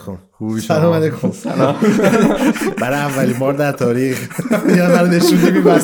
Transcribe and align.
علیکم. 0.00 0.18
خوبی 0.32 0.60
سلام 0.60 0.92
علیکم. 0.92 1.30
سلام. 1.30 1.76
برای 2.80 2.98
اولین 2.98 3.38
بار 3.38 3.52
در 3.52 3.72
تاریخ. 3.72 4.40
یا 4.76 4.88
برای 4.88 5.16
نشون 5.16 5.38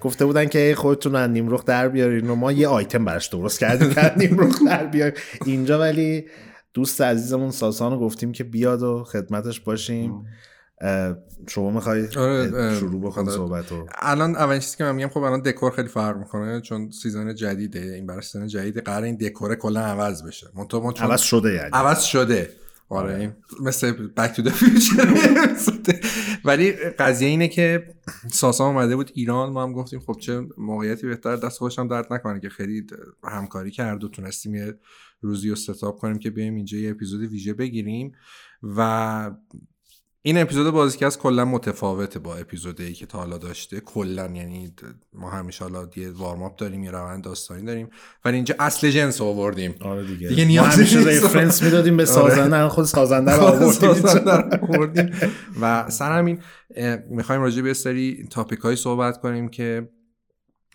گفته 0.00 0.24
بودن 0.24 0.46
که 0.46 0.74
خودتون 0.76 1.14
از 1.16 1.30
در 1.66 1.88
بیارین 1.88 2.30
و 2.30 2.34
ما 2.34 2.52
یه 2.52 2.68
آیتم 2.68 3.04
براش 3.04 3.26
درست 3.26 3.60
کردیم 3.60 3.94
که 3.94 4.12
نیمروخ 4.16 4.58
در 4.66 4.86
بیاریم 4.86 5.14
اینجا 5.44 5.78
ولی 5.78 6.26
دوست 6.74 7.00
عزیزمون 7.00 7.50
ساسان 7.50 7.92
رو 7.92 7.98
گفتیم 7.98 8.32
که 8.32 8.44
بیاد 8.44 8.82
و 8.82 9.04
خدمتش 9.04 9.60
باشیم. 9.60 10.26
شما 11.48 11.70
می‌خوای 11.70 12.06
آره 12.16 12.74
شروع 12.78 13.00
بکن 13.00 13.30
صحبت 13.30 13.72
رو. 13.72 13.86
الان 13.98 14.36
اولین 14.36 14.60
چیزی 14.60 14.76
که 14.76 14.84
من 14.84 14.94
میگم 14.94 15.08
خب 15.08 15.22
الان 15.22 15.40
دکور 15.40 15.72
خیلی 15.72 15.88
فرق 15.88 16.16
می‌کنه 16.16 16.60
چون 16.60 16.90
season 16.90 17.34
جدیده 17.34 17.80
این 17.80 18.06
برای 18.06 18.22
season 18.22 18.46
جدید 18.46 18.78
قرار 18.78 19.02
این 19.02 19.16
دکور 19.16 19.54
کلا 19.54 19.80
عوض 19.80 20.22
بشه. 20.22 20.46
منتها 20.54 20.92
چون 20.92 21.06
عوض 21.10 21.20
شده 21.20 21.52
یعنی. 21.52 21.70
عوض 21.72 22.02
شده. 22.02 22.50
آره, 22.88 23.12
آره. 23.12 23.20
این 23.20 23.32
مثل 23.60 23.92
بک 23.92 24.40
تو 24.40 24.50
فیوچر 24.50 25.14
ولی 26.44 26.72
قضیه 26.72 27.28
اینه 27.28 27.48
که 27.48 27.94
ساسا 28.32 28.66
اومده 28.66 28.96
بود 28.96 29.10
ایران 29.14 29.52
ما 29.52 29.62
هم 29.62 29.72
گفتیم 29.72 30.00
خب 30.00 30.16
چه 30.20 30.46
موقعیتی 30.58 31.06
بهتر 31.06 31.36
دست 31.36 31.78
هم 31.78 31.88
درد 31.88 32.12
نکنه 32.12 32.40
که 32.40 32.48
خیلی 32.48 32.86
همکاری 33.24 33.70
کرد 33.70 34.04
و 34.04 34.08
تونستیم 34.08 34.54
یه 34.54 34.74
روزی 35.20 35.48
رو 35.48 35.56
ستاپ 35.56 35.98
کنیم 36.00 36.18
که 36.18 36.30
بیایم 36.30 36.54
اینجا 36.54 36.78
یه 36.78 36.90
اپیزود 36.90 37.20
ویژه 37.20 37.52
بگیریم. 37.54 38.12
و 38.62 39.30
این 40.26 40.38
اپیزود 40.38 40.70
بازیکست 40.70 41.18
کلا 41.18 41.44
متفاوته 41.44 42.18
با 42.18 42.36
اپیزودی 42.36 42.92
که 42.92 43.06
تا 43.06 43.18
حالا 43.18 43.38
داشته. 43.38 43.80
کلا 43.80 44.22
یعنی 44.22 44.72
ما 45.14 45.30
همیشه 45.30 45.64
حالا 45.64 45.88
یه 45.96 46.10
وارم 46.10 46.52
داریم 46.58 46.84
یه 46.84 46.90
روند 46.90 47.24
داستانی 47.24 47.62
داریم 47.62 47.88
ولی 48.24 48.34
اینجا 48.34 48.54
اصل 48.58 48.90
جنس 48.90 49.20
آوردیم. 49.20 49.74
آره 49.80 50.06
دیگه. 50.06 50.28
دیگه 50.28 50.44
نیاز 50.44 50.66
همیشه 50.66 51.00
reference 51.00 51.62
می‌دادیم 51.62 51.96
به 51.96 52.02
آره. 52.02 52.12
سازنده 52.12 52.68
خود 52.68 52.84
سازنده 52.84 53.36
رو 53.36 53.44
آوردیم 54.74 55.10
و 55.60 55.90
سر 55.90 56.18
همین 56.18 56.40
می‌خوایم 57.10 57.42
راجع 57.42 57.62
به 57.62 57.74
سری 57.74 58.28
topic 58.30 58.58
های 58.58 58.76
صحبت 58.76 59.20
کنیم 59.20 59.48
که 59.48 59.88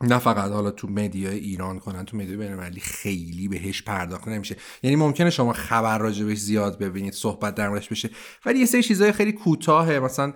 نه 0.03 0.19
فقط 0.19 0.51
حالا 0.51 0.71
تو 0.71 0.87
media 0.87 1.31
ی 1.31 1.39
ایران 1.39 1.79
کنن 1.79 2.05
تو 2.05 2.17
media 2.17 2.34
ی 2.34 2.37
بین‌المللی 2.37 2.79
خیلی 2.79 3.47
بهش 3.47 3.81
پرداخته 3.81 4.31
نمیشه. 4.31 4.55
یعنی 4.83 4.95
ممکنه 4.95 5.29
شما 5.29 5.53
خبر 5.53 5.97
راجبش 5.97 6.37
زیاد 6.37 6.79
ببینید 6.79 7.13
صحبت 7.13 7.55
در 7.55 7.69
موردش 7.69 7.89
بشه 7.89 8.09
ولی 8.45 8.59
یه 8.59 8.65
سری 8.65 8.83
چیزای 8.83 9.11
خیلی 9.11 9.31
کوتاهه. 9.31 9.99
مثلا 9.99 10.33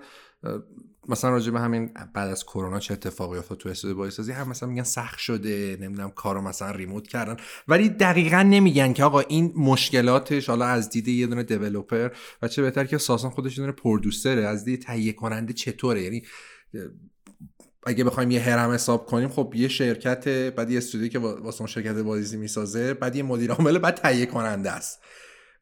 مثلا 1.08 1.30
راجع 1.30 1.52
به 1.52 1.60
همین 1.60 1.90
بعد 2.14 2.28
از 2.30 2.44
کرونا 2.44 2.78
چه 2.78 2.94
اتفاقی 2.94 3.38
افتاد 3.38 3.58
تو 3.58 3.68
استودیو 3.68 3.96
بازیسازی؟ 3.96 4.32
هم 4.32 4.48
مثلا 4.48 4.68
میگن 4.68 4.82
سخت 4.82 5.18
شده 5.18 5.78
نمی‌دونم 5.80 6.10
کارو 6.10 6.42
مثلا 6.42 6.70
remote 6.70 7.08
کردن. 7.08 7.36
ولی 7.68 7.88
دقیقا 7.88 8.42
نمیگن 8.42 8.92
که 8.92 9.04
آقا 9.04 9.20
این 9.20 9.52
مشکلاتش 9.56 10.48
حالا 10.48 10.66
از 10.66 10.90
دید 10.90 11.08
یه 11.08 11.26
دونه 11.26 11.42
دیولپر 11.42 12.08
و 12.42 12.48
چه 12.48 12.62
بهتر 12.62 12.84
که 12.84 12.98
ساسان 12.98 13.30
خودش 13.30 13.58
یه 13.58 13.64
دونه 13.64 13.72
پرودوسره 13.72 14.46
از 14.46 14.64
دید 14.64 14.82
تهیه 14.82 15.12
کننده 15.12 15.52
چطوره؟ 15.52 16.02
یعنی 16.02 16.22
اگه 17.86 18.04
بخوایم 18.04 18.30
یه 18.30 18.40
هرم 18.40 18.70
حساب 18.70 19.06
کنیم 19.06 19.28
خب 19.28 19.52
یه 19.56 19.68
شرکت 19.68 20.28
بعد 20.28 20.70
یه 20.70 20.78
استودیو 20.78 21.08
که 21.08 21.18
واسه 21.18 21.60
اون 21.60 21.66
شرکت 21.66 21.94
بازی 21.94 22.36
می‌سازه 22.36 22.94
بعد 22.94 23.16
یه 23.16 23.22
مدیر 23.22 23.52
عامل 23.52 23.78
بعد 23.78 23.94
تهیه 23.94 24.26
کننده 24.26 24.70
است. 24.70 25.00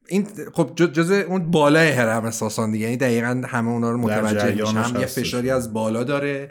این 0.08 0.28
خب 0.52 0.75
جز 0.75 1.11
اون 1.11 1.51
بالای 1.51 1.89
هرم 1.89 2.24
اساسان 2.24 2.73
دیگه 2.73 2.84
یعنی 2.84 2.96
دقیقا 2.96 3.42
همه 3.46 3.70
اونا 3.70 3.90
رو 3.90 3.98
متوجه 3.98 4.51
میشه 4.51 4.79
هم 4.79 5.01
یه 5.01 5.07
فشاری 5.07 5.51
از 5.51 5.73
بالا 5.73 6.05
داره 6.05 6.51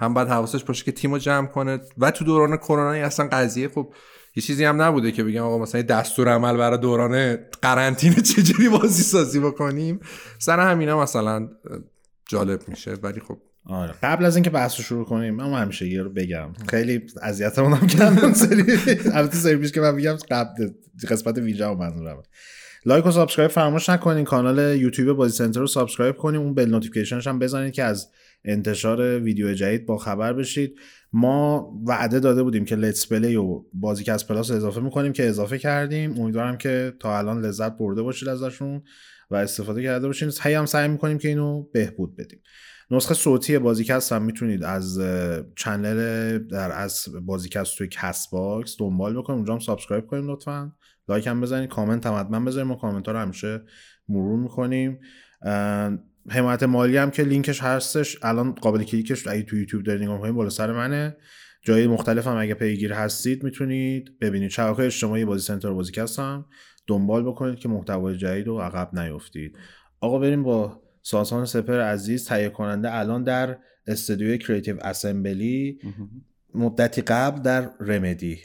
هم 0.00 0.14
بعد 0.14 0.28
حواسش 0.28 0.64
باشه 0.64 0.84
که 0.84 0.92
تیمو 0.92 1.18
جمع 1.18 1.46
کنه. 1.46 1.80
و 1.98 2.10
تو 2.10 2.24
دوران 2.24 2.56
کرونا 2.56 2.90
اصلا 2.90 3.28
قضیه 3.32 3.68
خب 3.68 3.94
یه 4.36 4.42
چیزی 4.42 4.64
هم 4.64 4.82
نبوده 4.82 5.12
که 5.12 5.24
بگم 5.24 5.42
آقا 5.42 5.58
مثلا 5.58 5.82
دستورالعمل 5.82 6.56
برای 6.56 6.78
دوران 6.78 7.36
قرنطینه 7.62 8.14
چجوری 8.14 8.68
بازی 8.68 9.02
سازی 9.02 9.40
بکنیم. 9.40 10.00
سر 10.38 10.60
همینا 10.60 11.02
مثلا 11.02 11.48
جالب 12.28 12.68
میشه. 12.68 12.94
ولی 12.94 13.20
خب 13.20 13.38
آره. 13.66 13.94
قبل 14.02 14.24
از 14.24 14.36
اینکه 14.36 14.50
بحث 14.50 14.76
رو 14.76 14.84
شروع 14.84 15.04
کنیم 15.04 15.34
من 15.34 15.52
همیشه 15.52 15.88
یه 15.88 16.02
رو 16.02 16.10
بگم. 16.10 16.52
خیلی 16.68 17.02
اذیتمون 17.22 17.72
هم 17.72 17.86
کردن 17.86 18.32
سری. 18.32 18.64
البته 19.12 19.36
سری 19.36 19.56
پیش 19.56 19.72
که 19.72 19.80
من 19.80 19.94
میگم 19.94 20.16
قبل 20.30 20.70
قسمت 21.08 21.38
ویژه 21.38 21.66
و 21.66 21.74
منظورم 21.74 22.22
لایک 22.86 23.06
و 23.06 23.10
سابسکرایب 23.10 23.50
فراموش 23.50 23.88
نکنین. 23.88 24.24
کانال 24.24 24.76
یوتیوب 24.76 25.16
بازی 25.16 25.36
سنتر 25.36 25.60
رو 25.60 25.66
سابسکرایب 25.66 26.16
کنیم 26.16 26.40
اون 26.40 26.54
bell 26.54 26.70
notification 26.70 27.18
ش 27.18 27.26
هم 27.26 27.38
بزنید 27.38 27.72
که 27.72 27.82
از 27.82 28.10
انتشار 28.44 29.20
ویدیو 29.20 29.54
جدید 29.54 29.86
با 29.86 29.98
خبر 29.98 30.32
بشید. 30.32 30.78
ما 31.12 31.72
وعده 31.86 32.20
داده 32.20 32.42
بودیم 32.42 32.64
که 32.64 32.76
let's 32.76 33.08
play 33.08 33.36
و 33.36 33.64
بازی 33.72 34.10
از 34.10 34.26
پلاس 34.26 34.50
اضافه 34.50 34.80
می‌کنیم 34.80 35.12
که 35.12 35.28
اضافه 35.28 35.58
کردیم. 35.58 36.20
امیدوارم 36.20 36.56
که 36.56 36.92
تا 37.00 37.18
الان 37.18 37.44
لذت 37.44 37.72
برده 37.78 38.02
باشید 38.02 38.28
ازشون 38.28 38.82
و 39.30 39.34
استفاده 39.36 39.82
کرده 39.82 40.06
باشین. 40.06 40.32
هی 40.42 40.54
هم 40.54 40.66
سعی 40.66 40.88
می‌کنیم 40.88 41.18
که 41.18 41.28
اینو 41.28 41.62
بهبود 41.62 42.16
بدیم. 42.16 42.40
نسخه 42.90 43.14
صوتی 43.14 43.58
بازیکست 43.58 44.12
هم 44.12 44.22
می‌تونید 44.22 44.64
از 44.64 45.00
چنل 45.56 46.38
در 46.38 46.72
از 46.72 47.08
بازیکست 47.26 47.78
توی 47.78 47.88
کست 47.88 48.30
باکس 48.30 48.76
دنبال 48.78 49.18
بکنید. 49.18 49.36
اونجا 49.36 49.52
هم 49.52 49.58
سابسکرایب 49.58 50.06
کنید 50.06 50.24
لطفا. 50.24 50.72
لایک 51.08 51.26
هم 51.26 51.40
بزنید 51.40 51.70
کامنت 51.70 52.06
هم 52.06 52.20
حتما 52.20 52.40
بذارید. 52.40 52.68
ما 52.68 52.74
کامنت 52.74 53.06
ها 53.06 53.12
رو 53.12 53.18
همیشه 53.18 53.62
مرور 54.08 54.38
می‌کنیم. 54.38 54.98
حمایت 56.30 56.62
مالی 56.62 56.96
هم 56.96 57.10
که 57.10 57.22
لینکش 57.22 57.62
هستش. 57.62 58.18
الان 58.22 58.52
قابل 58.52 58.82
کلیکه 58.82 59.26
اگه 59.26 59.42
تو 59.42 59.56
یوتیوب 59.56 59.82
دارید 59.82 60.02
نگاه 60.02 60.32
بالا 60.32 60.50
سر 60.50 60.72
منه. 60.72 61.16
جای 61.62 61.86
مختلف 61.86 62.26
هم 62.26 62.36
اگه 62.36 62.54
پیگیر 62.54 62.92
هستید 62.92 63.44
می‌تونید 63.44 64.18
ببینید. 64.20 64.50
شبکه 64.50 64.82
اجتماعی 64.82 65.24
بازی 65.24 65.46
سنتر 65.46 65.70
بازیکست 65.70 66.18
هم 66.18 66.46
دنبال 66.86 67.22
بکنید 67.24 67.58
که 67.58 67.68
محتوای 67.68 68.16
جدید 68.16 68.46
رو 68.46 68.58
عقب 68.60 68.98
نیفتید. 68.98 69.58
آقا 70.00 70.18
بریم 70.18 70.42
با 70.42 70.83
ساسان 71.06 71.44
سپر 71.44 71.80
عزیز 71.80 72.24
تهیه 72.24 72.48
کننده 72.48 72.94
الان 72.94 73.24
در 73.24 73.56
استودیو 73.86 74.36
کریتیو 74.36 74.76
اسمبلی 74.82 75.78
مدتی 76.54 77.02
قبل 77.02 77.42
در 77.42 77.70
رمدی. 77.80 78.38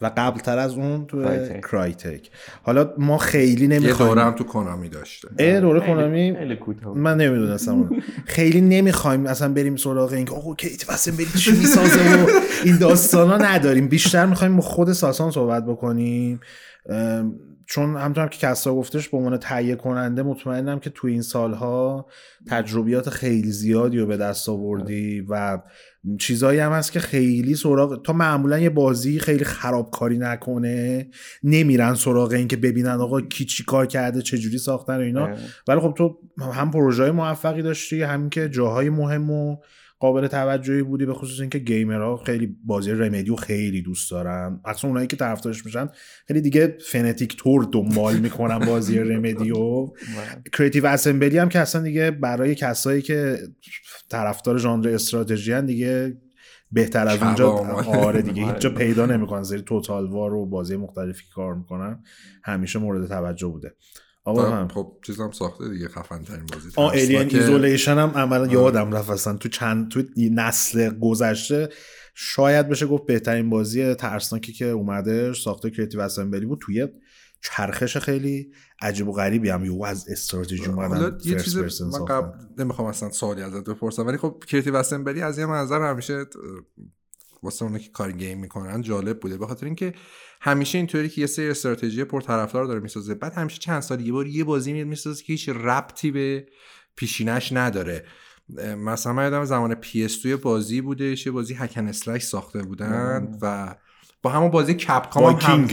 و 0.00 0.10
قبل 0.16 0.40
تر 0.40 0.58
از 0.58 0.74
اون 0.74 1.06
تو 1.06 1.24
کرایتک 1.60 2.30
حالا 2.62 2.94
ما 2.98 3.18
خیلی 3.18 3.66
نمی‌خوایم 3.66 4.10
یه 4.10 4.14
دوره 4.14 4.24
هم 4.24 4.32
تو 4.32 4.44
کنامی 4.44 4.88
داشته. 4.88 5.28
ای 5.38 5.60
دوره 5.60 5.80
کنامی 5.80 6.30
من 6.94 7.16
نمی‌دونستم 7.16 7.90
خیلی 8.36 8.60
نمی‌خوایم 8.60 9.26
اصلا 9.26 9.52
بریم 9.52 9.76
سراغ 9.76 10.12
اینکه 10.12 10.34
آقا 10.34 10.54
کیت 10.54 10.90
اسمبلی 10.90 11.26
چی 11.38 11.50
می‌سازه 11.50 12.24
و 12.24 12.26
این 12.64 12.78
داستانا 12.78 13.36
نداریم. 13.36 13.88
بیشتر 13.88 14.26
می‌خوایم 14.26 14.60
خود 14.60 14.92
ساسان 14.92 15.30
صحبت 15.30 15.66
بکنیم. 15.66 16.40
چون 17.66 17.96
همطور 17.96 18.28
که 18.28 18.46
کسا 18.46 18.74
گفتش 18.74 19.08
به 19.08 19.16
عنوان 19.16 19.36
تهیه 19.36 19.76
کننده 19.76 20.22
مطمئنم 20.22 20.78
که 20.78 20.90
تو 20.90 21.06
این 21.06 21.22
سالها 21.22 22.06
تجربیات 22.48 23.10
خیلی 23.10 23.50
زیادی 23.50 23.98
رو 23.98 24.06
به 24.06 24.16
دست 24.16 24.48
آوردی 24.48 25.20
و 25.28 25.58
چیزایی 26.18 26.58
هم 26.58 26.72
هست 26.72 26.92
که 26.92 27.00
خیلی 27.00 27.54
سراغ 27.54 28.02
تا 28.02 28.12
معمولا 28.12 28.58
یه 28.58 28.70
بازی 28.70 29.18
خیلی 29.18 29.44
خرابکاری 29.44 30.18
نکنه 30.18 31.08
نمیرن 31.42 31.94
سراغ 31.94 32.32
این 32.32 32.48
که 32.48 32.56
ببینن 32.56 32.88
آقا 33.00 33.20
کی 33.20 33.44
چی 33.44 33.64
کار 33.64 33.86
کرده 33.86 34.22
چه 34.22 34.38
جوری 34.38 34.58
ساختن 34.58 34.96
و 34.96 35.00
اینا. 35.00 35.28
ولی 35.68 35.80
خب 35.80 35.94
تو 35.98 36.18
هم 36.54 36.70
پروژه 36.70 37.10
موفقی 37.10 37.62
داشتی 37.62 38.02
همین 38.02 38.30
که 38.30 38.48
جاهای 38.48 38.90
مهم 38.90 39.30
و 39.30 39.56
قابل 40.02 40.26
توجهی 40.26 40.82
بودی 40.82 41.06
به 41.06 41.14
خصوص 41.14 41.40
اینکه 41.40 41.58
گیمرها 41.58 42.16
خیلی 42.16 42.56
بازی 42.64 42.90
رمدیو 42.90 43.36
خیلی 43.36 43.82
دوست 43.82 44.10
دارن. 44.10 44.60
اصلا 44.64 44.90
اونایی 44.90 45.06
که 45.06 45.16
طرفدارش 45.16 45.66
میشن 45.66 45.88
خیلی 46.28 46.40
دیگه 46.40 46.76
fanatic 46.86 47.36
طور 47.36 47.68
دنبال 47.72 48.16
می‌کنن 48.16 48.58
بازی 48.58 48.98
رمدیو. 48.98 49.90
کریتیو 50.52 50.86
اسمبلی 50.86 51.38
هم 51.38 51.48
که 51.48 51.58
اصلا 51.58 51.82
دیگه 51.82 52.10
برای 52.10 52.54
کسایی 52.54 53.02
که 53.02 53.38
طرفدار 54.10 54.58
ژانر 54.58 54.88
استراتژی 54.88 55.62
دیگه 55.62 56.16
بهتر 56.72 57.08
از 57.08 57.22
اونجا 57.22 57.50
آره 57.86 58.22
دیگه 58.22 58.46
هیچ 58.46 58.56
جا 58.56 58.70
پیدا 58.70 59.06
نمی‌کنن. 59.06 59.42
سری 59.42 59.60
توتال 59.60 60.06
وار 60.06 60.34
و 60.34 60.46
بازی 60.46 60.76
مختلفی 60.76 61.24
کار 61.34 61.54
می‌کنن 61.54 62.02
همیشه 62.44 62.78
مورد 62.78 63.08
توجه 63.08 63.46
بوده. 63.46 63.74
آقا 64.24 64.50
هم 64.50 64.68
خب 64.68 64.96
چیزم 65.02 65.30
ساخته 65.30 65.68
دیگه 65.68 65.88
خفن 65.88 66.22
ترین 66.22 66.46
بازی 66.46 66.70
آ 66.76 66.88
ایلین 66.88 67.36
ایزولیشن 67.36 67.98
هم 67.98 68.10
عملا 68.10 68.46
یادم 68.46 68.92
رفت 68.92 69.10
اصلا 69.10 69.36
تو 69.36 69.48
چند 69.48 69.90
تو 69.90 70.02
نسل 70.16 70.98
گذشته 70.98 71.68
شاید 72.14 72.68
بشه 72.68 72.86
گفت 72.86 73.06
بهترین 73.06 73.50
بازی 73.50 73.94
ترسناکی 73.94 74.52
که 74.52 74.64
اومده 74.64 75.32
ساخته 75.32 75.70
کریتیو 75.70 76.00
اسمبلی 76.00 76.46
بود. 76.46 76.58
توی 76.62 76.88
چرخش 77.42 77.96
خیلی 77.96 78.52
عجیب 78.80 79.08
و 79.08 79.12
غریبی 79.12 79.50
هم 79.50 79.64
یهو 79.64 79.82
از 79.82 80.08
استراتژی 80.08 80.66
اومدن 80.66 81.18
یه 81.24 81.40
چیز 81.40 81.82
من 81.82 82.04
قبل 82.04 82.38
نمی‌خوام 82.58 82.88
اصلا 82.88 83.10
سوالی 83.10 83.42
ازت 83.42 83.64
بپرسم 83.64 84.06
ولی 84.06 84.16
خب 84.16 84.42
کریتیو 84.48 84.76
اسمبلی 84.76 85.22
از 85.22 85.38
یه 85.38 85.46
منظر 85.46 85.90
همیشه 85.90 86.24
واسه 87.42 87.64
اونایی 87.64 87.84
که 87.84 87.90
کار 87.90 88.12
گیم 88.12 88.38
می‌کنن 88.38 88.82
جالب 88.82 89.20
بوده. 89.20 89.38
به 89.38 89.46
خاطر 89.46 89.66
اینکه 89.66 89.94
همیشه 90.40 90.78
اینطوری 90.78 91.08
که 91.08 91.20
یه 91.20 91.26
سری 91.26 91.50
استراتژی 91.50 92.04
پرطرفدار 92.04 92.64
داره 92.64 92.80
می‌سازه 92.80 93.14
بعد 93.14 93.34
همیشه 93.34 93.58
چند 93.58 93.80
سال 93.80 94.00
یه 94.00 94.12
بار 94.12 94.26
یه 94.26 94.44
بازی 94.44 94.72
میاد 94.72 94.86
می‌سازه 94.86 95.24
که 95.24 95.32
هیچ 95.32 95.48
ربطی 95.48 96.10
به 96.10 96.46
پیشینش 96.96 97.52
نداره. 97.52 98.04
مثلا 98.78 99.12
من 99.12 99.22
یادم 99.22 99.44
زمان 99.44 99.74
پی 99.74 100.04
اس 100.04 100.26
بازی 100.26 100.80
بوده 100.80 101.14
یه 101.26 101.32
بازی 101.32 101.54
hack 101.54 101.73
and 101.73 101.88
slash 101.88 102.22
ساخته 102.22 102.62
بودن 102.62 103.38
و 103.42 103.74
با 104.22 104.30
همون 104.30 104.50
بازی 104.50 104.74
کپکام 104.74 105.34
هم, 105.34 105.68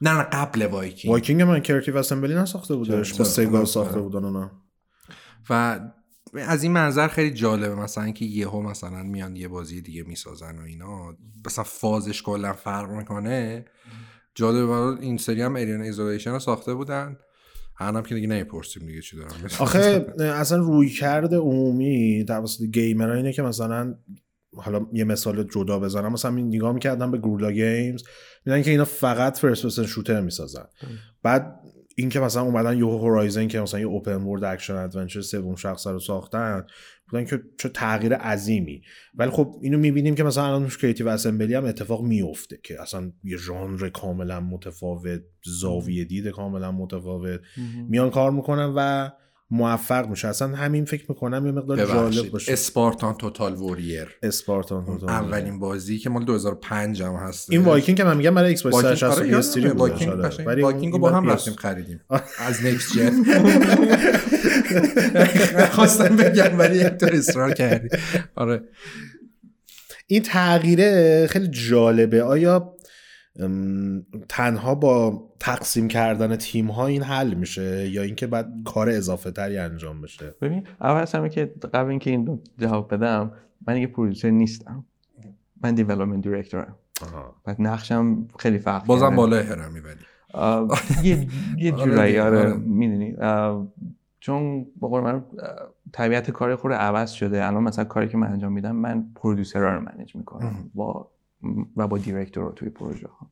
نه 0.00 0.12
نه 0.12 0.22
قبل 0.22 0.66
وایکینگ. 0.66 1.10
وایکینگ 1.10 1.42
من 1.42 1.60
کریتیو 1.60 1.96
اسمبلی 1.96 2.34
نساخته 2.34 2.74
بودش 2.74 3.14
با 3.14 3.24
سگا 3.24 3.64
ساخته 3.64 4.00
بودن 4.00 4.24
اونا. 4.24 4.50
و 5.50 5.80
از 6.32 6.62
این 6.62 6.72
منظر 6.72 7.08
خیلی 7.08 7.30
جالبه 7.30 7.74
مثلا 7.74 8.04
اینکه 8.04 8.24
یهو 8.24 8.62
مثلا 8.62 9.02
میان 9.02 9.36
یه 9.36 9.48
بازی 9.48 9.80
دیگه 9.80 10.02
می‌سازن 10.02 10.58
و 10.58 10.62
اینا. 10.62 11.16
مثلا 11.46 11.64
فازش 11.64 12.22
کلا 12.22 12.52
فرق 12.52 12.90
می‌کنه. 12.90 13.64
جالبه 14.34 14.72
این 14.72 15.16
سری 15.16 15.42
هم 15.42 15.56
ایلین 15.56 15.80
ایزولیشن 15.80 16.30
رو 16.30 16.38
ساخته 16.38 16.74
بودن. 16.74 17.16
هم 17.74 18.02
که 18.02 18.14
دیگه 18.14 18.26
نمی‌پرسیم 18.26 18.86
دیگه 18.86 19.00
چی 19.00 19.16
دارم 19.16 19.30
آخه 19.58 20.06
اصلا 20.20 20.58
رویکرد 20.58 21.36
عمومی 21.36 22.24
توسط 22.28 22.62
گیمرها 22.64 23.14
اینه 23.14 23.32
که 23.32 23.42
مثلا 23.42 23.94
حالا 24.56 24.86
یه 24.92 25.04
مثال 25.04 25.42
جدا 25.42 25.78
بزنم. 25.78 26.12
مثلا 26.12 26.30
نگاه 26.30 26.72
می‌کردم 26.72 27.10
به 27.10 27.18
گریلا 27.18 27.52
گیمز 27.52 28.02
میدن 28.46 28.62
که 28.62 28.70
اینا 28.70 28.84
فقط 28.84 29.38
first 29.38 29.62
person 29.62 29.86
shooter 29.86 30.20
می‌سازن. 30.20 30.64
بعد 31.22 31.60
اینکه 31.96 32.20
مثلا 32.20 32.42
اومدن 32.42 32.78
یه 32.78 32.84
هورایزن 32.84 33.48
که 33.48 33.60
مثلا 33.60 33.80
یه 33.80 33.86
open 33.86 34.22
world 34.22 34.44
action 34.44 34.74
adventure 34.74 35.20
سوم 35.20 35.56
شخص 35.56 35.86
رو 35.86 35.98
ساختن 35.98 36.66
بودن 37.10 37.24
که 37.24 37.42
چه 37.58 37.68
تغییر 37.68 38.14
عظیمی. 38.14 38.82
ولی 39.14 39.30
خب 39.30 39.58
اینو 39.62 39.78
می‌بینیم 39.78 40.14
که 40.14 40.24
مثلا 40.24 40.46
الان 40.46 40.68
کریتیو 40.68 41.08
اسمبلی 41.08 41.54
هم 41.54 41.64
اتفاق 41.64 42.02
میفته 42.02 42.58
که 42.62 42.82
اصلا 42.82 43.12
یه 43.24 43.36
ژانر 43.36 43.88
کاملا 43.88 44.40
متفاوت 44.40 45.22
زاویه 45.44 46.04
دید 46.04 46.28
کاملا 46.28 46.72
متفاوت. 46.72 47.40
میان 47.88 48.10
کار 48.10 48.30
می‌کنن 48.30 48.72
و 48.76 49.10
موفق 49.52 50.08
میشه. 50.08 50.28
اصلا 50.28 50.48
همین 50.56 50.84
فکر 50.84 51.04
می‌کنم 51.08 51.46
یه 51.46 51.52
مقدار 51.52 51.86
جالب 51.86 52.30
باشه. 52.30 52.52
اسپارتان 52.52 53.14
توتال 53.14 53.54
وریر 53.54 54.08
اسپارتان 54.22 54.84
توتال 54.86 55.08
اولین 55.08 55.58
بازی 55.58 55.98
که 55.98 56.10
مال 56.10 56.24
2005 56.24 57.02
هم 57.02 57.14
هست. 57.14 57.50
این 57.52 57.62
وایکینگ 57.62 57.98
که 57.98 58.04
من 58.04 58.16
میگم 58.16 58.34
برای 58.34 58.48
ایکس 58.48 58.62
باکس 58.62 58.76
360 58.76 59.58
آره 59.58 59.72
وایکینگ 59.72 60.12
ولی 60.46 60.62
وایکینگ 60.62 60.98
با 60.98 61.10
هم 61.10 61.30
رفتیم 61.30 61.54
خریدیم. 61.54 62.00
از 62.38 62.64
next 62.66 62.92
gen 62.98 63.24
خواستم 65.72 66.16
بگم 66.16 66.58
ولی 66.58 66.76
یک 66.78 66.96
طور 66.96 67.14
اصرار 67.14 67.52
کردی. 67.52 67.88
آره. 68.34 68.62
این 70.06 70.22
تغییره 70.22 71.26
خیلی 71.30 71.48
جالبه. 71.48 72.22
آیا 72.22 72.74
تنها 74.28 74.74
با 74.74 75.22
تقسیم 75.40 75.88
کردن 75.88 76.36
تیم 76.36 76.66
ها 76.66 76.86
این 76.86 77.02
حل 77.02 77.34
میشه 77.34 77.88
یا 77.88 78.02
اینکه 78.02 78.26
بعد 78.26 78.52
کار 78.64 78.88
اضافه 78.88 79.30
تری 79.30 79.58
انجام 79.58 80.00
بشه؟ 80.00 80.34
ببین 80.40 80.66
اول 80.80 81.06
همه 81.14 81.28
که 81.28 81.44
قبل 81.74 81.90
اینکه 81.90 82.10
این 82.10 82.40
جواب 82.58 82.94
بدم 82.94 83.32
من 83.66 83.76
یه 83.76 83.86
پرودوسر 83.86 84.30
نیستم. 84.30 84.84
من 85.62 85.74
دیولپمنت 85.74 86.22
دیرکتورم 86.22 86.76
بعد 87.44 87.56
نقشم 87.58 88.28
خیلی 88.38 88.58
فرق 88.58 88.86
بازم 88.86 89.16
بالای 89.16 89.42
هرمی 89.42 89.80
ولی 89.80 89.96
یه 91.02 91.28
یه 91.58 91.72
آره 91.72 91.82
جورایی 91.84 92.18
آره, 92.18 92.38
آره. 92.38 92.54
می‌دونی. 92.54 93.16
چون 94.20 94.66
با 94.80 94.88
قول 94.88 95.00
من 95.00 95.24
طبیعت 95.92 96.30
کار 96.30 96.56
خود 96.56 96.72
عوض 96.72 97.10
شده. 97.10 97.46
الان 97.46 97.62
مثلا 97.62 97.84
کاری 97.84 98.08
که 98.08 98.16
من 98.16 98.32
انجام 98.32 98.52
میدم 98.52 98.76
من 98.76 99.06
پرودوسرها 99.14 99.74
رو 99.74 99.80
منیج 99.80 100.16
می‌کنم. 100.16 100.70
با 100.74 101.10
و 101.76 101.88
با 101.88 101.98
دیرکتور 101.98 102.52
توی 102.52 102.68
پروژه 102.68 103.08
ها 103.08 103.30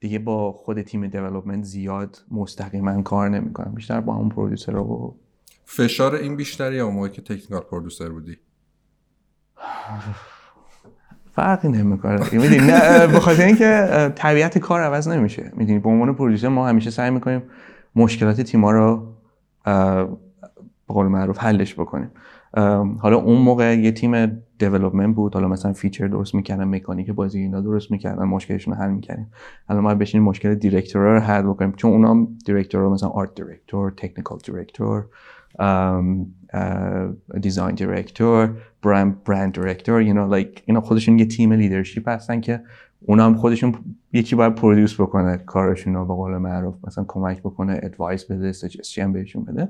دیگه 0.00 0.18
با 0.18 0.52
خود 0.52 0.82
تیم 0.82 1.06
دیولپمنت 1.06 1.64
زیاد 1.64 2.18
مستقیما 2.30 3.02
کار 3.02 3.28
نمی‌کنم. 3.28 3.74
بیشتر 3.74 4.00
با 4.00 4.14
همون 4.14 4.28
پرودوسر 4.28 4.72
رو 4.72 5.16
فشار 5.64 6.14
این 6.14 6.36
بیشتری 6.36 6.76
یا 6.76 6.90
موقعی 6.90 7.10
که 7.10 7.22
technical 7.22 7.60
producer 7.60 8.08
بودی؟ 8.08 8.36
فرقی 11.32 11.68
نمی‌کنه. 11.68 12.20
می‌دونی 12.32 12.58
نه 12.58 13.06
بخاطر 13.06 13.44
اینکه 13.44 13.88
طبیعت 14.14 14.58
کار 14.58 14.80
عوض 14.80 15.08
نمیشه. 15.08 15.52
می‌دونی 15.56 15.78
به 15.78 15.88
عنوان 15.88 16.14
producer 16.14 16.48
ما 16.48 16.68
همیشه 16.68 16.90
سعی 16.90 17.10
می‌کنیم 17.10 17.42
مشکلات 17.94 18.40
تیما 18.40 18.70
رو 18.70 19.14
به 19.64 20.94
قول 20.94 21.06
معروف 21.06 21.38
حلش 21.38 21.74
بکنیم. 21.74 22.10
حالا 22.98 23.16
اون 23.16 23.38
موقع 23.38 23.78
یه 23.78 23.92
تیم 23.92 24.42
development 24.68 25.16
بود. 25.16 25.34
حالا 25.34 25.48
مثلا 25.48 25.72
feature 25.72 26.08
درست 26.08 26.34
می‌کردن 26.34 26.64
مکانیک 26.64 27.10
بازی 27.10 27.38
اینا 27.38 27.60
درست 27.60 27.90
می‌کردن 27.90 28.24
مشکلشون 28.24 28.74
رو 28.74 28.80
حل 28.80 28.90
می‌کردیم. 28.90 29.30
الان 29.68 29.82
ما 29.82 29.94
بشینیم 29.94 30.24
مشکل 30.24 30.54
director 30.54 31.02
رو 31.02 31.20
حل 31.20 31.42
بکنیم. 31.42 31.72
چون 31.72 31.90
اونا 31.90 32.28
director 32.46 32.88
مثلا 32.88 33.08
art 33.08 33.34
director 33.34 33.90
technical 33.90 34.38
director 34.44 35.06
design 37.40 37.74
director 37.74 38.50
brand 38.82 39.24
brand 39.24 39.52
director 39.52 40.04
you 40.04 40.14
know 40.14 40.34
like 40.34 40.62
اینا 40.66 40.80
خودشون 40.80 41.18
یه 41.18 41.24
تیم 41.24 41.52
leadership 41.52 42.08
هستن 42.08 42.40
که 42.40 42.62
اونا 43.06 43.26
هم 43.26 43.34
خودشون 43.34 43.74
یکی 44.12 44.36
باید 44.36 44.54
produce 44.54 45.00
بکنه 45.00 45.36
کارشون 45.36 45.94
رو 45.94 46.04
به 46.06 46.14
قول 46.14 46.38
معروف 46.38 46.74
مثلا 46.86 47.04
کمک 47.08 47.40
بکنه 47.40 47.80
advice 47.82 48.24
بده 48.24 48.52
suggestion 48.52 49.12
بهشون 49.12 49.44
بده. 49.44 49.68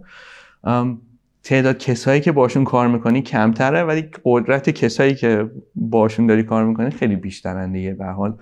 تعداد 1.45 1.79
کسایی 1.79 2.21
که 2.21 2.33
باشون 2.33 2.65
کار 2.65 2.89
می‌کنی 2.89 3.23
کمتره 3.23 3.83
ولی 3.83 4.09
قدرت 4.25 4.71
کسایی 4.71 5.15
که 5.15 5.51
باشون 5.75 6.27
داری 6.27 6.43
کار 6.43 6.65
می‌کنی 6.65 6.91
خیلی 6.91 7.17
بیشترن 7.17 7.73
دیگه. 7.73 7.95
به 7.95 8.00
هر 8.00 8.05
حال 8.05 8.35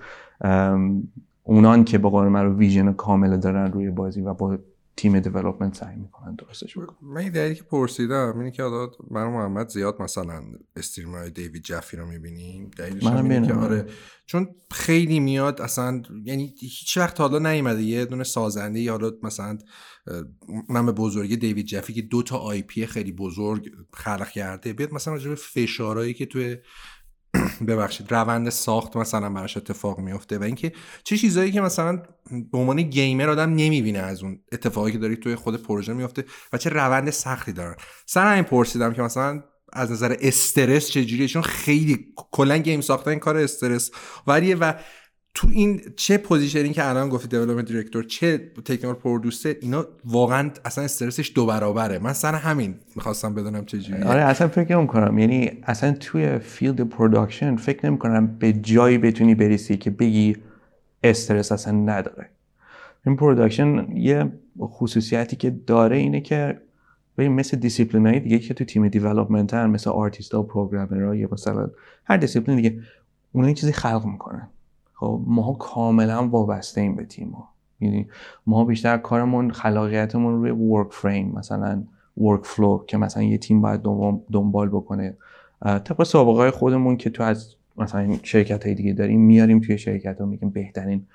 اونان 1.43 1.83
که 1.83 1.97
به 1.97 2.09
قول 2.09 2.27
من 2.27 2.45
رو 2.45 2.57
vision 2.57 2.93
کامل 2.93 3.37
دارن 3.37 3.71
روی 3.71 3.89
بازی 3.89 4.21
و 4.21 4.33
با 4.33 4.57
تیم 5.01 5.19
دیولپمنت 5.19 5.75
سعی 5.75 5.95
می‌کنن 5.95 6.35
درستش 6.35 6.77
بکنن. 6.77 6.97
من 7.01 7.21
این 7.21 7.53
که 7.53 7.63
پرسیدم 7.63 8.33
اینه 8.37 8.51
که 8.51 8.63
حالا 8.63 8.91
من 9.11 9.23
محمد 9.23 9.69
زیاد 9.69 10.01
مثلا 10.01 10.43
استریمر 10.75 11.25
دیوید 11.25 11.63
جفی 11.63 11.97
رو 11.97 12.05
می‌بینیم. 12.05 12.71
دلیلش 12.77 13.05
اینه 13.05 13.47
که 13.47 13.53
آره 13.53 13.85
چون 14.25 14.55
خیلی 14.71 15.19
میاد 15.19 15.61
اصلا 15.61 16.01
یعنی 16.23 16.55
هیچ 16.59 16.97
وقت 16.97 17.19
حالا 17.19 17.51
نیومده 17.51 17.81
یه 17.83 18.05
دونه 18.05 18.23
سازنده 18.23 18.79
یا 18.79 18.91
حالا 18.91 19.11
مثلا 19.23 19.57
من 20.69 20.85
به 20.85 20.91
بزرگی 20.91 21.37
دیوید 21.37 21.65
جفی 21.65 21.93
که 21.93 22.01
دو 22.01 22.23
تا 22.23 22.37
آی 22.37 22.61
پی 22.61 22.85
خیلی 22.85 23.11
بزرگ 23.11 23.71
خلق 23.93 24.29
کرده 24.29 24.73
بیاد 24.73 24.93
مثلا 24.93 25.13
راجع 25.13 25.29
به 25.29 25.35
فشارهایی 25.35 26.13
که 26.13 26.25
توی 26.25 26.57
ببخشید 27.67 28.11
روند 28.11 28.49
ساخت 28.49 28.97
مثلا 28.97 29.29
براش 29.29 29.57
اتفاق 29.57 29.99
میفته 29.99 30.37
و 30.37 30.43
اینکه 30.43 30.71
چه 31.03 31.17
چیزایی 31.17 31.51
که 31.51 31.61
مثلا 31.61 32.01
به 32.51 32.57
عنوان 32.57 32.81
گیمر 32.81 33.29
آدم 33.29 33.49
نمی‌بینه 33.49 33.99
از 33.99 34.23
اون 34.23 34.39
اتفاقی 34.51 34.91
که 34.91 34.97
داری 34.97 35.15
توی 35.15 35.35
خود 35.35 35.63
پروژه 35.63 35.93
میفته 35.93 36.25
و 36.53 36.57
چه 36.57 36.69
روند 36.69 37.09
سختی 37.09 37.53
دارن 37.53 37.75
سر 38.05 38.31
همین 38.31 38.43
پرسیدم 38.43 38.93
که 38.93 39.01
مثلا 39.01 39.43
از 39.73 39.91
نظر 39.91 40.15
استرس 40.21 40.87
چجوریه؟ 40.87 41.27
چون 41.27 41.41
خیلی 41.41 42.13
کلا 42.15 42.57
گیم 42.57 42.81
ساختن 42.81 43.15
کار 43.15 43.37
استرس‌آوریه 43.37 44.55
و 44.55 44.73
تو 45.33 45.47
این 45.51 45.81
چه 45.95 46.17
پوزیشنی 46.17 46.69
که 46.69 46.89
الان 46.89 47.09
گفتی 47.09 47.27
development 47.27 47.65
director 47.65 48.03
چه 48.03 48.37
technical 48.37 48.93
producer 48.93 49.55
اینا 49.61 49.85
واقعا 50.05 50.51
اصلا 50.65 50.83
استرسش 50.83 51.31
دو 51.35 51.45
برابره. 51.45 51.99
من 51.99 52.13
سر 52.13 52.35
همین 52.35 52.75
می‌خواستم 52.95 53.33
بدونم 53.33 53.65
چه 53.65 53.79
جوریه. 53.79 54.05
آره 54.05 54.21
اصلا 54.21 54.47
فکر 54.47 54.85
کنم 54.85 55.19
یعنی 55.19 55.51
اصلا 55.63 55.91
توی 55.91 56.39
field 56.39 56.81
production 56.81 57.55
فکر 57.55 57.85
نمی 57.85 57.97
کنم 57.97 58.37
به 58.37 58.53
جایی 58.53 58.97
بتونی 58.97 59.35
برسی 59.35 59.77
که 59.77 59.89
بگی 59.89 60.37
استرس 61.03 61.51
اصلا 61.51 61.73
نداره. 61.73 62.29
این 63.05 63.15
production 63.15 63.97
یه 63.97 64.31
خصوصیتی 64.59 65.35
که 65.35 65.49
داره 65.49 65.97
اینه 65.97 66.21
که 66.21 66.61
ببین 67.17 67.31
مثل 67.31 67.57
دیسیپلینای 67.57 68.19
دیگه 68.19 68.39
که 68.39 68.53
تو 68.53 68.65
تیم 68.65 68.87
development 68.87 69.53
مثل 69.53 69.89
آرتیست 69.89 70.33
ها 70.33 70.43
programmer 70.43 71.08
ها 71.08 71.15
یا 71.15 71.29
مثلا 71.31 71.69
هر 72.05 72.17
دیسیپلین 72.17 72.57
دیگه 72.57 72.79
اونها 73.31 73.53
چیزی 73.53 73.71
خلق 73.71 74.05
می‌کنن. 74.05 74.49
خب 75.01 75.21
ما 75.27 75.53
کاملا 75.53 76.27
وابسته 76.27 76.81
ایم 76.81 76.95
به 76.95 77.05
تیم 77.05 77.29
ها. 77.29 77.49
یعنی 77.79 78.07
ما 78.47 78.65
بیشتر 78.65 78.97
کارمون 78.97 79.51
خلاقیتمون 79.51 80.33
روی 80.33 80.51
work 80.51 80.93
frame 80.93 81.31
مثلا 81.35 81.83
workflow 82.17 82.83
که 82.87 82.97
مثلا 82.97 83.23
یه 83.23 83.37
تیم 83.37 83.61
باید 83.61 83.81
دنبال 84.31 84.69
بکنه. 84.69 85.17
طبق 85.61 86.03
سابقه 86.03 86.37
های 86.37 86.51
خودمون 86.51 86.97
که 86.97 87.09
تو 87.09 87.23
از 87.23 87.55
مثلا 87.77 88.17
شرکت 88.23 88.65
های 88.65 88.75
دیگه 88.75 88.93
داریم 88.93 89.21
میاریم 89.21 89.59
توی 89.59 89.77
شرکت 89.77 90.19
ها 90.19 90.25
میگیم 90.25 90.49
بهترین 90.49 91.05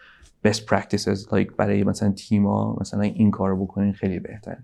best 0.47 0.61
practices 0.61 1.29
like 1.31 1.53
برای 1.57 1.85
مثلا 1.85 2.15
ها 2.33 2.77
مثلا 2.81 3.03
این 3.03 3.31
کار 3.31 3.57
بکنین 3.57 3.93
خیلی 3.93 4.19
بهتره. 4.19 4.59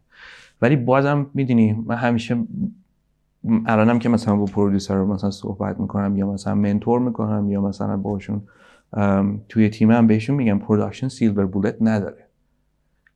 ولی 0.62 0.76
بازم 0.76 1.26
می‌دونی 1.34 1.72
من 1.72 1.96
همیشه 1.96 2.44
الانم 3.66 3.98
که 3.98 4.08
مثلا 4.08 4.36
با 4.36 4.44
producer 4.44 4.94
رو 4.94 5.06
مثلا 5.12 5.30
صحبت 5.30 5.80
می‌کنم 5.80 6.16
یا 6.16 6.26
مثلا 6.26 6.54
mentor 6.54 7.00
می‌کنم 7.00 7.50
یا 7.50 7.60
مثلا 7.60 7.96
باشون 7.96 8.42
توی 9.48 9.68
تیم 9.68 9.90
هم 9.90 10.06
بهشون 10.06 10.36
میگم 10.36 10.58
production 10.58 11.08
silver 11.08 11.46
bullet 11.46 11.76
نداره. 11.80 12.26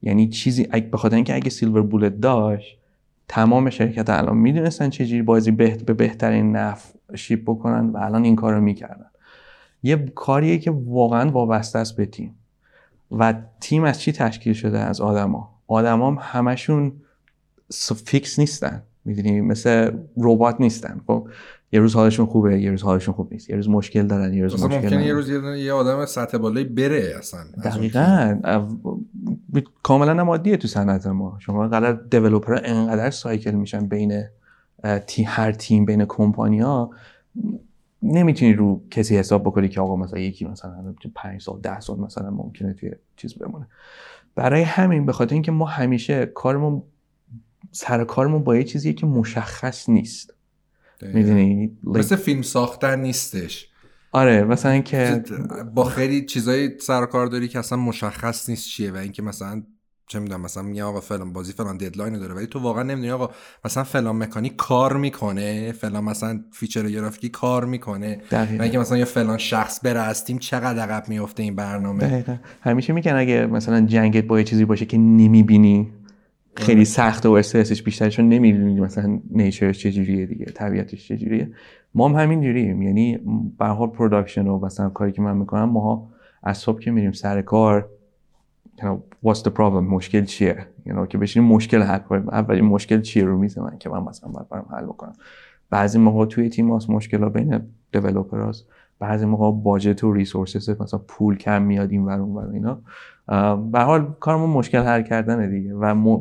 یعنی 0.02 0.28
چیزی 0.28 0.64
به 0.64 0.96
خاطر 0.96 1.16
اینکه 1.16 1.34
اگه 1.34 1.50
silver 1.50 1.82
bullet 1.82 2.20
داشت 2.20 2.78
تمام 3.28 3.70
شرکت 3.70 4.10
الان 4.10 4.36
می‌دونستن 4.36 4.90
چجوری 4.90 5.22
بازی 5.22 5.50
به 5.50 5.76
بهترین 5.76 6.56
نحو 6.56 6.92
ship 7.14 7.42
بکنن 7.42 7.90
و 7.90 7.96
الان 7.96 8.24
این 8.24 8.36
کار 8.36 8.54
رو 8.54 8.60
می‌کردن. 8.60 9.06
یه 9.82 9.96
کاریه 9.96 10.58
که 10.58 10.70
واقعا 10.70 11.30
وابسته 11.30 11.78
است 11.78 11.96
به 11.96 12.06
تیم. 12.06 12.34
و 13.10 13.34
تیم 13.60 13.84
از 13.84 14.00
چی 14.00 14.12
تشکیل 14.12 14.52
شده 14.52 14.78
از 14.78 15.00
آدما؟ 15.00 15.60
آدما 15.66 16.10
هم 16.10 16.18
همشون 16.20 16.92
فیکس 18.06 18.38
نیستن. 18.38 18.82
می‌دونی؟ 19.04 19.40
مثل 19.40 19.96
ربات 20.16 20.60
نیستن. 20.60 21.00
خب 21.06 21.28
یه 21.76 21.82
روز 21.82 21.94
حالشون 21.94 22.26
خوبه 22.26 22.60
یه 22.60 22.70
روز 22.70 22.82
حالشون 22.82 23.14
خوب 23.14 23.32
نیست. 23.32 23.50
یه 23.50 23.56
روز 23.56 23.68
مشکل 23.68 24.06
دارن 24.06 24.34
یه 24.34 24.42
روز 24.42 24.64
مشکل 24.64 24.84
ممکنه 24.84 25.06
یه 25.06 25.12
روز 25.12 25.30
یه 25.30 25.72
آدم 25.72 26.06
سطح 26.06 26.38
بالایی 26.38 26.66
بره 26.66 27.14
اصلا 27.18 27.40
دقیقا. 27.64 28.40
کاملا 29.82 30.12
نمادیه 30.12 30.56
تو 30.56 30.68
صنعت 30.68 31.06
ما. 31.06 31.36
شما 31.38 31.68
قرار 31.68 31.92
دیولپر 32.10 32.60
انقدر 32.64 33.10
سایکل 33.10 33.50
میشن 33.50 33.86
بین 33.86 34.24
تی 35.06 35.22
هر 35.22 35.52
تیم 35.52 35.84
بین 35.84 36.04
کمپانی 36.04 36.60
ها 36.60 36.90
نمی‌تونی 38.02 38.54
رو 38.54 38.82
کسی 38.90 39.16
حساب 39.16 39.42
بکنی 39.42 39.68
که 39.68 39.80
آقا 39.80 39.96
مثلا 39.96 40.18
یکی 40.18 40.44
مثلا 40.44 40.94
5 41.14 41.42
سال 41.42 41.60
ده 41.60 41.80
سال 41.80 42.00
مثلا 42.00 42.30
ممکنه 42.30 42.72
توی 42.72 42.90
چیز 43.16 43.34
بمونه. 43.34 43.66
برای 44.34 44.62
همین 44.62 45.06
به 45.06 45.12
خاطر 45.12 45.32
اینکه 45.34 45.52
ما 45.52 45.64
همیشه 45.64 46.26
کارمون 46.26 46.82
سر 47.72 48.04
کارمون 48.04 48.44
با 48.44 48.56
یه 48.56 48.64
چیزی 48.64 48.94
که 48.94 49.06
مشخص 49.06 49.88
نیست. 49.88 50.35
می‌دونی؟ 51.02 51.78
مثل 51.84 52.16
فیلم 52.16 52.42
ساختن 52.42 53.00
نیستش. 53.00 53.68
آره 54.12 54.44
مثلا 54.44 54.72
اینکه 54.72 55.22
با 55.74 55.84
خیلی 55.84 56.24
چیزای 56.24 56.78
سر 56.78 57.06
کار 57.06 57.26
داری 57.26 57.48
که 57.48 57.58
اصلا 57.58 57.78
مشخص 57.78 58.48
نیست 58.48 58.68
چیه 58.68 58.92
و 58.92 58.96
اینکه 58.96 59.22
مثلا 59.22 59.62
چه 60.08 60.18
می‌دونم 60.18 60.40
مثلا 60.40 60.62
میگه 60.62 60.84
آقا 60.84 61.00
فلان 61.00 61.32
بازی 61.32 61.52
فلان 61.52 61.76
deadline 61.76 62.18
داره 62.18 62.34
ولی 62.34 62.46
تو 62.46 62.58
واقعا 62.58 62.82
نمی‌دونی 62.82 63.10
آقا 63.10 63.30
مثلا 63.64 63.84
فلان 63.84 64.16
مکانیک 64.16 64.56
کار 64.56 64.96
می‌کنه 64.96 65.72
فلان 65.72 66.04
مثلا 66.04 66.40
feature 66.52 66.88
گرافیکی 66.88 67.28
کار 67.28 67.64
می‌کنه 67.64 68.20
و 68.32 68.62
اینکه 68.62 68.78
مثلا 68.78 68.98
یه 68.98 69.04
فلان 69.04 69.38
شخص 69.38 69.80
بره 69.84 70.00
از 70.00 70.24
تیم 70.24 70.38
چقدر 70.38 70.82
عقب 70.82 71.08
میفته 71.08 71.42
این 71.42 71.56
برنامه. 71.56 72.04
دقیقا. 72.04 72.36
همیشه 72.60 72.92
میگن 72.92 73.14
اگه 73.14 73.46
مثلا 73.46 73.80
جنگت 73.80 74.24
با 74.24 74.38
یه 74.38 74.44
چیزی 74.44 74.64
باشه 74.64 74.86
که 74.86 74.98
نمی‌بینی 74.98 75.92
خیلی 76.56 76.84
سخت 76.84 77.26
و 77.26 77.32
استرسش 77.32 77.82
بیشتر 77.82 78.10
چون 78.10 78.28
نمی‌دونی 78.28 78.80
مثلا 78.80 79.20
nature 79.30 79.66
ش 79.66 79.78
چجوریه 79.78 80.26
دیگه 80.26 80.44
طبیعتش 80.44 81.08
چجوریه. 81.08 81.50
ما 81.94 82.08
هم 82.08 82.14
همین 82.14 82.42
جوریم 82.42 82.82
یعنی 82.82 83.18
به 83.58 83.66
حال 83.66 83.88
production 83.88 84.46
و 84.46 84.58
مثلا 84.58 84.88
کاری 84.88 85.12
که 85.12 85.22
من 85.22 85.36
می‌کنم 85.36 85.64
ما 85.64 86.10
از 86.42 86.58
صبح 86.58 86.80
که 86.80 86.90
میریم 86.90 87.12
سر 87.12 87.42
کار 87.42 87.88
what's 89.24 89.38
the 89.38 89.50
problem 89.56 89.82
مشکل 89.90 90.24
چیه؟ 90.24 90.66
know, 90.88 91.06
که 91.08 91.18
بشینیم 91.18 91.48
مشکل 91.48 91.82
حل 91.82 91.98
کنیم. 91.98 92.28
اولین 92.28 92.64
مشکل 92.64 93.00
چیه 93.00 93.24
رو 93.24 93.38
میزه 93.38 93.60
من 93.62 93.78
که 93.78 93.88
من 93.88 94.02
مثلا 94.02 94.30
باید 94.30 94.48
برم 94.48 94.66
حل 94.70 94.84
بکنم. 94.84 95.12
بعضی 95.70 95.98
موقع 95.98 96.26
توی 96.26 96.48
تیم 96.48 96.70
هاست 96.70 96.90
مشکل 96.90 97.22
ها 97.22 97.28
بین 97.28 97.60
دیولوپر 97.92 98.40
هاست. 98.40 98.66
بعضی 98.98 99.26
موقع 99.26 99.62
باجت 99.62 100.04
و 100.04 100.12
ریسورسز 100.12 100.80
مثلا 100.80 101.00
پول 101.08 101.36
کم 101.36 101.62
میاد 101.62 101.90
این 101.90 102.04
ور 102.04 102.20
اون 102.20 102.54
اینا. 102.54 102.78
به 103.56 103.80
حال 103.80 104.14
کارمون 104.20 104.50
مشکل 104.50 104.78
حل 104.78 105.02
کردن 105.02 105.50
دیگه 105.50 105.74
و 105.74 105.94
م... 105.94 106.20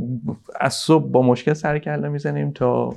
از 0.60 0.74
صبح 0.74 1.12
با 1.12 1.22
مشکل 1.22 1.54
سر 1.54 1.80
کله 1.80 2.10
می‌زنیم 2.10 2.52
تا 2.52 2.94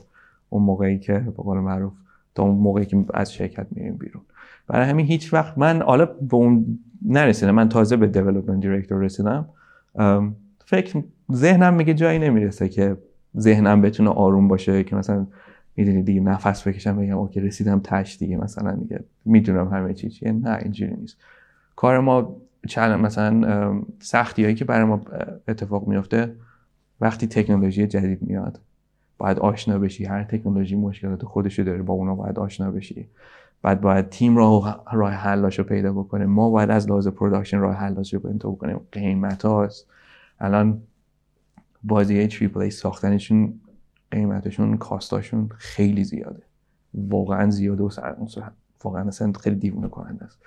اون 0.51 0.63
موقعی 0.63 0.99
که 0.99 1.13
به 1.13 1.43
قول 1.43 1.59
معروف 1.59 1.93
تا 2.35 2.43
اون 2.43 2.55
موقعی 2.55 2.87
که 2.87 3.05
از 3.15 3.33
شرکت 3.33 3.67
میریم 3.71 3.97
بیرون. 3.97 4.23
برای 4.67 4.87
همین 4.87 5.07
هیچ 5.07 5.35
وقت 5.35 5.59
من 5.59 5.83
حالا 5.83 6.05
به 6.05 6.35
اون 6.35 6.79
نرسیدم 7.07 7.51
من 7.51 7.69
تازه 7.69 7.97
به 7.97 8.07
دیولپمنت 8.07 8.61
دیرکتور 8.61 8.99
رسیدم. 8.99 9.49
فکر 10.65 11.03
ذهنم 11.33 11.75
میگه 11.75 11.95
جایی 11.95 12.19
نمی‌رسه 12.19 12.69
که 12.69 12.97
ذهنم 13.39 13.83
بتونه 13.83 14.11
آروم 14.11 14.49
باشه 14.49 14.85
که 14.85 14.97
مثلا 14.97 15.27
می‌دونی 15.79 16.03
دیگه 16.03 16.21
نفس 16.21 16.69
بکشم 16.69 16.97
بگم 16.97 17.19
اوکی 17.19 17.41
رسیدم 17.41 17.81
تش 17.85 18.17
دیگه 18.19 18.37
مثلا 18.37 18.73
دیگه 18.73 19.05
می‌دونم 19.25 19.69
همه 19.69 19.95
چی 19.95 20.09
چیه. 20.09 20.33
نه 20.33 20.59
اینجوری 20.63 20.95
نیست. 20.95 21.17
کار 21.77 22.01
ما 22.01 22.37
چند 22.69 23.01
مثلا 23.01 23.83
سختی 24.01 24.43
هایی 24.45 24.55
که 24.55 24.65
برای 24.65 24.85
ما 24.85 25.01
اتفاق 25.49 25.89
میفته 25.89 26.35
وقتی 27.01 27.27
تکنولوژی 27.27 27.87
جدید 27.87 28.23
میاد 28.23 28.61
باید 29.19 29.39
آشنا 29.39 29.79
بشی. 29.79 30.05
هر 30.05 30.25
تکنولوژی 30.25 30.77
مشکلات 30.77 31.25
خودشو 31.25 31.63
داره 31.63 31.83
با 31.83 31.95
اونا 31.95 32.15
باید 32.15 32.39
آشنا 32.39 32.71
بشی. 32.71 33.09
بعد 33.63 33.81
باید 33.81 34.09
تیم 34.09 34.37
راه 34.37 34.85
راه 34.93 35.13
حلاشو 35.13 35.63
پیدا 35.63 35.93
بکنه. 35.93 36.27
ما 36.27 36.51
باید 36.51 36.71
از 36.71 36.89
لحاظ 36.89 37.09
production 37.09 37.59
راه 37.59 37.75
حلاش 37.75 38.15
رو 38.15 38.21
پیدا 38.21 38.51
بکنیم. 38.51 38.81
قیمت 38.93 39.45
هاست 39.45 39.87
الان 40.41 40.83
بازی 41.85 42.27
triple 42.27 42.61
A 42.61 42.71
ساختنشون 42.71 43.55
قیمتشون 44.11 44.77
cost 44.77 45.13
اشون 45.13 45.49
خیلی 45.57 46.05
زیاده. 46.05 46.43
واقعا 46.95 47.51
زیاده 47.51 47.83
و 47.83 47.91
سر 47.91 48.15
واقعا 48.85 49.09
اصلا 49.09 49.33
خیلی 49.33 49.57
دیوونه 49.57 49.89
کننده 49.89 50.25
است. 50.25 50.39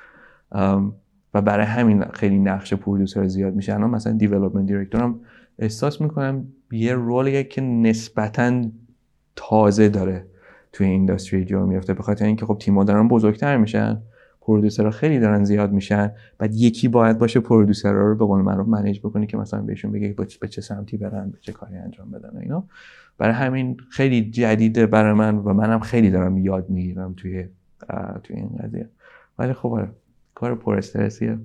و 1.33 1.41
برای 1.41 1.65
همین 1.65 2.03
خیلی 2.03 2.39
نقش 2.39 2.73
producer 2.73 3.27
زیاد 3.27 3.55
میشه. 3.55 3.73
الان 3.73 3.89
مثلا 3.89 4.13
development 4.13 4.65
director 4.65 5.01
هم 5.01 5.19
احساس 5.59 6.01
می‌کنم 6.01 6.47
یه 6.71 6.93
رولیه 6.93 7.43
که 7.43 7.61
نسبتا 7.61 8.63
تازه 9.35 9.89
داره 9.89 10.25
توی 10.73 10.87
اینداستری 10.87 11.45
جا 11.45 11.65
میفته 11.65 11.93
به 11.93 12.03
خاطر 12.03 12.25
اینکه 12.25 12.45
خب 12.45 12.57
تیم‌ها 12.59 12.83
دارن 12.83 13.07
بزرگتر 13.07 13.57
میشن 13.57 14.01
پرودوسرها 14.41 14.91
خیلی 14.91 15.19
دارن 15.19 15.43
زیاد 15.43 15.71
میشن. 15.71 16.11
بعد 16.37 16.55
یکی 16.55 16.87
باید 16.87 17.17
باشه 17.17 17.39
پرودوسرها 17.39 18.01
رو 18.01 18.15
به 18.15 18.25
قول 18.25 18.41
معروف 18.41 18.67
منیج 18.67 18.99
بکنه 18.99 19.25
که 19.25 19.37
مثلا 19.37 19.61
بهشون 19.61 19.91
بگه 19.91 20.15
به 20.41 20.47
چه 20.47 20.61
سمتی 20.61 20.97
برن 20.97 21.29
به 21.29 21.37
چه 21.41 21.51
کاری 21.51 21.77
انجام 21.77 22.11
بدن 22.11 22.37
اینا. 22.37 22.63
برای 23.17 23.33
همین 23.33 23.77
خیلی 23.89 24.31
جدیده 24.31 24.85
برای 24.85 25.13
من 25.13 25.35
و 25.35 25.53
منم 25.53 25.79
خیلی 25.79 26.11
دارم 26.11 26.37
یاد 26.37 26.69
می‌گیرم 26.69 27.13
توی 27.13 27.47
توی 28.23 28.35
این 28.35 28.49
قضیه. 28.63 28.89
ولی 29.39 29.53
خب 29.53 29.69
آره 29.73 29.91
کار 30.35 30.55
پر 30.55 30.75
استرسیه. 30.75 31.37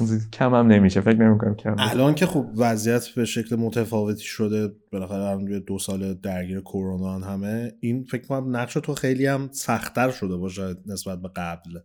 کم 0.38 0.54
هم 0.54 0.66
نمیشه 0.66 1.00
فکر 1.00 1.16
نمی‌کنم 1.16 1.54
کم 1.54 1.76
الان 1.78 2.14
که 2.14 2.26
خب 2.26 2.46
وضعیت 2.56 3.08
به 3.08 3.24
شکل 3.24 3.56
متفاوتی 3.56 4.24
شده 4.24 4.72
بالاخره 4.92 5.22
الان 5.22 5.58
دو 5.58 5.78
سال 5.78 6.14
درگیر 6.14 6.60
کرونا 6.60 7.18
همه 7.18 7.72
این 7.80 8.04
فکر 8.04 8.26
کنم 8.26 8.56
نقش 8.56 8.74
تو 8.74 8.94
خیلی 8.94 9.26
هم 9.26 9.48
سختتر 9.52 10.10
شده 10.10 10.36
باشه 10.36 10.74
نسبت 10.86 11.22
به 11.22 11.28
قبل. 11.28 11.78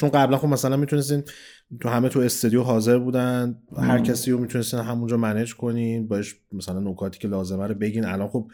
چون 0.00 0.10
قبلا 0.10 0.36
خب 0.36 0.48
مثلا 0.48 0.76
می‌تونستین 0.76 1.22
تو 1.80 1.88
همه 1.88 2.08
تو 2.08 2.20
استودیو 2.20 2.62
حاضر 2.62 2.98
بودن 2.98 3.56
هر 3.76 3.98
کسی 3.98 4.30
رو 4.30 4.38
می‌تونستین 4.38 4.80
همونجا 4.80 5.16
منیج 5.16 5.54
کنین 5.54 6.08
باش 6.08 6.36
مثلا 6.52 6.80
نکاتی 6.80 7.18
که 7.18 7.28
لازمه 7.28 7.66
رو 7.66 7.74
بگین. 7.74 8.04
الان 8.04 8.28
خب 8.28 8.46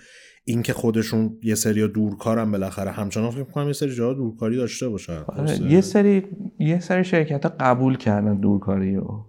این 0.44 0.62
که 0.62 0.72
خودشون 0.72 1.38
یه 1.42 1.54
سری 1.54 1.88
دورکارم 1.88 2.52
بالاخره. 2.52 2.90
همچنان 2.90 3.30
فکر 3.30 3.44
کنم 3.44 3.66
یه 3.66 3.72
سری 3.72 3.94
جاها 3.94 4.14
دورکاری 4.14 4.56
داشته 4.56 4.88
باشه. 4.88 5.18
آره، 5.26 5.62
یه 5.62 5.80
سری 5.80 6.24
یه 6.58 6.80
سری 6.80 7.04
شرکت 7.04 7.44
ها 7.44 7.52
قبول 7.60 7.96
کردن 7.96 8.34
دورکاری 8.34 8.96
رو. 8.96 9.24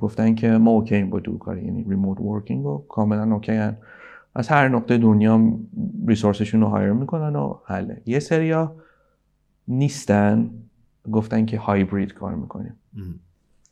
گفتن 0.00 0.34
که 0.34 0.48
ما 0.48 0.70
OK 0.70 1.02
با 1.02 1.20
دورکاری 1.20 1.64
یعنی 1.64 1.86
remote 1.88 2.20
working 2.20 2.66
و 2.66 2.84
کاملا 2.88 3.34
OK 3.34 3.52
هن. 3.52 3.76
از 4.34 4.48
هر 4.48 4.68
نقطه 4.68 4.98
دنیا 4.98 5.58
resource 6.06 6.42
شون 6.42 6.60
رو 6.60 6.66
hire 6.66 6.92
می‌کنن 6.92 7.36
و 7.36 7.54
حله. 7.66 8.02
یه 8.06 8.18
سری 8.18 8.50
ها 8.50 8.76
نیستن. 9.68 10.50
گفتن 11.12 11.46
که 11.46 11.58
هایبرید 11.58 12.14
کار 12.14 12.34
می‌کنیم. 12.34 12.74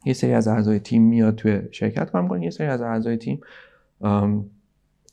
یه 0.05 0.13
سری 0.13 0.33
از 0.33 0.49
اعضای 0.49 0.79
تیم 0.79 1.03
میاد 1.03 1.35
توی 1.35 1.63
شرکت 1.71 2.11
کار 2.11 2.23
می‌کنه 2.23 2.45
یه 2.45 2.51
سری 2.51 2.67
از 2.67 2.83
اعضای 2.83 3.17
تیم 3.17 3.41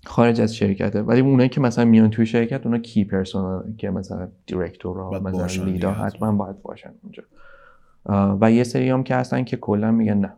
خارج 0.06 0.42
از 0.42 0.56
شرکته 0.56 1.02
ولی 1.02 1.22
اونایی 1.22 1.50
که 1.50 1.62
مثلا 1.62 1.86
میان 1.86 2.10
توی 2.10 2.26
شرکت 2.26 2.66
اونا 2.66 2.78
key 2.78 3.04
personnel 3.04 3.74
که 3.78 3.90
مثلا 3.90 4.28
director 4.46 5.20
مثلا 5.20 5.66
lead 5.66 5.87
ا 5.87 5.92
حتما 5.92 6.32
باید 6.32 6.62
باشن 6.62 6.92
اونجا. 7.04 7.24
و 8.42 8.52
یه 8.52 8.64
سری 8.64 8.90
هم 8.90 9.04
که 9.04 9.16
هستن 9.16 9.44
که 9.44 9.58
کلا 9.58 9.92
میگن 9.92 10.18
نه. 10.18 10.34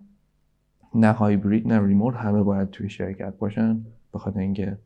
نه 0.96 1.12
هایبرید 1.12 1.68
نه 1.68 1.88
ریموت 1.88 2.16
همه 2.16 2.44
باید 2.44 2.70
توی 2.70 2.90
شرکت 2.90 3.38
باشن 3.38 3.86
به 4.14 4.20
خاطر 4.20 4.40
اینکه 4.40 4.78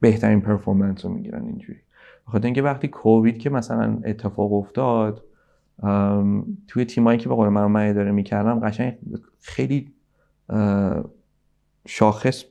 بهترین 0.00 0.40
پرفورمنس 0.40 1.04
رو 1.04 1.12
می‌گیرن 1.12 1.44
اینجوری. 1.44 1.78
بخاطر 2.26 2.44
اینکه 2.44 2.62
وقتی 2.62 2.88
کووید 2.88 3.38
که 3.38 3.50
مثلا 3.50 3.98
اتفاق 4.04 4.52
افتاد 4.52 5.24
توی 6.68 6.84
تیمایی 6.84 7.18
که 7.18 7.28
به 7.28 7.34
قول 7.34 7.48
من 7.48 7.66
من 7.66 7.90
اداره 7.90 8.12
می‌کردم 8.12 8.60
قشنگ 8.60 8.98
خیلی 9.40 9.92
شاخص 11.86 12.44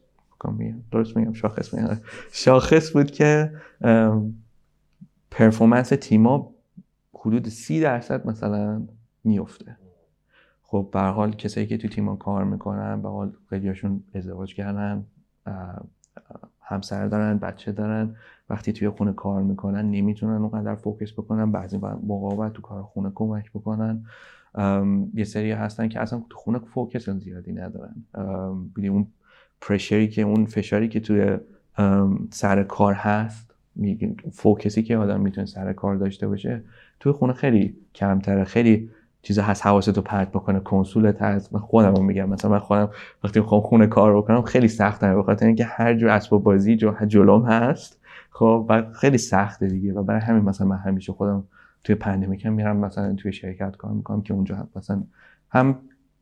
درست 0.92 1.18
میگم 1.18 1.34
شاخص 1.34 1.74
میگم. 1.74 1.98
شاخص 2.32 2.92
بود 2.92 3.12
که 3.12 3.52
performance 5.32 5.90
تیما 5.90 6.52
حدود 7.14 7.48
سی 7.48 7.82
درصد 7.82 8.28
مثلا 8.28 8.82
میفته 9.24 9.78
خب 10.64 10.90
به 10.92 11.00
حال 11.00 11.32
کسایی 11.32 11.68
که 11.68 11.78
تو 11.78 11.88
تیما 11.88 12.16
کار 12.16 12.44
می‌کنن 12.44 13.02
به 13.02 13.10
حال 13.10 13.34
ازدواج 14.14 14.56
کردن 14.56 15.06
همسر 16.70 17.08
دارن 17.08 17.38
بچه 17.38 17.72
دارن 17.72 18.16
وقتی 18.50 18.74
توی 18.74 18.90
خونه 18.90 19.14
کار 19.14 19.44
می‌کنن 19.44 19.92
نمی‌تونن 19.92 20.42
اونقدر 20.42 20.76
focus 20.76 21.14
بکنن 21.14 21.52
بعضی 21.52 21.78
موقع 22.08 22.50
تو 22.50 22.62
کار 22.62 22.84
خونه 22.84 23.12
کمک 23.16 23.52
بکنن. 23.52 24.06
یه 25.14 25.24
سری 25.24 25.52
هستن 25.52 25.88
که 25.88 26.00
اصلا 26.00 26.24
تو 26.30 26.38
خونه 26.38 26.60
focus 26.60 27.10
زیادی 27.10 27.54
ندارن. 27.54 27.96
اون 28.78 29.08
pressure 29.62 30.03
ی 30.03 30.08
که 30.08 30.22
اون 30.22 30.46
فشاری 30.46 30.88
که 30.88 31.00
توی 31.00 31.38
سر 32.32 32.64
کار 32.64 32.94
هست 32.94 33.56
focus 34.32 34.75
ی 34.75 34.84
که 34.84 34.98
آدم 34.98 35.22
می‌تونه 35.22 35.46
سر 35.48 35.74
کار 35.74 35.96
داشته 35.96 36.28
باشه 36.28 36.62
توی 37.00 37.12
خونه 37.12 37.34
خیلی 37.34 37.76
کمتره 37.96 38.44
خیلی 38.44 38.90
چیز 39.22 39.40
هست 39.40 39.66
حواستو 39.66 40.02
پرت 40.02 40.30
بکنه 40.30 40.60
کنسولت 40.60 41.22
هست. 41.22 41.54
من 41.54 41.60
خودم 41.60 41.94
رو 41.94 42.04
میگم 42.04 42.30
مثلا 42.30 42.52
من 42.52 42.60
خودم 42.60 42.90
وقتی 43.24 43.40
می‌خوام 43.40 43.62
خونه 43.62 43.88
کار 43.88 44.18
بکنم 44.18 44.42
خیلی 44.42 44.68
سخته 44.68 45.16
به 45.16 45.24
خاطر 45.24 45.46
اینکه 45.46 45.66
هر 45.66 45.94
جور 45.94 46.10
اسباب 46.10 46.44
بازی 46.44 46.76
جلوم 47.08 47.46
هست. 47.46 48.00
خب 48.32 48.66
و 48.70 48.92
خیلی 48.94 49.18
سخته 49.18 49.68
دیگه. 49.68 49.94
و 49.94 50.04
برای 50.04 50.22
همین 50.22 50.44
مثلا 50.44 50.68
من 50.68 50.78
همیشه 50.78 51.14
خودم 51.14 51.44
توی 51.84 51.96
pandemic 51.96 52.46
میرم 52.46 52.78
مثلا 52.78 53.14
توی 53.14 53.34
شرکت 53.34 53.78
کار 53.78 53.92
می‌کنم 53.92 54.22
که 54.22 54.34
اونجا 54.34 54.68
مثلا 54.76 55.04
هم 55.50 55.76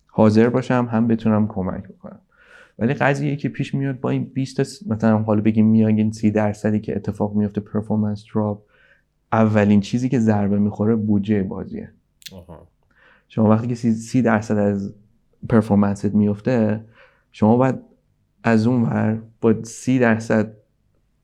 حاضر 0.08 0.50
باشم 0.50 0.88
هم 0.92 1.08
بتونم 1.08 1.48
کمک 1.48 1.84
بکنم. 1.88 2.20
ولی 2.80 2.94
قضیه 2.94 3.36
که 3.36 3.50
پیش 3.50 3.74
میاد 3.74 4.00
با 4.00 4.10
این 4.10 4.24
20 4.24 4.88
مثلا 4.92 5.18
حالا 5.18 5.42
بگیم 5.42 5.66
میانگین 5.66 6.12
30 6.12 6.32
درصدی 6.32 6.80
که 6.80 6.96
اتفاق 6.96 7.36
میفته 7.36 7.62
performance 7.62 8.26
drop 8.34 8.62
اولین 9.32 9.82
چیزی 9.82 10.10
که 10.10 10.20
ضربه 10.20 10.60
می‌خوره 10.60 10.96
بودجه 10.96 11.44
بازیه. 11.44 11.90
شما 13.28 13.50
وقتی 13.50 13.68
که 13.68 13.76
30 13.76 14.22
درصد 14.22 14.58
از 14.58 14.94
performance 15.50 16.10
ت 16.10 16.16
میفته 16.16 16.82
شما 17.32 17.58
باید 17.58 17.76
از 18.44 18.68
اون 18.68 18.84
ور 18.84 19.22
با 19.42 19.64
30 19.64 20.00
درصد 20.00 20.54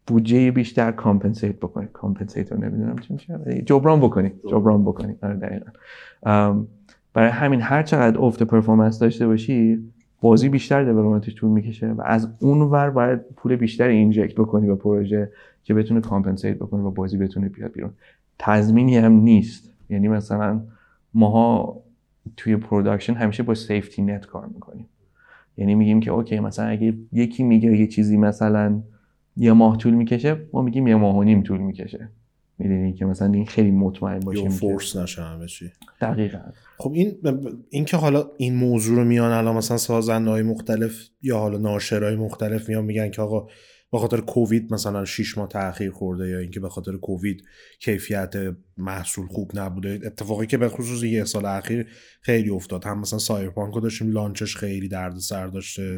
بودجه 0.07 0.51
بیشتر 0.51 0.91
compensate 0.91 1.55
بکنید 1.55 1.91
compensate 1.91 2.51
رو 2.51 2.59
نمی‌دونم 2.59 2.97
چی 2.97 3.13
میشه. 3.13 3.61
جبران 3.65 3.99
بکنید 3.99 4.33
جبران 4.49 4.83
بکنید 4.83 5.17
آره 5.21 5.35
دقیقا. 5.35 5.71
برای 7.13 7.29
همین 7.29 7.61
هر 7.61 7.83
چقدر 7.83 8.19
افت 8.19 8.43
performance 8.43 8.99
داشته 8.99 9.27
باشی 9.27 9.89
بازی 10.21 10.49
بیشتر 10.49 10.83
development 10.83 11.27
ش 11.27 11.35
طول 11.35 11.49
می‌کشه 11.49 11.91
و 11.91 12.01
از 12.05 12.29
اون 12.39 12.61
ور 12.61 12.89
باید 12.89 13.19
پول 13.35 13.55
بیشتر 13.55 13.87
inject 13.87 14.35
بکنی 14.35 14.67
به 14.67 14.75
پروژه 14.75 15.31
که 15.63 15.73
بتونه 15.73 16.01
compensate 16.01 16.55
بکنه 16.57 16.83
و 16.83 16.91
بازی 16.91 17.17
بتونه 17.17 17.49
بیاد 17.49 17.71
بیرون. 17.71 17.91
تضمینی 18.39 18.97
هم 18.97 19.13
نیست. 19.13 19.73
یعنی 19.89 20.07
مثلا 20.07 20.61
ماها 21.13 21.82
توی 22.37 22.55
production 22.55 23.13
همیشه 23.13 23.43
با 23.43 23.55
safety 23.55 24.01
net 24.01 24.25
کار 24.25 24.45
می‌کنیم. 24.45 24.89
یعنی 25.57 25.75
میگیم 25.75 25.99
که 25.99 26.11
OK 26.11 26.39
مثلا 26.39 26.65
اگه 26.65 26.93
یکی 27.11 27.43
میگه 27.43 27.77
یه 27.77 27.87
چیزی 27.87 28.17
مثلا 28.17 28.81
یه 29.37 29.53
ماه 29.53 29.77
طول 29.77 29.93
می‌کشه 29.93 30.37
ما 30.53 30.61
میگیم 30.61 30.87
یه 30.87 30.95
ماه 30.95 31.17
و 31.17 31.23
نیم 31.23 31.43
طول 31.43 31.57
می‌کشه. 31.57 32.09
می‌دونی 32.57 32.93
که 32.93 33.05
مثلا 33.05 33.31
این 33.31 33.45
خیلی 33.45 33.71
مطمئن 33.71 34.19
باشیم 34.19 34.49
فورس 34.49 34.95
نشه 34.95 35.21
همه 35.23 35.47
چی. 35.47 35.71
دقیقا. 36.01 36.39
خب 36.77 36.91
این 36.91 37.11
این 37.69 37.85
که 37.85 37.97
حالا 37.97 38.25
این 38.37 38.55
موضوع 38.55 38.95
رو 38.95 39.05
میان 39.05 39.31
الان 39.31 39.55
مثلا 39.55 39.77
سازنده 39.77 40.29
های 40.29 40.43
مختلف 40.43 41.09
یا 41.21 41.37
حالا 41.37 41.57
ناشرهای 41.57 42.15
مختلف 42.15 42.69
میان 42.69 42.85
میگن 42.85 43.09
که 43.09 43.21
آقا 43.21 43.47
به 43.93 43.99
خاطر 43.99 44.21
کووید 44.21 44.73
مثلا 44.73 45.05
6 45.05 45.37
ماه 45.37 45.47
تاخیر 45.47 45.91
خورده 45.91 46.29
یا 46.29 46.39
اینکه 46.39 46.59
به 46.59 46.69
خاطر 46.69 46.97
کووید 46.97 47.43
کیفیت 47.79 48.33
محصول 48.77 49.27
خوب 49.27 49.51
نبوده. 49.53 49.99
اتفاقی 50.05 50.47
که 50.47 50.57
به 50.57 50.69
خصوص 50.69 51.03
یه 51.03 51.23
سال 51.23 51.45
اخیر 51.45 51.87
خیلی 52.21 52.49
افتاد. 52.49 52.85
هم 52.85 52.99
مثلا 52.99 53.19
سایرپانک 53.19 53.83
داشتیم 53.83 54.11
لانچش 54.11 54.55
خیلی 54.55 54.87
درد 54.87 55.17
سر 55.17 55.47
داشته 55.47 55.97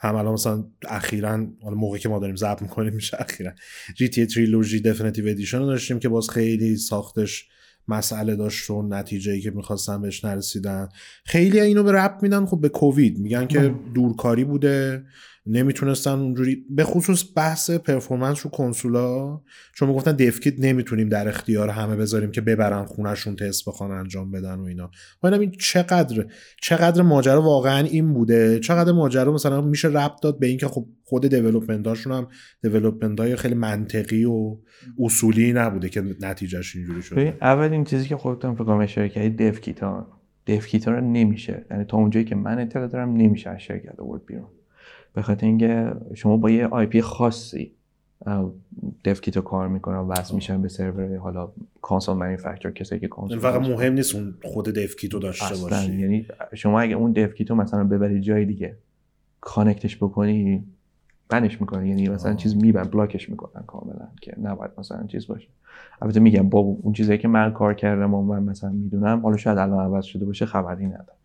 هم 0.00 0.14
الان 0.14 0.32
مثلا 0.32 0.64
اخیرا 0.88 1.46
حالا 1.62 1.76
موقعی 1.76 2.00
که 2.00 2.08
ما 2.08 2.18
داریم 2.18 2.36
ضبط 2.36 2.62
می‌کنیم 2.62 2.94
میشه 2.94 3.16
اخیرا. 3.20 3.52
GTA 3.96 4.26
Trilogy 4.26 4.80
Definitive 4.80 5.28
Edition 5.28 5.58
رو 5.58 5.66
داشتیم 5.66 5.98
که 5.98 6.08
باز 6.08 6.30
خیلی 6.30 6.76
ساختش 6.76 7.48
مسئله 7.88 8.36
داشت 8.36 8.70
و 8.70 8.82
نتیجه 8.82 9.32
ای 9.32 9.40
که 9.40 9.50
می‌خواستن 9.50 10.02
بهش 10.02 10.24
نرسیدن. 10.24 10.88
خیلی 11.24 11.60
اینو 11.60 11.82
ربط 11.82 12.18
میدن 12.22 12.46
خب 12.46 12.60
به 12.60 12.68
کووید. 12.68 13.18
میگن 13.18 13.46
که 13.46 13.74
دورکاری 13.94 14.44
بوده. 14.44 15.04
نمی‌تونستن 15.46 16.10
اونجوری 16.10 16.64
به 16.70 16.84
خصوص 16.84 17.24
بحث 17.36 17.70
performance 17.70 18.40
رو 18.44 18.50
کنسولا 18.50 19.40
چون 19.74 19.88
می‌گفتن 19.88 20.12
dev 20.12 20.33
kit 20.33 20.54
نمی‌تونیم 20.58 21.08
در 21.08 21.28
اختیار 21.28 21.68
همه 21.68 21.96
بذاریم 21.96 22.30
که 22.30 22.40
ببرن 22.40 22.84
خونهشون 22.84 23.36
تست 23.36 23.68
بخوان 23.68 23.90
انجام 23.90 24.30
بدن 24.30 24.54
و 24.54 24.62
اینا. 24.62 24.90
حالا 25.22 25.36
این 25.36 25.50
چقدر 25.50 26.26
چقدر 26.62 27.02
ماجرا 27.02 27.42
واقعا 27.42 27.86
این 27.86 28.14
بوده. 28.14 28.60
چقدر 28.60 28.92
ماجرا 28.92 29.32
مثلا 29.32 29.60
میشه 29.60 29.88
ربط 29.88 30.22
داد 30.22 30.38
به 30.38 30.46
اینکه 30.46 30.68
خب 30.68 30.86
خود 31.04 31.26
development 31.26 31.86
هاشون 31.86 32.12
هم 32.12 32.28
development 32.62 33.20
های 33.20 33.36
خیلی 33.36 33.54
منطقی 33.54 34.24
و 34.24 34.56
اصولی 34.98 35.52
نبوده 35.52 35.88
که 35.88 36.02
نتیجهش 36.20 36.76
اینجوری 36.76 37.02
شده. 37.02 37.38
اول 37.40 37.72
این 37.72 37.84
چیزی 37.84 38.08
که 38.08 38.16
خودتون 38.16 38.54
فکر 38.54 38.70
اشاره 38.70 39.08
کردید 39.08 39.42
dev 39.42 39.62
kit 39.62 39.82
ها 39.82 40.20
dev 40.46 40.67
kit 40.67 40.88
ها 40.88 40.94
رو 40.94 41.00
نمیشه. 41.00 41.66
یعنی 41.70 41.84
تا 41.84 41.96
اونجایی 41.96 42.24
که 42.24 42.34
من 42.34 42.58
اطلاع 42.58 42.86
دارم 42.86 43.16
نمیشه 43.16 43.50
از 43.50 43.60
شرکت 43.60 44.00
آورد 44.00 44.26
بیرون. 44.26 44.48
به 45.16 45.22
خاطر 45.22 45.46
اینکه 45.46 45.92
شما 46.14 46.36
با 46.36 46.50
یه 46.50 46.66
IP 46.66 47.00
خاصی 47.00 47.72
dev 49.04 49.38
کار 49.44 49.68
می‌کنن 49.68 49.98
وصل 49.98 50.34
میشن 50.34 50.62
به 50.62 50.68
سرور 50.68 51.16
حالا 51.16 51.52
console 51.82 52.16
manufacturer 52.16 52.72
کسی 52.72 53.00
که 53.00 53.08
کانسول 53.08 53.38
فقط 53.38 53.60
مهم 53.60 53.92
نیست 53.92 54.14
اون 54.14 54.34
خود 54.44 54.68
dev 54.68 54.96
kit 54.96 55.13
و 55.13 55.18
داشته 55.18 55.54
باشی. 55.62 55.96
یعنی 55.96 56.26
شما 56.54 56.80
اگه 56.80 56.94
اون 56.94 57.12
dev 57.12 57.34
kit 57.34 57.49
و 57.49 57.54
مثلا 57.54 57.84
ببری 57.84 58.20
جای 58.20 58.44
دیگه 58.44 58.76
کانکتش 59.40 59.96
بکنی 59.96 60.64
بنش 61.28 61.60
می‌کنه 61.60 61.88
یعنی 61.88 62.08
مثلا 62.08 62.30
آه. 62.30 62.36
چیز 62.36 62.56
میبن 62.56 62.82
بلاکش 62.82 63.28
می‌کنن 63.28 63.62
کاملا 63.66 64.08
که 64.20 64.34
نباید 64.42 64.70
مثلا 64.78 65.06
چیز 65.06 65.26
باشه. 65.26 65.48
البته 66.02 66.20
میگم 66.20 66.48
با 66.48 66.58
اون 66.58 66.92
چیزایی 66.92 67.18
که 67.18 67.28
من 67.28 67.52
کار 67.52 67.74
کردم 67.74 68.14
و 68.14 68.22
من 68.22 68.42
مثلا 68.42 68.70
می‌دونم 68.70 69.20
حالا 69.20 69.36
شاید 69.36 69.58
الان 69.58 69.84
عوض 69.84 70.04
شده 70.04 70.24
باشه 70.24 70.46
خبری 70.46 70.86
ندارم. 70.86 71.15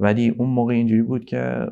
ولی 0.00 0.28
اون 0.28 0.48
موقع 0.48 0.74
اینجوری 0.74 1.02
بود 1.02 1.24
که 1.24 1.66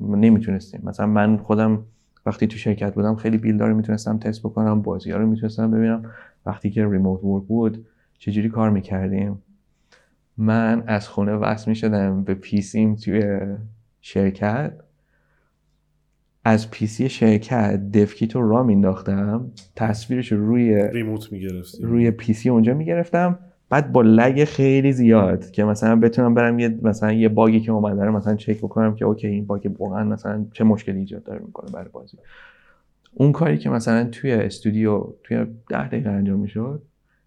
نمی‌تونستیم. 0.00 0.80
مثلا 0.84 1.06
من 1.06 1.36
خودم 1.36 1.84
وقتی 2.26 2.46
تو 2.46 2.56
شرکت 2.56 2.94
بودم 2.94 3.16
خیلی 3.16 3.38
بیلدار 3.38 3.68
رو 3.68 3.76
می‌تونستم 3.76 4.18
تست 4.18 4.40
بکنم 4.40 4.82
بازی 4.82 5.10
ها 5.10 5.18
رو 5.18 5.26
می‌تونستم 5.26 5.70
ببینم. 5.70 6.02
وقتی 6.46 6.70
که 6.70 6.88
ریموت 6.88 7.24
ورک 7.24 7.42
بود 7.42 7.86
چجوری 8.18 8.48
کار 8.48 8.70
می‌کردیم؟ 8.70 9.42
من 10.36 10.82
از 10.86 11.08
خونه 11.08 11.32
وصل 11.32 11.70
می‌شدم 11.70 12.24
به 12.24 12.34
PC 12.34 12.74
م 12.74 12.94
توی 12.94 13.40
شرکت. 14.00 14.72
از 16.44 16.70
PC 16.70 17.08
شرکت 17.08 17.90
dev 17.92 18.13
kit 18.13 18.34
رو 18.34 18.48
را 18.48 18.62
مینداختم 18.62 19.50
تصویرش 19.76 20.32
روی 20.32 20.88
remote 20.88 21.32
می‌گرفتیم. 21.32 21.86
روی 21.86 22.10
PC 22.10 22.48
اونجا 22.48 22.74
می‌گرفتم. 22.74 23.38
بعد 23.72 23.92
با 23.92 24.02
lag 24.02 24.44
خیلی 24.44 24.92
زیاد 24.92 25.50
که 25.50 25.64
مثلا 25.64 25.96
بتونم 25.96 26.34
برم 26.34 26.58
یه 26.58 26.78
مثلا 26.82 27.12
یه 27.12 27.28
bug 27.28 27.52
ی 27.52 27.60
که 27.60 27.72
اومده 27.72 28.04
رو 28.04 28.12
مثلا 28.12 28.36
چک 28.36 28.58
بکنم 28.58 28.94
که 28.94 29.04
OK 29.04 29.26
این 29.26 29.46
bug 29.46 29.70
واقعا 29.78 30.04
مثلا 30.04 30.44
چه 30.52 30.64
مشکلی 30.64 30.98
ایجاد 30.98 31.24
داره 31.24 31.40
می‌کنه 31.46 31.70
برای 31.70 31.88
بازی. 31.92 32.18
اون 33.14 33.32
کاری 33.32 33.58
که 33.58 33.70
مثلا 33.70 34.04
توی 34.04 34.32
استودیو 34.32 35.06
توی 35.22 35.46
10 35.68 35.88
دقیقه 35.88 36.10
انجام 36.10 36.40
می‌شد 36.40 36.82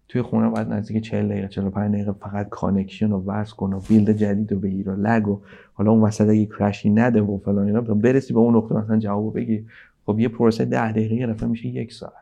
توی 0.08 0.22
خونه 0.22 0.48
باید 0.48 0.68
نزدیک 0.68 1.04
40 1.04 1.28
دقیقه 1.28 1.48
45 1.48 1.94
دقیقه 1.94 2.12
فقط 2.12 2.48
connection 2.48 3.10
رو 3.10 3.24
وصل 3.26 3.56
کن 3.56 3.72
و 3.72 3.80
build 3.88 4.10
جدید 4.10 4.52
رو 4.52 4.60
بگیر 4.60 4.88
و 4.88 4.96
lag 4.96 5.28
و 5.28 5.40
حالا 5.74 5.90
اون 5.90 6.00
وسط 6.00 6.28
اگه 6.28 6.46
crash 6.46 6.83
ی 6.83 6.90
نده 6.90 7.20
و 7.22 7.38
فلان 7.38 7.66
اینا 7.66 7.80
برسی 7.80 8.32
به 8.32 8.40
اون 8.40 8.56
نقطه 8.56 8.74
مثلا 8.74 8.98
جواب 8.98 9.34
بگی 9.34 9.66
خب 10.06 10.20
یه 10.20 10.28
پروسه 10.28 10.64
10 10.64 10.92
دقیقه 10.92 11.14
یه 11.14 11.46
میشه 11.46 11.66
یک 11.66 11.92
ساعت. 11.92 12.12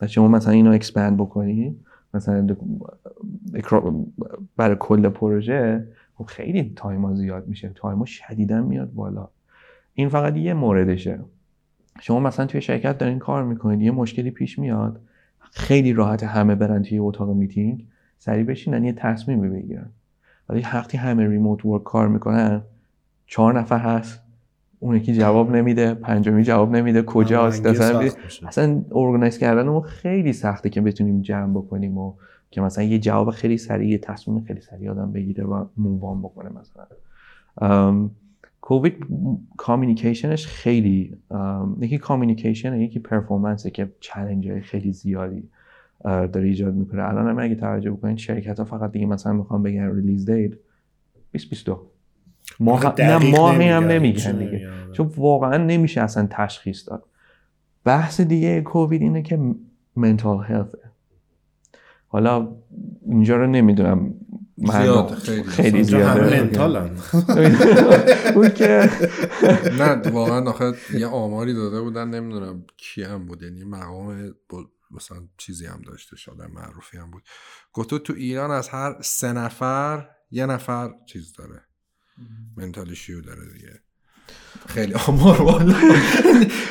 و 0.00 0.06
شما 0.06 0.28
مثلا 0.28 0.52
اینو 0.52 0.72
expand 0.72 1.16
بکنی 1.16 1.76
مثلا 2.14 2.56
برای 4.56 4.76
کل 4.78 5.08
پروژه 5.08 5.88
خب 6.14 6.24
خیلی 6.24 6.72
time 6.76 7.06
ا 7.06 7.14
زیاد 7.14 7.48
میشه. 7.48 7.70
time 7.74 7.98
ا 7.98 8.04
شدیدا 8.04 8.62
میاد 8.62 8.92
بالا. 8.94 9.28
این 9.94 10.08
فقط 10.08 10.36
یه 10.36 10.54
موردشه. 10.54 11.18
شما 12.00 12.20
مثلا 12.20 12.46
توی 12.46 12.60
شرکت 12.60 12.98
دارین 12.98 13.18
کار 13.18 13.44
می‌کنید 13.44 13.82
یه 13.82 13.90
مشکلی 13.90 14.30
پیش 14.30 14.58
میاد 14.58 15.00
خیلی 15.40 15.92
راحت 15.92 16.22
همه 16.22 16.54
برن 16.54 16.82
توی 16.82 16.98
اتاق 16.98 17.30
میتینگ 17.30 17.86
سریع 18.18 18.44
بشینن 18.44 18.84
یه 18.84 18.92
تصمیمی 18.92 19.48
بگیرن. 19.48 19.90
ولی 20.48 20.60
وقتی 20.60 20.98
همه 20.98 21.28
remote 21.28 21.64
work 21.64 21.82
کار 21.82 22.08
می‌کنن 22.08 22.62
چهار 23.26 23.58
نفر 23.58 23.78
هست 23.78 24.20
اون 24.80 24.96
یکی 24.96 25.14
جواب 25.14 25.56
نمیده 25.56 25.94
پنجمی 25.94 26.42
جواب 26.42 26.76
نمیده 26.76 27.02
کجاست 27.02 27.66
اصلا 27.66 28.10
اصلا 28.46 28.82
organize 28.92 29.38
کردن 29.38 29.80
خیلی 29.80 30.32
سخته 30.32 30.70
که 30.70 30.80
بتونیم 30.80 31.22
جمع 31.22 31.52
بکنیم 31.52 31.98
و 31.98 32.14
که 32.50 32.60
مثلا 32.60 32.84
یه 32.84 32.98
جواب 32.98 33.30
خیلی 33.30 33.58
سریع 33.58 33.88
یه 33.88 33.98
تصمیم 33.98 34.44
خیلی 34.44 34.60
سریع 34.60 34.90
آدم 34.90 35.12
بگیره 35.12 35.44
و 35.44 35.64
move 35.76 36.07
on 36.07 36.22
بکنه 36.22 36.50
مثلا. 36.50 38.10
کووید 38.60 39.06
communication 39.56 40.34
ش 40.34 40.46
خیلی 40.46 41.16
یکی 41.80 41.98
communication 41.98 42.80
یکی 42.80 42.98
performance 42.98 43.66
که 43.66 43.92
چالش 44.00 44.62
خیلی 44.62 44.92
زیادی 44.92 45.48
داره 46.04 46.42
ایجاد 46.42 46.74
می‌کنه. 46.74 47.02
الان 47.02 47.28
هم 47.28 47.38
اگه 47.38 47.54
توجه 47.54 47.90
بکنید 47.90 48.18
شرکت 48.18 48.58
ها 48.58 48.64
فقط 48.64 48.92
دیگه 48.92 49.06
مثلا 49.06 49.32
می‌خوام 49.32 49.62
بگن 49.62 49.94
release 49.94 50.30
date 50.30 50.50
2022 50.50 51.86
ماه 52.60 53.00
نه 53.00 53.30
ماهی 53.30 53.68
هم 53.68 53.84
نمیگن. 53.84 54.38
دیگه. 54.38 54.68
چون 54.92 55.10
واقعا 55.16 55.56
نمیشه 55.56 56.00
اصلا 56.00 56.26
تشخیص 56.30 56.88
داد. 56.88 57.04
بحث 57.84 58.20
دیگه 58.20 58.60
کووید 58.60 59.02
اینه 59.02 59.22
که 59.22 59.40
mental 59.96 60.44
health 60.44 60.74
حالا 62.08 62.56
اینجا 63.06 63.36
رو 63.36 63.46
نمی‌دونم. 63.46 64.14
زیاد 64.58 65.14
خیلی, 65.14 65.42
خیلی 65.42 65.82
زیاده. 65.84 66.50
اون 68.36 68.48
که 68.50 68.90
نه 69.80 70.10
واقعا 70.10 70.50
آخه 70.50 70.72
یه 70.94 71.06
آماری 71.06 71.54
داده 71.54 71.80
بودن 71.80 72.08
نمی‌دونم 72.08 72.64
کی 72.76 73.02
هم 73.02 73.26
بود. 73.26 73.42
یعنی 73.42 73.64
مقام 73.64 74.34
مثلا 74.90 75.18
چیزی 75.36 75.66
هم 75.66 75.82
داشته 75.86 76.16
شده 76.16 76.46
معروفی 76.46 76.96
هم 76.98 77.10
بود. 77.10 77.22
گفت 77.72 77.94
تو 77.94 78.12
ایران 78.12 78.50
از 78.50 78.68
هر 78.68 78.96
سه 79.02 79.32
نفر 79.32 80.08
یه 80.30 80.46
نفر 80.46 80.94
چیز 81.06 81.32
داره. 81.32 81.62
منتال 82.56 82.94
شیو 82.94 83.20
داره 83.20 83.52
دیگه. 83.52 83.80
خیلی 84.66 84.94
آمار 85.08 85.42
بالا 85.42 85.74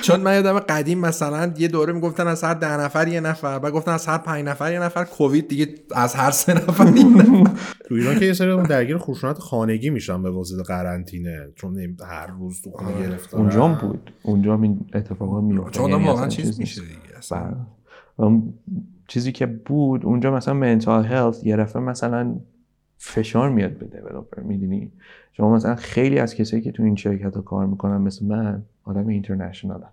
چون 0.02 0.20
من 0.20 0.34
یادم 0.34 0.60
قدیم 0.60 1.00
مثلا 1.00 1.54
یه 1.58 1.68
دوره 1.68 1.94
می‌گفتن 1.94 2.28
از 2.28 2.44
هر 2.44 2.54
ده 2.54 2.78
نفر 2.78 3.08
یه 3.08 3.20
نفر 3.20 3.60
بعد 3.60 3.74
گفتن 3.74 3.92
از 3.92 4.06
هر 4.06 4.18
پنج 4.18 4.46
نفر 4.46 4.74
یه 4.74 4.80
نفر. 4.80 5.04
کووید 5.04 5.48
دیگه 5.48 5.68
از 5.96 6.16
هر 6.16 6.32
سه 6.32 6.54
نفر 6.54 6.96
یه 6.96 7.06
نفر. 7.06 7.52
تو 7.88 7.96
ایران 7.96 8.20
که 8.20 8.26
یه 8.26 8.34
سری 8.34 8.64
درگیر 8.64 8.98
خشونت 8.98 9.40
خانگی 9.40 9.90
میشن 9.90 10.24
به 10.24 10.32
واسطه 10.32 10.64
قرنطینه 10.64 11.48
چون 11.56 11.98
هر 12.10 12.28
روز 12.28 12.62
تو 12.62 12.72
خونه 12.72 13.02
گرفتارن 13.02 13.44
اونجا 13.44 13.68
هم 13.68 13.88
بود. 13.88 14.14
اونجا 14.24 14.60
این 14.62 14.86
اتفاقا 14.94 15.42
میفته 15.42 15.72
چون 15.72 15.90
یعنی 15.90 16.06
واقعا 16.06 16.28
چیز. 16.28 16.60
میشه 16.60 16.82
دیگه 16.82 17.18
اصلا. 17.18 17.56
بله. 18.18 18.42
چیزی 19.08 19.32
که 19.32 19.46
بود 19.46 20.06
اونجا 20.06 20.32
مثلا 20.32 20.54
منتال 20.54 21.06
هلت 21.06 21.44
یه 21.44 21.78
مثلا 21.80 22.36
فشار 22.98 23.50
میاد 23.50 23.72
به 23.72 23.86
دیولپر 23.86 24.42
می‌دونی؟ 24.42 24.92
شما 25.34 25.56
مثلا 25.56 25.76
خیلی 25.76 26.20
از 26.20 26.36
کسایی 26.36 26.64
که 26.64 26.72
تو 26.72 26.84
این 26.84 26.96
شرکت 26.96 27.38
کار 27.38 27.66
می‌کنن 27.66 27.98
مثل 27.98 28.26
من 28.26 28.64
آدم 28.84 29.08
اینترنشنال 29.08 29.84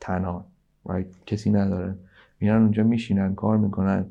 تنها 0.00 0.46
right? 0.88 1.24
کسی 1.26 1.50
نداره. 1.50 1.94
میرن 2.40 2.62
اونجا 2.62 2.82
میشینن 2.82 3.34
کار 3.34 3.56
می‌کنن. 3.56 4.06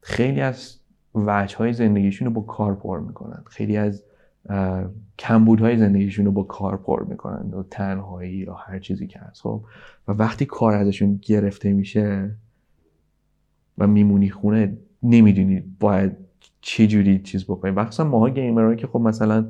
خیلی 0.00 0.40
از 0.40 0.76
وجه 1.14 1.56
های 1.56 1.72
زندگیشون 1.72 2.28
رو 2.28 2.34
با 2.34 2.40
کار 2.40 2.74
پر 2.74 3.00
می‌کنن. 3.00 3.42
خیلی 3.46 3.76
از 3.76 4.04
اه، 4.48 4.90
کمبودهای 5.18 5.76
زندگیشون 5.76 6.26
رو 6.26 6.32
با 6.32 6.42
کار 6.42 6.76
پر 6.76 7.04
می‌کنن. 7.04 7.50
و 7.50 7.62
تنهایی 7.62 8.32
یا 8.36 8.54
هر 8.54 8.78
چیزی 8.78 9.06
که 9.06 9.18
هست. 9.18 9.40
خب 9.40 9.64
و 10.08 10.12
وقتی 10.12 10.46
کار 10.46 10.74
ازشون 10.74 11.20
گرفته 11.22 11.72
میشه 11.72 12.36
و 13.78 13.86
میمونی 13.86 14.30
خونه 14.30 14.76
نمی‌دونی 15.02 15.62
باید 15.80 16.16
چه 16.60 16.86
جوری 16.86 17.18
چیز 17.18 17.44
بکنی 17.44 17.70
مخصوصا 17.70 18.04
ماها 18.04 18.28
گیمرها 18.28 18.74
که 18.74 18.86
خب 18.86 19.00
مثلا 19.00 19.46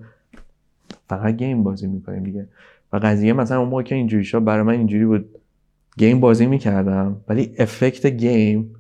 فقط 1.08 1.36
گیم 1.36 1.62
بازی 1.62 1.86
می‌کنیم 1.86 2.22
دیگه. 2.22 2.48
و 2.92 2.96
قضیه 2.96 3.32
مثلا 3.32 3.58
اون 3.60 3.68
موقع 3.68 3.82
که 3.82 3.94
اینجوری 3.94 4.24
شد 4.24 4.44
برای 4.44 4.62
من 4.62 4.72
اینجوری 4.72 5.04
بود. 5.04 5.28
game 5.98 6.20
بازی 6.20 6.46
می‌کردم 6.46 7.16
ولی 7.28 7.54
effect 7.58 8.06
game 8.06 8.74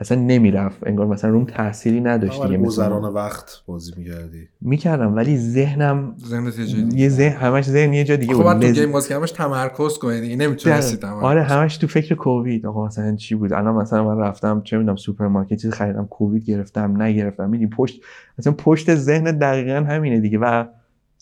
اصلا 0.00 0.18
نمی‌رفت. 0.20 0.86
انگار 0.86 1.06
مثلا 1.06 1.30
روم 1.30 1.44
تأثیری 1.44 2.00
نداشت 2.00 2.38
برای 2.40 2.56
دیگه 2.56 2.68
گذران. 2.68 3.04
وقت 3.04 3.62
بازی 3.66 3.92
می‌کردی. 3.96 4.48
می‌کردم 4.60 5.16
ولی 5.16 5.38
ذهنم 5.38 6.14
ذهنت 6.26 6.58
یه 6.94 7.08
ذهن 7.08 7.36
همش 7.36 7.64
ذهن 7.64 7.92
یه 7.92 8.04
جا 8.04 8.16
دیگه 8.16 8.32
خب 8.32 8.42
بود. 8.42 8.46
بعد 8.46 8.60
تو 8.60 8.80
game 8.80 8.92
بازی 8.92 9.08
کردنش 9.08 9.30
تمرکز 9.30 9.98
کنی 9.98 10.20
دیگه 10.20 10.36
نمی‌تونستی 10.36 10.96
تمرکز 10.96 11.24
آره 11.24 11.42
همش 11.42 11.76
تو 11.76 11.86
فکر 11.86 12.14
کووید. 12.14 12.66
آقا 12.66 12.86
مثلا 12.86 13.16
چی 13.16 13.34
بود؟ 13.34 13.52
الان 13.52 13.74
مثلا 13.74 14.14
من 14.14 14.18
رفتم 14.18 14.60
چه 14.64 14.78
می‌دونم 14.78 14.96
سوپرمارکت 14.96 15.56
چیز 15.56 15.70
خریدم 15.70 16.06
کووید 16.06 16.44
گرفتم 16.44 17.02
نگرفتم. 17.02 17.50
میدی 17.50 17.66
پشت 17.66 18.02
مثلا 18.38 18.52
پشت 18.52 18.94
ذهن 18.94 19.24
دقیقا 19.24 19.86
همینه 19.88 20.20
دیگه 20.20 20.38
و 20.38 20.64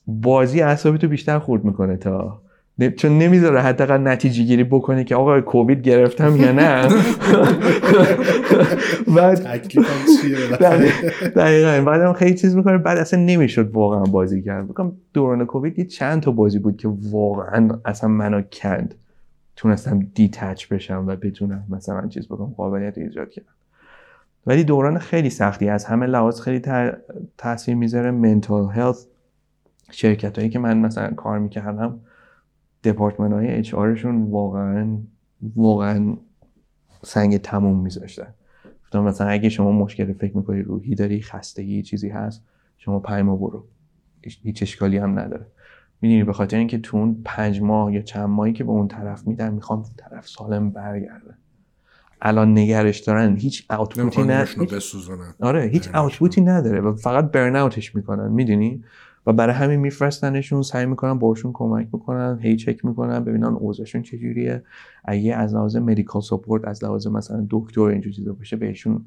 بازی 0.07 0.63
اعصابی 0.63 0.99
تو 0.99 1.09
بیشتر 1.09 1.39
خورد 1.39 1.65
می‌کنه 1.65 1.97
تا 1.97 2.43
چون 2.97 3.19
نمی‌ذاره 3.19 3.61
حداقل 3.61 3.99
نتیجه 3.99 4.43
گیری 4.45 4.65
بکنه 4.65 5.05
که 5.05 5.15
آقا 5.17 5.41
کووید 5.41 5.83
گرفتم 5.83 6.37
یا 6.37 6.53
نه. 6.53 6.89
بعد؟ 9.17 9.41
دقیقا. 11.37 11.85
بعدم 11.87 12.13
خیلی 12.13 12.35
چیز 12.35 12.57
می‌کنه 12.57 12.79
بعد 12.79 12.99
اصلا 12.99 13.21
نمی‌شد 13.21 13.71
واقعا 13.71 14.03
بازی 14.05 14.43
کرد. 14.43 14.69
بکنم 14.69 14.93
دوران 15.13 15.47
کووید 15.47 15.79
یه 15.79 15.85
چند 15.85 16.23
تا 16.23 16.31
بازی 16.31 16.59
بود 16.59 16.77
که 16.77 16.89
واقعا 17.11 17.69
اصلا 17.85 18.11
منو 18.11 18.43
کند. 18.53 18.95
تونستم 19.57 20.07
دیتچ 20.15 20.67
بشم 20.69 21.05
و 21.07 21.17
بتونم 21.17 21.65
مثلا 21.71 22.07
چیز 22.09 22.27
بکنم 22.27 22.55
قابلیت 22.57 22.99
ایجاد 22.99 23.31
کردم. 23.31 23.49
ولی 24.47 24.65
دوران 24.65 24.99
خیلی 24.99 25.31
سختی 25.31 25.69
از 25.69 25.85
همه 25.85 26.07
لحاظ 26.07 26.41
خیلی 26.41 26.61
تا- 26.61 26.93
تاثیر 27.39 27.75
می‌ذاره. 27.75 28.11
منتال 28.11 28.69
هلت 28.73 28.97
شرکت 29.91 30.39
هایی 30.39 30.51
که 30.51 30.59
من 30.59 30.79
مثلا 30.79 31.11
کار 31.11 31.39
می‌کردم. 31.39 32.01
دپارتمنت 32.93 33.33
های 33.33 33.49
اچ 33.55 33.75
آرشون 33.75 34.23
واقعا 34.23 34.99
واقعا 35.57 36.17
سنگ 37.03 37.37
تموم 37.37 37.81
میذاشتن. 37.83 38.35
گفتم 38.85 39.03
مثلا 39.03 39.29
اگه 39.29 39.49
شما 39.49 39.73
مشکل 39.73 40.13
فکر 40.13 40.37
می‌کنی 40.37 40.63
روحی 40.63 40.95
داری 40.95 41.23
خستگی 41.23 41.83
چیزی 41.83 42.09
هست 42.09 42.43
شما 42.79 42.99
پنج 43.01 43.25
ماه 43.25 43.39
برو. 43.41 43.65
هیچ- 44.43 44.63
اشکالی 44.63 44.97
هم 44.99 45.19
نداره. 45.19 45.47
می‌دونی 46.01 46.25
به 46.25 46.33
خاطر 46.33 46.57
اینکه 46.57 46.79
تو 46.79 46.97
اون 46.97 47.23
پنج 47.25 47.61
ماه 47.63 47.93
یا 47.93 48.03
چند 48.03 48.29
ماهی 48.29 48.53
که 48.53 48.65
به 48.65 48.71
اون 48.71 48.89
طرف 48.89 49.27
میدن 49.27 49.55
می‌خوام 49.55 49.85
طرف 49.97 50.29
سالم 50.29 50.71
برگرده 50.71 51.35
الان 52.23 52.59
نگرش 52.59 52.99
دارن. 52.99 53.37
هیچ 53.37 53.67
هیچ- 54.61 54.75
بسوزونن. 54.75 55.35
آره 55.41 55.63
هیچ. 55.63 55.95
اوتپوتی 55.95 56.41
نداره. 56.41 56.81
و 56.81 56.95
فقط 56.97 57.31
برن 57.31 57.57
اوتش 57.57 57.95
می‌کنن. 57.97 58.33
می‌دونی؟ 58.33 58.85
و 59.27 59.33
برای 59.33 59.55
همین 59.55 59.81
میفرستنشون 59.81 60.63
سعی 60.63 60.87
می‌کنن 60.87 61.19
باشون 61.19 61.53
کمک 61.55 61.89
بکنن 61.89 62.39
هی 62.43 62.57
چک 62.57 62.85
می‌کنن 62.85 63.25
ببینن 63.25 63.45
اوضاعشون 63.45 64.03
چجوریه. 64.03 64.63
اگه 65.05 65.35
از 65.35 65.55
لحاظ 65.55 65.77
مدیکال 65.77 66.23
سپورت 66.23 66.69
از 66.69 66.85
لحاظ 66.85 67.07
مثلا 67.07 67.47
دکتر 67.51 67.81
اینجور 67.81 68.13
چیزا 68.13 68.33
باشه 68.33 68.57
بهشون 68.57 69.05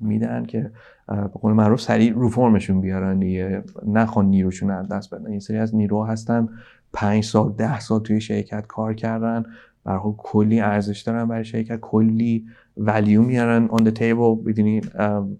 میدن 0.00 0.44
که 0.44 0.70
به 1.08 1.28
قول 1.28 1.52
معروف 1.52 1.80
سریع 1.80 2.12
رو 2.12 2.28
فرمشون 2.28 2.80
بیارن 2.80 3.18
دیگه. 3.18 3.62
نخوان 3.86 4.26
نیروشون 4.26 4.68
رو 4.68 4.78
از 4.78 4.88
دست 4.88 5.14
بدن. 5.14 5.32
یه 5.32 5.38
سری 5.38 5.56
از 5.56 5.74
نیرو 5.74 6.04
هستن. 6.04 6.48
پنج 6.92 7.24
سال 7.24 7.52
ده 7.52 7.80
سال 7.80 8.00
توی 8.00 8.20
شرکت 8.20 8.66
کار 8.66 8.94
کردن. 8.94 9.42
برای 9.84 10.00
کلی 10.18 10.60
ارزش 10.60 11.00
دارن 11.00 11.28
برای 11.28 11.44
شرکت. 11.44 11.80
کلی 11.80 12.46
value 12.76 13.22
میارن 13.22 13.68
on 13.68 13.80
the 13.80 13.92
table. 13.92 14.46
بدونی 14.46 14.80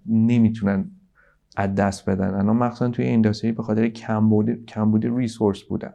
نمی‌تونن 0.05 0.91
از 1.59 1.75
دست 1.75 2.09
بدن. 2.09 2.33
الان 2.33 2.55
مخصوصا 2.55 2.89
توی 2.89 3.05
industry 3.05 3.51
به 3.51 3.63
خاطر 3.63 3.87
کمبود 3.87 4.65
کمبود 4.65 5.05
resource 5.05 5.63
بودن. 5.63 5.93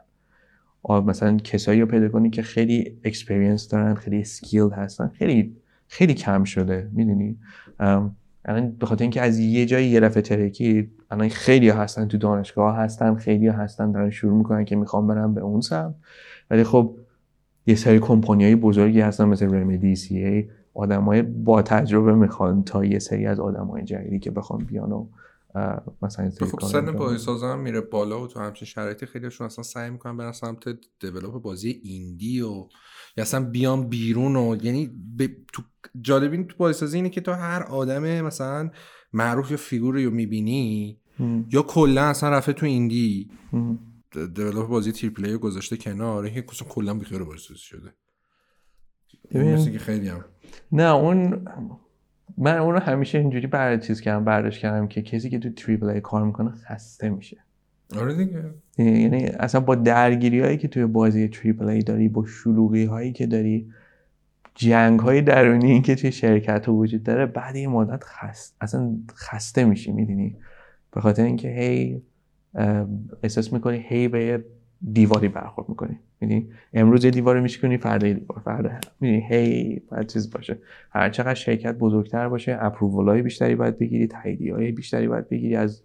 مثلا 0.88 1.36
کسایی 1.36 1.80
رو 1.80 1.86
پیدا 1.86 2.08
کنی 2.08 2.30
که 2.30 2.42
خیلی 2.42 2.98
experience 3.04 3.68
دارن 3.68 3.94
خیلی 3.94 4.24
skilled 4.24 4.70
هستن 4.70 5.08
خیلی 5.08 5.56
خیلی 5.88 6.14
کم 6.14 6.44
شده 6.44 6.90
می‌دونی؟ 6.92 7.36
الان 8.44 8.70
به 8.70 8.86
خاطر 8.86 9.02
اینکه 9.02 9.22
از 9.22 9.38
یه 9.38 9.66
جایی 9.66 9.88
یه 9.88 10.00
دفعه 10.00 10.22
ترکید 10.22 10.90
الان 11.10 11.28
خیلی 11.28 11.68
هستن 11.68 12.08
تو 12.08 12.18
دانشگاه 12.18 12.76
هستن 12.76 13.14
خیلی 13.14 13.48
هستن 13.48 13.92
دارن 13.92 14.10
شروع 14.10 14.38
می‌کنن 14.38 14.64
که 14.64 14.76
می‌خوام 14.76 15.06
برن 15.06 15.34
به 15.34 15.40
اون 15.40 15.60
سمت. 15.60 15.94
ولی 16.50 16.64
خب 16.64 16.96
یه 17.66 17.74
سری 17.74 17.98
کمپانیای 17.98 18.56
بزرگی 18.56 19.00
هستن 19.00 19.24
مثل 19.24 19.54
رمدی 19.54 19.96
سی 19.96 20.24
ای 20.24 20.48
آدمای 20.74 21.22
با 21.22 21.62
تجربه 21.62 22.14
می‌خوان 22.14 22.62
تا 22.62 22.84
یه 22.84 22.98
سری 22.98 23.26
از 23.26 23.40
آدمای 23.40 23.82
جدیدی 23.82 24.18
که 24.18 24.30
بخوان 24.30 24.64
بیان 24.64 24.92
و 24.92 25.06
مثلا 26.02 26.30
سری 26.30 26.46
خب 26.46 26.60
سن 26.60 26.88
هم 27.42 27.60
میره 27.60 27.80
بالا 27.80 28.24
و 28.24 28.26
تو 28.26 28.40
همچین 28.40 28.66
شرایطی 28.66 29.06
خیلیشون 29.06 29.46
اصلا 29.46 29.64
سعی 29.64 29.90
می‌کنن 29.90 30.16
برن 30.16 30.32
سمت 30.32 30.64
دیولپ 31.00 31.42
بازی 31.42 31.80
ایندی 31.82 32.40
و 32.40 32.68
یا 33.16 33.22
اصلا 33.22 33.44
بیان 33.44 33.88
بیرون 33.88 34.36
و 34.36 34.56
یعنی 34.62 34.90
به 35.16 35.36
تو 35.52 35.62
جالبین 36.00 36.46
تو 36.46 36.56
بازیسازی 36.56 36.96
اینه 36.96 37.10
که 37.10 37.20
تو 37.20 37.32
هر 37.32 37.62
آدم 37.62 38.20
مثلا 38.20 38.70
معروف 39.12 39.50
یا 39.50 39.56
فیگوری 39.56 40.04
رو 40.04 40.10
می‌بینی 40.10 41.00
هم، 41.18 41.44
یا 41.52 41.62
کلا 41.62 42.02
اصلا 42.02 42.30
رفته 42.30 42.52
تو 42.52 42.66
ایندی. 42.66 43.30
develop 44.34 44.68
بازی 44.68 44.92
triple 44.92 45.10
A 45.10 45.32
رو 45.32 45.38
گذاشته 45.38 45.76
کنار 45.76 46.24
اینکه 46.24 46.44
اصلا 46.50 46.68
کلا 46.68 46.94
بیخیال 46.94 47.24
بازیسازی 47.24 47.60
شده 47.60 47.94
ببین. 49.30 49.42
این 49.42 49.54
مثل 49.54 49.72
که 49.72 49.78
خیلی 49.78 50.08
هم 50.08 50.24
نه 50.72 50.94
اون 50.94 51.44
من 52.38 52.58
اون 52.58 52.74
رو 52.74 52.80
همیشه 52.80 53.18
اینجوری 53.18 53.46
بر 53.46 53.76
چیز 53.76 54.00
کردم 54.00 54.24
برداشت 54.24 54.60
کردم 54.60 54.88
که 54.88 55.02
کسی 55.02 55.30
که 55.30 55.38
تو 55.38 55.50
triple 55.50 55.88
A 55.88 56.00
کار 56.00 56.24
می‌کنه 56.24 56.50
خسته 56.50 57.08
میشه. 57.08 57.36
آره 58.00 58.14
دیگه. 58.14 58.44
یعنی 58.78 59.24
اصلا 59.24 59.60
با 59.60 59.74
درگیری 59.74 60.40
هایی 60.40 60.58
که 60.58 60.68
توی 60.68 60.86
بازی 60.86 61.28
triple 61.28 61.68
A 61.68 61.82
داری 61.82 62.08
با 62.08 62.26
شلوغی 62.26 62.84
هایی 62.84 63.12
که 63.12 63.26
داری 63.26 63.70
جنگ 64.54 65.00
های 65.00 65.22
درونی 65.22 65.82
که 65.82 65.94
توی 65.94 66.12
شرکت 66.12 66.66
ها 66.66 66.74
وجود 66.74 67.02
داره 67.02 67.26
بعد 67.26 67.56
این 67.56 67.70
مدت 67.70 68.04
خست 68.04 68.56
اصلا 68.60 68.96
خسته 69.14 69.64
میشی 69.64 69.92
می‌دونی؟ 69.92 70.36
به 70.92 71.00
خاطر 71.00 71.22
اینکه 71.22 71.48
هی 71.48 72.02
احساس 73.22 73.52
می‌کنی 73.52 73.84
هی 73.88 74.08
به 74.08 74.24
یه 74.24 74.44
دیواری 74.92 75.28
برخورد 75.28 75.68
می‌کنی. 75.68 75.98
می‌دونی 76.24 76.48
امروز 76.74 77.04
یه 77.04 77.10
دیواری 77.10 77.40
میشکنی 77.40 77.76
فردا 77.76 78.06
یه 78.06 78.14
دیوار 78.14 78.40
فردا. 78.44 78.70
می‌دونی 79.00 79.26
هی 79.28 79.82
باید 79.90 80.06
چیز 80.06 80.30
باشه. 80.30 80.58
هر 80.90 81.10
چقدر 81.10 81.34
شرکت 81.34 81.74
بزرگتر 81.74 82.28
باشه 82.28 82.58
اپروول 82.60 83.08
های 83.08 83.22
بیشتری 83.22 83.54
باید 83.54 83.78
بگیری 83.78 84.06
تاییدیه 84.06 84.54
های 84.54 84.72
بیشتری 84.72 85.08
باید 85.08 85.28
بگیری 85.28 85.56
از 85.56 85.82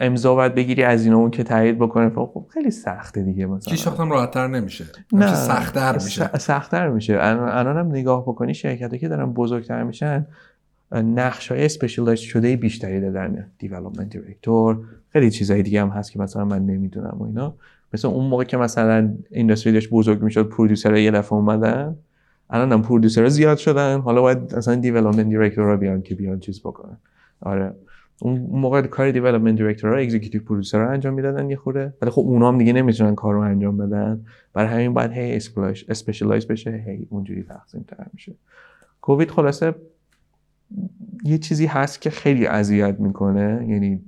امضا 0.00 0.34
باید 0.34 0.54
بگیری 0.54 0.82
از 0.82 1.04
اینا 1.04 1.16
اون 1.16 1.30
که 1.30 1.42
تایید 1.42 1.78
بکنه. 1.78 2.10
خب 2.10 2.46
خیلی 2.48 2.70
سخته 2.70 3.22
دیگه 3.22 3.46
مثلا. 3.46 3.70
هیچ 3.70 3.86
وقت 3.86 4.00
هم 4.00 4.10
راحت‌تر 4.10 4.46
نمیشه. 4.46 4.84
نه. 5.12 5.34
سخت‌تر 5.34 5.94
میشه. 5.94 6.38
سختتر 6.38 6.88
میشه. 6.88 7.18
الان 7.20 7.76
هم 7.76 7.86
نگاه 7.86 8.22
بکنی 8.22 8.54
شرکتی 8.54 8.98
که 8.98 9.08
دارن 9.08 9.32
بزرگتر 9.32 9.82
میشن 9.82 10.26
نقش 10.92 11.52
های 11.52 11.64
specialize 11.64 12.20
شده 12.20 12.56
بیشتری 12.56 13.00
دارن 13.00 13.46
development 13.58 14.08
director 14.08 14.78
خیلی 15.12 15.30
چیزهای 15.30 15.62
دیگه 15.62 15.80
هم 15.80 15.88
هست 15.88 16.12
که 16.12 16.18
مثلا 16.18 16.44
من 16.44 16.66
نمی‌دونم 16.66 17.16
و 17.20 17.22
اینا. 17.22 17.54
مثل 17.94 18.08
اون 18.08 18.26
موقع 18.26 18.44
که 18.44 18.56
مثلا 18.56 19.14
industry 19.30 19.72
داشت 19.72 19.90
بزرگ 19.90 20.22
می‌شد 20.22 20.48
producer 20.48 20.92
ها 20.92 20.98
یه 20.98 21.10
دفعه 21.10 21.32
اومدن 21.32 21.96
الان 22.50 22.72
هم 22.72 22.82
producer 22.82 23.23
ها 23.23 23.28
زیاد 23.28 23.58
شدن. 23.58 24.00
حالا 24.00 24.22
باید 24.22 24.56
مثلا 24.56 24.74
development 24.74 25.28
director 25.28 25.76
بیان 25.76 26.02
که 26.02 26.14
بیان 26.14 26.40
چیز 26.40 26.60
بکنن. 26.60 26.96
آره. 27.40 27.74
اون 28.20 28.48
موقع 28.50 28.82
کار 28.82 29.10
development 29.10 29.56
director 29.56 29.90
ها 29.90 29.96
executive 29.96 30.42
producer 30.42 30.78
رو 30.78 30.90
انجام 30.90 31.14
می‌دادن 31.14 31.50
یه 31.50 31.56
خورده 31.56 31.94
ولی 32.02 32.10
خب 32.10 32.20
اونا 32.20 32.48
هم 32.48 32.58
دیگه 32.58 32.72
نمی‌تونن 32.72 33.14
کار 33.14 33.34
رو 33.34 33.40
انجام 33.40 33.76
بدن. 33.76 34.24
برای 34.52 34.68
همین 34.68 34.94
باید 34.94 35.10
هی 35.10 35.32
specialize 35.88 36.46
بشه 36.46 36.84
هی 36.86 37.06
اونجوری 37.10 37.42
تقسیم 37.42 37.84
تر 37.88 38.06
میشه. 38.12 38.32
کووید 39.00 39.30
خلاصه 39.30 39.74
یه 41.24 41.38
چیزی 41.38 41.66
هست 41.66 42.00
که 42.00 42.10
خیلی 42.10 42.46
اذیت 42.46 43.00
می‌کنه. 43.00 43.66
یعنی 43.68 44.00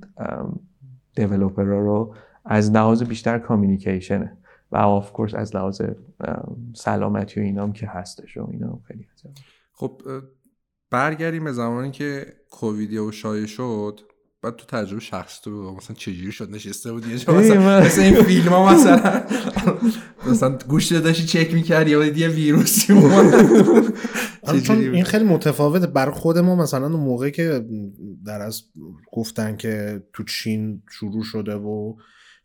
دیولپرها 1.17 1.79
رو 1.79 2.15
از 2.49 2.71
لحاظ 2.71 3.03
بیشتر 3.03 3.39
کامیونیکیشنه 3.39 4.37
و 4.73 4.77
آف 4.77 5.13
کورس 5.13 5.35
از 5.35 5.57
لحاظ 5.57 5.83
سلامتی 6.75 7.41
و 7.41 7.43
اینام 7.43 7.73
که 7.73 7.87
هستش 7.87 8.37
و 8.37 8.49
اینا 8.51 8.81
خیلی 8.89 9.07
اذیت 9.15 9.39
خب 9.73 10.03
برگردیم 10.91 11.45
به 11.45 11.53
زمانی 11.53 11.91
که 11.91 12.27
کووید 12.51 12.93
و 12.93 13.13
شایع 13.13 13.47
شد. 13.47 14.01
بعد 14.43 14.57
تو 14.57 14.67
تجربه 14.67 15.01
شخص 15.01 15.41
تو 15.41 15.51
بگو 15.51 15.77
مثلا 15.77 15.97
چجوری 15.97 16.33
شد؟ 16.33 16.51
نشسته 16.51 16.93
بودی 16.93 17.11
یه 17.11 17.19
جا؟ 17.19 17.35
مثلا 17.35 17.81
مثل 17.81 18.01
این 18.01 18.23
فیلم 18.23 18.49
ها 18.49 18.75
مثلا. 18.75 19.23
مثلا 20.27 20.59
گوشت 20.69 21.03
داشتی 21.03 21.27
چک 21.27 21.55
می‌کردی 21.55 21.91
یا 21.91 22.05
یه 22.05 22.29
ویروسی 22.29 22.95
چون 24.65 24.77
این 24.77 25.05
خیلی 25.05 25.25
متفاوته. 25.25 25.87
بر 25.87 26.11
خود 26.11 26.39
ما 26.39 26.57
مثلا 26.57 26.87
اون 26.87 27.01
موقع 27.01 27.31
که 27.31 27.67
در 28.27 28.41
از 28.41 28.63
گفتن 29.13 29.57
که 29.57 30.03
تو 30.13 30.25
چین 30.25 30.83
شروع 30.91 31.25
شده 31.25 31.55
و 31.55 31.95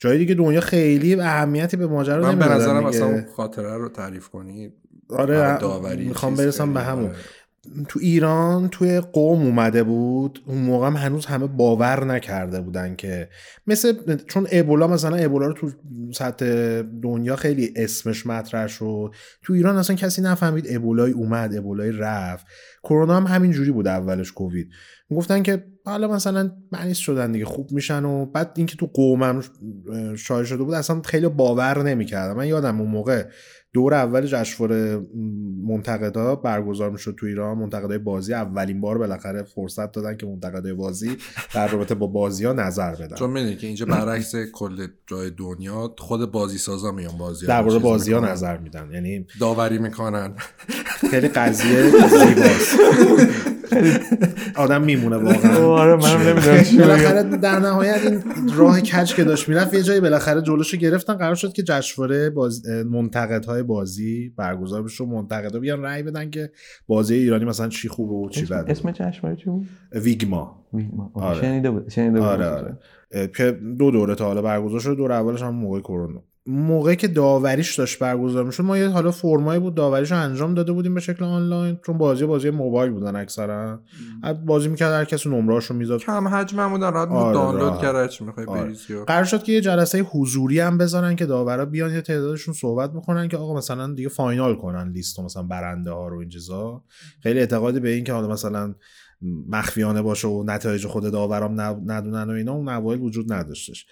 جای 0.04 0.18
دیگه 0.18 0.36
دنیا 0.36 0.62
خیلی 0.62 1.16
اهمیتی 1.16 1.78
به 1.78 1.88
ماجرا 1.88 2.22
من 2.22 2.40
به 2.40 2.46
نظرم 2.46 2.84
مثلا 2.84 3.24
خاطره 3.36 3.78
رو 3.78 3.90
تعریف 3.90 4.28
کنی 4.30 4.74
آره 5.10 5.58
می‌خوام 5.96 6.36
برسم 6.36 6.74
به 6.74 6.82
همون. 6.82 7.12
تو 7.88 8.00
ایران 8.02 8.70
توی 8.70 9.00
قوم 9.00 9.42
اومده 9.46 9.84
بود 9.84 10.44
اون 10.48 10.58
موقع 10.58 10.88
هم 10.88 10.96
هنوز 10.96 11.26
همه 11.26 11.48
باور 11.48 12.06
نکرده 12.06 12.62
بودن 12.62 12.96
که 12.96 13.30
مثل 13.68 14.18
چون 14.28 14.48
ابولا 14.52 14.88
مثلا 14.88 15.16
ابولا 15.16 15.48
رو 15.48 15.54
تو 15.54 15.70
سطح 16.14 16.82
دنیا 16.82 17.36
خیلی 17.36 17.74
اسمش 17.76 18.26
مطرح 18.28 18.68
شد. 18.68 19.12
تو 19.44 19.54
ایران 19.54 19.76
اصلا 19.76 19.96
کسی 19.96 20.22
نفهمید 20.22 20.66
ابولای 20.70 21.12
اومد 21.12 21.56
ابولای 21.56 21.92
رفت. 21.92 22.46
کرونا 22.84 23.16
هم 23.18 23.28
همین 23.28 23.52
جوری 23.52 23.72
بود 23.72 23.88
اولش 23.88 24.32
کووید. 24.32 24.70
گفتن 25.12 25.44
که 25.44 25.64
حالا 25.86 26.08
مثلا 26.08 26.52
مریض 26.72 26.98
شدن 26.98 27.32
دیگه 27.32 27.46
خوب 27.46 27.72
میشن 27.72 28.06
و 28.06 28.26
بعد 28.26 28.52
اینکه 28.56 28.76
تو 28.76 28.86
قومم 28.94 29.44
شایع 30.18 30.46
شده 30.46 30.64
بود 30.64 30.74
اصلا 30.74 31.02
خیلی 31.02 31.28
باور 31.28 31.84
نمی‌کردم. 31.84 32.38
من 32.38 32.48
یادم 32.48 32.82
اون 32.82 32.90
موقع 32.92 33.26
دور 33.74 33.94
اول 33.94 34.26
جشنواره 34.26 35.02
منتقدا 35.68 36.36
برگزار 36.36 36.90
می‌شد 36.90 37.16
تو 37.20 37.26
ایران 37.26 37.58
منتقدای 37.58 37.98
بازی 37.98 38.34
اولین 38.34 38.82
بار 38.82 38.98
بالاخره 38.98 39.44
فرصت 39.44 39.92
دادن 39.92 40.18
که 40.18 40.26
منتقدای 40.26 40.74
بازی 40.74 41.18
در 41.54 41.68
رابطه 41.68 41.96
با 41.96 42.08
بازی 42.08 42.46
ها 42.46 42.54
نظر 42.54 42.96
بدن. 42.96 43.16
چون 43.16 43.30
می‌دونی 43.30 43.56
که 43.56 43.68
اینجا 43.68 43.86
برعکس 43.86 44.36
کل 44.36 44.88
جای 45.08 45.30
دنیا 45.30 45.96
خود 45.98 46.32
بازی 46.32 46.58
سازا 46.58 46.92
میان 46.92 47.18
بازی 47.18 47.48
در 47.48 47.62
مورد 47.62 47.82
بازی 47.82 48.14
ها 48.14 48.20
نظر 48.20 48.58
میدن. 48.58 48.90
یعنی 48.94 49.26
داوری 49.40 49.78
می‌کنن. 49.78 50.34
خیلی 51.10 51.28
قضیه 51.28 51.90
زیباست. 52.26 52.80
آدم 54.56 54.84
میمونه 54.84 55.18
واقعا. 55.18 55.58
آره 55.82 55.96
منم 55.96 56.22
نمی‌دونم 56.22 56.88
بالاخره 56.88 57.24
در 57.24 57.60
نهایت 57.60 58.02
این 58.06 58.24
راه 58.56 58.82
کج 58.82 59.14
که 59.14 59.24
داشت 59.24 59.50
می‌رفت 59.50 59.74
یه 59.74 59.84
جایی 59.84 60.00
بالاخره 60.00 60.42
جلوشو 60.42 60.78
گرفتن 60.78 61.14
قرار 61.14 61.36
شد 61.36 61.54
که 61.54 61.64
جشنواره 61.64 62.30
باز... 62.30 62.68
منتقدهای 62.68 63.64
بازی 63.64 64.34
برگزار 64.38 64.84
بشه 64.84 65.04
و 65.04 65.08
منتقدا 65.08 65.60
بیان 65.60 65.82
رأی 65.82 66.04
بدن 66.04 66.30
که 66.30 66.52
بازی 66.88 67.16
ایرانی 67.16 67.46
مثلا 67.46 67.68
چی 67.68 67.90
خوبه 67.90 68.14
و 68.14 68.30
چی 68.30 68.46
بده. 68.46 68.72
اسم 68.72 68.92
جشنواره 68.92 69.36
چی 69.36 69.46
بود؟ 69.46 69.68
ویگما. 69.92 70.66
ویگما. 70.74 71.12
آره. 71.14 71.42
شنیده 71.42 71.72
بود 71.72 71.90
شنیده 71.90 72.20
بود. 72.20 72.30
آره 72.30 72.46
آره. 72.46 72.78
که 73.38 73.52
دو 73.52 73.92
دوره 73.92 74.16
تا 74.16 74.26
حالا 74.26 74.42
برگزار 74.42 74.80
شده 74.80 74.96
دور 74.96 75.12
اولش 75.12 75.42
هم 75.42 75.56
موقع 75.56 75.80
کرونا. 75.80 76.24
موقعی 76.46 76.96
که 76.96 77.08
داوریش 77.08 77.76
داشت 77.76 78.00
برگزار 78.00 78.44
می‌شد 78.44 78.64
ما 78.64 78.78
یه 78.78 78.88
حالا 78.88 79.12
فرمایی 79.12 79.60
بود 79.60 79.76
داوریش 79.76 80.12
رو 80.12 80.18
انجام 80.18 80.54
داده 80.54 80.72
بودیم 80.72 80.94
به 80.94 81.00
شکل 81.00 81.24
آنلاین 81.24 81.80
چون 81.86 81.98
بازی 81.98 82.26
بازی 82.26 82.50
موبایل 82.50 82.92
بودن 82.92 83.16
اکثرا. 83.16 83.80
بازی 84.46 84.70
می‌کرد 84.70 84.94
هر 84.94 85.06
کسی 85.06 85.30
نمرهاش 85.30 85.66
رو 85.66 85.76
می‌زد 85.76 85.98
کم 85.98 86.28
حجم 86.28 86.70
بودن 86.70 86.94
راحت 86.94 87.10
آره 87.10 87.34
دانلود 87.34 87.78
کرد 87.78 88.10
چی 88.10 88.26
می‌خوای 88.26 88.46
آره. 88.46 88.76
قرار 89.08 89.24
شد 89.24 89.44
که 89.44 89.52
یه 89.52 89.62
جلسه 89.62 90.00
حضوری 90.00 90.60
هم 90.60 90.78
بذارن 90.78 91.16
که 91.16 91.26
داورا 91.26 91.66
بیان 91.66 91.94
یه 91.94 92.02
تعدادشون 92.02 92.54
صحبت 92.54 92.94
می‌کنن 92.94 93.28
که 93.28 93.38
آقا 93.38 93.58
مثلا 93.58 93.94
دیگه 93.94 94.10
فاینال 94.10 94.56
کنن 94.56 94.92
لیست 94.92 95.20
مثلا 95.20 95.44
برنده 95.44 95.92
ها 95.92 96.08
رو 96.08 96.20
این 96.20 96.30
چیزا. 96.30 96.84
خیلی 97.24 97.40
اعتقادی 97.40 97.80
به 97.80 97.90
این 97.90 98.04
که 98.04 98.14
حالا 98.14 98.28
مثلا 98.28 98.76
مخفیانه 99.50 100.02
باشه 100.02 100.28
و 100.28 100.44
نتایج 100.48 100.88
خود 100.88 101.12
داورام 101.12 101.62
ندونن 101.92 102.30
و 102.30 102.34
اینا 102.34 102.54
اون 102.54 102.70
اوایل 102.70 103.02
وجود 103.02 103.34
نداشتش. 103.34 103.86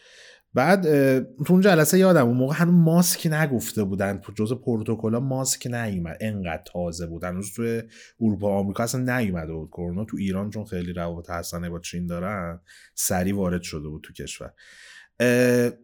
بعد 0.53 0.83
تو 1.19 1.53
اون 1.53 1.61
جلسه 1.61 1.99
یادم 1.99 2.27
اون 2.27 2.37
موقع 2.37 2.55
هنوز 2.55 2.73
ماسک 2.73 3.27
نگفته 3.31 3.83
بودن. 3.83 4.17
تو 4.17 4.31
جزء 4.31 4.55
پروتکل 4.55 5.17
ماسک 5.17 5.67
نیومد. 5.67 6.17
انقدر 6.21 6.63
تازه 6.73 7.07
بود 7.07 7.23
هنوز 7.23 7.53
تو 7.55 7.81
اروپا 8.21 8.59
آمریکا 8.59 8.83
اصلا 8.83 9.17
نیومده 9.17 9.53
بود 9.53 9.69
کرونا. 9.69 10.05
تو 10.05 10.17
ایران 10.17 10.49
چون 10.49 10.65
خیلی 10.65 10.93
روابط 10.93 11.29
حسنه 11.29 11.69
با 11.69 11.79
چین 11.79 12.07
دارن 12.07 12.59
سری 12.95 13.31
وارد 13.31 13.61
شده 13.61 13.87
بود 13.87 14.01
تو 14.03 14.13
کشور. 14.13 14.51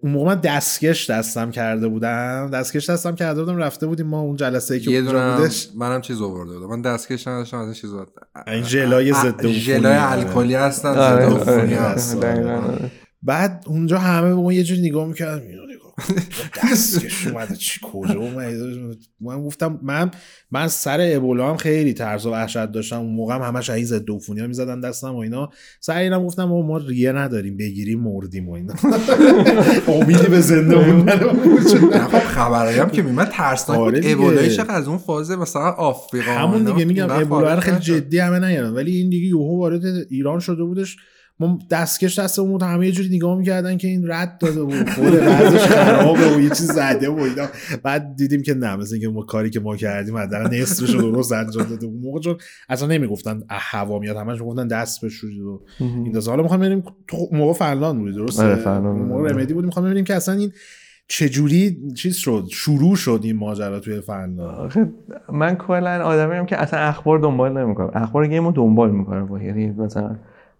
اون 0.01 0.11
موقع 0.11 0.25
من 0.25 0.41
دستکش 0.41 1.09
دستم 1.09 1.51
کرده 1.51 1.87
بودم. 1.87 2.49
دستکش 2.53 2.89
دستم 2.89 3.15
کرده 3.15 3.43
بودم. 3.43 3.57
رفته 3.57 3.87
بودیم 3.87 4.07
ما 4.07 4.21
اون 4.21 4.35
جلسه 4.35 4.73
ای 4.73 4.79
که 4.79 4.97
اونجا 4.97 5.37
بودش. 5.37 5.69
منم 5.75 6.01
چیز 6.01 6.21
آورده 6.21 6.53
بودم. 6.53 6.69
من 6.69 6.81
دستکش 6.81 7.27
نداشتم 7.27 7.57
از 7.57 7.65
این 7.65 7.73
چیزا. 7.73 8.07
این 8.47 8.63
ژلای 8.63 9.13
ضد 9.13 9.47
ژلای 9.47 9.95
الکلی 9.95 10.55
هستن 10.55 10.93
ضد 10.93 11.21
عفونی 11.21 11.73
هستن. 11.73 12.91
بعد 13.21 13.63
اونجا 13.67 13.97
همه 13.97 14.29
به 14.29 14.35
ما 14.35 14.53
یه 14.53 14.63
جوری 14.63 14.81
نگاه 14.81 15.07
می‌کردن 15.07 15.41
دستش 16.63 17.27
اومده 17.27 17.55
چی 17.55 17.79
کجا 17.83 18.19
اومده؟ 18.19 18.95
من 19.21 19.43
گفتم 19.43 19.79
من 19.83 20.11
من 20.51 20.67
سر 20.67 20.97
ابولا 21.01 21.49
هم 21.49 21.57
خیلی 21.57 21.93
ترس 21.93 22.25
و 22.25 22.31
وحشت 22.31 22.65
داشتم 22.65 22.99
اون 22.99 23.13
موقع 23.13 23.35
هم 23.35 23.41
همش 23.41 23.69
این 23.69 23.85
ضد 23.85 24.11
عفونی 24.11 24.41
ها 24.41 24.47
می‌زدن 24.47 24.79
دستم 24.79 25.15
و 25.15 25.17
اینا. 25.17 25.49
سر 25.79 25.97
اینم 25.97 26.25
گفتم 26.25 26.43
ما 26.43 26.77
ریه 26.77 27.11
نداریم 27.11 27.57
بگیریم 27.57 27.99
مردیم 27.99 28.49
و 28.49 28.51
اینا. 28.51 28.73
امیدی 30.01 30.27
به 30.27 30.41
زنده 30.41 30.91
موندن 30.91 31.17
خب 32.11 32.19
خبرایی 32.19 32.79
هم 32.79 32.89
که 32.89 33.01
میمد 33.01 33.29
ترسناک 33.29 33.79
بود. 33.79 33.95
آره 33.95 34.11
ابولایش 34.11 34.59
از 34.59 34.87
اون 34.87 34.97
فاز 34.97 35.31
مثلا 35.31 35.71
آفریقا 35.71 36.31
همون 36.31 36.63
دیگه 36.63 36.85
میگم 36.85 37.07
ابولا 37.09 37.59
خیلی 37.59 37.79
جدی 37.79 38.19
همه 38.19 38.47
نیارن. 38.47 38.73
ولی 38.73 38.97
این 38.97 39.09
دیگه 39.09 39.27
یوهو 39.27 39.59
وارد 39.59 39.81
ایران 40.09 40.39
شده 40.39 40.63
بودش. 40.63 40.97
ما 41.39 41.59
دستکش 41.71 42.19
دست 42.19 42.39
بود 42.39 42.63
همه 42.63 42.85
یه 42.85 42.91
جوری 42.91 43.15
نگاه 43.15 43.37
می‌کردن 43.37 43.77
که 43.77 43.87
این 43.87 44.11
رد 44.11 44.37
داده 44.37 44.63
بود. 44.63 44.89
خود 44.95 45.19
بعضش 45.19 45.59
خرابه 45.59 46.35
و 46.35 46.41
یه 46.41 46.49
چیز 46.49 46.71
زده 46.71 47.09
و 47.09 47.19
اینا. 47.19 47.47
بعد 47.83 48.15
دیدیم 48.15 48.41
که 48.41 48.53
نه 48.53 48.75
مثل 48.75 48.93
اینکه 48.93 49.09
ما 49.09 49.21
کاری 49.21 49.49
که 49.49 49.59
ما 49.59 49.75
کردیم 49.75 50.17
حداقل 50.17 50.55
نصفش 50.55 50.89
رو 50.89 51.11
درست 51.11 51.31
انجام 51.31 51.63
داده 51.63 51.87
بود. 51.87 52.01
موقع 52.01 52.19
چون 52.19 52.37
اصلا 52.69 52.87
نمی‌گفتن 52.87 53.43
هوا 53.49 53.99
میاد 53.99 54.17
همش 54.17 54.41
می‌گفتن 54.41 54.67
دست 54.67 55.05
بشورید 55.05 55.41
و 55.41 55.61
این 55.79 56.11
دست 56.11 56.29
حالا 56.29 56.43
می‌خوام 56.43 56.59
ببینیم 56.59 56.83
تو 57.07 57.17
موقع 57.31 57.53
فنلاند 57.53 57.99
بود 57.99 58.15
درسته؟ 58.15 58.43
آره، 58.43 58.79
موقع 58.79 59.29
رمدی 59.29 59.53
بود 59.53 59.65
می‌خوام 59.65 59.85
ببینیم 59.85 60.03
که 60.03 60.15
اصلا 60.15 60.35
این 60.35 60.51
چجوری 61.07 61.77
چیز 61.95 62.15
شد 62.15 62.47
شروع 62.51 62.95
شد 62.95 63.19
این 63.23 63.35
ماجرا 63.35 63.79
توی 63.79 64.01
فنلاند؟ 64.01 64.93
من 65.33 65.55
کلا 65.55 66.03
آدمیم 66.03 66.45
که 66.45 66.61
اصلا 66.61 66.79
اخبار 66.79 67.19
دنبال 67.19 67.57
نمی‌کنم. 67.57 67.91
اخبار 67.93 68.27
گیمو 68.27 68.51
دنبال 68.51 68.91
می‌کنم. 68.91 69.41
یعنی 69.41 69.67
مثلا 69.71 70.15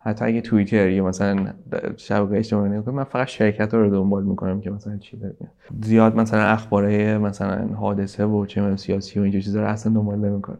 حتی 0.07 0.25
اگه 0.25 0.41
توییتر 0.41 0.89
یا 0.89 1.05
مثلا 1.05 1.53
شبکه 1.97 2.37
اجتماعی 2.37 2.71
نگاه 2.71 2.95
من 2.95 3.03
فقط 3.03 3.27
شرکت 3.27 3.73
رو 3.73 3.89
دنبال 3.89 4.23
می‌کنم 4.23 4.61
که 4.61 4.69
مثلا 4.69 4.97
چی 4.97 5.17
داره 5.17 5.35
زیاد 5.83 6.15
مثلا 6.15 6.41
اخباره 6.41 7.17
مثلا 7.17 7.67
حادثه 7.67 8.25
و 8.25 8.45
چه 8.45 8.75
سیاسی 8.75 9.19
و 9.19 9.23
اینجور 9.23 9.41
چیزا 9.41 9.61
رو 9.61 9.67
اصلا 9.67 9.93
دنبال 9.93 10.19
نمی‌کنم. 10.19 10.57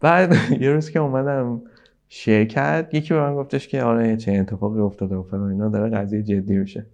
بعد 0.00 0.34
یه 0.62 0.70
روز 0.70 0.90
که 0.90 0.98
اومدم 0.98 1.62
شرکت 2.08 2.88
یکی 2.92 3.14
به 3.14 3.20
من 3.20 3.34
گفتش 3.34 3.68
که 3.68 3.82
آره 3.82 4.16
چه 4.16 4.32
اتفاقی 4.32 4.80
افتاده 4.80 5.16
و 5.16 5.22
فلان 5.22 5.50
اینا 5.50 5.68
داره 5.68 5.90
قضیه 5.90 6.22
جدی 6.22 6.56
میشه. 6.56 6.86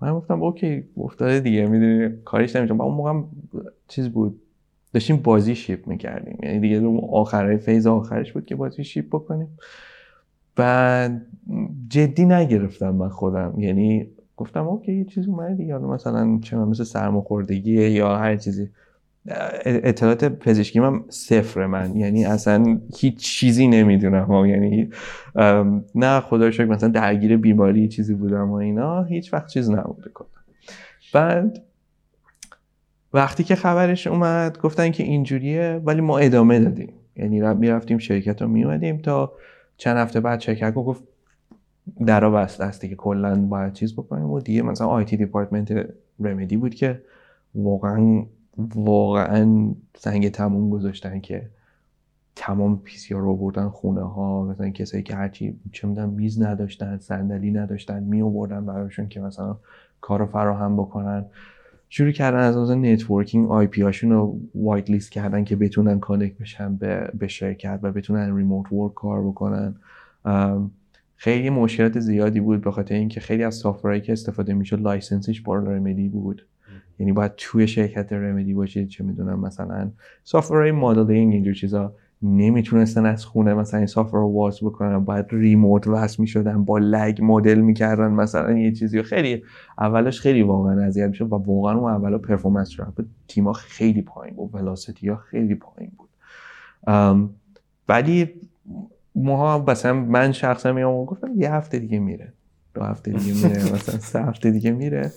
من 0.00 0.14
گفتم 0.14 0.42
okay 0.42 0.84
افتاده 0.96 1.40
دیگه 1.40 1.66
می‌دونی 1.66 2.14
کاریش 2.24 2.56
نمیشه 2.56 2.74
اون 2.74 2.94
موقع 2.94 3.20
چیز 3.88 4.08
بود 4.08 4.40
داشتیم 4.94 5.16
بازی 5.16 5.54
ship 5.54 5.86
می‌کردیم. 5.86 6.38
یعنی 6.42 6.60
دیگه 6.60 6.76
اون 6.76 7.08
آخرای 7.12 7.56
phase 7.56 7.86
آخرش 7.86 8.32
بود 8.32 8.46
که 8.46 8.56
بازی 8.56 8.84
ship 8.84 9.08
بکنیم. 9.08 9.48
و 10.58 11.10
جدی 11.88 12.24
نگرفتم 12.24 12.90
من 12.90 13.08
خودم. 13.08 13.54
یعنی 13.58 14.06
گفتم 14.36 14.68
okay 14.68 14.92
یه 14.92 15.04
چیزی 15.04 15.30
اومده 15.30 15.54
دیگه. 15.54 15.74
حالا 15.74 15.86
مثلا 15.86 16.38
چه 16.42 16.56
مثل 16.56 16.84
سرماخوردگی 16.84 17.90
یا 17.90 18.16
هر 18.16 18.36
چیزی. 18.36 18.68
اطلاعات 19.64 20.24
پزشکی 20.24 20.80
من 20.80 21.00
صفر 21.08 21.66
من. 21.66 21.96
یعنی 21.96 22.24
اصلا 22.24 22.80
هیچ 22.98 23.16
چیزی 23.16 23.68
نمی‌دونم. 23.68 24.46
یعنی 24.46 24.90
نه 25.94 26.20
خدا 26.20 26.50
شکر 26.50 26.64
مثلا 26.64 26.88
درگیر 26.88 27.36
بیماری 27.36 27.88
چیزی 27.88 28.14
بودم 28.14 28.50
و 28.50 28.54
اینا. 28.54 29.02
هیچ 29.02 29.34
وقت 29.34 29.48
چیز 29.48 29.70
نبوده 29.70 30.10
کنم 30.10 30.28
بعد 31.14 31.62
وقتی 33.12 33.44
که 33.44 33.54
خبرش 33.54 34.06
اومد 34.06 34.58
گفتن 34.58 34.90
که 34.90 35.02
اینجوریه 35.02 35.80
ولی 35.84 36.00
ما 36.00 36.18
ادامه 36.18 36.58
دادیم. 36.58 36.92
یعنی 37.16 37.40
می‌رفتیم 37.54 37.98
شرکت 37.98 38.42
رو 38.42 38.48
میومدیم 38.48 38.98
تا 38.98 39.32
چند 39.76 39.96
هفته 39.96 40.20
بعد 40.20 40.40
شرکت 40.40 40.74
گفت 40.74 41.04
درا 42.06 42.30
بسته 42.30 42.64
است 42.64 42.80
دیگه 42.80 42.94
کلا 42.94 43.46
باید 43.46 43.72
چیز 43.72 43.92
بکنیم 43.92 44.30
و 44.30 44.40
دیگه 44.40 44.62
مثلا 44.62 44.86
آیتی 44.86 45.16
دیپارتمنت 45.16 45.86
رمدی 46.20 46.56
بود 46.56 46.74
که 46.74 47.02
واقعا 47.54 48.24
واقعا 48.74 49.74
سنگ 49.96 50.30
تموم 50.30 50.70
گذاشتن 50.70 51.20
که 51.20 51.50
تمام 52.36 52.78
PC 52.78 53.14
رو 53.14 53.36
بردن 53.36 53.68
خونه 53.68 54.00
ها 54.00 54.44
مثلا 54.44 54.70
کسایی 54.70 55.02
که 55.02 55.14
هرچی 55.14 55.60
چه 55.72 55.88
می‌دونم 55.88 56.08
میز 56.08 56.42
نداشتن 56.42 56.98
صندلی 56.98 57.50
نداشتن 57.50 58.02
می 58.02 58.22
آوردن 58.22 58.66
براشون 58.66 59.08
که 59.08 59.20
مثلا 59.20 59.56
کار 60.00 60.18
رو 60.18 60.26
فراهم 60.26 60.76
بکنن. 60.76 61.24
شروع 61.88 62.10
کردن 62.10 62.38
از 62.38 62.56
از 62.56 62.70
networking 62.70 63.50
IP 63.50 63.82
هاشون 63.82 64.10
رو 64.10 64.40
whitelist 64.54 65.12
کردن 65.12 65.44
که 65.44 65.56
بتونن 65.56 66.00
connect 66.00 66.38
بشن 66.38 66.76
به, 66.76 67.10
به 67.18 67.28
شرکت 67.28 67.80
و 67.82 67.92
بتونن 67.92 68.36
remote 68.36 68.72
work 68.72 68.94
کار 68.94 69.22
بکنن. 69.22 69.74
خیلی 71.16 71.50
مشکلات 71.50 72.00
زیادی 72.00 72.40
بود 72.40 72.60
به 72.60 72.70
خاطر 72.70 72.94
اینکه 72.94 73.20
خیلی 73.20 73.44
از 73.44 73.54
software 73.54 73.89
هایی 73.89 74.02
که 74.02 74.12
استفاده 74.12 74.54
می‌شد 74.54 74.80
license 74.80 75.27
ش 75.27 75.40
با 75.40 75.56
Remedy 75.56 76.08
بود. 76.08 76.46
یعنی 76.98 77.12
باید 77.12 77.32
توی 77.36 77.66
شرکت 77.66 78.12
Remedy 78.12 78.54
باشید 78.54 78.88
چه 78.88 79.04
می‌دونم 79.04 79.40
مثلا 79.40 79.90
سافتورهای 80.24 80.72
مدلینگ 80.72 81.32
اینجور 81.32 81.54
چیزا. 81.54 81.94
نمی‌تونستن 82.24 83.06
از 83.06 83.24
خونه 83.24 83.54
مثلا 83.54 83.78
این 83.78 83.86
سافر 83.86 84.16
رو 84.16 84.32
واز 84.32 84.58
بکنن 84.62 85.04
باید 85.04 85.26
ریموت 85.30 85.86
وصل 85.86 86.22
می‌شدن 86.22 86.64
با 86.64 86.78
لگ 86.78 87.18
مدل 87.22 87.60
می‌کردن 87.60 88.08
مثلا 88.08 88.52
یه 88.52 88.72
چیزی 88.72 89.02
خیلی 89.02 89.42
اولش 89.78 90.20
خیلی 90.20 90.42
واقعا 90.42 90.82
اذیت 90.82 91.08
می‌شد 91.08 91.32
و 91.32 91.34
واقعا 91.34 91.78
اون 91.78 91.92
اولا 91.92 92.18
پرفورمنس 92.18 92.76
بود 92.76 93.10
تیما 93.28 93.52
خیلی 93.52 94.02
پایین 94.02 94.36
بود 94.36 94.54
ولاسیتی 94.54 95.08
ها 95.08 95.16
خیلی 95.16 95.54
پایین 95.54 95.92
بود. 95.96 96.08
ولی 97.88 98.30
ماها 99.14 99.64
مثلا 99.68 99.94
من 99.94 100.32
شخصا 100.32 100.72
میام 100.72 101.04
گفتم 101.04 101.30
یه 101.36 101.52
هفته 101.52 101.78
دیگه 101.78 101.98
میره. 101.98 102.32
دو 102.74 102.82
هفته 102.82 103.12
دیگه 103.12 103.48
میره 103.48 103.62
مثلا 103.74 103.98
سه 103.98 104.22
هفته 104.22 104.50
دیگه 104.50 104.70
میره. 104.70 105.12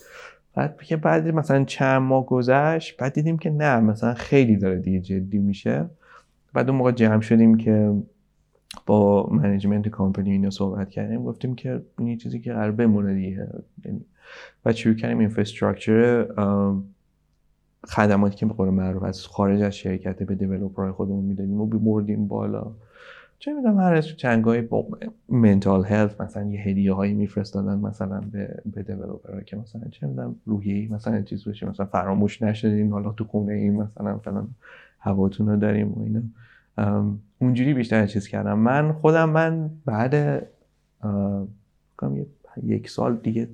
بعد 0.55 0.81
که 0.81 0.97
بعد 0.97 1.27
مثلا 1.27 1.63
چند 1.63 2.01
ماه 2.01 2.25
گذشت 2.25 2.97
بعد 2.97 3.13
دیدیم 3.13 3.37
که 3.37 3.49
نه 3.49 3.79
مثلا 3.79 4.13
خیلی 4.13 4.55
داره 4.55 4.79
دیگه 4.79 4.99
جدی 4.99 5.37
میشه. 5.37 5.85
بعد 6.53 6.69
اون 6.69 6.77
موقع 6.77 6.91
جمع 6.91 7.21
شدیم 7.21 7.57
که 7.57 7.93
با 8.85 9.29
management 9.31 9.87
company 9.87 10.31
اینا 10.31 10.49
صحبت 10.49 10.89
کردیم 10.89 11.23
گفتیم 11.23 11.55
که 11.55 11.81
این 11.99 12.17
چیزی 12.17 12.39
که 12.39 12.53
قرار 12.53 12.71
بمونه 12.71 13.13
دیگه. 13.13 13.47
یعنی 13.85 14.05
و 14.65 14.73
شروع 14.73 14.95
کردیم 14.95 15.19
infrastructure 15.19 16.27
خدماتی 17.87 18.35
که 18.35 18.45
به 18.45 18.53
قول 18.53 18.69
معروف 18.69 19.03
از 19.03 19.27
خارج 19.27 19.61
از 19.61 19.75
شرکت 19.75 20.23
به 20.23 20.35
developer 20.35 20.81
های 20.81 20.91
خودمون 20.91 21.23
می‌دادیم 21.25 21.61
و 21.61 21.65
بردیم 21.65 22.27
بالا. 22.27 22.71
چه 23.39 23.53
می‌دونم 23.53 23.79
هر 23.79 23.93
از 23.93 24.07
چند 24.07 24.38
گاهی 24.38 24.61
با 24.61 24.87
mental 25.29 25.85
health 25.85 26.21
مثلا 26.21 26.43
یه 26.43 26.59
هدیه 26.59 26.93
هایی 26.93 27.13
میفرستادن 27.13 27.79
مثلا 27.79 28.21
به 28.31 28.61
به 28.65 28.83
developer 28.83 29.35
ها 29.35 29.41
که 29.41 29.55
مثلا 29.57 29.81
چه 29.91 30.07
می‌دونم 30.07 30.35
روحی 30.45 30.87
مثلا 30.87 31.21
چیز 31.21 31.47
بشه 31.47 31.69
مثلا 31.69 31.85
فراموش 31.85 32.41
نشدین 32.41 32.91
حالا 32.91 33.11
تو 33.11 33.23
خونه 33.23 33.53
این 33.53 33.75
مثلا 33.75 34.17
فلان. 34.17 34.47
هواتون 35.07 35.47
رو 35.47 35.57
داریم 35.57 35.93
و 35.93 36.03
اینا. 36.03 36.21
اونجوری 37.39 37.73
بیشتر 37.73 38.07
چیز 38.07 38.27
کردم. 38.27 38.59
من 38.59 38.91
خودم 38.91 39.29
من 39.29 39.69
بعد 39.85 40.43
یک 42.63 42.89
سال 42.89 43.17
دیگه 43.17 43.47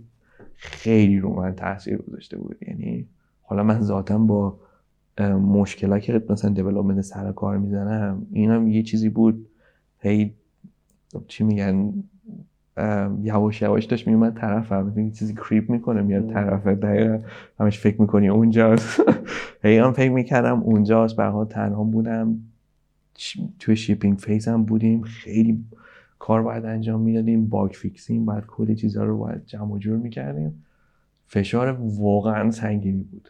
خیلی 0.56 1.20
رو 1.20 1.34
من 1.34 1.56
تاثیر 1.56 1.98
گذاشته 1.98 2.38
بود. 2.38 2.58
یعنی 2.68 3.06
حالا 3.42 3.64
من 3.64 3.82
ذاتا 3.82 4.18
با 4.18 4.60
مشکلاتی 5.38 6.06
که 6.06 6.24
مثلا 6.30 6.52
دیولپمنت 6.52 7.02
سر 7.02 7.32
کار 7.32 7.58
می‌زنم 7.58 8.28
این 8.32 8.52
هم 8.52 8.68
یه 8.68 8.84
چیزی 8.84 9.10
بود. 9.10 9.48
هی 10.00 10.34
چی 11.28 11.44
میگن؟ 11.44 11.94
یواش 13.22 13.62
یواش 13.62 13.86
داشت 13.86 14.08
میومد 14.08 14.38
طرف 14.38 14.72
هم 14.72 15.00
یه 15.00 15.12
چیزی 15.12 15.34
کریپ 15.34 15.70
می‌کنه 15.70 16.02
میاد 16.02 16.34
طرف. 16.34 16.68
دقیقا 16.68 17.20
همش 17.60 17.80
فکر 17.80 18.02
می‌کنی 18.02 18.28
اونجاست. 18.30 19.02
هی 19.64 19.78
هم 19.78 19.92
فکر 19.92 20.12
می‌کردم 20.12 20.60
اونجاست. 20.60 21.16
برها 21.16 21.46
تنها 21.46 21.84
بودم. 21.84 22.40
توی 23.60 23.76
shipping 23.76 24.18
phase 24.18 24.48
هم 24.48 24.64
بودیم. 24.64 25.02
خیلی 25.02 25.66
کار 26.20 26.44
باید 26.44 26.66
انجام 26.66 27.02
می‌دادیم. 27.02 27.48
bug 27.50 27.72
fixing 27.72 28.26
باید 28.26 28.46
کلی 28.46 28.76
چیزها 28.76 29.04
رو 29.04 29.18
باید 29.18 29.46
جمع 29.46 29.78
جور 29.78 29.98
می‌کردیم. 29.98 30.64
فشار 31.28 31.78
واقعا 31.82 32.52
سنگینی 32.52 33.04
بود. 33.04 33.30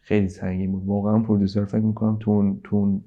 خیلی 0.00 0.28
سنگین 0.28 0.72
بود. 0.72 0.86
واقعا 0.86 1.18
producer 1.18 1.64
فکر 1.64 1.80
می‌کنم 1.80 2.16
تو 2.20 2.60
اون 2.70 3.02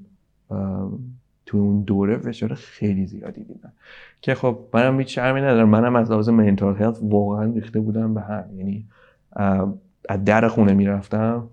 تو 1.52 1.58
اون 1.58 1.82
دوره 1.82 2.18
فشار 2.18 2.54
خیلی 2.54 3.06
زیادی 3.06 3.44
دیدم. 3.44 3.72
که 4.22 4.36
خب 4.36 4.58
منم 4.74 5.00
هیچ 5.00 5.16
شرمی 5.16 5.42
ندارم. 5.42 5.70
منم 5.70 5.96
از 5.96 6.12
لحاظ 6.12 6.30
mental 6.30 6.76
health 6.76 7.00
واقعا 7.02 7.52
ریخته 7.52 7.80
بودم 7.80 8.14
به 8.14 8.22
هم 8.22 8.44
یعنی 8.58 8.86
از 10.10 10.26
در 10.26 10.48
خونه 10.48 10.74
می‌رفتم. 10.74 11.44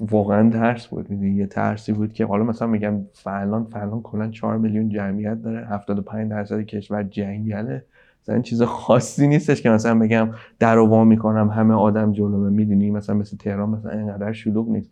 واقعا 0.00 0.50
ترس 0.50 0.86
بود. 0.86 1.10
یه 1.10 1.46
ترسی 1.46 1.92
بود 1.92 2.12
که 2.12 2.26
حالا 2.26 2.44
مثلا 2.44 2.68
میگم 2.68 2.94
فعلا 3.12 3.64
فعلا 3.64 4.00
کلا 4.02 4.28
4 4.28 4.58
میلیون 4.58 4.88
جمعیت 4.88 5.42
داره. 5.42 5.66
75 5.66 6.30
درصد 6.30 6.60
کشور 6.60 7.02
جنگله. 7.02 7.84
مثلا 8.22 8.40
چیز 8.40 8.62
خاصی 8.62 9.26
نیستش 9.26 9.62
که 9.62 9.70
مثلا 9.70 9.98
بگم 9.98 10.28
در 10.58 10.78
و 10.78 11.04
می‌کنم 11.04 11.48
همه 11.48 11.74
آدم 11.74 12.12
جلومه. 12.12 12.50
می‌دونی؟ 12.50 12.90
مثلا 12.90 13.16
مثل 13.16 13.36
تهران 13.36 13.68
مثلا 13.68 13.92
اینقدر 13.92 14.32
شلوغ 14.32 14.68
نیست. 14.68 14.90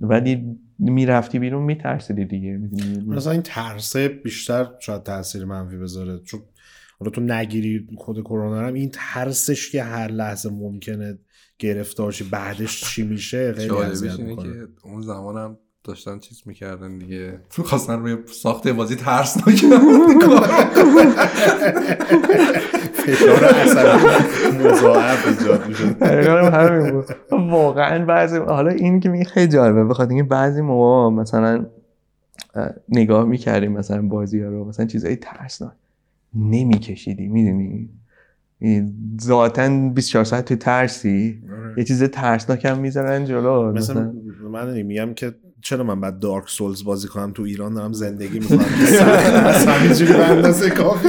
ولی 0.00 0.58
می‌رفتی 0.78 1.38
بیرون 1.38 1.62
میترسیدی 1.62 2.24
دیگه 2.24 2.60
مثلا 3.06 3.32
این 3.32 3.42
ترسه 3.42 4.08
بیشتر 4.08 4.68
شاید 4.80 5.02
تاثیر 5.02 5.44
منفی 5.44 5.76
بذاره. 5.76 6.20
چون 6.24 6.40
حالا 6.98 7.10
تو 7.10 7.20
نگیری 7.20 7.86
خود 7.96 8.20
کرونا 8.20 8.66
هم 8.66 8.74
این 8.74 8.90
ترسش 8.92 9.70
که 9.70 9.82
هر 9.82 10.08
لحظه 10.08 10.50
ممکنه 10.50 11.18
گرفتار 11.58 12.16
بعدش 12.30 12.84
چی 12.84 13.02
میشه 13.02 13.52
خیلی 13.52 13.74
اذیت 13.74 14.20
می‌کنه. 14.20 14.52
که 14.52 14.68
اون 14.84 15.02
زمانم 15.02 15.58
داشتن 15.84 16.18
چیز 16.18 16.42
می‌کردن 16.46 16.98
دیگه. 16.98 17.40
خواستن 17.50 17.98
روی 17.98 18.16
ساخت 18.26 18.68
بازی 18.68 18.96
ترس 18.96 19.36
نکنن 19.36 19.50
فشار 23.06 23.44
عصبی 23.44 24.58
مضاعف 24.58 25.26
ایجاد 25.28 25.68
میشه 25.68 25.84
واقعا 27.30 28.04
بعضی 28.04 28.38
حالا 28.38 28.70
این 28.70 29.00
که 29.00 29.08
میگه 29.08 29.24
خیلی 29.24 29.48
جالبه 29.52 29.84
بخاطر 29.84 30.10
اینکه 30.10 30.28
بعضی 30.28 30.60
موقع 30.60 31.14
مثلا 31.16 31.66
نگاه 32.88 33.24
می‌کردیم 33.24 33.72
مثلا 33.72 34.02
بازی 34.02 34.42
ها 34.42 34.48
رو 34.48 34.68
مثلا 34.68 34.86
چیزای 34.86 35.16
ترسناک. 35.16 35.72
نمیکشیدی 36.34 37.28
می‌دونی؟ 37.28 37.88
ذاتا 39.22 39.90
24 39.94 40.24
ساعت 40.24 40.44
تو 40.44 40.56
ترسی. 40.56 41.42
آره. 41.52 41.74
یه 41.76 41.84
چیز 41.84 42.02
ترسناک 42.02 42.64
هم 42.64 42.78
می‌ذارن 42.78 43.24
جلو 43.24 43.72
مثلا. 43.72 44.12
من 44.52 44.82
میگم 44.82 45.14
که 45.14 45.34
چرا 45.62 45.84
من 45.84 46.00
بعد 46.00 46.18
دارک 46.18 46.48
سولز 46.48 46.84
بازی 46.84 47.08
کنم 47.08 47.32
تو 47.32 47.42
ایران 47.42 47.74
دارم 47.74 47.92
زندگی 47.92 48.38
می‌کنم؟ 48.38 48.58
همینجوری 49.68 50.12
به 50.12 50.24
اندازه 50.24 50.70
کافی 50.70 51.08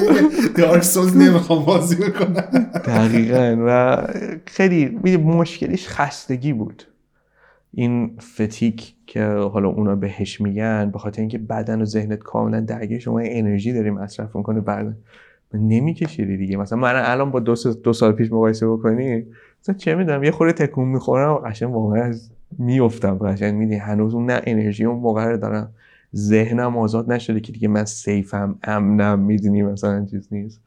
دارک 0.55 0.83
سولز 0.83 1.17
نمی‌خوام 1.17 1.65
بازی 1.65 1.95
بکنم. 1.95 2.69
دقیقا. 2.85 3.57
و 3.67 3.97
خیلی 4.45 5.17
مشکلش 5.17 5.87
خستگی 5.87 6.53
بود. 6.53 6.83
این 7.73 8.17
فتیک 8.35 8.93
که 9.07 9.25
حالا 9.25 9.69
اونا 9.69 9.95
بهش 9.95 10.41
میگن 10.41 10.89
به 10.93 10.99
خاطر 10.99 11.21
اینکه 11.21 11.37
بدن 11.37 11.81
و 11.81 11.85
ذهنت 11.85 12.19
کاملا 12.19 12.59
درگیر 12.59 12.99
شما 12.99 13.19
انرژی 13.19 13.73
داری 13.73 13.89
مصرف 13.89 14.35
می‌کنه 14.35 14.61
بعد 14.61 14.97
نمیکشیدی 15.53 16.37
دیگه. 16.37 16.57
مثلا 16.57 16.77
من 16.79 16.95
الان 16.95 17.31
با 17.31 17.39
دو, 17.39 17.55
دو 17.83 17.93
سال 17.93 18.11
پیش 18.11 18.31
مقایسه 18.31 18.67
بکنی 18.67 19.25
مثلا 19.61 19.75
چه 19.75 19.95
می‌دونم 19.95 20.23
یه 20.23 20.31
خوره 20.31 20.53
تکون 20.53 20.87
می‌خورم 20.87 21.33
و 21.33 21.37
قشنگ 21.37 21.75
واقعا 21.75 22.03
از 22.03 22.31
میفتم 22.57 23.17
قشنگ. 23.17 23.55
میدی 23.55 23.75
هنوز 23.75 24.13
اون 24.13 24.25
نه 24.25 24.41
انرژی 24.43 24.85
اون 24.85 24.99
موقع 24.99 25.25
رو 25.25 25.37
دارم 25.37 25.73
ذهنم 26.15 26.77
آزاد 26.77 27.11
نشده 27.11 27.39
که 27.39 27.51
دیگه 27.51 27.67
من 27.67 27.85
سیفم 27.85 28.56
امنم 28.63 29.19
می‌دونی 29.19 29.63
مثلا 29.63 30.06
چیز 30.06 30.27
نیست. 30.31 30.62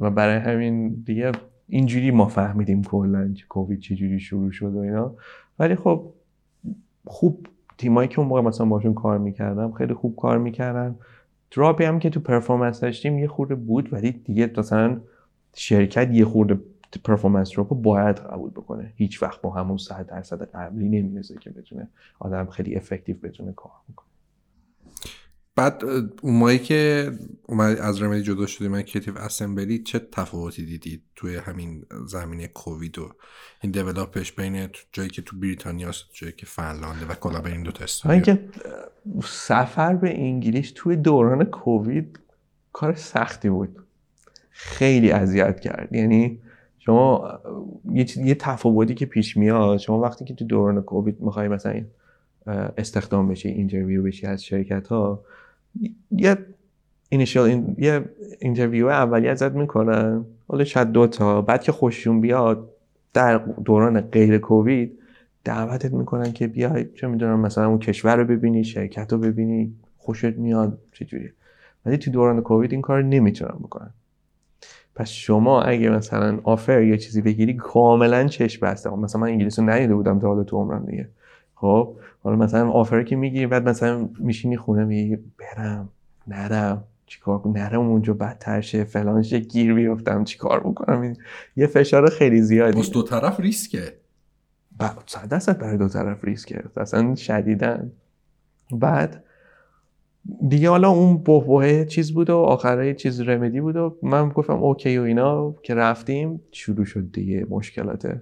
و 0.00 0.10
برای 0.10 0.36
همین 0.36 0.88
دیگه 1.06 1.32
اینجوری 1.68 2.10
ما 2.10 2.26
فهمیدیم 2.26 2.82
کلا 2.82 3.34
کووید 3.48 3.80
چجوری 3.80 4.20
شروع 4.20 4.50
شد 4.50 4.74
و 4.74 4.78
اینا. 4.78 5.14
ولی 5.58 5.74
خب 5.74 6.12
خوب 7.04 7.46
تیمایی 7.78 8.08
که 8.08 8.18
اون 8.18 8.28
موقع 8.28 8.40
مثلا 8.40 8.66
باشون 8.66 8.94
کار 8.94 9.18
می‌کردم 9.18 9.72
خیلی 9.72 9.94
خوب 9.94 10.16
کار 10.16 10.38
می‌کردن. 10.38 10.94
drop 11.56 11.78
ی 11.78 11.84
هم 11.84 11.98
که 11.98 12.10
تو 12.10 12.20
performance 12.20 12.80
داشتیم 12.80 13.18
یه 13.18 13.28
خورده 13.28 13.54
بود 13.54 13.92
ولی 13.92 14.10
دیگه 14.10 14.50
مثلا 14.56 15.00
شرکت 15.54 16.10
یه 16.12 16.24
خورده 16.24 16.60
performance 16.98 17.58
رو 17.58 17.64
باید 17.64 18.16
قبول 18.16 18.50
بکنه. 18.50 18.92
هیچ 18.96 19.22
وقت 19.22 19.40
با 19.40 19.50
همون 19.50 19.76
100 19.76 20.06
درصد 20.06 20.42
قبلی 20.42 20.88
نمی‌رسه 20.88 21.38
که 21.40 21.50
بتونه 21.50 21.88
آدم 22.18 22.46
خیلی 22.46 22.76
effective 22.76 23.16
بتونه 23.16 23.52
کار 23.52 23.72
بکنه. 23.92 24.06
بعد 25.56 25.84
اون 26.22 26.38
مایی 26.38 26.58
که 26.58 27.12
اومد 27.46 27.78
از 27.78 28.02
Remedy 28.02 28.22
جدا 28.22 28.46
شدی 28.46 28.68
من 28.68 28.82
Creative 28.82 29.18
Assembly 29.18 29.78
چه 29.78 29.98
تفاوتی 29.98 30.64
دیدید 30.66 31.02
توی 31.16 31.36
همین 31.36 31.84
زمینه 32.06 32.46
کووید 32.46 32.98
و 32.98 33.12
این 33.62 33.72
develop 33.72 34.19
ش 34.19 34.32
بین 34.32 34.68
جایی 34.92 35.10
که 35.10 35.22
تو 35.22 35.38
بریتانیا 35.38 35.90
جایی 36.12 36.32
که 36.32 36.46
فنلانده 36.46 37.06
و 37.06 37.14
کلا 37.14 37.40
بین 37.40 37.62
دو 37.62 37.72
تا 37.72 38.20
که 38.20 38.48
سفر 39.24 39.94
به 39.94 40.20
انگلیس 40.20 40.72
توی 40.74 40.96
دوران 40.96 41.44
کووید 41.44 42.18
کار 42.72 42.94
سختی 42.94 43.50
بود. 43.50 43.78
خیلی 44.50 45.10
اذیت 45.10 45.60
کرد. 45.60 45.92
یعنی 45.92 46.40
شما 46.84 47.40
یه, 47.92 48.18
یه 48.18 48.34
تفاوتی 48.34 48.94
که 48.94 49.06
پیش 49.06 49.36
میاد 49.36 49.76
شما 49.76 50.00
وقتی 50.00 50.24
که 50.24 50.34
تو 50.34 50.44
دوران 50.44 50.82
کووید 50.82 51.20
می‌خوای 51.20 51.48
مثلا 51.48 51.80
استخدام 52.78 53.28
بشی 53.28 53.48
interview 53.48 54.02
بشی 54.02 54.26
از 54.26 54.44
شرکت 54.44 54.88
ها 54.88 55.20
یه 56.10 56.36
initial 57.08 57.64
یه 57.78 58.04
interview 58.40 58.86
اولی 58.86 59.28
ازت 59.28 59.52
می‌کنن 59.52 60.24
حالا 60.48 60.64
شاید 60.64 60.92
دو 60.92 61.06
تا 61.06 61.42
بعد 61.42 61.62
که 61.62 61.72
خوششون 61.72 62.20
بیاد 62.20 62.68
در 63.14 63.38
دوران 63.38 64.00
غیر 64.00 64.38
کووید 64.38 64.98
دعوتت 65.44 65.92
می‌کنن 65.92 66.32
که 66.32 66.46
بیای 66.46 66.84
چه 66.94 67.06
می‌دونم 67.06 67.40
مثلا 67.40 67.66
اون 67.66 67.78
کشور 67.78 68.16
رو 68.16 68.24
ببینی 68.24 68.64
شرکت 68.64 69.12
رو 69.12 69.18
ببینی 69.18 69.74
خوشت 69.98 70.24
میاد 70.24 70.78
چجوری 70.92 71.30
ولی 71.86 71.96
تو 71.96 72.10
دوران 72.10 72.40
کووید 72.40 72.72
این 72.72 72.80
کار 72.80 73.02
نمی‌تونن 73.02 73.58
بکنن. 73.58 73.90
پس 74.94 75.08
شما 75.08 75.62
اگه 75.62 75.90
مثلا 75.90 76.38
آفر 76.44 76.82
یه 76.82 76.98
چیزی 76.98 77.22
بگیری 77.22 77.54
کاملا 77.54 78.26
چشم 78.26 78.66
بسته. 78.66 78.90
مثلا 78.90 79.20
من 79.20 79.28
انگلیسی 79.28 79.60
رو 79.60 79.70
ندیده 79.70 79.94
بودم 79.94 80.18
تا 80.18 80.28
حالا 80.28 80.44
تو 80.44 80.56
عمرم 80.56 80.84
دیگه. 80.84 81.08
خب 81.54 81.96
حالا 82.22 82.36
مثلا 82.36 82.70
آفر 82.70 83.02
که 83.02 83.16
می‌گیری 83.16 83.46
بعد 83.46 83.68
مثلا 83.68 84.08
میشینی 84.18 84.56
خونه 84.56 84.84
میگی 84.84 85.16
برم 85.16 85.88
نرم 86.26 86.84
چیکار 87.06 87.38
کنم؟ 87.38 87.56
نرم 87.56 87.80
اونجا 87.80 88.14
بدتر 88.14 88.60
شه 88.60 88.84
فلان 88.84 89.22
شه 89.22 89.38
گیر 89.38 89.74
بیفتم 89.74 90.24
چیکار 90.24 90.60
بکنم؟ 90.60 91.16
یه 91.56 91.66
فشار 91.66 92.10
خیلی 92.10 92.42
زیادی. 92.42 92.80
بس 92.80 92.90
دو 92.90 93.02
طرف 93.02 93.40
ریسکه. 93.40 93.92
صد 95.06 95.28
درصد 95.28 95.58
برای 95.58 95.76
دو 95.76 95.88
طرف 95.88 96.24
ریسکه. 96.24 96.62
اصلا 96.76 97.14
شدیدن 97.14 97.92
بعد 98.72 99.24
دیگه 100.48 100.70
حالا 100.70 100.90
اون 100.90 101.18
بحبوه 101.18 101.84
چیز 101.84 102.12
بود 102.12 102.30
و 102.30 102.36
آخرای 102.36 102.94
چیز 102.94 103.20
رمدی 103.20 103.60
بود 103.60 103.76
و 103.76 103.96
من 104.02 104.28
گفتم 104.28 104.52
اوکی 104.52 104.98
و 104.98 105.02
اینا 105.02 105.54
که 105.62 105.74
رفتیم 105.74 106.40
شروع 106.52 106.84
شد 106.84 107.12
دیگه 107.12 107.46
مشکلات. 107.50 108.20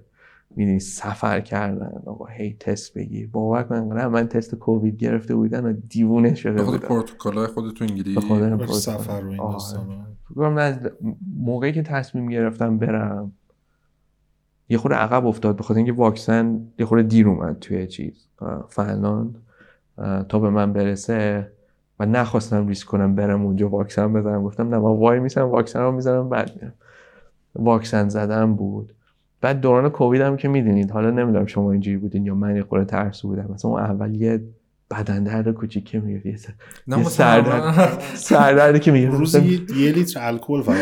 می‌دونی 0.55 0.79
سفر 0.79 1.39
کردن 1.39 2.01
آقا 2.05 2.25
هی 2.25 2.55
تست 2.59 2.93
بگیر 2.93 3.29
باور 3.31 3.63
کن 3.63 3.75
من 4.05 4.27
تست 4.27 4.55
کووید 4.55 4.97
گرفته 4.97 5.35
بودن 5.35 5.65
و 5.65 5.73
دیوونه 5.89 6.35
شده 6.35 6.63
بودم. 6.63 6.77
پروتکل 6.77 7.47
خود 7.47 7.73
تو 7.73 7.85
انگلیس 7.85 8.17
سفر 8.71 9.25
و 10.35 10.43
این 10.43 10.75
موقعی 11.37 11.71
که 11.71 11.81
تصمیم 11.81 12.29
گرفتم 12.29 12.77
برم 12.77 13.31
یه 14.69 14.77
خورده 14.77 14.97
عقب 14.97 15.25
افتاد 15.25 15.57
بخاطر 15.57 15.77
اینکه 15.77 15.93
واکسن 15.93 16.67
یه 16.79 16.85
خورده 16.85 17.07
دیر 17.07 17.27
اومد 17.27 17.59
توی 17.59 17.87
چیز. 17.87 18.27
فنلاند. 18.69 19.35
تا 20.29 20.39
به 20.39 20.49
من 20.49 20.73
برسه 20.73 21.51
و 22.01 22.05
نخواستم 22.05 22.67
ریسک 22.67 22.87
کنم 22.87 23.15
برم 23.15 23.45
اونجا 23.45 23.69
واکسن 23.69 24.13
بزنم. 24.13 24.43
گفتم 24.43 24.69
نه 24.69 24.77
من 24.77 24.97
وای 24.97 25.19
میسم 25.19 25.41
واکسن 25.41 25.79
رو 25.79 25.91
می‌زنم 25.91 26.29
بعد 26.29 26.51
میرم 26.55 26.73
واکسن 27.55 28.09
زدم 28.09 28.55
بود. 28.55 28.93
بعد 29.41 29.61
دوران 29.61 29.89
کووید 29.89 30.21
هم 30.21 30.37
که 30.37 30.47
می‌دونید 30.47 30.91
حالا 30.91 31.11
نمی‌دونم 31.11 31.45
شما 31.45 31.71
اینجوری 31.71 31.97
بودین 31.97 32.25
یا 32.25 32.35
من 32.35 32.55
یه 32.55 32.63
خورده 32.63 32.85
ترسو 32.85 33.27
بودم. 33.27 33.51
مثلا 33.53 33.71
اون 33.71 33.79
اول 33.79 34.15
یه 34.15 34.41
بدن 34.91 35.23
درد 35.23 35.51
کوچیک 35.51 35.93
یه 35.93 36.35
سردرد 37.09 37.99
سردردی 38.15 38.79
که 38.79 38.91
میگه 38.91 39.09
روزی 39.09 39.65
یه 39.77 39.91
لیتر 39.91 40.19
الکل 40.27 40.61
فقط 40.61 40.77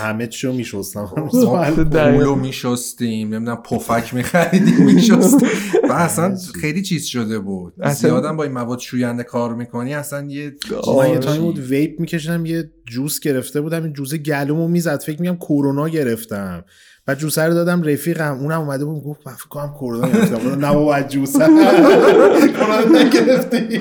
همه 0.04 0.26
چیو 0.26 0.52
میشستم. 0.52 1.06
پولو 1.06 2.34
میشستیم. 2.34 3.34
نمی‌دونم 3.34 3.62
پفک 3.62 4.14
میخریدیم 4.14 4.84
میشستیم. 4.84 5.48
و 5.88 5.92
اصلا 5.92 6.36
خیلی 6.60 6.82
چیز 6.82 7.04
شده 7.04 7.38
بود. 7.38 7.74
زیادم 7.88 8.36
با 8.36 8.44
این 8.44 8.52
مواد 8.52 8.78
شوینده 8.78 9.22
کار 9.22 9.54
می‌کنی. 9.54 9.94
اصلا 9.94 10.26
یه 10.26 10.52
من 10.98 11.10
یه 11.10 11.18
تایم 11.18 11.42
بود 11.42 11.58
vape 11.58 12.00
میکشیدم 12.00 12.46
یه 12.46 12.70
juice 12.84 13.20
گرفته 13.20 13.60
بودم. 13.60 13.82
این 13.84 13.92
juice 13.92 14.14
گلومو 14.14 14.68
می‌زد. 14.68 15.00
فکر 15.00 15.20
میگم 15.20 15.36
کرونا 15.36 15.88
گرفتم. 15.88 16.64
بعد 17.06 17.18
juice 17.18 17.38
ه 17.38 17.42
رو 17.44 17.54
دادم 17.54 17.82
رفیقم 17.82 18.38
اونم 18.40 18.60
اومده 18.60 18.84
بود 18.84 19.04
گفت 19.04 19.26
من 19.26 19.32
فکر 19.32 19.48
کنم 19.48 19.74
کرونا 19.74 20.08
گرفتم 20.12 20.64
نه 20.64 20.74
بابا 20.74 21.00
juice 21.00 21.32
ه 21.32 21.38
کرونا 22.56 23.02
نگرفتی. 23.02 23.80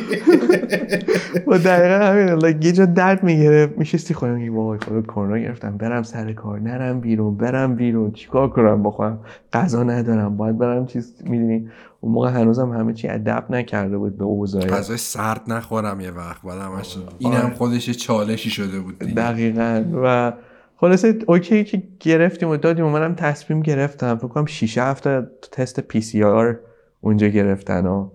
و 1.47 1.57
دقیقا 1.57 2.05
همین 2.05 2.61
یه 2.61 2.71
جا 2.71 2.85
درد 2.85 3.23
می‌گرفت. 3.23 3.77
میشستی 3.77 4.13
خودم 4.13 4.33
میگی 4.33 4.49
وای 4.49 4.79
خدا 4.79 5.01
کرونا 5.01 5.37
گرفتم. 5.37 5.77
برم 5.77 6.03
سر 6.03 6.33
کار 6.33 6.59
نرم 6.59 6.99
بیرون 6.99 7.37
برم 7.37 7.75
بیرون. 7.75 8.11
چیکار 8.11 8.49
کنم 8.49 8.83
بخورم؟ 8.83 9.19
غذا 9.53 9.83
ندارم. 9.83 10.37
باید 10.37 10.57
برم 10.57 10.85
چیز 10.85 11.13
می‌دونی؟ 11.23 11.69
اون 12.01 12.13
موقع 12.13 12.29
هنوزم 12.29 12.71
همه 12.71 12.93
چی 12.93 13.07
adapt 13.07 13.45
نکرده 13.49 13.97
بود 13.97 14.17
به 14.17 14.23
اوضاع. 14.23 14.65
غذای 14.65 14.97
سرد 14.97 15.41
نخورم 15.47 15.99
یه 15.99 16.11
وقت. 16.11 16.41
بعد 16.41 16.61
همش 16.61 16.97
اینم 17.19 17.51
خودش 17.57 17.89
چالشی 17.89 18.49
شده 18.49 18.79
بود 18.79 18.97
دقیقاً. 18.99 19.83
و 20.03 20.33
خلاصه 20.77 21.19
okay 21.27 21.63
که 21.63 21.83
گرفتیم 21.99 22.49
و 22.49 22.57
دادیم 22.57 22.85
و 22.85 22.89
منم 22.89 23.15
تصمیم 23.15 23.61
گرفتم. 23.61 24.15
فکر 24.15 24.27
کنم 24.27 24.45
6 24.45 24.77
هفته 24.77 25.27
تست 25.51 25.79
PCR 25.79 26.59
اونجا 27.01 27.27
گرفتن 27.27 27.85
و 27.85 28.09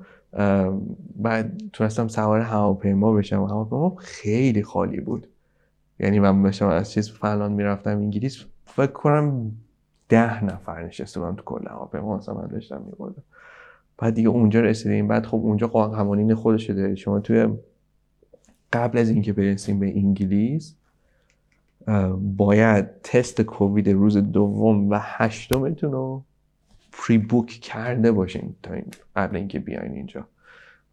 بعد 1.16 1.62
تونستم 1.72 2.08
سوار 2.08 2.40
هواپیما 2.40 3.12
بشم. 3.12 3.44
هواپیما 3.44 3.96
خیلی 3.98 4.62
خالی 4.62 5.00
بود. 5.00 5.26
یعنی 5.98 6.20
من 6.20 6.42
بشم 6.42 6.66
از 6.66 6.90
چیز 6.90 7.10
فلان 7.10 7.52
می‌رفتم 7.52 7.90
انگلیس 7.90 8.44
فکر 8.66 8.92
کنم 8.92 9.52
ده 10.08 10.44
نفر 10.44 10.84
نشسته 10.84 11.20
بودم 11.20 11.36
تو 11.36 11.42
کل 11.44 11.68
هواپیما 11.68 12.16
مثلا 12.16 12.34
من 12.34 12.46
داشتم 12.46 12.82
میبردم. 12.86 13.22
بعد 13.98 14.14
دیگه 14.14 14.28
اونجا 14.28 14.60
رسیدیم. 14.60 15.08
بعد 15.08 15.26
خب 15.26 15.36
اونجا 15.36 15.66
قوانین 15.66 16.34
خودش 16.34 16.66
شده 16.66 16.94
شما 16.94 17.20
توی 17.20 17.48
قبل 18.72 18.98
از 18.98 19.10
اینکه 19.10 19.32
برسیم 19.32 19.78
به 19.78 19.86
انگلیس 19.86 20.74
باید 22.36 23.02
تست 23.02 23.42
کووید 23.42 23.88
روز 23.88 24.16
دوم 24.16 24.90
و 24.90 24.98
هشتمتون 25.00 25.92
رو 25.92 26.22
پری 26.92 27.18
بوک 27.18 27.46
کرده 27.46 28.12
باشین 28.12 28.54
تا 28.62 28.74
این 28.74 28.84
قبل 29.16 29.36
اینکه 29.36 29.58
بیاین 29.58 29.92
اینجا. 29.92 30.26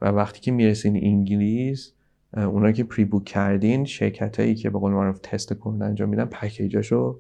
و 0.01 0.07
وقتی 0.07 0.39
که 0.39 0.51
می‌رسین 0.51 0.95
انگلیس 0.95 1.93
اونا 2.33 2.71
که 2.71 2.83
پری 2.83 3.05
بوک 3.05 3.25
کردین 3.25 3.85
شرکت 3.85 4.39
هایی 4.39 4.55
که 4.55 4.69
به 4.69 4.79
قول 4.79 4.91
معروف 4.91 5.19
تست 5.19 5.53
کووید 5.53 5.83
انجام 5.83 6.09
میدن 6.09 6.25
پکیجاشو 6.25 7.19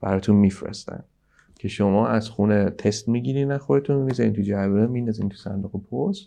براتون 0.00 0.36
میفرستن. 0.36 1.04
که 1.54 1.68
شما 1.68 2.08
از 2.08 2.28
خونه 2.28 2.70
تست 2.70 3.08
می‌گیرین 3.08 3.58
خودتون 3.58 3.96
می‌ذارین 3.96 4.32
تو 4.32 4.42
جعبه 4.42 4.86
میندازین 4.86 5.28
تو 5.28 5.36
صندوق 5.36 5.72
پست. 5.72 6.26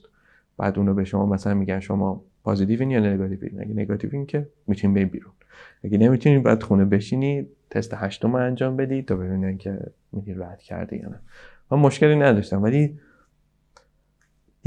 بعد 0.58 0.78
اونو 0.80 0.94
به 0.94 1.04
شما 1.04 1.26
مثلا 1.26 1.54
میگن 1.54 1.80
شما 1.80 2.24
پازیتیوین 2.44 2.92
یا 2.92 3.00
نگاتیوین 3.00 3.62
اگه 3.62 3.74
نگاتیوین 3.74 4.26
که 4.26 4.48
می‌تونین 4.68 5.08
بیرون. 5.08 5.32
اگه 5.84 5.98
نمی‌تونید 5.98 6.44
باید 6.44 6.64
خونه 6.64 6.86
بشینید 6.86 7.48
تست 7.70 7.94
هشتم 7.94 8.36
انجام 8.36 8.78
بدید 8.78 9.08
تا 9.08 9.16
ببینن 9.16 9.58
که 9.58 9.80
میگی 10.12 10.34
رد 10.34 10.60
کرده 10.60 10.98
یا 10.98 11.10
نه. 11.10 11.20
من 11.72 11.80
مشکلی 11.80 12.16
نداشتم 12.16 12.64
ولی 12.64 13.00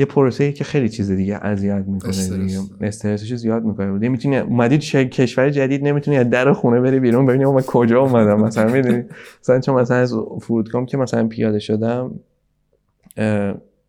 یه 0.01 0.05
پروسه 0.05 0.53
که 0.53 0.65
خیلی 0.65 0.89
چیز 0.89 1.11
دیگه 1.11 1.37
اذیت 1.37 1.85
می‌کنه. 1.87 2.29
دیگه 2.29 2.61
استرسش 2.81 3.35
زیاد 3.35 3.65
می‌کنه. 3.65 3.87
نمی‌تونی 3.87 4.37
اومدید 4.39 4.81
کشور 4.81 5.51
جدید 5.51 5.85
نمی‌تونی 5.85 6.17
از 6.17 6.31
در 6.31 6.53
خونه 6.53 6.81
بری 6.81 7.01
بیرون 7.01 7.27
ببینی 7.27 7.45
من 7.45 7.61
کجا 7.61 8.01
اومدم. 8.01 8.41
مثلا 8.41 8.73
می‌دونی 8.73 9.05
مثلا 9.41 9.61
چون 9.61 9.81
مثلا 9.81 9.97
از 9.97 10.15
فرودگاه 10.41 10.87
که 10.87 10.97
مثلا 10.97 11.29
پیاده 11.29 11.59
شدم 11.59 12.21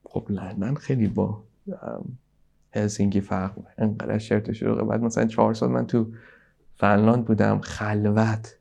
خب 0.04 0.26
لندن 0.30 0.74
خیلی 0.74 1.08
با 1.08 1.44
هلسینکی 2.74 3.22
فرق 3.22 3.52
انقدر 3.78 4.18
شرط 4.18 4.52
شروع 4.52 4.88
بعد 4.88 5.02
مثلا 5.02 5.26
چهار 5.26 5.54
سال 5.54 5.70
من 5.70 5.88
تو 5.88 6.08
فنلاند 6.80 7.26
بودم. 7.26 7.60
خلوت. 7.60 8.56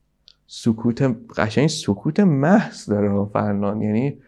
سکوت 0.46 1.16
قشنگ 1.36 1.68
سکوت 1.68 2.20
محض 2.20 2.90
داره 2.90 3.24
فنلاند. 3.32 3.82
یعنی 3.82 4.18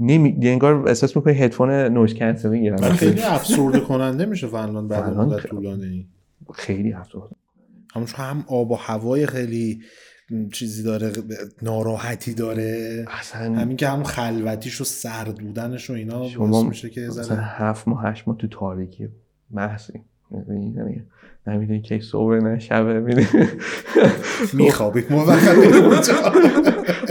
نمی 0.00 0.38
انگار 0.42 0.88
احساس 0.88 1.16
می‌کنی 1.16 1.34
هدفون 1.34 1.70
noise 1.70 2.14
cancelling 2.14 2.62
گیرم 2.62 2.76
خیلی 2.76 3.22
افسرده 3.22 3.80
کننده 3.80 4.26
میشه 4.26 4.46
فنلاند 4.46 4.88
بعد 4.88 5.16
مدت 5.16 5.46
طولانی. 5.46 6.08
خیلی 6.54 6.92
افسرده. 6.92 7.36
همون 7.94 8.08
هم 8.14 8.44
آب 8.48 8.70
و 8.70 8.74
هوای 8.74 9.26
خیلی 9.26 9.80
چیزی 10.52 10.82
داره 10.82 11.12
ناراحتی 11.62 12.34
داره. 12.34 13.04
اصلا 13.08 13.54
همین 13.54 13.76
که 13.76 13.88
همون 13.88 14.04
خلوتیش 14.04 14.80
و 14.80 14.84
سرد 14.84 15.34
بودنش 15.34 15.90
و 15.90 15.92
اینا 15.92 16.28
شما 16.28 16.62
میشه 16.62 16.90
که 16.90 17.08
هفت 17.30 17.88
ماه 17.88 18.04
هشت 18.04 18.28
ماه 18.28 18.36
تو 18.36 18.48
تاریکی 18.48 19.08
محضی. 19.50 20.00
نمی‌دونی 21.46 21.80
که 21.80 22.00
صبح 22.00 22.34
نه 22.34 22.58
شبه 22.58 23.00
میخوابید 24.54 25.12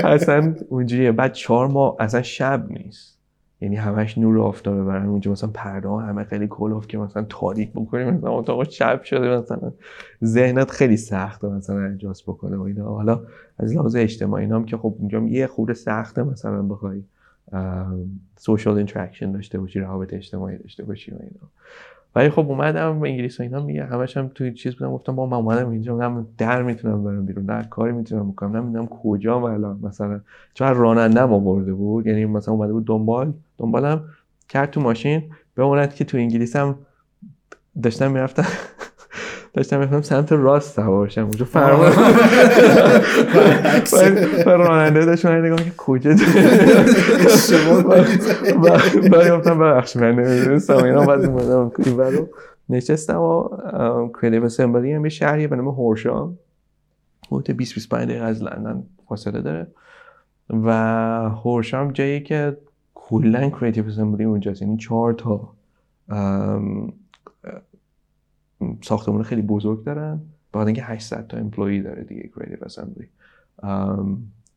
اصلا 0.03 0.55
اونجوریه. 0.69 1.11
بعد 1.11 1.33
چهار 1.33 1.67
ماه 1.67 1.95
اصلا 1.99 2.21
شب 2.21 2.65
نیست. 2.69 3.19
یعنی 3.61 3.75
همش 3.75 4.17
نور 4.17 4.39
آفتابه 4.39 4.83
برن 4.83 5.05
اونجا 5.05 5.31
مثلا 5.31 5.49
پرده 5.53 5.89
همه 5.89 6.23
خیلی 6.23 6.47
کلوف 6.47 6.87
که 6.87 6.97
مثلا 6.97 7.25
تاریک 7.29 7.71
بکنیم 7.75 8.09
مثلا 8.09 8.31
اتاق 8.31 8.69
شب 8.69 9.03
شده 9.03 9.37
مثلا 9.37 9.71
ذهنت 10.23 10.71
خیلی 10.71 10.97
سخته 10.97 11.47
مثلا 11.47 11.85
اجاز 11.85 12.23
بکنه 12.27 12.57
و 12.57 12.61
اینا. 12.61 12.85
حالا 12.85 13.21
از 13.57 13.75
لحاظ 13.75 13.95
اجتماعی 13.95 14.45
هم 14.45 14.65
که 14.65 14.77
خب 14.77 14.95
اونجا 14.99 15.19
یه 15.19 15.47
خورده 15.47 15.73
سخته 15.73 16.23
مثلا 16.23 16.61
بخوای 16.61 17.03
social 18.37 18.77
interaction 18.77 19.31
داشته 19.31 19.59
باشی 19.59 19.79
روابط 19.79 20.13
اجتماعی 20.13 20.57
داشته 20.57 20.83
باشی 20.83 21.11
و 21.11 21.15
اینا. 21.19 21.49
ولی 22.15 22.29
خب 22.29 22.49
اومدم 22.49 22.99
به 22.99 23.09
انگلیس 23.09 23.39
و 23.39 23.43
اینا 23.43 23.63
میگه 23.63 23.85
همش 23.85 24.17
هم 24.17 24.31
توی 24.35 24.53
چیز 24.53 24.75
بودم 24.75 24.91
گفتم 24.91 25.15
با 25.15 25.25
من 25.25 25.37
اومدم 25.37 25.69
اینجا 25.69 26.09
نه 26.09 26.25
در 26.37 26.61
می‌تونم 26.61 27.03
برم 27.03 27.25
بیرون 27.25 27.45
نه 27.45 27.63
کاری 27.63 27.91
می‌تونم 27.91 28.31
بکنم. 28.31 28.57
نمی‌دونم 28.57 28.87
کجا 28.87 29.35
الان. 29.35 29.79
مثلا 29.83 30.21
راننده 30.59 31.25
ما 31.25 31.39
برده 31.39 31.73
بود 31.73 32.07
یعنی 32.07 32.25
مثلا 32.25 32.53
اومده 32.53 32.73
بود 32.73 32.85
دنبال 32.85 33.33
دنبالم 33.57 34.03
کرد 34.49 34.71
تو 34.71 34.81
ماشین 34.81 35.23
به 35.55 35.63
اونت 35.63 35.95
که 35.95 36.05
تو 36.05 36.17
انگلیس 36.17 36.55
هم 36.55 36.75
داشتم 37.83 38.11
می‌رفتم. 38.11 38.45
داشتم 39.53 39.79
میفتم 39.79 40.01
سمت 40.01 40.31
راست 40.31 40.75
سوار 40.75 41.07
شم 41.07 41.21
اونجا 41.21 41.45
فرمان 41.45 41.91
راننده 44.65 45.05
داشت 45.05 45.25
من 45.25 45.45
نگاه 45.45 45.63
که 45.63 45.71
کجا 45.77 46.09
بعد 49.11 49.31
گفتم 49.31 49.59
ببخش 49.59 49.95
من 49.95 50.11
نمی‌دونستم 50.11 50.83
اینا 50.83 51.05
بعد 51.05 51.25
اومدم 51.25 51.71
این 51.77 52.27
نشستم 52.69 53.19
و 53.19 53.49
اسمبلی 54.43 54.91
هم 54.91 55.05
یه 55.05 55.09
شهریه 55.09 55.47
به 55.47 55.55
نام 55.55 55.67
هورشام 55.67 56.37
حدود 57.27 57.51
20 57.51 57.73
25 57.73 58.09
دقیقه 58.09 58.25
از 58.25 58.43
لندن 58.43 58.83
فاصله 59.09 59.41
داره. 59.41 59.67
و 60.49 60.71
هورشام 61.29 61.91
جایی 61.91 62.23
که 62.23 62.57
کلا 62.95 63.49
کریتیو 63.49 63.87
اسمبلی 63.87 64.23
اونجاست. 64.23 64.61
یعنی 64.61 64.77
چهار 64.77 65.13
تا 65.13 65.53
ساختمون 68.81 69.23
خیلی 69.23 69.41
بزرگ 69.41 69.83
دارن. 69.83 70.21
بعد 70.53 70.67
اینکه 70.67 70.83
800 70.83 71.27
تا 71.27 71.37
employee 71.37 71.81
داره 71.81 72.03
دیگه 72.03 72.29
Creative 72.35 72.65
Assembly 72.65 73.09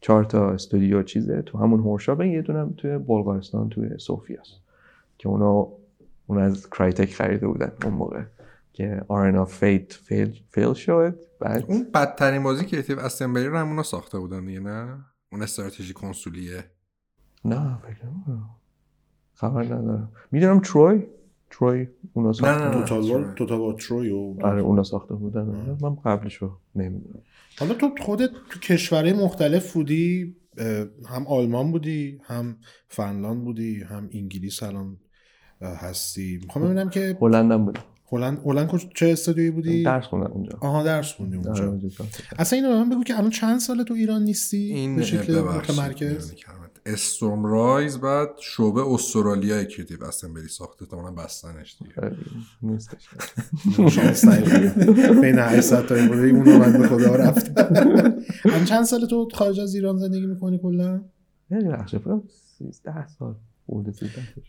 چهار 0.00 0.24
تا 0.24 0.50
استودیو 0.50 1.02
چیزه 1.02 1.42
تو 1.42 1.58
همون 1.58 1.80
Horsham 1.80 2.22
یه 2.22 2.42
دونم 2.42 2.74
توی 2.76 2.98
بلغارستان 2.98 3.68
توی 3.68 3.98
سوفیاست 3.98 4.60
که 5.18 5.28
اونا 5.28 5.68
اون 6.26 6.38
از 6.38 6.70
Crytek 6.70 7.14
خریده 7.14 7.46
بودن 7.46 7.72
اون 7.84 7.94
موقع 7.94 8.22
که 8.72 9.04
Arena 9.08 9.44
Fate 9.44 9.92
fail, 9.92 10.40
fail 10.50 10.72
شد. 10.72 11.18
بعد 11.40 11.64
اون 11.68 11.86
بدترین 11.94 12.42
بازی 12.42 12.64
Creative 12.64 13.00
Assembly 13.00 13.46
رو 13.46 13.56
همونا 13.56 13.82
ساخته 13.82 14.18
بودن 14.18 14.46
دیگه 14.46 14.60
نه؟ 14.60 15.04
اون 15.32 15.42
استراتژی 15.42 15.92
کنسولیه. 15.92 16.64
نه 17.44 17.78
فکر 17.78 17.96
خبر 19.34 19.64
ندارم. 19.64 20.12
می‌دونم 20.32 20.60
Troy 20.60 21.06
تروی 21.52 21.86
اونا 22.12 22.32
ساخته 22.32 22.64
نه 22.64 22.68
نه 22.68 22.74
توتال 22.74 23.10
وار 23.10 23.34
توتال 23.36 23.58
وار 23.58 23.74
تروی 23.74 24.10
و 24.10 24.36
آره 24.42 24.62
اونا 24.62 24.82
ساخته 24.82 25.14
بودن. 25.14 25.76
من 25.80 25.94
قبلشو 25.94 26.50
نمی‌دونم. 26.74 27.22
حالا 27.58 27.74
تو 27.74 27.90
خودت 28.00 28.30
تو 28.50 28.60
کشورهای 28.60 29.12
مختلف 29.12 29.72
بودی 29.72 30.36
هم 31.08 31.26
آلمان 31.26 31.72
بودی 31.72 32.18
هم 32.24 32.56
فنلاند 32.88 33.44
بودی 33.44 33.82
هم 33.82 34.10
انگلیس 34.12 34.62
الان 34.62 34.96
هستی. 35.60 36.40
می‌خوام 36.42 36.64
ببینم 36.64 36.90
که 36.90 37.18
هلندم 37.20 37.64
بودم. 37.64 37.80
هلند 38.12 38.38
هلند 38.44 38.80
چه 38.94 39.06
استادیویی 39.06 39.50
بودی؟ 39.50 39.82
درس 39.82 40.04
خوندم 40.04 40.32
اونجا. 40.32 40.58
آها 40.60 40.82
درس 40.82 41.12
خوندی 41.12 41.48
آره، 41.48 41.64
اونجا. 41.64 41.88
اصلا 42.38 42.58
اینو 42.58 42.84
من 42.84 42.90
بگو 42.90 43.02
که 43.02 43.18
الان 43.18 43.30
چند 43.30 43.60
ساله 43.60 43.84
تو 43.84 43.94
ایران 43.94 44.22
نیستی؟ 44.22 44.56
این 44.56 44.96
به 44.96 45.02
شکل 45.02 45.40
متمرکز؟ 45.40 46.34
Storm 46.86 47.44
Rise 47.44 47.98
بعد 47.98 48.28
شعبه 48.40 48.86
استرالیا 48.86 49.64
Creative 49.64 50.04
Assembly 50.04 50.48
ساخته 50.48 50.86
تا 50.86 50.96
اونم 50.96 51.14
بستنش 51.14 51.76
دیگه. 51.82 52.16
نیستش. 52.62 53.08
بین 55.22 55.38
800 55.38 55.86
تا 55.86 55.94
بوده 55.94 56.28
اون 56.28 56.58
من 56.58 56.72
به 56.78 56.88
خدا 56.88 57.16
رفتم 57.16 58.64
چند 58.64 58.84
سال 58.84 59.06
تو 59.06 59.28
خارج 59.34 59.60
از 59.60 59.74
ایران 59.74 59.98
زندگی 59.98 60.26
می‌کنی 60.26 60.58
کلا؟ 60.58 61.04
یعنی 61.50 61.68
بخش 61.68 61.94
13 62.58 63.08
سال 63.08 63.34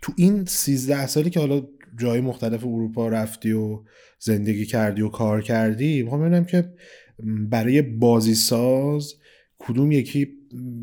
تو 0.01 0.13
این 0.15 0.45
13 0.45 1.07
سالی 1.07 1.29
که 1.29 1.39
حالا 1.39 1.61
جای 1.99 2.21
مختلف 2.21 2.65
اروپا 2.65 3.07
رفتی 3.07 3.51
و 3.51 3.84
زندگی 4.19 4.65
کردی 4.65 5.01
و 5.01 5.09
کار 5.09 5.41
کردی 5.41 6.03
می‌خوام 6.03 6.21
ببینم 6.21 6.45
که 6.45 6.73
برای 7.49 7.81
بازی 7.81 8.36
ساز 8.36 9.13
کدوم 9.59 9.91
یکی 9.91 10.27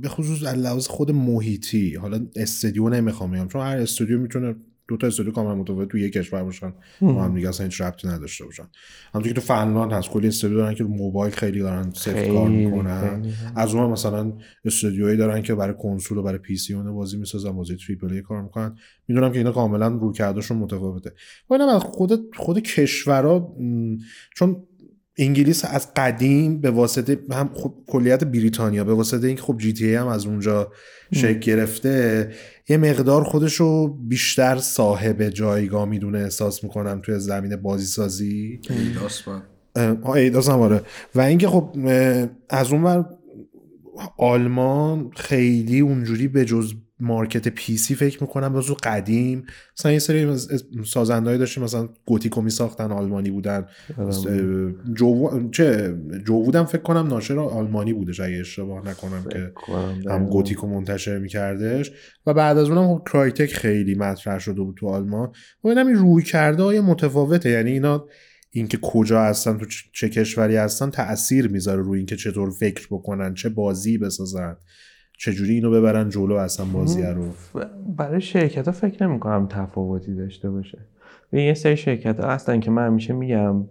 به 0.01 0.09
خصوص 0.09 0.43
لحاظ 0.43 0.87
خود 0.87 1.11
محیطی 1.11 1.95
حالا 1.95 2.27
استودیو 2.37 2.89
نمی‌خوام 2.89 3.31
بگم 3.31 3.49
چون 3.49 3.61
هر 3.61 3.77
استودیو 3.77 4.18
می‌تونه 4.18 4.55
دو 4.89 4.97
تا 4.97 5.07
استودیو 5.07 5.33
کاملا 5.33 5.55
متفاوت 5.55 5.89
تو 5.89 5.99
یک 5.99 6.12
کشور 6.12 6.43
باشن 6.43 6.73
با 7.01 7.25
هم. 7.25 7.35
دیگه 7.35 7.49
اصلا 7.49 7.66
هیچ 7.66 7.81
ربطی 7.81 8.09
نداشته 8.09 8.45
باشن. 8.45 8.68
همونطور 9.14 9.33
که 9.33 9.41
تو 9.41 9.47
فنلاند 9.47 9.93
هست 9.93 10.11
کلی 10.11 10.29
استودیو 10.29 10.57
دارن 10.57 10.75
که 10.75 10.85
رو 10.85 10.91
موبایل 10.91 11.35
خیلی 11.35 11.59
دارن 11.59 11.91
سفت 11.91 12.29
کار 12.29 12.49
می‌کنن. 12.49 13.33
از 13.57 13.75
اون 13.75 13.91
مثلا 13.91 14.33
استودیوهایی 14.64 15.16
دارن 15.16 15.43
که 15.43 15.55
برای 15.55 15.75
کنسول 15.79 16.18
و 16.18 16.23
برای 16.23 16.39
PC 16.38 16.74
اون 16.75 16.93
بازی 16.93 17.16
می‌سازن 17.16 17.51
بازی 17.51 17.77
triple 17.76 18.12
A 18.12 18.22
کار 18.23 18.43
می‌کنن. 18.43 18.77
می‌دونم 19.09 19.33
که 19.33 19.39
اینا 19.39 19.53
کاملا 19.53 19.89
رویکردشون 19.88 20.57
متفاوته 20.57 21.12
و 21.51 21.55
از 21.55 21.83
خود 21.83 22.35
خود 22.37 22.59
کشورها 22.59 23.57
چون 24.37 24.62
انگلیس 25.21 25.64
از 25.64 25.95
قدیم 25.95 26.61
به 26.61 26.71
واسطه 26.71 27.18
هم 27.33 27.51
خب 27.55 27.75
کلیت 27.87 28.25
بریتانیا 28.25 28.85
به 28.85 28.95
واسطه 28.95 29.27
اینکه 29.27 29.43
خب 29.43 29.59
GTA 29.59 29.95
هم 29.95 30.07
از 30.07 30.27
اونجا 30.27 30.73
شکل 31.14 31.39
گرفته 31.39 32.31
یه 32.68 32.77
مقدار 32.77 33.25
خودشو 33.25 33.89
بیشتر 33.89 34.57
صاحب 34.57 35.29
جایگاه 35.29 35.85
می‌دونه 35.85 36.18
احساس 36.18 36.64
می‌کنم 36.64 37.01
توی 37.05 37.18
زمین 37.18 37.57
بازی 37.57 37.87
سازی 37.87 38.61
Eidos 40.14 40.49
هم 40.49 40.61
آره. 40.61 40.83
و 41.14 41.21
اینکه 41.21 41.49
خب 41.49 41.77
از 42.49 42.73
اون 42.73 43.05
آلمان 44.18 45.11
خیلی 45.16 45.81
اونجوری 45.81 46.29
به 46.29 46.45
جز 46.45 46.75
market 47.01 47.49
PC 47.49 47.95
فکر 47.94 48.22
می‌کنم 48.22 48.53
بازو 48.53 48.76
قدیم. 48.82 49.44
مثلا 49.78 49.92
یه 49.92 49.98
سری 49.98 50.36
سازندهایی 50.86 51.38
داشتیم 51.38 51.62
مثلا 51.62 51.88
گوتیکو 52.07 52.42
می 52.42 52.51
ساختن 52.51 52.92
آلمانی 52.92 53.30
بودن. 53.30 53.66
جو... 54.94 55.48
چه 55.51 55.94
جوودم 56.26 56.64
فکر 56.64 56.82
کنم 56.82 57.07
ناشر 57.07 57.38
آلمانی 57.38 57.92
بودش 57.92 58.20
اگه 58.20 58.36
اشتباه 58.36 58.88
نکنم 58.88 59.24
که 59.32 59.53
هم 60.11 60.26
گوتیکو 60.26 60.66
منتشر 60.66 61.18
میکردش. 61.18 61.92
و 62.26 62.34
بعد 62.34 62.59
از 62.59 62.68
اونم 62.68 62.98
خب 62.98 63.09
کرایتک 63.12 63.53
خیلی 63.53 63.94
مطرح 63.94 64.38
شده 64.38 64.61
بود 64.61 64.76
تو 64.76 64.88
آلمان. 64.88 65.32
و 65.64 65.68
اینم 65.68 65.86
این 65.86 65.96
روی 65.96 66.22
کرده 66.22 66.62
های 66.62 66.80
متفاوته. 66.80 67.51
یعنی 67.51 67.70
اینا 67.70 68.07
اینکه 68.51 68.78
کجا 68.82 69.22
هستن 69.22 69.59
تو 69.59 69.66
چه 69.92 70.09
کشوری 70.09 70.57
هستن 70.57 70.90
تاثیر 70.90 71.48
می‌ذاره 71.48 71.82
روی 71.82 71.98
اینکه 71.98 72.16
چطور 72.16 72.51
فکر 72.51 72.86
بکنن 72.90 73.34
چه 73.34 73.48
بازی 73.48 73.98
بسازن. 73.98 74.57
چجوری 75.21 75.55
اینو 75.55 75.71
ببرن 75.71 76.09
جلو 76.09 76.35
اصلا 76.35 76.66
بازی 76.66 77.03
رو؟ 77.03 77.25
برای 77.97 78.21
شرکت 78.21 78.66
ها 78.66 78.73
فکر 78.73 79.07
نمی 79.07 79.18
کنم 79.21 79.47
تفاوتی 79.51 80.14
داشته 80.14 80.51
باشه. 80.51 80.79
یه 81.33 81.55
سری 81.55 81.77
شرکت 81.77 82.21
ها 82.21 82.31
هستن 82.31 82.61
که 82.61 82.71
من 82.71 82.87
همیشه 82.87 83.12
میگم 83.12 83.64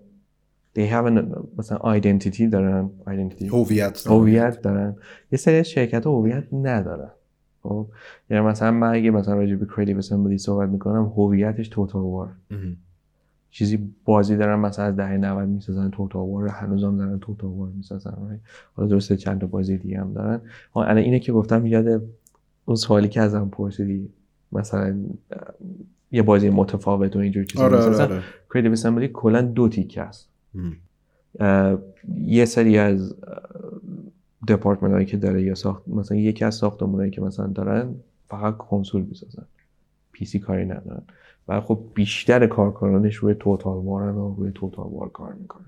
they 0.78 0.91
have 0.91 1.24
مثلا 1.58 2.00
identity 2.00 2.41
دارن. 2.41 2.89
Identity. 3.08 3.43
هویت 3.43 4.08
هویت 4.08 4.62
دارن. 4.62 4.95
یه 5.32 5.38
سری 5.38 5.64
شرکت 5.64 6.06
ها 6.06 6.12
هویت 6.12 6.43
ندارن. 6.54 7.12
خب؟ 7.64 7.88
یعنی 8.30 8.45
مثلا 8.45 8.72
من 8.72 8.93
اگه 8.93 9.12
مثلا 9.12 9.34
راجع 9.34 9.56
به 9.56 9.66
کریتیو 9.66 9.97
اسمبلی 9.97 10.38
صحبت 10.38 10.70
می‌کنم 10.70 11.14
هویتش 11.16 11.68
توتال 11.68 12.02
وار 12.02 12.30
چیزی 13.52 13.93
بازی 14.06 14.38
دارن 14.38 14.60
مثلا 14.60 14.86
از 14.86 14.95
دهه 14.95 15.18
90 15.18 15.50
می‌سازن 15.50 15.89
توتا 15.89 16.20
وار 16.20 16.47
هنوزم 16.47 16.97
دارن 16.97 17.20
توتا 17.20 17.50
وار 17.50 17.70
می‌سازن 17.70 18.39
حالا 18.74 18.89
درسته 18.89 19.18
چند 19.18 19.41
تا 19.41 19.47
بازی 19.47 19.78
دیگه 19.78 20.00
هم 20.00 20.14
دارن. 20.14 20.41
الان 20.76 20.97
اینه 20.97 21.20
که 21.20 21.32
گفتم 21.32 21.66
یاد 21.66 22.02
اون 22.66 22.76
سوالی 22.76 23.08
که 23.08 23.22
ازم 23.22 23.50
پرسیدی 23.52 24.10
مثلا 24.52 24.95
یه 26.12 26.22
بازی 26.22 26.50
متفاوت 26.50 27.16
و 27.16 27.20
اینجور 27.20 27.43
چیزا 27.43 27.64
آره 27.64 27.78
آره 27.78 28.24
آره. 28.56 28.72
اسمبلی 28.72 29.08
کلا 29.08 29.41
دو 29.41 29.70
تیکه 29.70 30.02
است. 30.02 30.30
یه 32.18 32.45
سری 32.45 32.78
از 32.78 33.16
دپارتمنت 34.47 34.91
هایی 34.91 35.06
که 35.06 35.18
داره 35.18 35.43
یا 35.43 35.56
ساخت 35.56 35.88
مثلا 35.88 36.18
یکی 36.18 36.45
از 36.45 36.56
ساختمون 36.56 37.10
که 37.10 37.22
مثلا 37.22 37.47
دارن 37.47 37.95
فقط 38.30 38.58
کنسول 38.58 39.02
می‌سازن. 39.02 39.45
پی 40.12 40.26
سی 40.26 40.39
کاری 40.39 40.66
ندارن. 40.66 41.02
و 41.50 41.62
خب 41.62 41.80
بیشتر 41.93 42.47
کارکنانش 42.47 43.16
روی 43.16 43.36
توتال 43.36 43.78
وارن 43.78 44.16
و 44.16 44.36
روی 44.36 44.52
توتال 44.56 44.88
وار 44.91 45.10
کار 45.10 45.34
می‌کنن 45.34 45.66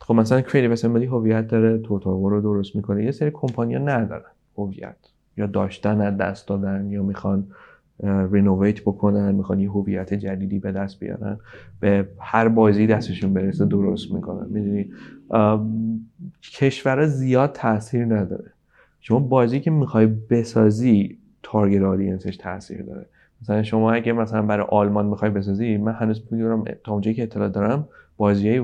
خب 0.00 0.14
مثلا 0.14 0.40
Creative 0.40 0.72
Assembly 0.72 1.06
هویت 1.06 1.48
داره 1.48 1.78
Total 1.78 2.14
War 2.14 2.30
رو 2.30 2.40
درست 2.40 2.76
می‌کنه. 2.76 3.04
یه 3.04 3.10
سری 3.10 3.30
کمپانیا 3.30 3.78
ندارن 3.78 4.30
هویت. 4.58 4.96
یا 5.36 5.46
داشتن 5.46 6.00
از 6.00 6.16
دست 6.16 6.48
دادن 6.48 6.90
یا 6.90 7.02
می‌خوان 7.02 7.46
renovate 8.30 8.80
بکنن 8.80 9.34
می‌خوان 9.34 9.60
یه 9.60 9.70
هویت 9.70 10.14
جدیدی 10.14 10.58
به 10.58 10.72
دست 10.72 11.00
بیارن. 11.00 11.38
به 11.80 12.08
هر 12.18 12.48
بازی 12.48 12.86
دستشون 12.86 13.34
برسه 13.34 13.64
درست 13.66 14.12
می‌کنن. 14.12 14.46
می‌دونی؟ 14.50 14.90
کشورها 16.42 17.06
زیاد 17.06 17.52
تاثیر 17.52 18.04
نداره. 18.04 18.52
شما 19.00 19.18
بازی 19.18 19.60
که 19.60 19.70
می‌خوای 19.70 20.06
بسازی 20.06 21.18
target 21.42 21.82
audience 21.82 22.25
ش 22.25 22.36
تاثیر 22.36 22.82
داره. 22.82 23.06
مثلا 23.42 23.62
شما 23.62 23.92
اگه 23.92 24.12
مثلا 24.12 24.42
برای 24.42 24.66
آلمان 24.70 25.06
می‌خوای 25.06 25.30
بسازی 25.30 25.76
من 25.76 25.92
هنوز 25.92 26.22
میگم 26.30 26.64
تا 26.84 26.92
اونجایی 26.92 27.16
که 27.16 27.22
اطلاع 27.22 27.48
دارم 27.48 27.88
بازی 28.16 28.58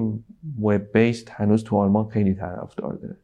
web 0.62 0.92
based 0.92 1.28
هنوز 1.30 1.64
تو 1.64 1.76
آلمان 1.76 2.08
خیلی 2.08 2.34
طرفدار 2.34 2.92
داره. 2.92 3.16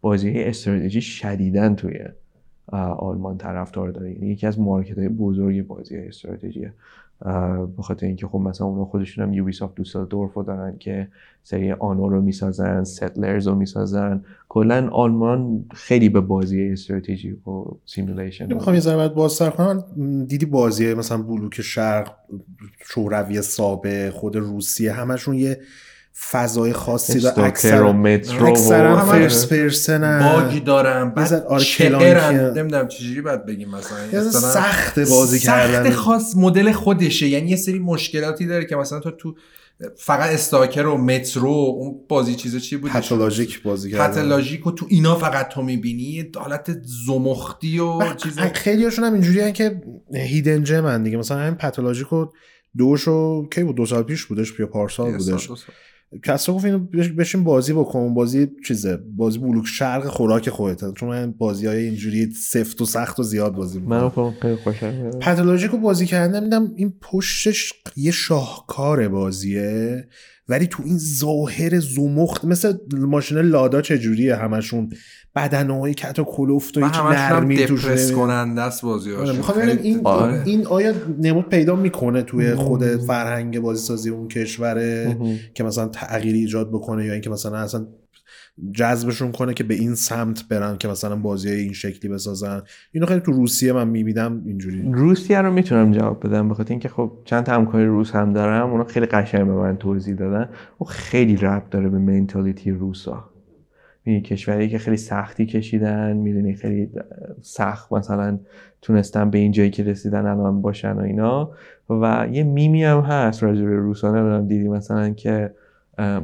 بازی 0.00 0.42
استراتژی 0.42 1.00
شدیدن 1.00 1.74
توی 1.74 1.98
آلمان 2.98 3.38
طرفدار 3.38 3.90
داره. 3.90 4.12
یعنی 4.12 4.26
یکی 4.26 4.46
از 4.46 4.60
market 4.60 4.98
های 4.98 5.08
بزرگ 5.08 5.66
بازی 5.66 5.96
استراتژی 5.96 6.68
به 7.76 7.82
خاطر 7.82 8.06
اینکه 8.06 8.26
خب 8.26 8.38
مثلا 8.38 8.66
اونا 8.66 8.84
خودشون 8.84 9.24
هم 9.24 9.32
Ubisoft 9.32 9.74
دوسلدورف 9.74 10.32
رو 10.32 10.42
دارن 10.42 10.78
که 10.78 11.08
سری 11.42 11.72
Anno 11.72 12.08
رو 12.08 12.22
می‌سازن 12.22 12.84
Settlers 12.84 13.46
رو 13.46 13.54
می‌سازن. 13.54 14.24
کلا 14.48 14.88
آلمان 14.92 15.64
خیلی 15.74 16.08
به 16.08 16.20
بازی 16.20 16.68
استراتژی 16.68 17.30
و 17.30 17.64
simulation 17.86 18.54
می‌خوام 18.54 18.74
یه 18.74 18.80
ذره 18.80 19.08
بازتر 19.08 19.50
کنم. 19.50 19.84
دیدی 20.24 20.46
بازی 20.46 20.94
مثلا 20.94 21.22
بلوک 21.22 21.60
شرق 21.60 22.14
شوروی 22.86 23.42
سابق 23.42 24.10
خود 24.10 24.36
روسیه 24.36 24.92
همشون 24.92 25.34
یه 25.34 25.60
فضای 26.30 26.72
خاصی 26.72 27.20
داره 27.20 27.42
اکثر 27.42 27.92
مترو 27.92 28.46
اکثرا 28.46 29.06
فرست 29.06 29.48
پرسن 29.48 30.32
باگی 30.32 30.60
دارم. 30.60 31.10
بعد 31.14 31.32
آره 31.32 32.52
نمی‌دونم 32.56 32.88
چجوری 32.88 33.20
باید 33.20 33.46
بگیم 33.46 33.68
مثلا. 33.68 34.30
سخت 34.30 34.98
بازی 34.98 35.38
کردن 35.38 35.84
سخت 35.84 35.94
خاص 35.94 36.36
مدل 36.36 36.72
خودشه. 36.72 37.28
یعنی 37.28 37.50
یه 37.50 37.56
سری 37.56 37.78
مشکلاتی 37.78 38.46
داره 38.46 38.64
که 38.64 38.76
مثلا 38.76 39.00
تو 39.00 39.10
تو 39.10 39.34
فقط 39.96 40.30
استاکر 40.30 40.86
و 40.86 40.96
مترو 40.96 41.48
اون 41.50 41.94
بازی 42.08 42.34
چیزا 42.34 42.58
چی 42.58 42.76
بود 42.76 42.90
پاتولوژیک 42.90 43.62
بازی 43.62 43.90
کردن. 43.90 44.06
پاتولوژیک 44.06 44.66
و 44.66 44.70
تو 44.70 44.86
اینا 44.88 45.14
فقط 45.14 45.48
تو 45.48 45.62
می‌بینی. 45.62 46.30
حالت 46.36 46.76
زمختی 47.06 47.78
و 47.78 48.14
چیز 48.14 48.38
خیلی 48.38 48.84
هاشون 48.84 49.04
هم 49.04 49.12
اینجوری 49.12 49.52
که 49.52 49.80
هیدن 50.14 50.64
جمن 50.64 51.02
دیگه. 51.02 51.16
مثلا 51.16 51.38
همین 51.38 51.54
پاتولوژیک 51.54 52.12
و 52.12 52.26
دوشو 52.78 53.48
کی 53.48 53.64
بود؟ 53.64 53.76
دو 53.76 53.86
سال 53.86 54.02
پیش 54.02 54.24
بودش 54.24 54.52
یا 54.58 54.66
پارسال 54.66 55.12
بودش. 55.12 55.48
کسا 56.22 56.52
گفت 56.52 56.64
اینو 56.64 56.78
بشین 57.18 57.44
بازی 57.44 57.72
بکن 57.72 58.14
بازی 58.14 58.50
چیزه؟ 58.66 58.96
بازی 59.16 59.38
بلوک 59.38 59.66
شرق 59.66 60.06
خوراک 60.06 60.50
خودت. 60.50 60.94
چون 60.94 61.08
من 61.08 61.32
بازی 61.32 61.66
های 61.66 61.84
اینجوری 61.84 62.30
سفت 62.32 62.80
و 62.80 62.84
سخت 62.84 63.20
و 63.20 63.22
زیاد 63.22 63.54
بازی 63.54 63.80
من 63.80 64.10
خیلی 64.42 64.56
خوشم 64.56 65.10
پاتولوژیکو 65.10 65.78
بازی 65.78 66.06
کردم 66.06 66.40
دیدم 66.44 66.72
این 66.76 66.92
پشتش 67.00 67.72
یه 67.96 68.10
شاهکار 68.10 69.08
بازیه. 69.08 70.08
ولی 70.48 70.66
تو 70.66 70.82
این 70.86 70.98
ظاهر 70.98 71.80
زمخت 71.80 72.44
مثل 72.44 72.74
ماشین 72.92 73.38
لادا 73.38 73.80
چجوریه 73.80 74.36
همشون؟ 74.36 74.90
بدنهای 75.36 75.94
کت 75.94 76.18
و 76.18 76.24
کلفت 76.24 76.76
و 76.76 76.84
هیچ 76.84 76.96
نرمی 76.96 77.56
توش 77.56 77.84
دپرس 77.84 78.12
کننده 78.12 78.62
است 78.62 78.82
بازی 78.82 79.10
می‌خوام 79.10 79.58
این 79.82 80.00
آره. 80.04 80.42
این 80.44 80.66
آیا 80.66 80.92
نمود 81.18 81.48
پیدا 81.48 81.76
می‌کنه 81.76 82.22
توی 82.22 82.54
خود 82.54 82.84
فرهنگ 82.84 83.60
بازی 83.60 83.86
سازی 83.86 84.10
اون 84.10 84.28
کشوره 84.28 85.16
که 85.54 85.64
مثلا 85.64 85.88
تغییری 85.88 86.38
ایجاد 86.38 86.68
بکنه 86.70 87.04
یا 87.04 87.12
اینکه 87.12 87.30
مثلا 87.30 87.58
اصلا 87.58 87.86
جذبشون 88.72 89.32
کنه 89.32 89.54
که 89.54 89.64
به 89.64 89.74
این 89.74 89.94
سمت 89.94 90.48
برن 90.48 90.76
که 90.76 90.88
مثلا 90.88 91.16
بازی 91.16 91.50
این 91.50 91.72
شکلی 91.72 92.12
بسازن. 92.12 92.62
اینو 92.92 93.06
خیلی 93.06 93.20
تو 93.20 93.32
روسیه 93.32 93.72
من 93.72 93.88
می‌بینم 93.88 94.42
اینجوری. 94.46 94.92
روسیه 94.92 95.40
رو 95.40 95.52
می‌تونم 95.52 95.92
جواب 95.92 96.26
بدم 96.26 96.48
بخاطر 96.48 96.70
اینکه 96.70 96.88
خب 96.88 97.12
چند 97.24 97.44
تا 97.44 97.52
همکار 97.52 97.84
روس 97.84 98.10
هم 98.10 98.32
دارم 98.32 98.70
اونا 98.70 98.84
خیلی 98.84 99.06
قشنگ 99.06 99.46
به 99.46 99.52
من 99.52 99.76
توضیح 99.76 100.14
دادن. 100.14 100.48
و 100.80 100.84
خیلی 100.84 101.36
ربط 101.36 101.70
داره 101.70 101.88
به 101.88 101.98
منتالیتی 101.98 102.70
روسا. 102.70 103.30
می‌دونی 104.04 104.22
کشوری 104.22 104.68
که 104.68 104.78
خیلی 104.78 104.96
سختی 104.96 105.46
کشیدن 105.46 106.16
می‌دونی 106.16 106.54
خیلی 106.54 106.90
سخت 107.42 107.92
مثلا 107.92 108.38
تونستن 108.82 109.30
به 109.30 109.38
این 109.38 109.52
جایی 109.52 109.70
که 109.70 109.84
رسیدن 109.84 110.26
الان 110.26 110.62
باشن 110.62 110.92
و 110.92 111.00
اینا. 111.00 111.50
و 111.90 112.28
یه 112.32 112.44
میمی 112.44 112.84
هم 112.84 113.00
هست 113.00 113.42
راجع 113.42 113.64
به 113.64 113.76
روسا 113.76 114.10
نمی‌دونم 114.10 114.46
دیدی 114.46 114.68
مثلا 114.68 115.10
که 115.10 115.54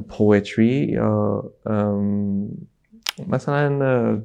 پویتری 0.08 0.66
یا 0.66 1.44
مثلا 3.28 4.22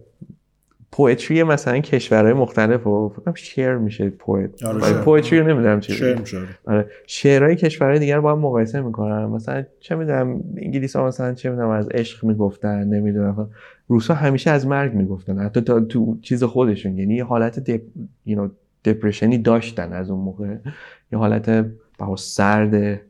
پویتری 0.91 1.43
مثلا 1.43 1.79
کشورهای 1.79 2.33
مختلف 2.33 2.87
و 2.87 3.09
فکرم 3.09 3.33
شعر 3.33 3.77
میشه 3.77 4.09
پویت 4.09 4.63
آره 4.63 4.93
پویتری 4.93 5.39
رو 5.39 5.47
نمی‌دونم 5.47 5.79
چی 5.79 5.93
شعر 5.93 6.19
میشه 6.19 6.41
آره. 6.65 6.85
شعرهای 7.07 7.55
کشورهای 7.55 7.99
دیگر 7.99 8.19
با 8.19 8.31
هم 8.31 8.39
مقایسه 8.39 8.81
می‌کنن. 8.81 9.25
مثلا 9.25 9.63
چه 9.79 9.95
می‌دونم 9.95 10.43
انگلیس 10.57 10.95
ها 10.95 11.07
مثلا 11.07 11.33
چه 11.33 11.49
می‌دونم 11.49 11.69
از 11.69 11.89
عشق 11.89 12.25
می‌گفتن 12.25 12.83
نمی‌دونم 12.83 13.49
روسا 13.87 14.13
همیشه 14.13 14.51
از 14.51 14.67
مرگ 14.67 14.93
می‌گفتن. 14.93 15.39
حتی 15.39 15.61
تا 15.61 15.79
تو 15.79 16.17
چیز 16.21 16.43
خودشون 16.43 16.97
یعنی 16.97 17.15
یه 17.15 17.23
حالت 17.23 17.59
دپ... 17.59 17.81
you 18.27 18.35
know, 18.35 18.49
دپرشنی 18.85 19.37
داشتن 19.37 19.93
از 19.93 20.09
اون 20.09 20.19
موقع. 20.19 20.55
یه 21.11 21.19
حالت 21.19 21.65
سرد 22.17 23.01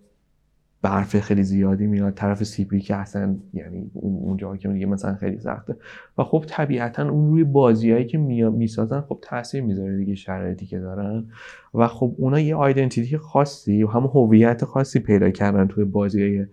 برف 0.86 1.20
خیلی 1.20 1.44
زیادی 1.44 1.88
میاد 1.88 2.14
طرف 2.14 2.44
سیبری 2.44 2.80
که 2.80 2.96
اصلا 2.96 3.36
یعنی 3.54 3.92
اونجا 3.94 4.56
که 4.58 4.68
میگه 4.68 4.86
مثلا 4.86 5.16
خیلی 5.16 5.40
سخته. 5.40 5.76
و 6.18 6.24
خب 6.24 6.46
طبیعتا 6.48 7.10
اون 7.10 7.30
روی 7.30 7.44
بازیایی 7.44 8.06
که 8.06 8.18
می‌سازن 8.18 9.02
خب 9.02 9.20
تاثیر 9.22 9.64
می‌ذاره 9.64 9.98
دیگه 9.98 10.16
شرایطی 10.16 10.66
که 10.66 10.80
دارن. 10.80 11.26
و 11.74 11.88
خب 11.88 12.16
اونا 12.18 12.40
یه 12.40 12.56
آیدنتیتی 12.56 13.18
خاصی 13.18 13.84
و 13.84 13.88
هم 13.88 14.04
هویت 14.04 14.66
خاصی 14.66 15.00
پیدا 15.00 15.30
کردن 15.30 15.68
توی 15.68 15.84
بازی 15.84 16.22
های 16.22 16.46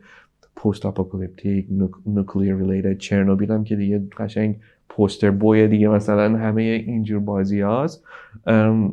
post 0.57 0.87
apocalyptic 0.87 1.67
nuclear 2.07 2.57
related 2.57 2.99
چرنوبیل 2.99 3.51
هم 3.51 3.65
که 3.65 3.77
دیگه 3.77 4.03
قشنگ 4.19 4.57
poster 4.89 5.31
boy 5.31 5.69
دیگه 5.69 5.89
مثلا 5.89 6.39
همه 6.39 6.63
اینجور 6.63 7.21
بازی 7.21 7.61
هاست 7.61 8.05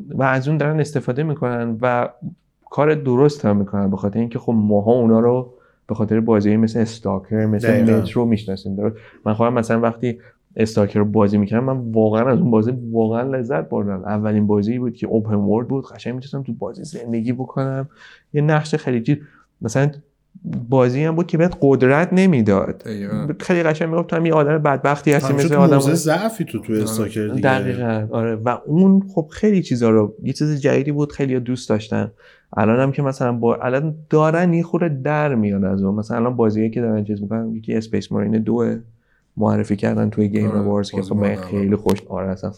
و 0.10 0.24
از 0.24 0.48
اون 0.48 0.58
دارن 0.58 0.80
استفاده 0.80 1.24
می‌کنن 1.24 1.78
و 1.82 2.10
کار 2.70 2.96
درست 2.96 3.46
هم 3.46 3.58
می‌کنن 3.58 3.90
به 3.92 3.98
خاطر 3.98 4.20
اینکه 4.20 4.40
خب 4.40 4.54
ماها 4.56 4.92
اونا 4.92 5.20
رو 5.20 5.54
به 5.88 5.96
خاطر 5.96 6.20
بازی 6.20 6.58
مثل 6.58 6.80
Stalker 6.80 7.46
مثل 7.46 7.94
Metro 7.94 8.26
می‌شناسیم. 8.26 8.76
درست؟ 8.76 8.96
من 9.26 9.34
خودم 9.34 9.54
مثلا 9.54 9.80
وقتی 9.80 10.20
Stalker 10.56 11.00
رو 11.00 11.06
بازی 11.06 11.38
می‌کردم 11.38 11.64
من 11.64 11.92
واقعا 11.92 12.30
از 12.30 12.40
اون 12.40 12.52
بازی 12.52 12.74
واقعا 12.92 13.22
لذت 13.22 13.70
بردم. 13.70 14.04
اولین 14.06 14.48
بازی 14.48 14.80
بود 14.80 14.94
که 14.94 15.08
open 15.08 15.36
world 15.36 15.68
بود 15.68 15.86
قشنگ 15.86 16.14
می‌تونستم 16.14 16.44
تو 16.44 16.54
بازی 16.54 16.84
زندگی 16.84 17.34
بکنم. 17.34 17.90
یه 18.34 18.42
نقش 18.42 18.76
خیلی 18.76 19.02
جدید 19.02 19.22
مثلا 19.62 19.92
بازی 20.70 21.04
هم 21.04 21.16
بود 21.16 21.28
که 21.28 21.38
بهت 21.38 21.58
قدرت 21.62 22.10
نمی‌داد. 22.12 22.84
خیلی 23.40 23.64
قشنگ 23.64 23.90
می‌گفت 23.90 24.08
تو 24.08 24.26
یه 24.26 24.34
آدم 24.34 24.58
بدبختی 24.58 25.12
هستی 25.12 25.34
مثل 25.34 25.56
آدم 25.56 25.80
ضعفی 25.80 26.44
تو 26.46 26.60
تو 26.60 26.74
Stalker 26.74 27.28
دیگه. 27.28 27.42
دقیقاً. 27.42 28.08
آره. 28.12 28.36
و 28.36 28.58
اون 28.66 29.04
خب 29.16 29.28
خیلی 29.32 29.62
چیزا 29.62 29.90
رو 29.90 30.16
یه 30.24 30.34
چیز 30.34 30.62
جدیدی 30.62 30.92
بود 30.92 31.12
خیلی 31.12 31.40
دوست 31.40 31.70
داشتن. 31.70 32.12
الان 32.58 32.80
هم 32.80 32.92
که 32.92 33.02
مثلا 33.02 33.32
با 33.32 33.56
الان 33.56 33.96
دارن 34.10 34.54
یه 34.54 34.64
خورده 34.64 35.02
در 35.04 35.36
میاد 35.36 35.64
از 35.64 35.84
اون 35.84 35.96
مثلا 35.96 36.18
الان 36.18 36.36
بازیه 36.36 36.70
که 36.70 36.82
دارن 36.82 37.04
چیز 37.04 37.22
می‌کنن 37.22 37.56
یکی 37.56 37.76
Space 37.76 38.12
Marine 38.12 38.32
دو 38.32 38.76
معرفی 39.38 39.76
کردن 39.76 40.10
توی 40.10 40.30
Game 40.30 40.52
Awards 40.52 40.92
که 40.92 41.02
خب 41.02 41.16
من 41.16 41.36
خیلی 41.36 41.76
خوش 41.76 42.04
آره 42.08 42.28
اصلا 42.28 42.52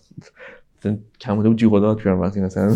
کموده 1.20 1.50
بود 1.50 1.58
جیغ 1.58 1.82
داد 1.82 2.02
کردم 2.02 2.20
وقتی 2.20 2.42
مثلا 2.42 2.76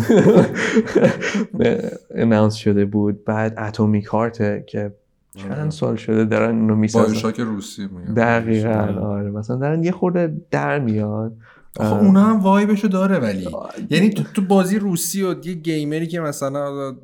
اناونس 2.14 2.54
شده 2.54 2.84
بود. 2.84 3.24
بعد 3.24 3.54
اتمیک 3.58 4.04
هارت 4.04 4.66
که 4.66 4.92
چند 5.36 5.70
سال 5.70 5.96
شده 5.96 6.24
دارن 6.24 6.60
اینو 6.60 6.76
می‌سازن. 6.76 7.06
بایوشاک 7.06 7.40
روسی 7.40 7.88
دقیقا 8.16 9.00
آره 9.00 9.30
مثلا 9.30 9.56
دارن 9.56 9.84
یه 9.84 9.92
خورده 9.92 10.36
در 10.50 10.78
میاد 10.78 11.32
خب 11.76 12.04
اونا 12.04 12.24
هم 12.24 12.40
وایبشو 12.40 12.88
داره 12.88 13.18
ولی. 13.18 13.48
یعنی 13.90 14.10
تو, 14.10 14.22
تو 14.34 14.42
بازی 14.42 14.78
روسی 14.78 15.22
و 15.22 15.46
یه 15.46 15.54
گیمری 15.54 16.06
که 16.06 16.20
مثلا 16.20 16.96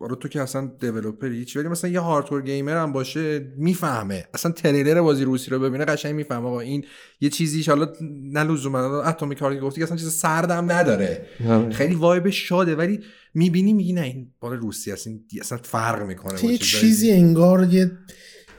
آره 0.00 0.16
تو 0.16 0.28
که 0.28 0.42
اصلا 0.42 0.70
دیولپری 0.80 1.38
هیچ 1.38 1.56
ولی 1.56 1.68
مثلا 1.68 1.90
یه 1.90 2.00
هاردکور 2.00 2.42
گیمر 2.42 2.76
هم 2.76 2.92
باشه 2.92 3.52
می‌فهمه. 3.56 4.24
اصلا 4.34 4.52
تریلر 4.52 5.00
بازی 5.00 5.24
روسی 5.24 5.50
رو 5.50 5.58
ببینه 5.58 5.84
قشنگ 5.84 6.14
می‌فهمه 6.14 6.46
آقا 6.46 6.60
این 6.60 6.84
یه 7.20 7.28
چیزی 7.28 7.62
حالا 7.62 7.92
نه 8.32 8.42
لزوما 8.42 9.02
اتمیک 9.02 9.38
هارت 9.38 9.60
گفتی 9.60 9.80
که 9.80 9.84
اصلا 9.84 9.96
چیز 9.96 10.12
سردم 10.12 10.72
نداره. 10.72 11.26
آره. 11.48 11.70
خیلی 11.70 11.94
وایب 11.94 12.30
شاده 12.30 12.76
ولی 12.76 13.00
می‌بینی 13.34 13.72
میگی 13.72 13.92
نه 13.92 14.00
این 14.00 14.32
بار 14.40 14.56
روسی 14.56 14.90
هست 14.90 15.08
اصلا 15.40 15.58
فرق 15.62 16.02
می‌کنه 16.06 16.44
یه 16.44 16.58
چیزی 16.58 17.10
انگار 17.12 17.74
یه 17.74 17.90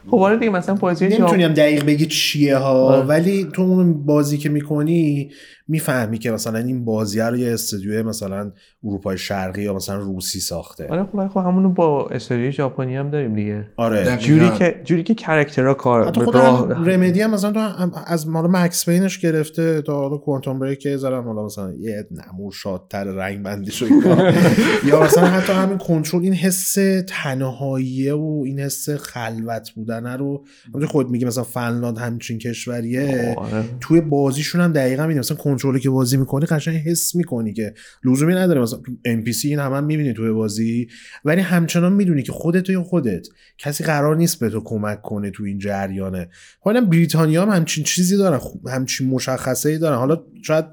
خب 0.08 0.14
آره 0.14 0.36
دیگه 0.36 0.50
مثلا 0.50 0.74
بازی 0.74 1.08
نمی‌تونیم 1.08 1.52
دقیق 1.52 1.84
بگی 1.84 2.06
چیه 2.06 2.56
ها 2.56 2.72
آره. 2.72 3.06
ولی 3.06 3.48
تو 3.52 3.62
اون 3.62 4.04
بازی 4.04 4.38
که 4.38 4.48
می‌کنی 4.48 5.30
می‌فهمی 5.70 6.18
که 6.18 6.30
مثلا 6.30 6.58
این 6.58 6.84
بازی 6.84 7.20
رو 7.20 7.36
یه 7.36 7.52
استودیو 7.52 8.08
مثلا 8.08 8.52
اروپای 8.84 9.18
شرقی 9.18 9.62
یا 9.62 9.74
مثلا 9.74 9.96
روسی 9.96 10.40
ساخته. 10.40 10.86
آره 10.88 11.04
خب 11.04 11.28
خب 11.28 11.40
همونو 11.40 11.68
با 11.68 12.08
استودیو 12.08 12.50
ژاپنی 12.50 12.96
هم 12.96 13.10
داریم 13.10 13.34
دیگه. 13.34 13.66
آره. 13.76 14.16
جوری 14.16 14.50
که 14.50 14.80
جوری 14.84 15.02
که 15.02 15.14
کاراکترها 15.14 15.74
کار 15.74 16.12
خود 16.12 16.34
راه 16.34 16.72
رمدی 16.72 17.20
هم 17.20 17.30
مثلا 17.30 17.52
تو 17.52 17.90
از 18.06 18.28
مال 18.28 18.50
مکس 18.50 18.88
پینش 18.88 19.18
گرفته 19.18 19.82
تا 19.82 19.94
حالا 19.94 20.16
کوانتوم 20.16 20.58
بریک 20.58 20.78
که 20.78 20.96
زدن 20.96 21.22
حالا 21.22 21.44
مثلا 21.44 21.72
یه 21.72 22.06
نمور 22.10 22.52
شادتر 22.52 23.04
رنگ 23.04 23.42
بندی 23.42 23.70
شو 23.70 23.86
یا 24.88 25.02
مثلا 25.02 25.26
حتی 25.26 25.52
همین 25.52 25.78
کنترل 25.78 26.22
این 26.22 26.32
حس 26.32 26.78
تنهایی 27.06 28.10
و 28.10 28.42
این 28.46 28.60
حس 28.60 28.90
خلوت 28.90 29.70
بودن 29.70 30.18
رو. 30.18 30.44
خود 30.88 31.10
میگی 31.10 31.24
مثلا 31.24 31.44
فنلاند 31.44 31.98
همچین 31.98 32.38
کشوریه. 32.38 33.34
آره. 33.38 33.64
توی 33.80 34.00
بازیشون 34.00 34.60
هم 34.60 34.72
دقیقا 34.72 35.02
می‌دونی 35.02 35.18
مثلا 35.18 35.36
کنترلی 35.60 35.80
که 35.80 35.90
بازی 35.90 36.16
می‌کنی 36.16 36.46
قشنگ 36.46 36.76
حس 36.76 37.14
می‌کنی 37.14 37.52
که 37.52 37.74
لزومی 38.04 38.34
نداره 38.34 38.60
مثلا 38.60 38.80
ام 39.04 39.22
پی 39.22 39.32
سی 39.32 39.48
این 39.48 39.58
هم, 39.58 39.72
هم 39.72 39.84
می‌بینی 39.84 40.12
توی 40.12 40.32
بازی 40.32 40.88
ولی 41.24 41.40
همچنان 41.40 41.92
می‌دونی 41.92 42.22
که 42.22 42.32
خودت 42.32 42.70
یا 42.70 42.82
خودت 42.82 43.26
کسی 43.58 43.84
قرار 43.84 44.16
نیست 44.16 44.40
به 44.40 44.50
تو 44.50 44.60
کمک 44.64 45.02
کنه 45.02 45.30
تو 45.30 45.44
این 45.44 45.58
جریانه 45.58 46.28
حالا 46.60 46.80
بریتانیا 46.80 47.42
هم 47.42 47.48
همچین 47.48 47.84
چیزی 47.84 48.16
دارن 48.16 48.40
همچین 48.68 49.08
مشخصه 49.08 49.68
ای 49.68 49.78
دارن 49.78 49.96
حالا 49.96 50.24
شاید 50.42 50.64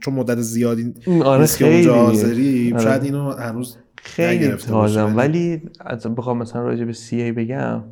چون 0.00 0.14
مدت 0.14 0.40
زیادی 0.40 0.94
آره 1.24 1.40
نیست 1.40 1.58
که 1.58 1.64
اونجا. 1.64 1.94
حاضری 1.94 2.72
آره. 2.72 2.82
شاید 2.84 3.04
اینو 3.04 3.30
هنوز 3.30 3.76
خیلی 4.02 4.48
تازم 4.48 5.16
ولی- 5.16 5.62
از 5.80 6.06
بخوام 6.06 6.38
مثلا 6.38 6.62
راجع 6.62 6.84
به 6.84 6.92
CA 6.92 7.32
بگم 7.32 7.84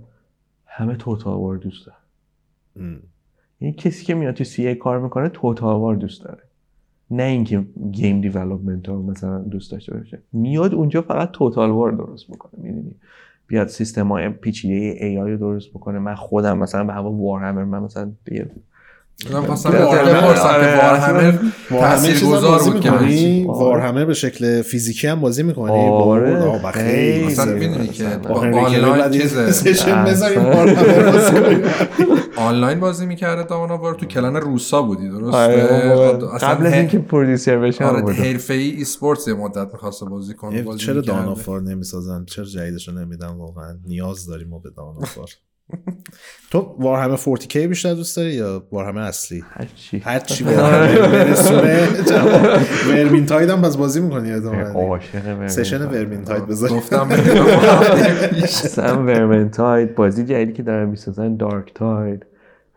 همه 0.66 0.96
Total 0.96 1.34
War 1.36 1.56
دوست 1.56 1.86
داره 1.86 1.98
ام. 2.76 3.00
یعنی 3.60 3.74
کسی 3.74 4.04
که 4.04 4.14
میاد 4.14 4.34
تو 4.34 4.44
CA 4.44 4.74
کار 4.74 5.00
می‌کنه 5.00 5.28
Total 5.28 5.76
War 5.76 5.94
دوست 5.94 6.24
داره. 6.24 6.42
نه 7.10 7.22
اینکه 7.22 7.64
game 7.92 8.20
development 8.20 8.88
رو 8.88 9.02
مثلا 9.02 9.38
دوست 9.38 9.72
داشته 9.72 9.94
باشه. 9.94 10.18
میاد 10.32 10.74
اونجا 10.74 11.02
فقط 11.02 11.30
Total 11.30 11.70
War 11.70 11.92
درست 11.92 12.30
می‌کنه 12.30 12.52
می‌دونی؟ 12.62 12.94
بیاد 13.46 13.68
سیستم 13.68 14.08
های 14.08 14.28
پیچیده 14.28 15.04
ای 15.04 15.18
آی 15.18 15.30
رو 15.30 15.36
درست 15.36 15.70
بکنه. 15.70 15.98
من 15.98 16.14
خودم 16.14 16.58
مثلا 16.58 16.84
به 16.84 16.92
هوا 16.92 17.12
وارهمر 17.12 17.64
من 17.64 17.82
مثلا 17.82 18.12
دیگه 18.24 18.50
من 19.32 19.46
خواستم 19.46 19.68
آره، 19.70 20.14
بپرسم 20.14 20.42
آره، 20.42 20.66
که 20.66 20.82
وارهمر 20.82 21.38
تاثیرگذار 21.68 22.50
بازی 22.50 22.70
بود 22.70 22.80
که 22.80 22.90
می‌کنی؟ 22.90 23.46
آره. 23.48 23.58
وارهمر 23.58 24.04
به 24.04 24.14
شکل 24.14 24.62
فیزیکی 24.62 25.06
هم 25.06 25.20
بازی 25.20 25.42
می‌کنی 25.42 25.88
آره، 25.88 26.58
با 26.62 26.72
خیلی. 26.72 26.88
خیلی 26.90 27.26
مثلا. 27.26 27.52
می‌دونی 27.52 27.88
که 27.88 28.06
آنلاین 28.28 29.10
چیزه 29.10 29.52
سشن 29.52 30.04
بذاریم 30.04 30.38
اصلا. 30.38 30.56
وارهمر 30.56 31.10
بازی. 31.10 31.36
آنلاین 32.36 32.80
بازی 32.80 33.06
می‌کرده 33.06 33.42
داماناوار 33.42 33.94
تو 33.94 34.06
کلان 34.06 34.36
روسا 34.36 34.82
بودی 34.82 35.08
آره، 35.32 35.62
اصلا 36.34 36.48
قبل 36.48 36.66
از 36.66 36.72
اینکه 36.72 36.98
پرودیوسر 36.98 37.58
بشه 37.58 37.84
آره. 37.84 38.12
حرفه‌ای 38.14 38.70
Esports 38.70 39.28
یه 39.28 39.34
مدت 39.34 39.72
می‌خواسته 39.72 40.06
بازی 40.06 40.34
کنه 40.34 40.62
بازی 40.62 40.78
چرا. 40.78 41.00
Dawn 41.00 41.28
of 41.28 41.41
War 41.41 41.62
نمی‌سازن 41.62 42.24
چرا 42.24 42.44
جدیدشو 42.44 42.92
نمیدن 42.92 43.28
واقعا 43.28 43.78
نیاز 43.86 44.26
داریم 44.26 44.48
ما 44.48 44.58
به 44.58 44.70
Dawn 44.76 44.99
of 44.99 45.11
War 45.11 45.28
تو 46.50 46.76
Warhammer 46.78 47.16
40k 47.16 47.56
بیشتر 47.56 47.94
دوست 47.94 48.16
داری 48.16 48.32
یا 48.32 48.66
Warhammer 48.72 49.00
اصلی؟ 49.00 49.44
هر 49.50 49.66
چی. 49.76 49.98
هر 49.98 50.20
چی 50.20 50.44
Warhammer 50.44 51.08
برسونه. 51.12 51.88
Vermintide 52.88 53.50
هم 53.50 53.62
باز 53.62 53.78
بازی 53.78 54.00
می‌کنی 54.00 54.32
عاشق 54.32 55.46
سشن. 55.46 55.86
Vermintide 55.86 56.46
بذار. 56.46 56.70
گفتم. 56.70 57.08
اصلا 58.42 59.02
Vermintide 59.04 59.94
بازی 59.94 60.24
جدیدی 60.24 60.52
که 60.52 60.62
دارن 60.62 60.88
می‌سازن 60.88 61.36
Darktide 61.36 62.26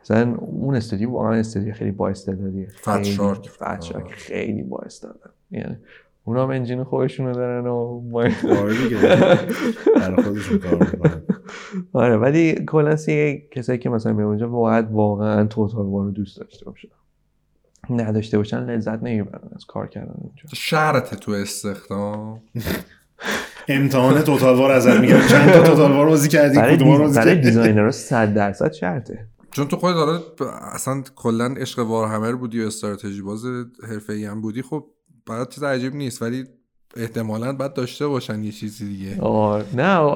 مثلا 0.02 0.36
اون 0.38 0.76
استودیو 0.76 1.10
واقعا 1.12 1.34
استودیو 1.34 1.74
خیلی 1.74 1.92
با 1.92 2.10
استعدادیه. 2.10 2.68
Fatshark 2.82 3.50
خیلی 4.12 4.64
با 4.64 4.78
استعداد. 4.86 5.34
یعنی 5.52 5.78
اونا 6.30 6.44
هم 6.44 6.50
انجین 6.50 6.84
خودشونو 6.84 7.34
دارن 7.34 7.68
و 7.68 8.00
با- 8.00 8.30
آره 10.02 10.24
خودشون 10.24 10.58
کار 10.60 10.74
می‌کنن. 10.80 11.22
آره 11.94 12.18
ولی 12.18 12.56
کلا 12.68 12.96
سی 12.96 13.44
کسایی 13.52 13.80
که 13.80 13.90
مثلا 13.90 14.14
میان 14.14 14.28
اونجا 14.28 14.48
باید 14.48 14.92
واقعا 14.92 15.46
توتال 15.46 15.86
وار 15.86 16.06
رو 16.06 16.12
دوست 16.12 16.40
داشته 16.40 16.66
باشن. 16.66 16.88
نداشته 17.90 18.38
باشن 18.38 18.66
لذت 18.66 19.04
نمی‌برن 19.04 19.50
از 19.56 19.66
کار 19.66 19.88
کردن 19.88 20.14
اونجا. 20.16 20.44
شرط 20.54 21.16
تو 21.16 21.32
استخدام؟ 21.32 22.42
امتحان 23.68 24.22
توتال 24.22 24.56
وار 24.56 24.72
ازت 24.72 25.00
می‌گیرن. 25.00 25.28
چند 25.28 25.52
تا 25.52 25.64
توتال 25.64 25.92
وار 25.92 26.06
بازی 26.06 26.30
کردی؟ 26.30 26.58
برای, 26.58 26.76
کدوم. 26.76 26.98
بازی 26.98 27.20
کردی؟ 27.20 27.42
دیزاینرها 27.42 27.92
100 27.92 28.34
درصد 28.34 28.72
شرطه. 28.72 29.28
چون 29.52 29.68
تو 29.68 29.76
خودت 29.78 29.96
حالا 29.96 30.20
اصلا 30.74 31.04
کلا 31.16 31.46
عشق 31.58 31.80
Warhammer 31.80 32.32
بودی 32.36 32.64
و 32.64 32.68
استراتژی 32.68 33.22
باز 33.22 33.46
حرفه‌ای 33.90 34.26
هم 34.26 34.42
بودی. 34.42 34.62
خب 34.62 34.86
برات 35.30 35.50
چیز 35.50 35.64
عجیب 35.64 35.96
نیست 35.96 36.22
ولی 36.22 36.44
احتمالا 36.98 37.54
باید 37.54 37.74
داشته 37.74 38.08
باشن 38.08 38.44
یه 38.44 38.52
چیزی 38.52 38.88
دیگه. 38.88 39.22
آه 39.22 39.64
نه 39.76 40.14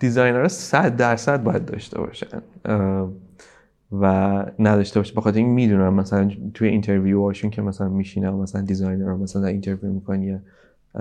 designer 0.00 0.43
ها 0.43 0.48
100 0.48 0.96
درصد 0.96 1.42
باید 1.42 1.64
داشته 1.64 1.98
باشن. 1.98 2.42
و 3.92 4.06
نداشته 4.58 5.00
باشه 5.00 5.14
بخاطر 5.14 5.38
این 5.38 5.48
می‌دونم 5.48 5.94
مثلا 5.94 6.30
توی 6.54 6.68
interview 6.68 7.22
هاشون 7.22 7.50
که 7.50 7.62
مثلا 7.62 7.88
میشینن 7.88 8.30
مثلا 8.30 8.62
designer 8.62 9.04
رو 9.04 9.16
مثلا 9.16 9.46
interview 9.46 9.92
می‌کنن 9.92 10.22
یه 10.22 10.42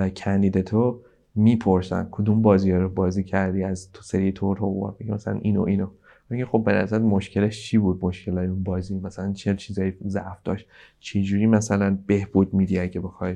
candidate 0.10 0.93
و 0.93 1.02
می‌پرسن 1.36 2.08
کدوم 2.12 2.42
بازی 2.42 2.72
رو 2.72 2.90
بازی 2.90 3.24
کردی 3.24 3.64
از 3.64 3.92
تو 3.92 4.02
سری 4.02 4.32
Total 4.32 4.64
War؟ 4.64 4.96
میگه 5.00 5.14
مثلا 5.14 5.40
اینو 5.42 5.62
اینو. 5.62 5.88
میگه 6.30 6.46
خب 6.46 6.64
به 6.66 6.74
نظر 6.74 7.00
مشکلش 7.00 7.64
چی 7.64 7.78
بود؟ 7.78 8.06
مشکل 8.06 8.38
اون 8.38 8.64
بازی 8.64 9.00
مثلا 9.00 9.34
چه 9.34 9.56
چیزایی 9.56 9.94
ضعف 10.08 10.38
داشت؟ 10.44 10.68
جوری 11.00 11.46
مثلا 11.46 11.98
بهبود 12.08 12.54
میدی 12.54 12.80
اگه 12.80 13.02
بخوای 13.02 13.36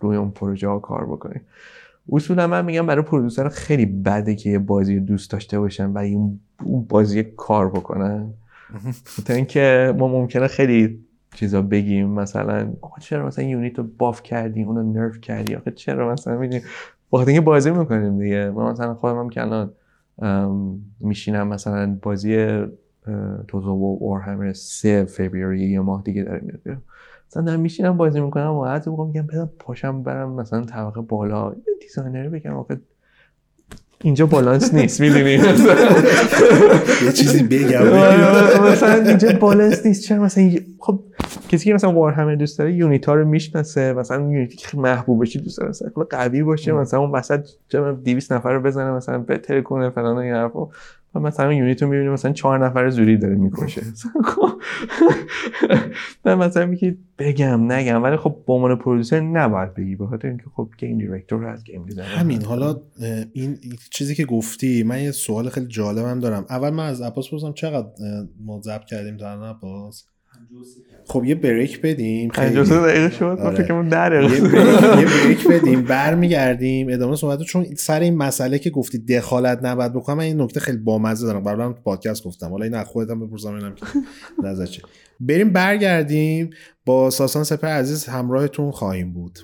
روی 0.00 0.16
اون 0.16 0.30
پروژه 0.30 0.68
ها 0.68 0.78
کار 0.78 1.06
بکنی 1.06 1.40
اصولا 2.12 2.46
من 2.46 2.64
میگم 2.64 2.86
برای 2.86 3.02
پرودوسر 3.02 3.48
خیلی 3.48 3.86
بده 3.86 4.34
که 4.34 4.50
یه 4.50 4.58
بازی 4.58 4.98
رو 4.98 5.04
دوست 5.04 5.30
داشته 5.30 5.58
باشن 5.58 5.86
و 5.86 5.98
اون 5.98 6.40
اون 6.64 6.84
بازی 6.84 7.22
کار 7.22 7.70
بکنن. 7.70 8.34
تا 9.26 9.34
اینکه 9.34 9.94
ما 9.98 10.08
ممکنه 10.08 10.46
خیلی 10.46 11.04
چیزا 11.34 11.62
بگیم. 11.62 12.08
مثلا 12.08 12.72
آقا 12.80 12.98
چرا 13.00 13.26
مثلا 13.26 13.44
یونیت 13.44 13.78
رو 13.78 13.84
باف 13.98 14.22
کردی؟ 14.22 14.62
اونو 14.62 14.92
نرف 14.92 15.20
کردی؟ 15.20 15.54
آخه 15.54 15.70
چرا 15.70 16.12
مثلا 16.12 16.38
می‌دونی؟ 16.38 16.62
بخاطر 17.12 17.28
اینکه 17.28 17.44
بازی 17.44 17.70
می‌کنیم 17.70 18.18
دیگه. 18.18 18.50
من 18.50 18.70
مثلا 18.70 18.94
خودم 18.94 19.18
هم 19.18 19.28
که 19.30 19.40
الان 19.42 19.72
میشینم 21.00 21.48
مثلا 21.48 21.98
بازی 22.02 22.60
Total 23.48 23.72
War 23.72 23.98
وارهمر 24.04 24.52
سه 24.52 25.04
February 25.04 25.70
یه 25.70 25.80
ماه 25.80 26.02
دیگه 26.02 26.22
داره 26.22 26.40
میاد. 26.40 26.82
مثلا 27.30 27.42
دارم 27.42 27.60
میشینم 27.60 27.96
بازی 27.96 28.20
می‌کنم 28.20 28.50
و 28.50 28.62
بعضی 28.62 28.90
موقع 28.90 29.04
میگم 29.04 29.26
بدم 29.26 29.50
پاشم 29.58 30.02
برم 30.02 30.32
مثلا 30.32 30.64
طبقه 30.64 31.00
بالا. 31.00 31.52
یه 31.52 31.74
designer 31.80 32.28
بگم 32.28 32.56
آخه 32.56 32.80
اینجا 34.04 34.26
بالانس 34.26 34.74
نیست 34.74 35.00
می‌دونی؟ 35.00 35.30
یه 37.04 37.12
چیزی 37.14 37.42
بگم. 37.42 37.86
مثلا 38.72 38.94
اینجا 38.94 39.32
بالانس 39.32 39.86
نیست. 39.86 40.02
چرا؟ 40.02 40.22
مثلا 40.22 40.50
خب 40.78 41.00
کسی 41.48 41.64
که 41.64 41.74
مثلا 41.74 41.92
Warhammer 41.92 42.34
دوست 42.34 42.58
داره 42.58 42.72
unit 42.72 43.06
ا 43.06 43.14
رو 43.14 43.28
می‌شناسه 43.28 43.92
مثلا 43.92 44.20
unit 44.22 44.49
ی 44.49 44.56
که 44.56 44.78
محبوب 44.78 45.22
بشه 45.22 45.40
دوست 45.40 45.58
داره 45.58 45.70
مثلا 45.70 45.88
قوی 46.10 46.42
باشه 46.42 46.72
مثلا 46.72 47.00
اون 47.00 47.10
وسط 47.10 47.46
جمع 47.68 47.92
200 47.92 48.32
نفر 48.32 48.52
رو 48.52 48.60
بزنه 48.62 48.90
مثلا 48.90 49.18
بترکونه 49.18 49.90
فلان 49.90 50.18
این 50.18 50.34
حرفا. 50.34 50.66
و 51.14 51.20
مثلا 51.20 51.52
unit 51.52 51.82
رو 51.82 52.12
مثلا 52.12 52.32
چهار 52.32 52.66
نفر 52.66 52.90
زوری 52.90 53.16
داره 53.16 53.34
می‌کشه. 53.34 53.82
من 56.24 56.34
مثلا 56.34 56.66
میگی 56.66 56.98
بگم 57.18 57.72
نگم 57.72 58.02
ولی 58.02 58.16
خب 58.16 58.36
به 58.46 58.52
عنوان 58.52 58.76
producer 58.76 59.20
نباید 59.20 59.74
بگی 59.74 59.96
به 59.96 60.06
خاطر 60.06 60.28
اینکه 60.28 60.44
خب 60.56 60.68
game 60.78 60.98
director 60.98 61.44
هست 61.44 61.64
game 61.64 61.84
designer 61.84 62.10
همین 62.10 62.42
حالا 62.42 62.76
این 63.32 63.58
چیزی 63.90 64.14
که 64.14 64.24
گفتی 64.24 64.82
من 64.82 65.02
یه 65.02 65.10
سوال 65.10 65.48
خیلی 65.48 65.66
جالبم 65.66 66.20
دارم. 66.20 66.46
اول 66.50 66.70
من 66.70 66.86
از 66.86 67.00
عباس 67.00 67.30
پرسم 67.30 67.52
چقدر 67.52 67.88
ما 68.40 68.60
ضبط 68.60 68.84
کردیم 68.84 69.16
تا 69.16 69.30
الان 69.30 69.50
عباس 69.50 70.09
خب 71.08 71.24
یه 71.24 71.34
break 71.34 71.80
بدیم 71.80 72.28
خیلی 72.28 72.54
53 72.54 72.80
دقیقه 72.80 73.10
شد 73.10 73.24
آره. 73.24 73.56
فکرمون 73.56 73.84
یه 73.84 73.90
break, 73.90 74.52
یه 74.98 75.24
break 75.24 75.48
بدیم 75.48 75.82
برمیگردیم 75.82 76.88
ادامه 76.90 77.16
صحبت. 77.16 77.42
چون 77.42 77.66
سر 77.76 78.00
این 78.00 78.16
مسئله 78.16 78.58
که 78.58 78.70
گفتی 78.70 78.98
دخالت 78.98 79.58
نباید 79.62 79.92
بکنم 79.92 80.16
من 80.16 80.24
این 80.24 80.40
نکته 80.40 80.60
خیلی 80.60 80.78
بامزه 80.78 81.26
دارم 81.26 81.40
قبلا 81.40 81.64
هم 81.64 81.72
تو 81.72 81.80
پادکست 81.80 82.24
گفتم 82.24 82.50
حالا 82.50 82.64
این 82.64 82.74
از 82.74 82.86
خودت 82.86 83.10
هم 83.10 83.26
بپرسم 83.26 83.54
اینم 83.54 83.74
که 83.74 83.86
نظر. 84.44 84.66
بریم 85.20 85.52
برگردیم 85.52 86.50
با 86.84 87.10
ساسان 87.10 87.44
سپر 87.44 87.68
عزیز 87.68 88.04
همراهتون 88.04 88.70
خواهیم 88.70 89.12
بود 89.12 89.38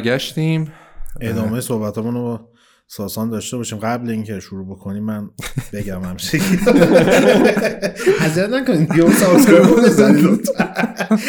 برگشتیم. 0.00 0.72
ادامه 1.20 1.60
صحبتامون 1.60 2.14
رو 2.14 2.22
با 2.22 2.48
ساسان 2.86 3.30
داشته 3.30 3.56
باشیم. 3.56 3.78
قبل 3.78 4.10
اینکه 4.10 4.40
شروع 4.40 4.66
بکنیم 4.66 5.04
من 5.04 5.30
بگم 5.72 6.02
همشه 6.02 6.38
حضرت 8.20 8.50
نکنید 8.50 8.96
یه 8.96 9.10
subscribe 9.10 9.66
رو 9.66 9.76
بزنید. 9.76 10.24
لطفا. 10.24 10.74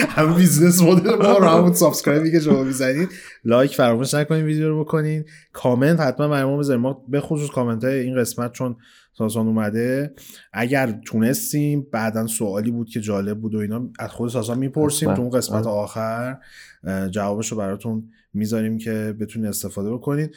هم 0.10 0.36
business 0.36 0.82
model 0.82 1.16
ما 1.16 1.38
رو 1.38 1.46
همون 1.46 1.74
subscribe 1.74 2.26
ی 2.26 2.32
که 2.32 2.40
شما 2.40 2.64
می‌زنید. 2.64 3.10
لایک 3.46 3.76
فراموش 3.76 4.14
نکنید 4.14 4.46
ویدیو 4.46 4.68
رو 4.68 4.84
بکنید. 4.84 5.26
کامنت 5.54 6.00
حتما 6.00 6.28
برای 6.28 6.44
ما 6.44 6.58
بذارید. 6.58 6.82
ما 6.82 7.06
به 7.08 7.20
خصوص 7.20 7.50
کامنت 7.50 7.84
های 7.84 8.00
این 8.00 8.20
قسمت 8.20 8.52
چون 8.52 8.76
ساسان 9.18 9.48
اومده. 9.48 10.14
اگر 10.54 11.00
تونستیم 11.06 11.88
بعدا 11.92 12.28
سوالی 12.28 12.72
بود 12.72 12.90
که 12.90 13.02
جالب 13.02 13.40
بود 13.40 13.56
و 13.56 13.58
اینا 13.58 13.90
از 14.00 14.10
خود 14.10 14.30
ساسان 14.30 14.58
می‌پرسیم. 14.58 15.14
تو 15.14 15.22
اون 15.22 15.32
قسمت. 15.32 15.68
آخر. 15.68 16.38
جوابش 17.12 17.52
رو 17.52 17.58
براتون 17.58 18.10
می‌ذاریم 18.34 18.78
که 18.78 19.16
بتونید 19.20 19.50
استفاده 19.50 19.92
بکنید. 19.92 20.36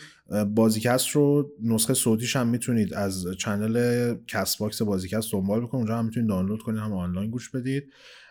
بازیکست 0.55 1.09
رو 1.09 1.51
نسخه 1.63 1.95
صوتیش 1.95 2.37
هم 2.37 2.49
می‌تونید 2.49 2.95
از 2.95 3.27
channel 3.39 4.15
CastBox 4.27 4.83
بازیکست 4.83 5.33
دنبال 5.33 5.61
بکنید. 5.61 5.75
اونجا 5.75 5.99
هم 5.99 6.05
می‌تونید 6.05 6.29
دانلود 6.29 6.63
کنید 6.63 6.81
هم 6.81 6.93
آنلاین 6.93 7.31
گوش 7.31 7.51
بدید. 7.51 7.85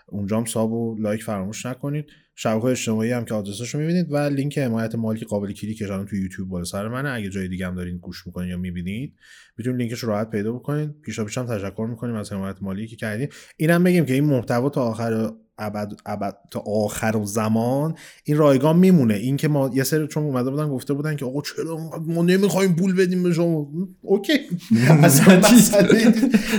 اونجا 0.07 0.37
هم 0.37 0.45
sub 0.45 0.71
و 0.71 0.95
لایک 0.99 1.23
فراموش 1.23 1.65
نکنید. 1.65 2.05
شبکه 2.35 2.65
اجتماعی 2.65 3.11
هم 3.11 3.25
که 3.25 3.33
آدرسش 3.33 3.75
رو 3.75 3.79
می‌بینید 3.79 4.11
و 4.11 4.17
لینک 4.17 4.57
حمایت 4.57 4.95
مالی 4.95 5.19
که 5.19 5.25
قابل 5.25 5.51
کلیکش 5.51 5.91
الان 5.91 6.05
تو 6.05 6.15
یوتیوب 6.15 6.49
بالا 6.49 6.63
سر 6.63 6.87
منه. 6.87 7.09
اگه 7.09 7.29
جای 7.29 7.47
دیگه 7.47 7.67
هم 7.67 7.75
دارین 7.75 7.97
گوش 7.97 8.27
می‌کنید 8.27 8.49
یا 8.49 8.57
می‌بینید 8.57 9.13
می‌تونید 9.57 9.79
لینکش 9.79 9.99
رو 9.99 10.09
راحت 10.09 10.29
پیدا 10.29 10.51
بکنید. 10.51 11.01
پیشا 11.01 11.25
پیش 11.25 11.37
هم 11.37 11.45
تشکر 11.45 11.87
می‌کنیم 11.89 12.15
از 12.15 12.33
حمایت 12.33 12.55
مالی 12.61 12.87
که 12.87 12.95
کردین. 12.95 13.27
اینم 13.57 13.83
بگیم 13.83 14.05
که 14.05 14.13
این 14.13 14.23
محتوا 14.23 14.69
تا 14.69 14.83
آخر 14.83 15.31
ابد 15.57 15.93
ابد 16.05 16.35
تا 16.51 16.59
آخر 16.59 17.23
زمان 17.25 17.95
این 18.23 18.37
رایگان 18.37 18.77
میمونه. 18.77 19.13
این 19.13 19.37
که 19.37 19.47
ما 19.47 19.71
یه 19.73 19.83
سری 19.83 20.07
چون 20.07 20.23
اومده 20.23 20.49
بودن 20.49 20.69
گفته 20.69 20.93
بودن 20.93 21.15
که 21.15 21.25
آقا 21.25 21.41
چرا 21.41 21.77
ما 22.07 22.21
نمی‌خوایم 22.21 22.75
پول 22.75 22.95
بدیم 22.95 23.23
به 23.23 23.33
شما؟ 23.33 23.67
اوکی. 24.01 24.33
اصلا 25.03 25.41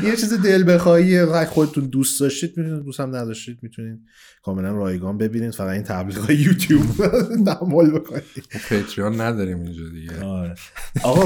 یه 0.05 0.17
چیز 0.17 0.35
دل 0.35 0.75
بخواهی 0.75 1.25
خودتون 1.25 1.85
دوست 1.85 2.21
داشتید 2.21 2.55
می‌تونید 2.57 2.85
دوست 2.85 3.01
هم 3.01 3.17
نداشتید 3.17 3.59
می‌تونید 3.63 3.99
کاملا 4.43 4.73
رایگان 4.73 5.19
ببینید. 5.19 5.51
فقط 5.51 5.71
این 5.71 5.83
تبلیغ 5.83 6.31
یوتیوب 6.31 6.83
دنبال 7.47 7.91
بکنید. 7.91 8.23
پتریان 8.71 9.21
نداریم 9.21 9.61
اینجا 9.61 9.89
دیگه. 9.89 10.25
آره. 10.25 10.55
آقا 11.03 11.25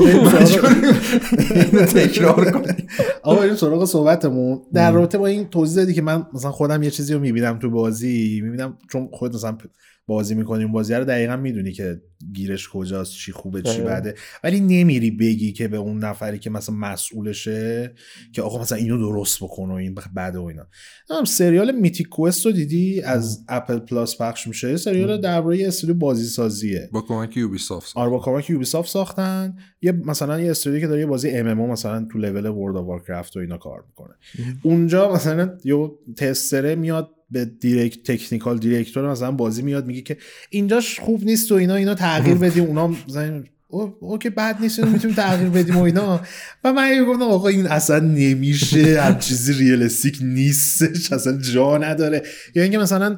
تکرار 1.87 2.51
کنیم. 2.51 2.89
آقا 3.23 3.41
بریم 3.41 3.55
سراغ 3.55 3.85
صحبتمون. 3.85 4.63
در 4.73 4.93
رابطه 4.93 5.19
با 5.19 5.27
این 5.27 5.49
توضیح 5.49 5.77
دادی 5.77 5.95
که 5.95 6.03
من 6.03 6.27
مثلا 6.33 6.51
خودم 6.51 6.83
یه 6.83 6.91
چیزی 6.91 7.15
رو 7.15 7.21
می‌بینم. 7.21 7.58
تو 7.59 7.71
بازی 7.71 8.41
می‌بینم 8.45 8.79
چون 8.93 9.09
خودت 9.13 9.35
مثلا 9.35 9.59
بازی 10.07 10.35
می‌کنیم 10.35 10.73
بازی 10.73 10.95
رو 10.95 11.05
دقیقا 11.05 11.37
می‌دونی 11.37 11.73
که 11.73 12.01
گیرش 12.33 12.69
کجاست 12.69 13.13
چی 13.13 13.33
خوبه 13.33 13.63
چی. 13.63 13.81
بده. 13.81 14.15
ولی 14.45 14.61
نمیری 14.61 15.11
بگی 15.11 15.53
که 15.53 15.69
به 15.69 15.77
اون 15.77 15.99
نفری 15.99 16.39
که 16.39 16.51
مثلا 16.51 16.75
مسئولشه 16.75 17.95
که 18.33 18.43
آقا 18.43 18.61
مثلا 18.61 18.79
اینو 18.79 18.99
درست 18.99 19.43
بکن 19.43 19.71
و 19.71 19.73
این 19.73 19.95
بده 20.17 20.39
و 20.39 20.43
اینا. 20.43 20.67
هم 21.11 21.25
سریال 21.25 21.75
Mythic 21.75 22.09
Quest 22.09 22.47
رو 22.47 22.53
دیدی؟ 22.53 23.03
از 23.03 23.45
Apple 23.49 23.79
Plus 23.79 24.21
پخش 24.21 24.47
میشه. 24.47 24.77
سریال 24.77 25.21
درباره 25.21 25.59
یه 25.59 25.69
استودیو 25.69 25.95
بازی 25.95 26.25
سازیه 26.25 26.89
با 26.93 27.01
کمک 27.01 27.37
Ubisoft 27.37 27.93
آره 27.97 28.11
با 28.11 28.19
کمک 28.19 28.51
Ubisoft 28.51 28.91
ساختن. 28.91 29.57
یه 29.83 29.93
مثلا 29.93 30.41
یه 30.41 30.51
استودیو 30.51 30.81
که 30.81 30.87
داره 30.87 31.01
یه 31.01 31.07
بازی 31.07 31.31
MM 31.31 31.71
مثلا 31.71 32.07
تو 32.13 32.19
level 32.19 32.47
World 32.47 32.77
of 32.77 32.87
Warcraft 32.87 33.37
و 33.37 33.41
اینا 33.41 33.59
کار 33.59 33.85
می‌کنه. 33.87 34.15
اونجا 34.63 35.13
مثلا 35.13 35.59
یه 35.65 35.91
tester 36.17 36.66
ه 36.66 36.75
میاد 36.75 37.11
به 37.31 37.45
direct 37.45 38.03
technical 38.13 38.59
director 38.59 39.11
مثلا 39.11 39.31
بازی 39.31 39.63
میاد 39.63 39.87
میگه 39.87 40.01
که 40.01 40.17
اینجاش 40.51 41.01
خوب 41.01 41.25
نیست 41.25 41.53
و 41.53 41.55
اینا 41.55 41.75
اینا 41.75 41.95
تغییر 41.95 42.37
بدیم. 42.45 42.65
اونا 42.65 42.89
مثلا 42.89 43.45
او- 43.71 43.97
OK 44.01 44.31
بد 44.31 44.57
نیست 44.61 44.79
اینو 44.79 44.91
می‌تونیم 44.91 45.17
تغییر 45.17 45.49
بدیم 45.51 45.77
و 45.77 45.83
اینا. 45.83 46.21
و 46.65 46.73
من 46.73 47.05
گفتم 47.09 47.23
آقا 47.23 47.49
این 47.49 47.67
اصلا 47.67 47.99
نمیشه 47.99 49.01
هر 49.03 49.15
چیزی 49.15 49.53
realistic 49.53 50.19
نیستش 50.23 51.13
اصلا 51.13 51.39
جا 51.39 51.79
نداره. 51.79 52.23
یا 52.55 52.63
اینکه 52.63 52.79
مثلا 52.79 53.17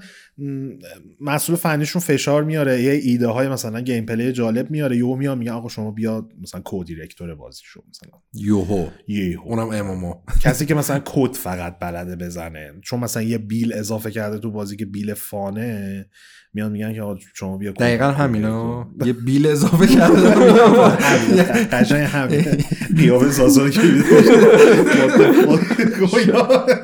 مسئول 1.20 1.56
فنیشون 1.56 2.02
فشار 2.02 2.44
میاره 2.44 2.82
یه 2.82 2.90
ایده 2.92 3.26
های 3.28 3.48
مثلا 3.48 3.80
gameplay 3.80 4.32
جالب 4.32 4.70
میاره 4.70 4.96
یهو 4.96 5.16
میاد 5.16 5.38
میگه 5.38 5.52
آقا 5.52 5.68
شما 5.68 5.90
بیا 5.90 6.28
مثلا 6.42 6.60
co-director 6.60 7.34
بازی 7.34 7.60
شو 7.64 7.82
مثلا. 7.90 8.10
یوهو 8.34 8.86
یهو. 9.08 9.42
اونم 9.42 9.68
MMO. 9.68 10.14
کسی 10.44 10.66
که 10.66 10.74
مثلا 10.74 11.02
کد 11.04 11.34
فقط 11.34 11.78
بلده 11.78 12.16
بزنه. 12.16 12.72
چون 12.82 13.00
مثلا 13.00 13.22
یه 13.22 13.38
بیل 13.38 13.72
اضافه 13.72 14.10
کرده 14.10 14.38
تو 14.38 14.50
بازی 14.50 14.76
که 14.76 14.86
بیل 14.86 15.14
fun 15.14 15.83
ه 15.83 16.06
میان 16.54 16.72
میگن 16.72 16.94
که 16.94 17.02
آقا 17.02 17.18
شما 17.34 17.56
بیا 17.56 17.72
دقیقا 17.72 18.06
دیرکتور. 18.06 18.86
یه 19.06 19.12
بیل 19.12 19.46
اضافه 19.46 19.86
کرده 19.86 20.30
همین، 21.00 21.42
قشنگ 21.72 22.00
همین 22.06 22.44
قیافه 22.96 23.30
سازون 23.30 23.70
که 23.70 23.80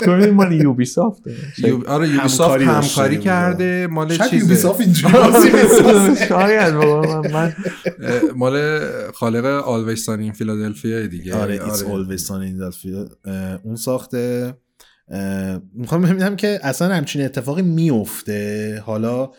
تو 0.05 0.17
مال 0.35 0.53
یوبی 0.53 0.85
سافت 0.85 1.23
آره 1.87 2.09
یوبیسافت 2.09 2.41
همکاری 2.53 2.65
داشته 2.67 3.01
همکاری. 3.03 3.19
کرده 3.19 3.87
مال 3.87 4.11
یوبیسافت 4.33 4.81
اینجوری 4.81 5.13
بازی 5.15 5.49
می‌سازه 5.63 6.27
شاید 6.29 6.75
بابا 6.75 7.23
من- 7.23 7.55
مال 8.37 8.81
خالق 9.15 9.45
آلویستان 9.45 10.21
این 10.21 10.33
فیلادلفیا 10.33 11.07
دیگه. 11.07 11.35
آره 11.37 11.59
sunny 11.59 12.49
in 12.49 12.73
Philadelphia. 12.73 13.17
اه، 13.25 13.59
اون 13.63 13.77
ساخته. 13.77 14.55
می‌خوام 15.73 16.03
ببینم 16.03 16.37
که 16.37 16.61
اصلا 16.63 16.95
همچین 16.95 17.25
اتفاقی 17.25 17.63
میفته 17.63 18.83
حالا 18.87 19.31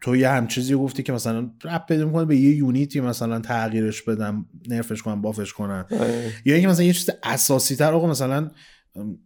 تو 0.00 0.16
یه 0.16 0.28
همچیزی 0.28 0.72
رو 0.72 0.78
گفتی 0.78 1.02
که 1.02 1.12
مثلا 1.12 1.50
رپ 1.64 1.86
پیدا 1.86 2.06
می‌کنه 2.06 2.24
به 2.24 2.36
یه 2.36 2.56
یونیتی 2.56 3.00
مثلا 3.00 3.40
تغییرش 3.40 4.02
بدم 4.02 4.46
نرفش 4.68 5.02
کنم 5.02 5.22
بافش 5.22 5.52
کنم 5.52 5.86
آره. 5.90 6.32
یا 6.44 6.54
اینکه 6.54 6.68
مثلا 6.68 6.84
یه 6.84 6.92
چیز 6.92 7.10
اساسی 7.22 7.76
تر 7.76 7.92
آقا 7.92 8.06
مثلا 8.06 8.50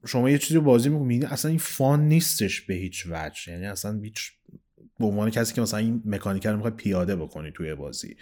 شما 0.06 0.30
یه 0.30 0.38
چیزی 0.38 0.54
رو 0.54 0.60
بازی 0.60 0.88
می‌کنید 0.88 1.24
اصلا 1.24 1.48
این 1.48 1.58
فان 1.58 2.08
نیستش 2.08 2.60
به 2.60 2.74
هیچ 2.74 3.06
وجه. 3.10 3.52
یعنی 3.52 3.66
اصلا 3.66 4.00
هیچ 4.02 4.32
به 5.00 5.06
عنوان 5.06 5.30
کسی 5.30 5.54
که 5.54 5.60
مثلا 5.60 5.80
این 5.80 6.02
مکانیکر 6.04 6.50
رو 6.50 6.56
می‌خوای 6.56 6.72
پیاده 6.76 7.16
بکنی 7.16 7.50
توی 7.50 7.74
بازی. 7.74 8.16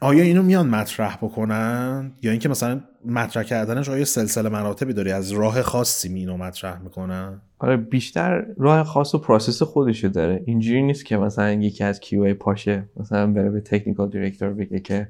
آیا 0.00 0.24
اینو 0.24 0.42
میان 0.42 0.66
مطرح 0.66 1.16
بکنن؟ 1.16 2.12
یا 2.22 2.30
اینکه 2.30 2.48
مثلا 2.48 2.80
مطرح 3.06 3.42
کردنش 3.42 3.88
آیا 3.88 4.04
سلسله 4.04 4.48
مراتبی 4.48 4.92
داری؟ 4.92 5.12
از 5.12 5.32
راه 5.32 5.62
خاصی 5.62 6.08
می 6.08 6.20
اینو 6.20 6.36
مطرح 6.36 6.82
می‌کنن؟ 6.82 7.40
آره 7.58 7.76
بیشتر 7.76 8.46
راه 8.58 8.84
خاص 8.84 9.14
و 9.14 9.18
process 9.18 9.62
خودشو 9.62 10.08
داره. 10.08 10.42
اینجوری 10.46 10.82
نیست 10.82 11.04
که 11.04 11.16
مثلا 11.16 11.52
یکی 11.52 11.84
از 11.84 12.00
QA 12.00 12.34
پاشه 12.34 12.84
مثلا 12.96 13.26
بره 13.26 13.50
به 13.50 13.60
technical 13.60 14.08
director 14.08 14.50
بگه 14.50 14.80
که 14.80 15.08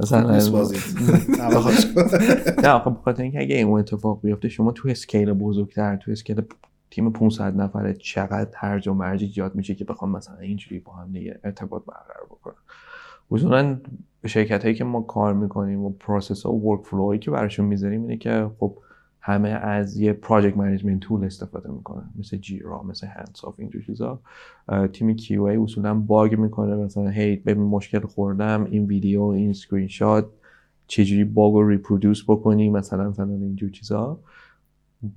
مثلا 0.00 0.34
نیست 0.34 0.50
بازی. 0.50 0.76
نه 2.62 2.68
آخه 2.68 2.90
بخاطر 2.90 3.22
اینکه 3.22 3.40
اگه 3.40 3.56
این 3.56 3.68
اتفاق 3.68 4.20
بیفته 4.22 4.48
شما 4.48 4.72
تو 4.72 4.88
scale 4.88 5.32
بزرگتر 5.32 5.96
تو 5.96 6.10
scale 6.10 6.42
تیم 6.94 7.10
500 7.10 7.56
نفره 7.56 7.94
چقدر 7.94 8.50
هرج 8.54 8.88
و 8.88 8.94
مرج 8.94 9.22
ایجاد 9.22 9.54
میشه 9.54 9.74
که 9.74 9.84
بخوام 9.84 10.10
مثلا 10.10 10.38
اینجوری 10.38 10.78
با 10.80 10.92
هم 10.92 11.12
دیگه 11.12 11.40
ارتباط 11.44 11.82
برقرار 11.84 12.26
بکنن 12.30 12.54
اصولا 13.30 13.80
شرکت 14.26 14.62
هایی 14.62 14.74
که 14.74 14.84
ما 14.84 15.00
کار 15.00 15.34
می‌کنیم 15.34 15.80
و 15.80 15.90
process 15.90 16.46
ها 16.46 16.52
و 16.52 16.70
workflow 16.70 17.06
هایی 17.06 17.20
که 17.20 17.30
براشون 17.30 17.66
می‌ذاریم 17.66 18.02
اینه 18.02 18.16
که 18.16 18.50
خب 18.58 18.78
همه 19.20 19.48
از 19.48 19.96
یه 19.96 20.12
project 20.12 20.56
management 20.56 21.00
tool 21.00 21.24
استفاده 21.24 21.70
می‌کنن 21.70 22.10
مثل 22.18 22.36
Jira 22.36 22.82
مثل 22.82 23.06
Hansoft 23.06 23.54
اینجور 23.58 23.82
چیزا. 23.82 24.20
تیم 24.92 25.12
QA 25.12 25.56
اصولا 25.56 25.94
log 25.94 26.34
می‌کنه 26.34 26.76
مثلا 26.76 27.08
هی 27.08 27.36
ببین 27.36 27.64
مشکل 27.64 28.00
خوردم 28.00 28.64
این 28.70 28.86
ویدیو 28.86 29.22
این 29.22 29.50
اسکرین 29.50 29.88
شات 29.88 30.26
چجوری 30.86 31.24
باگ 31.24 31.54
رو 31.54 31.68
reproduce 31.68 32.24
بکنی 32.28 32.70
مثلا 32.70 33.10
مثلا 33.10 33.26
اینجور 33.26 33.70
چیزا. 33.70 34.20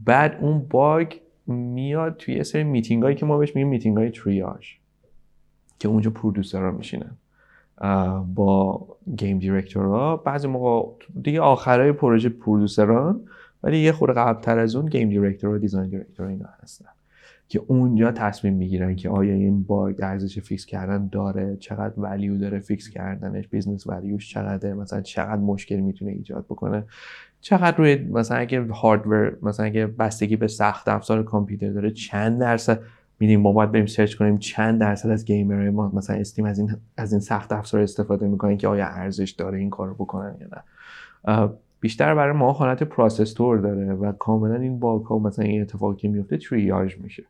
بعد 0.06 0.38
اون 0.42 0.60
باگ 0.70 1.14
میاد 1.48 2.18
توی 2.18 2.36
یه 2.36 2.44
سری 2.44 2.64
میتینگ 2.64 3.04
هایی 3.04 3.16
که 3.16 3.26
ما 3.26 3.38
بهش 3.38 3.56
میگیم 3.56 3.68
میتینگ 3.68 3.98
های 3.98 4.10
triage 4.10 4.68
که 5.80 5.88
اونجا 5.88 6.12
producer 6.12 6.64
ها 6.64 6.72
میشینن. 6.72 7.18
با 8.36 8.88
game 9.18 9.40
director 9.40 10.02
ها. 10.02 10.18
بعضی 10.18 10.48
موقع 10.48 10.92
دیگه 11.24 11.42
آخرای 11.42 11.92
پروژه 11.92 12.30
producer 12.30 13.12
ان 13.12 13.22
ولی 13.64 13.78
یه 13.78 13.92
خورده 13.92 14.20
قبلتر 14.20 14.60
از 14.60 14.76
اون 14.76 14.86
game 14.86 15.10
director 15.10 15.56
و 15.56 15.58
design 15.58 15.90
director 15.90 16.28
اینا 16.28 16.50
هستن. 16.64 16.90
که 17.50 17.62
اونجا 17.68 18.12
تصمیم 18.12 18.54
می‌گیرن 18.54 18.96
که 18.96 19.10
آیا 19.10 19.34
این 19.34 19.64
باگ 19.64 19.96
ارزش 20.04 20.40
fix 20.40 20.66
کردن 20.66 21.08
داره 21.08 21.58
چقدر 21.60 21.94
value 21.98 22.38
داره 22.38 22.60
fix 22.60 22.90
کردنش 22.90 23.48
business 23.48 23.88
value 23.88 24.21
ش 24.21 24.34
چقدره 24.34 24.74
مثلا 24.74 25.02
چقدر 25.02 25.42
مشکل 25.42 25.76
می‌تونه 25.76 26.12
ایجاد 26.12 26.46
بکنه. 26.46 26.84
چقدر 27.42 27.78
روی 27.78 27.96
مثلا 27.96 28.38
اگه 28.38 28.62
hardware 28.62 29.38
مثلا 29.42 29.66
اگه 29.66 29.88
بستگی 29.88 30.36
به 30.36 30.48
سخت 30.48 30.88
افزار 30.88 31.24
کامپیوتر 31.24 31.70
داره 31.70 31.92
چند 31.92 32.40
درصد 32.40 32.80
میدیم 33.20 33.42
ما 33.42 33.52
باید 33.52 33.72
بریم 33.72 33.86
search 33.86 34.16
کنیم 34.16 34.38
چند 34.38 34.80
درصد 34.80 35.10
از 35.10 35.26
گیمرهای 35.26 35.70
ما 35.70 35.92
مثلا 35.94 36.16
Steam 36.16 36.46
از 36.46 36.60
این 36.60 36.76
از 36.98 37.12
این 37.12 37.22
سخت 37.22 37.52
افزار 37.52 37.82
استفاده 37.82 38.28
می‌کنن 38.28 38.58
که 38.58 38.68
آیا 38.68 38.88
ارزش 38.88 39.32
داره 39.32 39.60
این 39.60 39.70
کارو 39.70 39.94
بکنن 39.94 40.36
یا 40.42 40.48
نه. 40.48 41.50
بیشتر 41.80 42.16
برای 42.16 42.38
ما 42.38 42.52
حالت 42.52 42.84
process 42.84 43.34
طور 43.34 43.58
داره 43.58 43.94
و 43.94 44.12
کاملا 44.12 44.56
این 44.56 44.80
باگ 44.80 45.06
ها 45.06 45.20
مثلا 45.20 45.46
این 45.46 45.62
اتفاقی 45.62 45.96
که 45.96 46.08
میفته 46.08 46.38
triage 46.38 46.98
میشه. 46.98 47.24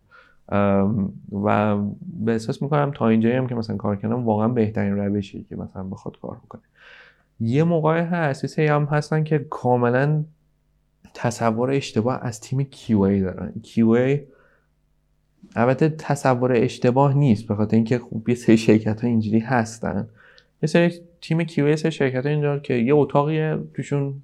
و 1.43 1.77
به 2.25 2.31
احساس 2.31 2.61
می‌کنم 2.61 2.91
تا 2.95 3.07
اینجایی 3.07 3.35
هم 3.35 3.47
که 3.47 3.55
مثلا 3.55 3.77
کار 3.77 3.95
کردم 3.95 4.25
واقعا 4.25 4.47
بهترین 4.47 4.95
روشی 4.97 5.45
که 5.49 5.55
مثلا 5.55 5.83
بخواد 5.83 6.19
کار 6.19 6.37
بکنه. 6.45 6.61
یه 7.39 7.63
موقع 7.63 8.01
هست 8.01 8.59
یه 8.59 8.73
هم 8.73 8.83
هستن 8.85 9.23
که 9.23 9.45
کاملا 9.49 10.23
تصور 11.13 11.71
اشتباه 11.71 12.19
از 12.21 12.41
تیم 12.41 12.67
QA 12.71 13.21
دارن. 13.21 13.53
QA 13.63 14.19
البته 15.55 15.89
تصور 15.89 16.51
اشتباه 16.55 17.13
نیست 17.13 17.47
به 17.47 17.55
خاطر 17.55 17.75
اینکه 17.75 17.99
خوب 17.99 18.29
یه 18.29 18.35
سری 18.35 18.57
شرکت 18.57 19.01
ها 19.01 19.07
اینجوری 19.07 19.39
هستن. 19.39 20.07
یه 20.63 20.67
سری 20.67 20.93
تیم 21.21 21.39
یه 21.57 21.75
سری 21.75 21.91
شرکت 21.91 22.25
ها 22.25 22.31
اینجا 22.31 22.59
که 22.59 22.73
یه 22.73 22.95
اتاقی 22.95 23.55
توشون 23.73 24.21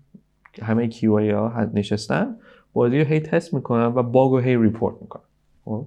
همه 0.61 0.89
QA 0.89 1.03
ها 1.33 1.69
نشستن. 1.73 2.35
بازی 2.73 2.99
رو 2.99 3.05
هی 3.05 3.19
تست 3.19 3.53
می‌کنن 3.53 3.85
و 3.85 4.03
باگ 4.03 4.31
رو 4.31 4.39
هی 4.39 4.57
report 4.57 4.95
می‌کنن. 5.01 5.23
خب؟ 5.65 5.85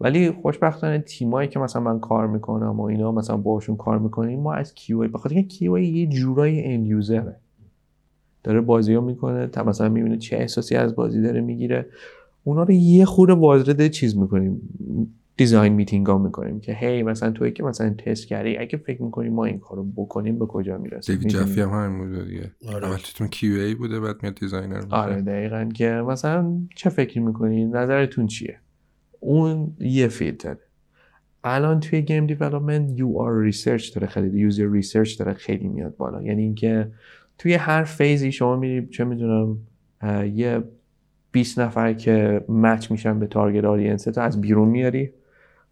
ولی 0.00 0.30
خوشبختانه 0.30 0.98
تیمایی 0.98 1.48
که 1.48 1.58
مثلا 1.58 1.82
من 1.82 2.00
کار 2.00 2.26
می‌کنم 2.26 2.80
و 2.80 2.82
اینا 2.82 3.12
مثلا 3.12 3.36
باشون 3.36 3.76
کار 3.76 3.98
می‌کنیم 3.98 4.40
ما 4.40 4.54
از 4.54 4.74
QA 4.76 5.08
به 5.12 5.18
خاطر 5.18 5.34
اینکه 5.34 5.66
QA 5.66 5.78
یه 5.78 6.06
جورایی 6.06 6.64
end 6.64 6.86
user 6.86 7.26
ه 7.26 7.36
داره 8.42 8.60
بازی 8.60 8.94
رو 8.94 9.00
می‌کنه 9.00 9.46
تا 9.46 9.64
مثلا 9.64 9.88
می‌بینه 9.88 10.16
چه 10.16 10.36
احساسی 10.36 10.76
از 10.76 10.96
بازی 10.96 11.22
داره 11.22 11.40
می‌گیره. 11.40 11.86
اونا 12.44 12.62
رو 12.62 12.70
یه 12.70 13.04
خورده 13.04 13.32
وارد 13.32 13.88
چیز 13.88 14.16
می‌کنیم 14.16 14.60
design 15.36 15.72
meeting 15.72 16.06
ها 16.06 16.18
می‌کنیم 16.18 16.60
که 16.60 16.74
هی 16.74 17.02
مثلا 17.02 17.30
تویی 17.30 17.52
که 17.52 17.62
مثلا 17.62 17.90
تست 17.90 18.26
کردی 18.26 18.56
اگه 18.56 18.78
فکر 18.78 19.02
می‌کنیم 19.02 19.32
ما 19.32 19.44
این 19.44 19.58
کارو 19.58 19.84
بکنیم 19.96 20.38
به 20.38 20.46
کجا 20.46 20.78
می‌رسیم؟ 20.78 21.16
دیوید 21.16 21.28
جفی 21.28 21.60
هم 21.60 21.68
همین 21.68 21.98
بوده 21.98 22.24
دیگه. 22.24 22.50
آره. 22.74 22.86
اول 22.86 22.96
تو 22.96 23.26
QA 23.26 23.76
بوده 23.78 24.00
بعد 24.00 24.16
میاد 24.22 24.34
designer 24.34 24.82
آره 24.90 25.22
دقیقا 25.22 25.68
که 25.74 25.90
مثلا 25.90 26.58
چه 26.74 26.90
فکری 26.90 27.20
می‌کنی؟ 27.20 27.64
نظرتون 27.64 28.26
چیه؟ 28.26 28.58
اون 29.20 29.76
یه 29.80 30.08
field 30.08 30.50
ه 30.50 30.58
الان 31.44 31.80
توی 31.80 32.02
game 32.02 32.26
development 32.26 32.98
user 32.98 33.40
research 33.42 33.94
داره 33.94 34.06
خیلی 34.06 34.40
user 34.40 34.66
research 34.66 35.18
داره 35.18 35.32
خیلی 35.32 35.68
میاد 35.68 35.96
بالا. 35.96 36.22
یعنی 36.22 36.42
اینکه 36.42 36.92
توی 37.38 37.54
هر 37.54 37.84
phase 37.84 38.24
ی 38.24 38.32
شما 38.32 38.56
میری 38.56 38.86
چه 38.86 39.04
می‌دونم 39.04 39.58
یه 40.34 40.62
20 41.32 41.58
نفر 41.58 41.92
که 41.92 42.44
match 42.48 42.90
میشن 42.90 43.18
به 43.18 43.26
target 43.26 43.64
audience 43.64 44.04
تو 44.04 44.20
از 44.20 44.40
بیرون 44.40 44.68
میاری 44.68 45.10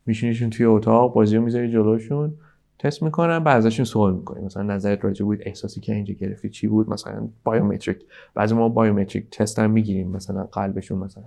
میشینیشون 0.06 0.50
توی 0.50 0.66
اتاق 0.66 1.14
بازی 1.14 1.36
رو 1.36 1.42
می‌ذاری 1.42 1.72
جلوشون 1.72 2.34
تست 2.78 3.02
می‌کنن 3.02 3.38
بعد 3.38 3.56
ازشون 3.56 3.84
سوال 3.84 4.14
می‌کنی. 4.14 4.44
مثلا 4.44 4.62
نظرت 4.62 5.04
راجع 5.04 5.24
به 5.24 5.38
احساسی 5.42 5.80
که 5.80 5.94
اینجا 5.94 6.14
گرفتی 6.14 6.48
چی 6.48 6.66
بود؟ 6.66 6.90
مثلا 6.90 7.28
biometric 7.44 7.98
بعضی 8.34 8.54
ما 8.54 8.68
biometric 8.68 9.30
تست 9.30 9.58
هم 9.58 9.70
می‌گیریم 9.70 10.08
مثلا 10.10 10.44
قلبشون 10.44 10.98
مثلا. 10.98 11.24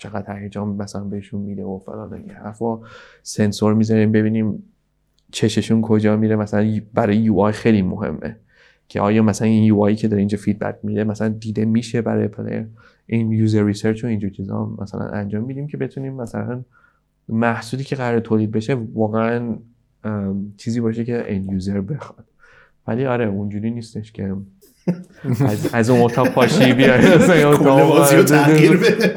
چقدر 0.00 0.38
هیجان 0.38 0.68
مثلا 0.68 1.04
بهشون 1.04 1.40
میده 1.40 1.64
و 1.64 1.78
فلان 1.78 2.12
این 2.12 2.30
حرفا. 2.30 2.78
سنسور 3.22 3.74
می‌ذاریم 3.74 4.12
ببینیم 4.12 4.62
چششون 5.32 5.82
کجا 5.82 6.16
میره. 6.16 6.36
مثلا 6.36 6.80
برای 6.94 7.16
UI 7.16 7.52
خیلی 7.52 7.82
مهمه 7.82 8.36
که 8.88 9.00
آیا 9.00 9.22
مثلا 9.22 9.48
این 9.48 9.64
UI 9.64 9.96
که 9.96 10.08
داره 10.08 10.18
اینجا 10.18 10.38
feedback 10.38 10.78
میده 10.82 11.04
مثلا 11.04 11.28
دیده 11.28 11.64
میشه 11.64 12.02
برای 12.02 12.28
player 12.28 12.66
این 13.06 13.32
user 13.32 13.64
research 13.64 14.04
و 14.04 14.06
اینجور 14.06 14.30
چیزا 14.30 14.76
مثلا 14.78 15.06
انجام 15.06 15.44
میدیم 15.44 15.66
که 15.66 15.76
بتونیم 15.76 16.14
مثلا 16.14 16.64
محصولی 17.28 17.84
که 17.84 17.96
قرار 17.96 18.20
تولید 18.20 18.50
بشه 18.50 18.74
واقعا 18.74 19.56
چیزی 20.56 20.80
باشه 20.80 21.04
که 21.04 21.30
این 21.30 21.48
user 21.50 21.80
بخواد. 21.80 22.24
ولی 22.86 23.06
آره 23.06 23.26
اونجوری 23.26 23.70
نیستش 23.70 24.12
که 24.12 24.36
از, 25.40 25.68
از 25.72 25.90
اون 25.90 26.00
اتاق 26.00 26.28
پاشی 26.28 26.72
بیای. 26.72 27.02
کل 27.58 27.64
بازی 27.64 28.16
رو 28.16 28.22
وارد- 28.22 28.26
تغییر 28.26 28.76
بده. 28.76 29.08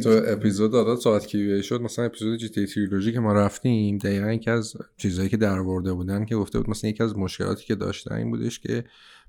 تو 0.02 0.20
اپیزود 0.26 0.72
دادا 0.72 0.96
صحبت 0.96 1.26
QA 1.26 1.64
شد؟ 1.64 1.80
مثلا 1.80 2.04
اپیزود 2.04 2.38
جی 2.38 2.48
تی 2.48 2.66
تریلوژی 2.66 3.12
که 3.12 3.20
ما 3.20 3.32
رفتیم 3.32 3.98
دقیقا 3.98 4.32
یکی 4.32 4.50
از 4.50 4.74
چیزهایی 4.96 5.28
که 5.30 5.36
در 5.36 5.58
آورده 5.58 5.92
بودن 5.92 6.24
که 6.24 6.36
گفته 6.36 6.58
بود 6.58 6.70
مثلا 6.70 6.90
یکی 6.90 7.02
از 7.02 7.16
مشکلاتی 7.18 7.64
که 7.64 7.74
داشتن 7.74 8.14
این 8.14 8.30
بودش 8.30 8.60
که 8.60 8.84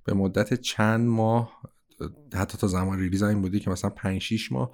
به 0.05 0.13
مدت 0.13 0.53
چند 0.61 1.07
ماه 1.07 1.61
حتی 2.34 2.57
تا 2.57 2.67
زمان 2.67 2.99
ریلیز 2.99 3.24
این 3.24 3.41
بودی 3.41 3.59
که 3.59 3.69
مثلا 3.69 3.89
5 3.89 4.21
6 4.21 4.51
ماه 4.51 4.71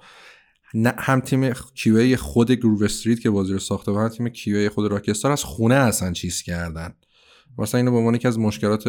نه 0.74 0.92
هم 0.98 1.20
تیم 1.20 1.52
QA 1.52 2.14
خود 2.14 2.50
گروو 2.52 2.84
استریت 2.84 3.20
که 3.20 3.30
بازی 3.30 3.52
رو 3.52 3.58
ساخته 3.58 3.92
بود 3.92 4.00
هم 4.00 4.08
تیم 4.08 4.28
QA 4.28 4.72
خود 4.72 4.90
راکستار 4.90 5.32
از 5.32 5.44
خونه 5.44 5.74
اصلا 5.74 6.12
چیز 6.12 6.42
کردن. 6.42 6.94
مثلا 7.58 7.78
اینو 7.78 7.90
به 7.90 7.96
عنوان 7.96 8.14
یکی 8.14 8.28
از 8.28 8.38
مشکلات 8.38 8.84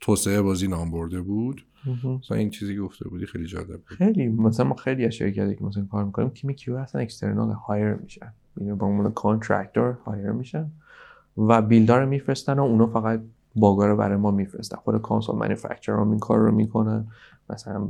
توسعه 0.00 0.42
بازی 0.42 0.68
نام 0.68 0.90
برده 0.90 1.20
بود. 1.20 1.64
مثلا 2.20 2.36
این 2.36 2.50
چیزی 2.50 2.74
که 2.74 2.80
گفته 2.80 3.08
بودی 3.08 3.26
خیلی 3.26 3.46
جالب 3.46 3.66
بود. 3.66 3.84
خیلی 3.86 4.28
مثلا 4.28 4.66
ما 4.66 4.74
خیلی 4.74 5.06
از 5.06 5.12
شرکتی 5.12 5.54
که 5.54 5.64
مثلا 5.64 5.84
کار 5.84 6.04
می‌کنیم 6.04 6.28
تیم 6.28 6.52
QA 6.52 6.74
اصلا 6.74 7.00
external 7.00 7.50
hire 7.50 7.94
میشن. 7.94 8.32
یعنی 8.56 8.72
به 8.72 8.84
عنوان 8.84 9.12
contractor 9.12 9.92
hire 10.04 10.30
میشن 10.30 10.70
و 11.36 11.62
build 11.62 11.94
ها 11.94 12.00
رو 12.00 12.08
میفرستن 12.08 12.58
و 12.58 12.62
اونا 12.62 12.86
فقط 12.86 13.20
باگا 13.56 13.86
رو 13.86 13.96
برای 13.96 14.16
ما 14.16 14.30
میفرستن. 14.30 14.76
خود 14.76 15.02
console 15.02 15.36
manufacturer 15.36 15.92
هم 15.92 16.10
این 16.10 16.18
کار 16.18 16.38
رو 16.38 16.52
می‌کنن. 16.52 17.06
مثلا 17.50 17.88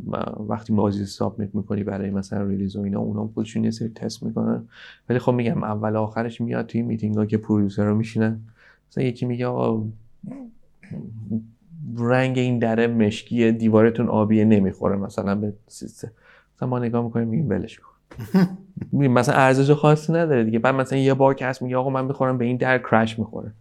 وقتی 0.49 0.73
بازی 0.73 1.07
submit 1.07 1.55
می‌کنی 1.55 1.85
برای 1.85 2.11
مثلا 2.11 2.43
release 2.43 2.77
و 2.77 2.81
اینا 2.81 3.01
اونا 3.01 3.31
خودشون 3.35 3.65
یه 3.65 3.71
سری 3.71 3.89
تست 3.89 4.23
می‌کنن. 4.23 4.69
ولی 5.09 5.19
خب 5.19 5.33
میگم 5.33 5.65
اول 5.65 5.97
آخرش 5.97 6.41
میاد 6.41 6.67
توی 6.67 6.83
میتینگ 6.83 7.17
ها 7.17 7.27
که 7.27 7.39
producer 7.39 7.85
ها 7.85 7.97
میشینن. 7.97 8.41
مثلا 8.91 9.05
یکی 9.05 9.27
میگه 9.27 9.47
آقا 9.47 9.85
رنگ 11.97 12.39
این 12.39 12.59
دره 12.59 12.87
مشکی 12.87 13.53
دیوارتون 13.53 14.09
آبیه 14.09 14.45
نمی‌خوره 14.45 14.97
مثلا 14.97 15.35
به 15.35 15.53
سیستم. 15.67 16.11
مثلا 16.57 16.69
ما 16.69 16.79
نگاه 16.79 17.05
می‌کنیم 17.05 17.29
میگیم 17.29 17.49
ولش 17.49 17.79
کن. 17.79 17.89
مثلا 19.09 19.35
ارزش 19.35 19.71
خاصی 19.71 20.13
نداره 20.13 20.45
دیگه. 20.45 20.59
بعد 20.59 20.75
مثلا 20.75 20.99
یه 20.99 21.15
بار 21.15 21.35
که 21.35 21.47
هست 21.47 21.63
میگه 21.63 21.77
آقا 21.77 21.91
من 21.91 22.05
می‌خورم 22.05 22.39
به 22.39 22.45
این 22.45 22.57
در 22.57 22.79
crash 22.79 23.19
می‌خوره. 23.19 23.53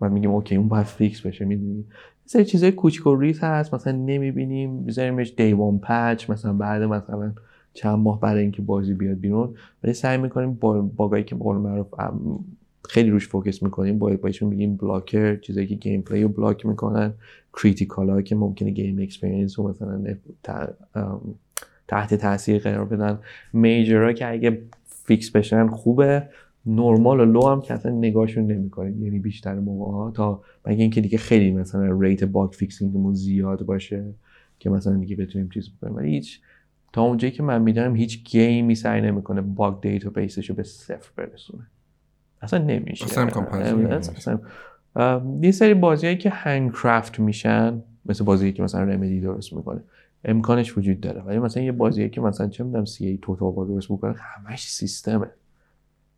و 0.00 0.08
میگیم 0.08 0.30
OK 0.30 0.56
اون 0.56 0.68
باید 0.68 0.86
fix 0.86 1.20
بشه 1.20 1.44
می‌دونی؟ 1.44 1.84
سری 2.26 2.44
چیزای 2.44 2.72
کوچیک 2.72 3.06
و 3.06 3.16
ریز 3.16 3.40
هست 3.40 3.74
مثلا 3.74 3.92
نمی‌بینیم 3.92 4.70
میذاریمش 4.70 5.34
day 5.36 5.52
one 5.52 5.78
patch 5.78 6.30
مثلا 6.30 6.52
بعد 6.52 6.82
مثلا 6.82 7.32
چند 7.74 7.98
ماه 7.98 8.20
برای 8.20 8.42
اینکه 8.42 8.62
بازی 8.62 8.94
بیاد 8.94 9.18
بیرون. 9.18 9.54
ولی 9.84 9.92
سعی 9.92 10.18
می‌کنیم 10.18 10.54
با 10.54 10.80
باگایی 10.82 11.24
که 11.24 11.34
به 11.34 11.44
قول 11.44 11.56
معروف 11.56 11.86
خیلی 12.88 13.10
روش 13.10 13.28
focus 13.28 13.62
می‌کنیم 13.62 13.98
با 13.98 14.10
بهشون 14.10 14.48
میگیم 14.48 14.76
blocker 14.76 15.36
چیزایی 15.36 15.66
که 15.66 15.74
gameplay 15.74 16.22
رو 16.22 16.28
block 16.28 16.66
می‌کنن 16.66 17.14
critical 17.52 18.10
ها 18.10 18.22
که 18.22 18.36
ممکنه 18.36 18.70
game 18.70 18.98
experience 18.98 19.58
رو 19.58 19.68
مثلا 19.68 20.04
تحت 21.88 22.14
تاثیر 22.14 22.58
قرار 22.58 22.84
بدن. 22.84 23.18
major 23.52 24.02
ها 24.02 24.12
که 24.12 24.30
اگه 24.30 24.62
fix 24.84 25.30
بشن 25.30 25.66
خوبه 25.66 26.28
نرمال 26.66 27.20
و 27.20 27.24
low 27.24 27.46
هم 27.46 27.60
که 27.60 27.74
اصلا 27.74 27.92
نگاهشون 27.92 28.46
نمی‌کنیم 28.46 29.04
یعنی 29.04 29.18
بیشتر 29.18 29.54
موقع 29.54 29.92
ها 29.92 30.10
تا 30.10 30.42
مگه 30.66 30.82
اینکه 30.82 31.00
دیگه 31.00 31.18
خیلی 31.18 31.52
مثلا 31.52 32.00
rate 32.00 32.24
bug 32.24 32.52
fixing 32.52 32.93
مون 32.93 33.14
زیاد 33.14 33.62
باشه 33.62 34.04
که 34.58 34.70
مثلا 34.70 34.96
دیگه 34.96 35.16
بتونیم 35.16 35.48
چیز 35.48 35.70
بکنیم. 35.70 35.96
ولی 35.96 36.10
هیچ 36.10 36.40
تا 36.92 37.02
اونجایی 37.02 37.32
که 37.32 37.42
من 37.42 37.62
می‌دونم 37.62 37.96
هیچ 37.96 38.24
game 38.24 38.64
ی 38.64 38.74
سعی 38.74 39.00
نمی‌کنه 39.00 39.40
bug 39.40 39.80
database 39.80 40.36
ش 40.36 40.50
رو 40.50 40.56
به 40.56 40.62
صفر 40.62 41.10
برسونه. 41.16 41.66
اصلا 42.42 42.58
نمیشه. 42.58 43.04
اصلا 43.04 43.22
امکان 43.22 43.44
یه 45.42 45.50
سری 45.50 45.74
بازیهایی 45.74 46.18
که 46.18 46.30
handcraft 46.30 47.20
میشن 47.20 47.82
مثل 48.06 48.24
بازی 48.24 48.52
که 48.52 48.62
مثلا 48.62 48.82
Remedy 48.82 49.20
درست 49.20 49.52
می‌کنه 49.52 49.80
امکانش 50.24 50.78
وجود 50.78 51.00
داره. 51.00 51.20
ولی 51.20 51.38
مثلا 51.38 51.62
یه 51.62 51.72
بازیه 51.72 52.08
که 52.08 52.20
مثلا 52.20 52.48
چه 52.48 52.64
می‌دونم 52.64 52.84
CA 52.84 53.06
Total 53.06 53.54
درست 53.54 53.90
می‌کنه 53.90 54.14
همش 54.18 54.68
سیستمه. 54.68 55.30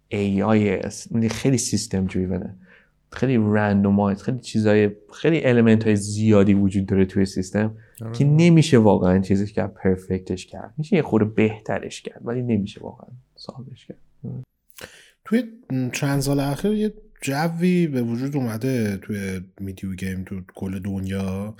AI 0.08 0.80
خیلی 1.30 1.58
system 1.58 2.06
driven 2.06 2.47
ه 2.47 2.54
خیلی 3.12 3.36
randomize 3.36 4.22
خیلی 4.22 4.38
چیزای 4.38 4.90
خیلی 5.12 5.44
element 5.44 5.84
های 5.84 5.96
زیادی 5.96 6.54
وجود 6.54 6.86
داره 6.86 7.04
توی 7.04 7.26
سیستم 7.26 7.74
که 8.12 8.24
نمیشه 8.24 8.78
واقعا 8.78 9.18
چیزش 9.18 9.52
کرد 9.52 9.74
perfect 9.74 10.30
ش 10.30 10.46
کرد. 10.46 10.74
میشه 10.78 10.96
یه 10.96 11.02
خورده 11.02 11.24
بهترش 11.24 12.02
کرد 12.02 12.20
ولی 12.24 12.42
نمیشه 12.42 12.80
واقعا 12.80 13.08
سالش 13.36 13.86
کرد. 13.86 13.98
توی 15.30 15.44
چند 15.92 16.20
سال 16.20 16.40
اخیر 16.40 16.72
یه 16.72 16.94
جوی 17.22 17.86
به 17.86 18.02
وجود 18.02 18.36
اومده 18.36 18.96
توی 18.96 19.40
میدیو 19.60 19.94
گیم 19.94 20.24
تو 20.24 20.40
کل 20.54 20.78
دنیا. 20.78 21.56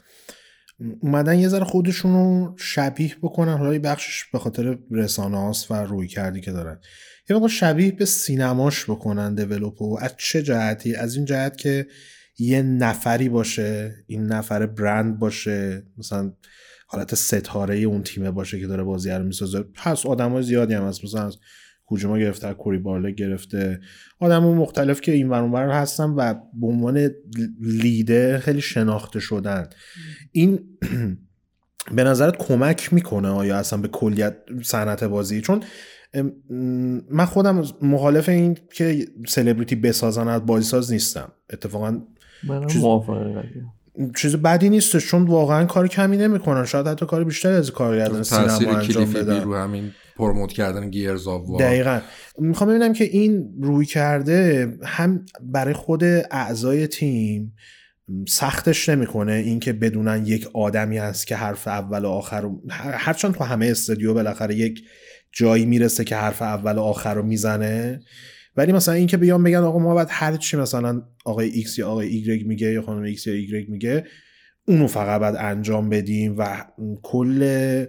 اومدن 1.00 1.38
یه 1.38 1.48
ذره 1.48 1.64
خودشون 1.64 2.12
رو 2.12 2.54
شبیه 2.58 3.16
بکنن. 3.22 3.58
حالا 3.58 3.78
بخشش 3.78 4.24
به 4.24 4.38
خاطر 4.38 4.78
رسانه 4.90 5.52
و 5.70 5.74
روی 5.74 6.08
کردی 6.08 6.40
که 6.40 6.52
دارن. 6.52 6.80
یه 7.30 7.36
مقدار 7.36 7.48
شبیه 7.48 7.92
به 7.92 8.04
سینماش 8.04 8.84
بکنن 8.84 9.34
دیولوپو 9.34 9.98
از 10.00 10.14
چه 10.18 10.42
جهتی؟ 10.42 10.94
از 10.94 11.16
این 11.16 11.24
جهت 11.24 11.56
که 11.56 11.86
یه 12.38 12.62
نفری 12.62 13.28
باشه 13.28 13.94
این 14.06 14.26
نفر 14.26 14.66
برند 14.66 15.18
باشه 15.18 15.82
مثلا 15.98 16.32
حالت 16.86 17.14
ستاره 17.14 17.78
اون 17.78 18.02
تیمه 18.02 18.30
باشه 18.30 18.60
که 18.60 18.66
داره 18.66 18.82
بازی 18.82 19.10
رو 19.10 19.24
می‌سازه. 19.24 19.62
پس 19.62 20.06
آدم 20.06 20.42
زیادی 20.42 20.74
هم 20.74 20.84
هست. 20.84 21.04
مثلا 21.04 21.30
کوجما 21.90 22.18
گرفته 22.18 22.46
از 22.46 22.54
کوری 22.54 22.78
بارله 22.78 23.10
گرفته. 23.10 23.80
آدم 24.20 24.44
مختلف 24.44 25.00
که 25.00 25.12
این 25.12 25.28
ور 25.28 25.40
اون 25.42 25.52
ور 25.52 25.68
هستن 25.70 26.04
و 26.10 26.34
به 26.60 26.66
عنوان 26.66 27.10
لیدر 27.60 28.38
خیلی 28.38 28.60
شناخته 28.60 29.20
شدن. 29.20 29.68
این 30.32 30.58
به 31.96 32.04
نظرت 32.04 32.36
کمک 32.36 32.92
می‌کنه 32.92 33.28
آیا 33.28 33.56
اصلا 33.58 33.78
به 33.78 33.88
کلیت 33.88 34.36
صنعت 34.62 35.04
بازی؟ 35.04 35.40
چون 35.40 35.60
من 37.10 37.24
خودم 37.24 37.64
مخالف 37.82 38.28
این 38.28 38.56
که 38.74 39.06
سلبریتی 39.28 39.76
بسازن 39.76 40.28
از 40.28 40.46
بازیساز 40.46 40.92
نیستم. 40.92 41.32
اتفاقا 41.52 41.90
من 42.48 42.66
چیز- 42.66 42.82
چیز 44.16 44.36
بدی 44.36 44.68
نیستش 44.68 45.06
چون 45.06 45.22
واقعا 45.24 45.64
کار 45.64 45.88
کمی 45.88 46.16
نمی‌کنن. 46.16 46.64
شاید 46.64 46.86
حتی 46.86 47.06
کار 47.06 47.24
بیشتری 47.24 47.52
از 47.54 47.70
کارگردان 47.70 48.22
سینما 48.22 48.46
انجام 48.78 49.12
بدن. 49.12 49.44
رو 49.44 49.54
همین 49.56 49.90
پروموت 50.20 50.52
کردن 50.52 50.90
گیرز 50.90 51.26
آف 51.28 51.48
وار. 51.48 51.60
دقیقا. 51.62 52.00
می‌خوام 52.38 52.70
ببینم 52.70 52.92
که 52.92 53.04
این 53.04 53.54
روی 53.62 53.86
کرده 53.86 54.68
هم 54.84 55.24
برای 55.42 55.74
خود 55.74 56.04
اعضای 56.30 56.86
تیم 56.86 57.54
سختش 58.28 58.88
نمی‌کنه 58.88 59.32
اینکه 59.32 59.72
بدونن 59.72 60.26
یک 60.26 60.48
آدمی 60.54 60.98
هست 60.98 61.26
که 61.26 61.36
حرف 61.36 61.68
اول 61.68 62.04
و 62.04 62.08
آخر 62.08 62.40
رو 62.40 62.62
هر- 62.70 62.94
هرچند 62.94 63.34
تو 63.34 63.44
همه 63.44 63.66
استودیو 63.66 64.14
بالاخره 64.14 64.54
یک 64.54 64.82
جایی 65.32 65.66
می‌رسه 65.66 66.04
که 66.04 66.16
حرف 66.16 66.42
اول 66.42 66.78
و 66.78 66.80
آخر 66.80 67.14
رو 67.14 67.22
می‌زنه 67.22 68.00
ولی 68.56 68.72
مثلا 68.72 68.94
اینکه 68.94 69.16
بیان 69.16 69.42
بگن 69.42 69.58
آقا 69.58 69.78
ما 69.78 69.94
باید 69.94 70.08
هر 70.10 70.36
چی 70.36 70.56
مثلا 70.56 71.02
آقای 71.24 71.48
ایکس 71.48 71.78
یا 71.78 71.88
آقای 71.88 72.08
ایگرگ 72.08 72.46
میگه 72.46 72.72
یا 72.72 72.82
خانم 72.82 73.02
ایکس 73.02 73.26
یا 73.26 73.32
ایگرگ 73.32 73.68
میگه 73.68 74.04
اونو 74.68 74.86
فقط 74.86 75.20
باید 75.20 75.36
انجام 75.38 75.88
بدیم 75.88 76.34
و 76.38 76.64
کل 77.02 77.84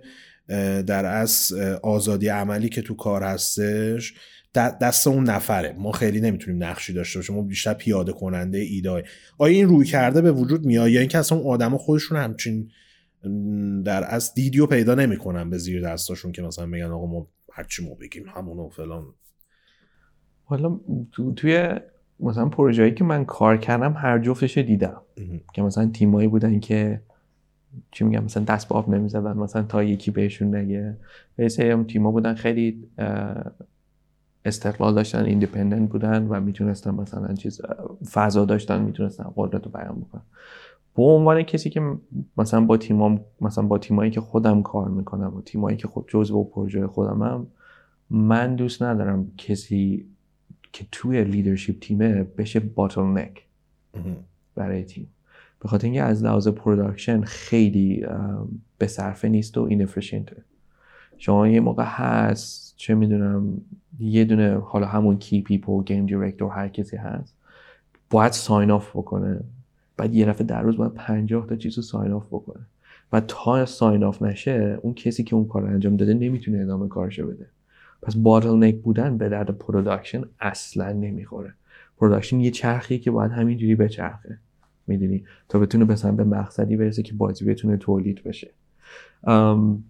در 0.87 1.05
از 1.05 1.53
آزادی 1.83 2.27
عملی 2.27 2.69
که 2.69 2.81
تو 2.81 2.95
کار 2.95 3.23
هستش 3.23 4.13
دست 4.53 5.07
اون 5.07 5.23
نفره. 5.23 5.75
ما 5.77 5.91
خیلی 5.91 6.21
نمی‌تونیم 6.21 6.63
نقشی 6.63 6.93
داشته 6.93 7.19
باشیم. 7.19 7.35
ما 7.35 7.41
بیشتر 7.41 7.73
پیاده 7.73 8.11
کننده 8.11 8.57
ایده 8.57 9.03
آیا 9.37 9.55
این 9.55 9.67
روی 9.67 9.85
کرده 9.85 10.21
به 10.21 10.31
وجود 10.31 10.65
میاد؟ 10.65 10.89
یا 10.89 10.99
اینکه 10.99 11.17
اصلا 11.17 11.37
اون 11.37 11.53
آدم 11.53 11.77
خودشون 11.77 12.17
همچین 12.17 12.69
در 13.85 14.15
از 14.15 14.33
دیدیو 14.33 14.65
پیدا 14.65 14.95
نمی‌کنن 14.95 15.49
به 15.49 15.57
زیر 15.57 15.81
دستاشون 15.81 16.31
که 16.31 16.41
مثلا 16.41 16.67
بگن 16.67 16.91
آقا 16.91 17.05
ما 17.05 17.27
هرچی 17.53 17.85
ما 17.85 17.95
بگیم 17.95 18.25
همونو 18.35 18.69
فلان. 18.69 19.05
حالا 20.43 20.79
تو 21.11 21.33
توی 21.33 21.69
مثلا 22.19 22.49
پروژه‌ای 22.49 22.93
که 22.93 23.03
من 23.03 23.25
کار 23.25 23.57
کردم 23.57 23.93
هر 23.93 24.19
جفتش 24.19 24.57
دیدم. 24.57 25.01
که 25.53 25.61
مثلا 25.61 25.87
تیمایی 25.87 26.27
بودن 26.27 26.59
که 26.59 27.01
چی 27.91 28.03
میگم 28.03 28.24
مثلا 28.24 28.43
دست 28.43 28.69
به 28.69 28.76
آب 28.76 28.89
نمی‌زدن 28.89 29.38
مثلا 29.38 29.63
تا 29.63 29.84
یکی 29.84 30.11
بهشون 30.11 30.55
نگه. 30.55 30.97
یه 31.38 31.47
سری 31.47 31.69
هم 31.69 31.84
تیما 31.84 32.11
بودن 32.11 32.34
خیلی 32.34 32.88
استقلال 34.45 34.93
داشتن 34.95 35.26
ایندیپندنت 35.26 35.89
بودن 35.89 36.28
و 36.28 36.39
می‌تونستن 36.39 36.91
مثلا 36.91 37.34
چیز 37.34 37.61
فضا 38.11 38.45
داشتن 38.45 38.82
می‌تونستن 38.82 39.26
قدرت 39.36 39.65
رو 39.65 39.72
بیان 39.72 39.99
بکنن. 39.99 40.22
به 40.95 41.03
عنوان 41.03 41.43
کسی 41.43 41.69
که 41.69 41.82
مثلا 42.38 42.61
با 42.61 42.78
تیمام 42.78 43.22
مثلا 43.41 43.65
با 43.65 43.78
تیمایی 43.78 44.11
که 44.11 44.22
خودم 44.22 44.61
کار 44.61 44.89
می‌کنم 44.89 45.38
و 45.38 45.41
تیمایی 45.41 45.78
که 45.78 45.88
خود 45.88 46.05
جزء 46.07 46.43
پروژه 46.43 46.88
خودمم 46.88 47.47
من 48.09 48.55
دوست 48.55 48.84
ندارم 48.84 49.32
کسی 49.38 50.05
که 50.74 50.86
توی 50.91 51.24
leadership 51.24 51.80
تیمه 51.80 52.24
بشه 52.24 52.59
bottleneck. 52.59 53.45
برای 54.55 54.84
تیم. 54.84 55.07
به 55.62 55.70
خاطر 55.70 55.86
اینکه 55.86 56.03
از 56.03 56.24
لحاظ 56.24 56.47
production 56.47 57.22
خیلی 57.22 58.05
به 58.78 58.88
صرفه 58.88 59.30
نیست 59.30 59.57
و 59.57 59.62
inefficient 59.61 60.37
ه 60.37 60.43
شما 61.18 61.47
یه 61.47 61.59
موقع 61.59 61.84
هست 61.88 62.74
چه 62.78 62.95
می‌دونم 62.95 63.62
یه 63.99 64.26
دونه 64.26 64.57
حالا 64.57 64.88
همون 64.88 65.18
key 65.17 65.41
people 65.41 65.84
game 65.84 66.05
director 66.05 66.51
هر 66.51 66.68
کسی 66.68 66.97
هست 66.97 67.36
باید 68.09 68.32
sign 68.32 68.72
off 68.72 68.89
بکنه. 68.89 69.39
بعد 69.97 70.14
یه 70.14 70.26
دفعه 70.26 70.47
در 70.47 70.62
روز 70.62 70.78
باید 70.78 70.93
50 70.93 71.47
تا 71.47 71.55
چیز 71.55 71.78
رو 71.78 71.84
sign 71.84 72.11
off 72.11 72.28
بکنه. 72.28 72.66
و 73.14 73.22
تا 73.22 73.66
sign 73.65 74.03
off 74.03 74.22
نشه 74.22 74.80
اون 74.82 74.93
کسی 74.93 75.24
که 75.24 75.36
اون 75.36 75.47
کار 75.47 75.62
رو 75.62 75.68
انجام 75.68 75.97
داده 75.97 76.14
نمی‌تونه 76.14 76.59
ادامه 76.59 76.88
کارشو 76.88 77.28
بده. 77.28 77.45
پس 78.01 78.16
bottleneck 78.15 78.76
بودن 78.76 79.18
به 79.18 79.30
درد 79.30 79.57
production 79.57 80.24
اصلا 80.39 80.91
نمی‌خوره. 80.91 81.53
production 81.97 82.39
یه 82.39 82.51
چرخیه 82.51 82.97
که 82.97 83.12
باید 83.12 83.32
همینجوری 83.32 83.76
بچرخه. 83.76 84.38
می‌دونی 84.91 85.23
تا 85.49 85.59
بتونه 85.59 85.85
مثلا 85.85 86.11
به 86.11 86.23
مقصدی 86.23 86.77
برسه 86.77 87.03
که 87.03 87.13
بازی 87.13 87.45
بتونه 87.45 87.77
تولید 87.77 88.23
بشه. 88.23 88.51
ام، 89.23 89.83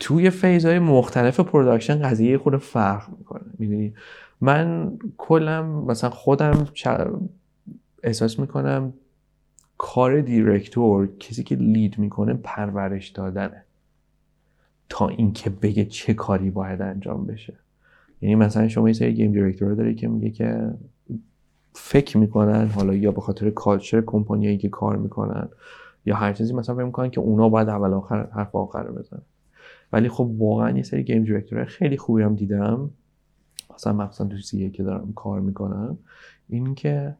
توی 0.00 0.30
phase 0.30 0.64
های 0.64 0.78
مختلف 0.78 1.40
production 1.40 2.02
قضیه 2.02 2.38
خود 2.38 2.56
فرق 2.56 3.18
می‌کنه. 3.18 3.44
می‌دونی؟ 3.58 3.94
من 4.40 4.92
کلم 5.18 5.84
مثلا 5.84 6.10
خودم 6.10 6.68
احساس 8.02 8.38
می‌کنم 8.38 8.92
کار 9.78 10.20
director 10.20 11.08
کسی 11.16 11.42
که 11.42 11.54
lead 11.54 11.98
می‌کنه 11.98 12.34
پرورش 12.34 13.08
دادنه. 13.08 13.64
تا 14.88 15.08
اینکه 15.08 15.50
بگه 15.50 15.84
چه 15.84 16.14
کاری 16.14 16.50
باید 16.50 16.82
انجام 16.82 17.26
بشه. 17.26 17.54
یعنی 18.20 18.34
مثلا 18.34 18.68
شما 18.68 18.88
یه 18.88 18.92
سری 18.92 19.14
game 19.14 19.32
director 19.32 19.74
داری 19.74 19.94
که 19.94 20.08
میگه 20.08 20.30
که 20.30 20.70
فکر 21.74 22.18
می‌کنن 22.18 22.68
حالا 22.68 22.94
یا 22.94 23.10
به 23.10 23.20
خاطر 23.20 23.50
culture 23.50 24.00
کمپانیایی 24.06 24.58
که 24.58 24.68
کار 24.68 24.96
می‌کنن 24.96 25.48
یا 26.06 26.16
هر 26.16 26.32
چیزی 26.32 26.54
مثلا 26.54 26.74
فکر 26.74 26.84
می‌کنن 26.84 27.10
که 27.10 27.20
اونا 27.20 27.48
باید 27.48 27.68
اول 27.68 27.92
آخر 27.92 28.26
حرف 28.32 28.56
آخر 28.56 28.82
رو 28.82 28.94
بزنن. 28.94 29.22
ولی 29.92 30.08
خب 30.08 30.30
واقعا 30.38 30.70
یه 30.70 30.82
سری 30.82 31.02
game 31.02 31.24
director 31.24 31.64
خیلی 31.64 31.96
خوبی 31.96 32.22
هم 32.22 32.34
دیدم. 32.34 32.90
مثلا 33.74 33.92
مخصوصا 33.92 34.24
تو 34.24 34.36
سی 34.36 34.70
که 34.70 34.82
دارم 34.82 35.12
کار 35.12 35.40
می‌کنم 35.40 35.98
این 36.48 36.74
که 36.74 37.16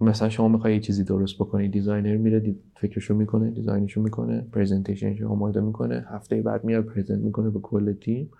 مثلا 0.00 0.28
شما 0.28 0.48
می‌خوای 0.48 0.74
یه 0.74 0.80
چیزی 0.80 1.04
درست 1.04 1.34
بکنی 1.34 1.68
designer 1.68 2.16
میره 2.16 2.40
دی... 2.40 2.56
فکرشو 2.76 3.14
می‌کنه 3.14 3.50
design 3.50 3.85
شو 3.85 4.02
می‌کنه 4.02 4.46
presentation 4.52 5.13
شو 5.13 5.28
آماده 5.28 5.60
می‌کنه 5.60 6.06
هفته 6.10 6.42
بعد 6.42 6.64
میاد 6.64 6.84
present 6.84 7.18
می‌کنه 7.18 7.50
به 7.50 7.60
کل 7.60 7.92
تیم 7.92 8.30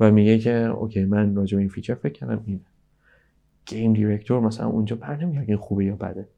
و 0.00 0.10
میگه 0.10 0.38
که 0.38 0.54
okay 0.54 1.04
من 1.04 1.34
راجع 1.34 1.56
به 1.56 1.60
این 1.60 1.68
feature 1.68 1.94
فکر 1.94 2.12
کردم 2.12 2.42
اینه. 2.46 2.60
game 3.68 3.92
director 3.92 4.40
مثلا 4.40 4.66
اونجا 4.66 4.96
برنمیاد 4.96 5.44
این 5.48 5.56
خوبه 5.56 5.84
یا 5.84 5.96
بده. 5.96 6.28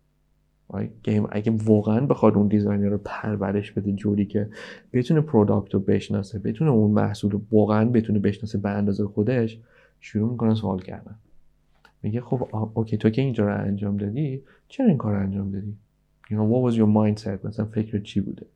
game 1.02 1.26
اگه 1.30 1.52
واقعا 1.64 2.06
بخواد 2.06 2.34
اون 2.34 2.48
designer 2.48 2.88
رو 2.88 2.98
پرورش 3.04 3.72
بده 3.72 3.92
جوری 3.92 4.26
که 4.26 4.48
بتونه 4.92 5.20
product 5.20 5.74
رو 5.74 5.80
بشناسه 5.80 6.38
بتونه 6.38 6.70
اون 6.70 6.90
محصول 6.90 7.30
رو 7.30 7.42
واقعا 7.52 7.84
بتونه 7.84 8.18
بشناسه 8.18 8.58
به 8.58 8.68
اندازه 8.68 9.04
خودش 9.04 9.58
شروع 10.00 10.30
می‌کنه 10.30 10.54
سوال 10.54 10.80
کردن. 10.80 11.14
میگه 12.02 12.20
خب 12.20 12.48
okay 12.74 12.96
تو 12.96 13.10
که 13.10 13.22
اینجا 13.22 13.46
رو 13.46 13.60
انجام 13.64 13.96
دادی 13.96 14.42
چرا 14.68 14.86
این 14.86 14.96
کار 14.96 15.14
انجام 15.14 15.50
دادی؟ 15.50 15.76
You 16.30 16.32
know, 16.32 16.34
what 16.34 16.72
was 16.72 16.76
your 16.76 16.86
mindset 16.86 17.44
مثلا 17.44 17.66
فکر 17.66 17.98
چی 17.98 18.20
بوده؟ 18.20 18.46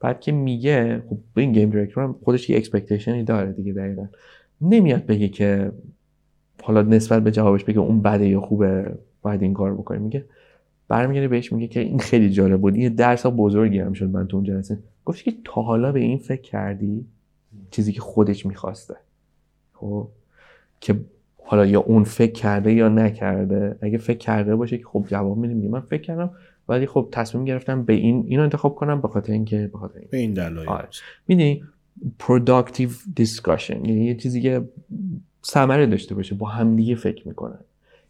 بعد 0.00 0.20
که 0.20 0.32
میگه 0.32 1.02
خب 1.10 1.18
این 1.36 1.52
game 1.52 1.70
director 1.70 2.04
هم 2.04 2.16
خودش 2.24 2.50
یه 2.50 2.56
expectation 2.56 3.18
ی 3.18 3.24
داره 3.24 3.52
دیگه 3.52 3.72
دقیقا. 3.72 4.06
نمیاد 4.60 5.06
بگه 5.06 5.28
که 5.28 5.72
حالا 6.62 6.82
نسبت 6.82 7.24
به 7.24 7.30
جوابش 7.30 7.64
بگه 7.64 7.78
اون 7.78 8.02
بده 8.02 8.28
یا 8.28 8.40
خوبه 8.40 8.94
باید 9.22 9.42
این 9.42 9.54
کار 9.54 9.74
بکنی. 9.74 9.98
میگه 9.98 10.24
برمیگرده 10.88 11.28
بهش 11.28 11.52
میگه 11.52 11.66
که 11.66 11.80
این 11.80 11.98
خیلی 11.98 12.30
جالب 12.30 12.60
بود. 12.60 12.74
این 12.74 12.94
درس 12.94 13.26
بزرگی 13.26 13.78
هم 13.78 13.92
شد 13.92 14.10
من 14.10 14.26
تو 14.26 14.36
اون 14.36 14.46
جلسه. 14.46 14.78
گفت 15.04 15.24
که 15.24 15.32
تا 15.44 15.62
حالا 15.62 15.92
به 15.92 16.00
این 16.00 16.18
فکر 16.18 16.42
کردی 16.42 17.06
چیزی 17.70 17.92
که 17.92 18.00
خودش 18.00 18.46
می‌خواسته. 18.46 18.94
خب؟ 19.72 20.08
که 20.80 21.00
حالا 21.44 21.66
یا 21.66 21.80
اون 21.80 22.04
فکر 22.04 22.32
کرده 22.32 22.72
یا 22.72 22.88
نکرده. 22.88 23.78
اگه 23.80 23.98
فکر 23.98 24.18
کرده 24.18 24.56
باشه 24.56 24.78
که 24.78 24.84
خب 24.84 25.04
جواب 25.08 25.38
میده 25.38 25.54
میگه 25.54 25.68
من 25.68 25.80
فکر 25.80 26.02
کردم 26.02 26.30
ولی 26.68 26.86
خب 26.86 27.08
تصمیم 27.12 27.44
گرفتم 27.44 27.82
به 27.82 27.92
این 27.92 28.24
اینو 28.28 28.42
انتخاب 28.42 28.74
کنم 28.74 29.00
به 29.00 29.08
خاطر 29.08 29.32
اینکه 29.32 29.70
به 29.72 29.78
خاطر 29.78 29.98
این 29.98 30.08
به 30.10 30.18
این 30.18 30.32
دلایل. 30.32 30.68
آره. 30.68 30.88
می‌دونی؟ 31.28 31.62
productive 32.18 33.20
discussion. 33.20 33.70
یعنی 33.70 34.04
یه 34.04 34.14
چیزی 34.14 34.40
که 34.40 34.68
ثمره 35.46 35.86
داشته 35.86 36.14
باشه 36.14 36.34
با 36.34 36.46
همدیگه 36.46 36.94
فکر 36.94 37.28
می‌کنن 37.28 37.58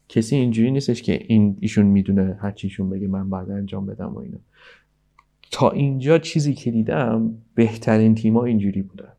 کسی 0.08 0.36
اینجوری 0.36 0.70
نیستش 0.70 1.02
که 1.02 1.24
این 1.26 1.56
ایشون 1.60 1.86
می‌دونه 1.86 2.38
هر 2.40 2.50
چی 2.50 2.66
ایشون 2.66 2.90
بگه 2.90 3.08
من 3.08 3.30
بعد 3.30 3.50
انجام 3.50 3.86
بدم 3.86 4.14
و 4.14 4.18
اینا 4.18 4.38
تا 5.50 5.70
اینجا 5.70 6.18
چیزی 6.18 6.54
که 6.54 6.70
دیدم 6.70 7.34
بهترین 7.54 8.14
تیما 8.14 8.44
اینجوری 8.44 8.82
بودن 8.82 9.12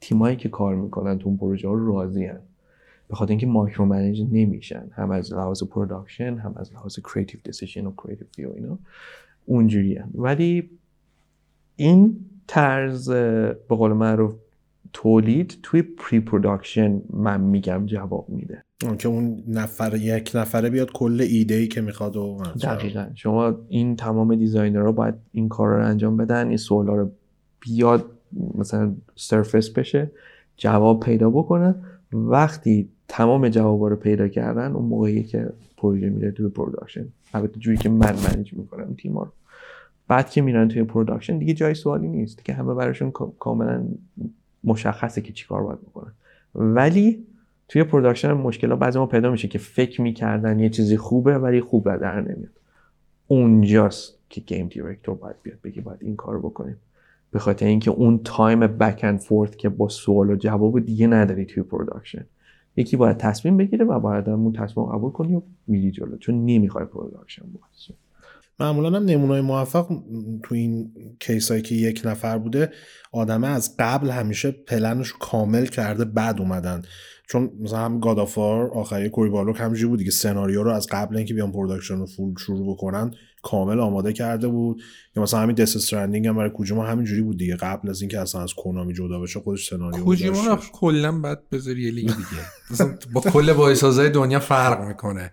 تیمایی 0.00 0.36
که 0.36 0.48
کار 0.48 0.74
می‌کنن 0.74 1.18
تو 1.18 1.28
اون 1.28 1.36
پروژه 1.36 1.68
ها 1.68 1.74
راضی 1.74 2.24
هن. 2.24 2.40
به 3.08 3.16
خاطر 3.16 3.30
اینکه 3.30 3.46
micromanage 3.46 4.22
نمیشن 4.32 4.90
هم 4.92 5.10
از 5.10 5.32
لحاظ 5.32 5.62
production 5.62 6.38
هم 6.38 6.54
از 6.56 6.72
لحاظ 6.72 6.98
creative 7.00 7.40
decision 7.44 7.86
و 7.86 7.92
creative 7.92 8.28
view 8.38 8.52
اینا 8.54 8.78
اونجوری. 9.46 10.00
ولی 10.14 10.70
این 11.76 12.16
طرز 12.46 13.10
به 13.10 13.56
قول 13.68 13.92
معروف 13.92 14.34
تولید 14.92 15.58
توی 15.62 15.82
pre-production 15.82 17.02
من 17.10 17.40
میگم 17.40 17.86
جواب 17.86 18.28
میده. 18.28 18.62
که 18.98 19.08
اون 19.08 19.42
نفر 19.48 19.96
یک 19.96 20.32
نفره 20.34 20.70
بیاد 20.70 20.92
کل 20.92 21.26
ایده 21.30 21.54
ای 21.54 21.68
که 21.68 21.80
می‌خواد 21.80 22.16
و 22.16 22.38
دقیقا. 22.62 23.06
شما 23.14 23.54
این 23.68 23.96
تمام 23.96 24.34
designer 24.34 24.86
ها 24.86 24.92
باید 24.92 25.14
این 25.32 25.48
کار 25.48 25.68
رو 25.68 25.86
انجام 25.86 26.16
بدن 26.16 26.48
این 26.48 26.56
سوالا 26.56 26.94
رو 26.94 27.10
بیاد 27.60 28.04
مثلا 28.54 28.94
surface 29.16 29.70
بشه 29.70 30.10
جواب 30.56 31.00
پیدا 31.00 31.30
بکنن. 31.30 31.74
وقتی 32.12 32.88
تمام 33.08 33.48
جوابا 33.48 33.88
رو 33.88 33.96
پیدا 33.96 34.28
کردن 34.28 34.72
اون 34.72 34.84
موقعی 34.84 35.22
که 35.22 35.48
پروژه 35.76 36.08
میره 36.08 36.30
توی 36.30 36.48
production 36.48 37.06
البته 37.34 37.60
جوری 37.60 37.76
که 37.76 37.88
من 37.88 38.14
manage 38.28 38.54
می‌کنم 38.54 38.94
تیما 38.98 39.22
رو. 39.22 39.30
بعد 40.08 40.30
که 40.30 40.42
میرن 40.42 40.68
توی 40.68 40.84
production 40.84 41.38
دیگه 41.38 41.54
جای 41.54 41.74
سوالی 41.74 42.08
نیست. 42.08 42.44
که 42.44 42.52
همه 42.52 42.74
براشون 42.74 43.10
کا- 43.10 43.32
کاملا 43.38 43.84
مشخصه 44.64 45.20
که 45.20 45.32
چیکار 45.32 45.62
باید 45.62 45.80
بکنن. 45.80 46.12
ولی 46.54 47.26
توی 47.68 47.84
production 47.84 48.32
مشکل 48.32 48.70
ها 48.70 48.76
بعضا 48.76 49.06
پیدا 49.06 49.30
میشه 49.30 49.48
که 49.48 49.58
فکر 49.58 50.02
می‌کردن 50.02 50.58
یه 50.58 50.68
چیزی 50.68 50.96
خوبه 50.96 51.38
ولی 51.38 51.60
خوب 51.60 51.96
در 51.96 52.20
نمیاد. 52.20 52.52
اونجاست 53.26 54.18
که 54.28 54.40
game 54.40 54.66
director 54.66 55.14
باید 55.14 55.36
بیاد 55.42 55.58
بگه 55.64 55.80
باید 55.80 55.98
این 56.00 56.16
کار 56.16 56.38
بکنیم. 56.38 56.76
به 57.30 57.38
خاطر 57.38 57.66
اینکه 57.66 57.90
اون 57.90 58.20
time 58.24 58.60
back 58.66 59.00
and 59.02 59.18
forth 59.20 59.58
که 59.58 59.68
با 59.68 59.88
سوال 59.88 60.30
و 60.30 60.36
جواب 60.36 60.80
دیگه 60.80 61.06
نداری 61.06 61.44
توی 61.44 61.62
production. 61.62 62.24
یکی 62.76 62.96
باید 62.96 63.16
تصمیم 63.16 63.56
بگیره 63.56 63.84
و 63.84 64.00
باید 64.00 64.28
اون 64.28 64.52
تصمیم 64.52 64.86
قبول 64.86 65.10
کنی 65.10 65.34
و 65.34 65.42
میری 65.66 65.90
جلو. 65.90 66.16
چون 66.16 66.46
نمی‌خوای 66.46 66.84
production 66.84 67.42
باشه 67.60 67.94
معمولا 68.60 68.96
هم 68.96 69.04
نمونه‌های 69.04 69.40
موفق 69.40 69.88
تو 70.42 70.54
این 70.54 70.92
case 71.20 71.50
هایی 71.50 71.62
که 71.62 71.74
یک 71.74 72.02
نفر 72.04 72.38
بوده 72.38 72.72
آدمه 73.12 73.48
از 73.48 73.74
قبل 73.78 74.10
همیشه 74.10 74.50
پلنش 74.50 75.12
کامل 75.20 75.66
کرده 75.66 76.04
بعد 76.04 76.40
اومدن. 76.40 76.82
چون 77.28 77.50
مثلا 77.60 77.78
هم 77.78 78.00
God 78.00 78.26
of 78.26 78.44
War 78.44 78.70
آخری 78.70 79.08
Cory 79.08 79.30
Barlog 79.30 79.60
همینجوری 79.60 79.88
بود 79.88 79.98
دیگه 79.98 80.10
سناریو 80.10 80.62
رو 80.62 80.70
از 80.70 80.86
قبل 80.90 81.16
اینکه 81.16 81.34
بیان 81.34 81.52
production 81.52 81.98
رو 81.98 82.06
full 82.06 82.34
شروع 82.38 82.74
بکنن 82.74 83.14
کامل 83.44 83.80
آماده 83.80 84.12
کرده 84.12 84.48
بود. 84.48 84.82
یا 85.16 85.22
مثلا 85.22 85.40
همین 85.40 85.54
Death 85.54 85.76
Stranding 85.76 86.26
هم 86.26 86.36
برای 86.36 86.50
کوجیما 86.50 86.86
همینجوری 86.86 87.22
بود 87.22 87.38
دیگه. 87.38 87.56
قبل 87.56 87.90
از 87.90 88.00
اینکه 88.00 88.20
اصلا 88.20 88.42
از 88.42 88.54
کنامی 88.54 88.94
جدا 88.94 89.20
بشه 89.20 89.40
خودش 89.40 89.68
سناریو 89.70 90.04
کوجیما 90.04 90.46
رو. 90.46 90.56
کلا 90.72 91.20
بعد 91.20 91.50
بذاری 91.52 91.82
یه 91.82 91.90
لیگ 91.90 92.06
دیگه. 92.06 92.98
با 93.12 93.20
کل 93.20 93.52
بازیسازهای 93.52 94.10
دنیا 94.10 94.40
فرق 94.40 94.88
می‌کنه. 94.88 95.32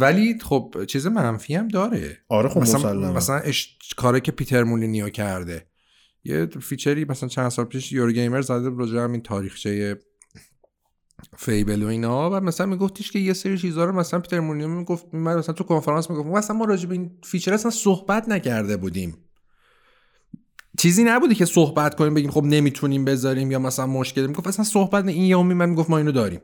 ولی 0.00 0.38
خب 0.38 0.74
چیز 0.88 1.06
منفی 1.06 1.54
هم 1.54 1.68
داره. 1.68 2.18
آره 2.28 2.48
خب 2.48 2.60
مثلا 2.60 3.12
مثلا 3.12 3.36
اش... 3.36 3.78
کاری 3.96 4.20
که 4.20 4.32
پیتر 4.32 4.64
مولینیو 4.64 5.08
کرده. 5.08 5.66
یه 6.24 6.46
feature 6.46 6.97
ی 6.97 7.04
مثلا 7.04 7.28
چند 7.28 7.48
سال 7.48 7.64
پیش 7.64 7.92
Eurogamer 7.92 8.40
زده 8.40 8.70
بود 8.70 8.80
راجع 8.80 9.04
همین 9.04 9.22
تاریخچه 9.22 9.98
Fable 11.36 11.82
و 11.82 11.86
اینا. 11.86 12.30
و 12.30 12.34
مثلا 12.34 12.66
میگفتیش 12.66 13.12
که 13.12 13.18
یه 13.18 13.32
سری 13.32 13.58
چیزا 13.58 13.84
رو 13.84 13.92
مثلا 13.92 14.20
پیتر 14.20 14.40
مولینیو 14.40 14.68
می‌گفت 14.68 15.06
من 15.12 15.36
مثلا 15.36 15.54
تو 15.54 15.64
کنفرانس 15.64 16.10
می‌گفت 16.10 16.28
مثلا 16.28 16.56
ما 16.56 16.64
راجع 16.64 16.88
به 16.88 16.94
این 16.94 17.10
feature 17.22 17.54
اصلا 17.54 17.70
صحبت 17.70 18.28
نکرده 18.28 18.76
بودیم. 18.76 19.16
چیزی 20.78 21.04
نبوده 21.04 21.34
که 21.34 21.44
صحبت 21.44 21.94
کنیم 21.94 22.14
بگیم 22.14 22.30
خب 22.30 22.44
نمی‌تونیم 22.44 23.04
بذاریم 23.04 23.50
یا 23.50 23.58
مثلا 23.58 23.86
مشکل. 23.86 24.26
می‌گفت 24.26 24.46
اصلا 24.46 24.64
صحبت 24.64 25.04
نه 25.04 25.12
این 25.12 25.24
یومی 25.24 25.54
من 25.54 25.68
می‌گفت 25.68 25.90
ما 25.90 25.98
اینو 25.98 26.12
داریم. 26.12 26.40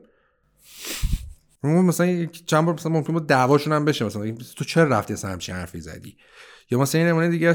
مثلا 1.63 2.27
چند 2.27 2.65
بار 2.65 2.75
مثلا 2.75 2.93
ممکن 2.93 3.13
بود 3.13 3.27
دعواشون 3.27 3.73
هم 3.73 3.85
بشه. 3.85 4.05
مثلا 4.05 4.35
تو 4.57 4.65
چرا 4.65 4.85
رفتی 4.85 5.13
اصلا 5.13 5.31
همچین 5.31 5.55
حرفی 5.55 5.81
زدی؟ 5.81 6.17
یا 6.71 6.79
مثلا 6.79 7.01
این 7.01 7.11
نمونه 7.11 7.29
دیگه 7.29 7.55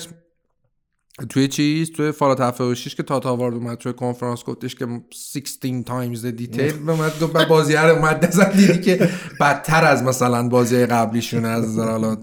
توی 1.29 1.47
چیز 1.47 1.91
توی 1.91 2.11
فالات 2.11 2.41
76 2.41 2.95
که 2.95 3.03
تاتا 3.03 3.35
وارد 3.35 3.55
اومد 3.55 3.77
توی 3.77 3.93
کنفرانس 3.93 4.43
گفتش 4.43 4.75
که 4.75 4.87
16 5.09 5.83
تایمز 5.83 6.25
دیتیل 6.25 6.73
به 6.73 6.91
اومد 6.91 7.19
گفت 7.19 7.47
بازی 7.47 7.73
رو 7.73 7.95
اومد 7.95 8.25
نزد 8.25 8.51
دیدی 8.51 8.79
که 8.79 9.09
بدتر 9.39 9.85
از 9.85 10.03
مثلا 10.03 10.49
بازی 10.49 10.85
قبلیشون 10.85 11.45
از 11.45 11.63
نظر 11.63 11.91
حالا 11.91 12.17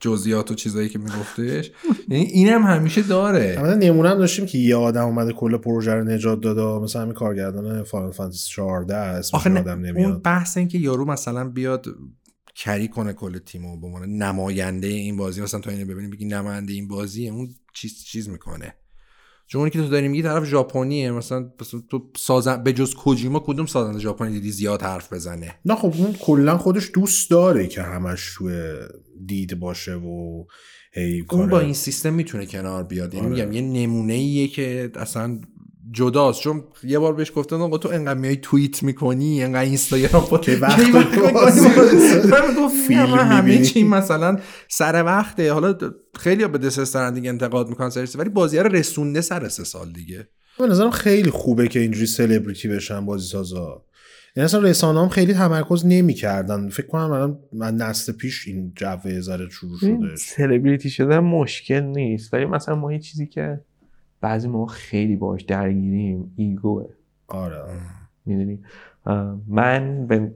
جزئیات 0.00 0.50
و 0.50 0.54
چیزایی 0.54 0.88
که 0.88 0.98
میگفتش. 0.98 1.70
یعنی 2.08 2.24
اینم 2.24 2.62
همیشه 2.62 3.02
داره. 3.02 3.56
البته 3.58 3.86
نمونه 3.86 4.08
هم 4.08 4.18
داشتیم 4.18 4.46
که 4.46 4.58
یه 4.58 4.76
آدم 4.76 5.04
اومده 5.04 5.32
کل 5.32 5.56
پروژه 5.56 5.94
رو 5.94 6.04
نجات 6.04 6.40
داده 6.40 6.84
مثلا 6.84 7.02
همین 7.02 7.14
کارگردان 7.14 7.82
فاینال 7.82 8.12
فانتزی 8.12 8.48
14 8.48 8.96
اسمش 8.96 9.34
آخه 9.34 9.50
آدم 9.50 9.72
اون 9.72 9.86
نمیاد. 9.86 10.22
بحث 10.22 10.56
این 10.56 10.68
که 10.68 10.78
یارو 10.78 11.04
مثلا 11.04 11.48
بیاد 11.48 11.86
کری 12.54 12.88
کنه 12.88 13.12
کل 13.12 13.38
تیمو 13.38 13.80
به 13.80 13.86
عنوان 13.86 14.08
نماینده 14.08 14.86
این 14.86 15.16
بازی 15.16 15.42
مثلا 15.42 15.60
تو 15.60 15.70
اینو 15.70 15.84
ببینیم 15.84 16.10
بگی 16.10 16.24
نماینده 16.24 16.72
این 16.72 16.88
بازی 16.88 17.28
اون 17.28 17.48
چیز 17.78 18.04
چیز 18.04 18.28
می‌کنه. 18.28 18.74
چون 19.46 19.58
اونی 19.58 19.70
که 19.70 19.78
تو 19.78 19.88
داری 19.88 20.08
میگی 20.08 20.22
طرف 20.22 20.44
ژاپنیه 20.44 21.10
مثلا 21.10 21.50
تو 21.90 22.10
سازن 22.16 22.62
به 22.62 22.72
جز 22.72 22.94
کوجیما 22.94 23.40
کدوم 23.46 23.66
سازنده 23.66 23.98
ژاپنی 23.98 24.32
دیدی 24.32 24.50
زیاد 24.50 24.82
حرف 24.82 25.12
بزنه؟ 25.12 25.54
نه 25.64 25.74
خب 25.74 25.94
اون 25.98 26.12
کلا 26.12 26.58
خودش 26.58 26.90
دوست 26.94 27.30
داره 27.30 27.66
که 27.66 27.82
همش 27.82 28.34
توی 28.36 28.74
دید 29.26 29.60
باشه 29.60 29.94
و 29.94 30.44
هی 30.92 31.24
اون 31.30 31.48
با 31.48 31.60
این 31.60 31.74
سیستم 31.74 32.14
می‌تونه 32.14 32.46
کنار 32.46 32.84
بیاد. 32.84 33.14
یعنی 33.14 33.26
آره. 33.26 33.34
میگم 33.34 33.52
یه 33.52 33.60
نمونه 33.60 34.14
ایه 34.14 34.48
که 34.48 34.90
اصلا 34.94 35.40
جداست. 35.92 36.40
چون 36.40 36.64
یه 36.84 36.98
بار 36.98 37.14
بهش 37.14 37.32
گفتن 37.34 37.56
آقا 37.56 37.78
تو 37.78 37.88
انقدر 37.88 38.20
میای 38.20 38.36
توییت 38.36 38.82
می‌کنی 38.82 39.42
انقدر 39.42 39.64
اینستاگرام 39.64 40.22
می‌کنی؟ 40.32 40.56
من 42.88 43.18
همه. 43.18 43.62
چی 43.62 43.82
مثلا 43.82 44.38
سر 44.68 45.04
وقته. 45.04 45.52
حالا 45.52 45.74
خیلی 46.18 46.46
به 46.46 46.58
دست 46.58 46.78
استرندینگ 46.78 47.26
انتقاد 47.26 47.68
می‌کنن 47.68 47.90
سر 47.90 48.08
ولی 48.18 48.28
بازی 48.28 48.58
رو 48.58 48.68
رسونده 48.68 49.20
سر 49.20 49.48
سه 49.48 49.64
سال 49.64 49.92
دیگه. 49.92 50.28
به 50.58 50.66
نظرم 50.66 50.90
خیلی 50.90 51.30
خوبه 51.30 51.68
که 51.68 51.80
اینجوری 51.80 52.06
سلبریتی 52.06 52.68
بشن 52.68 53.06
بازی 53.06 53.28
سازا 53.28 53.84
یعنی 54.36 54.44
اصلا 54.44 54.60
رسانه 54.60 55.02
هم 55.02 55.08
خیلی 55.08 55.34
تمرکز 55.34 55.86
نمی‌کردن. 55.86 56.68
فکر 56.68 56.86
کنم 56.86 57.10
الان 57.10 57.38
من 57.52 57.74
نسل 57.74 58.12
پیش 58.12 58.48
این 58.48 58.72
جو 58.76 59.20
ذره 59.20 59.48
شروع 59.48 59.78
شده. 59.78 60.16
سلبریتی 60.16 60.90
شدن 60.90 61.18
مشکل 61.18 61.80
نیست. 61.80 62.34
ولی 62.34 62.44
مثلا 62.44 62.74
ما 62.74 62.92
یه 62.92 62.98
چیزی 62.98 63.26
که 63.26 63.60
بعضی 64.20 64.48
ما 64.48 64.66
خیلی 64.66 65.16
باش 65.16 65.42
درگیریم 65.42 66.32
ایگوه. 66.36 66.88
آره. 67.28 67.62
می‌دونی؟ 68.26 68.58
من 69.46 70.06
به 70.06 70.34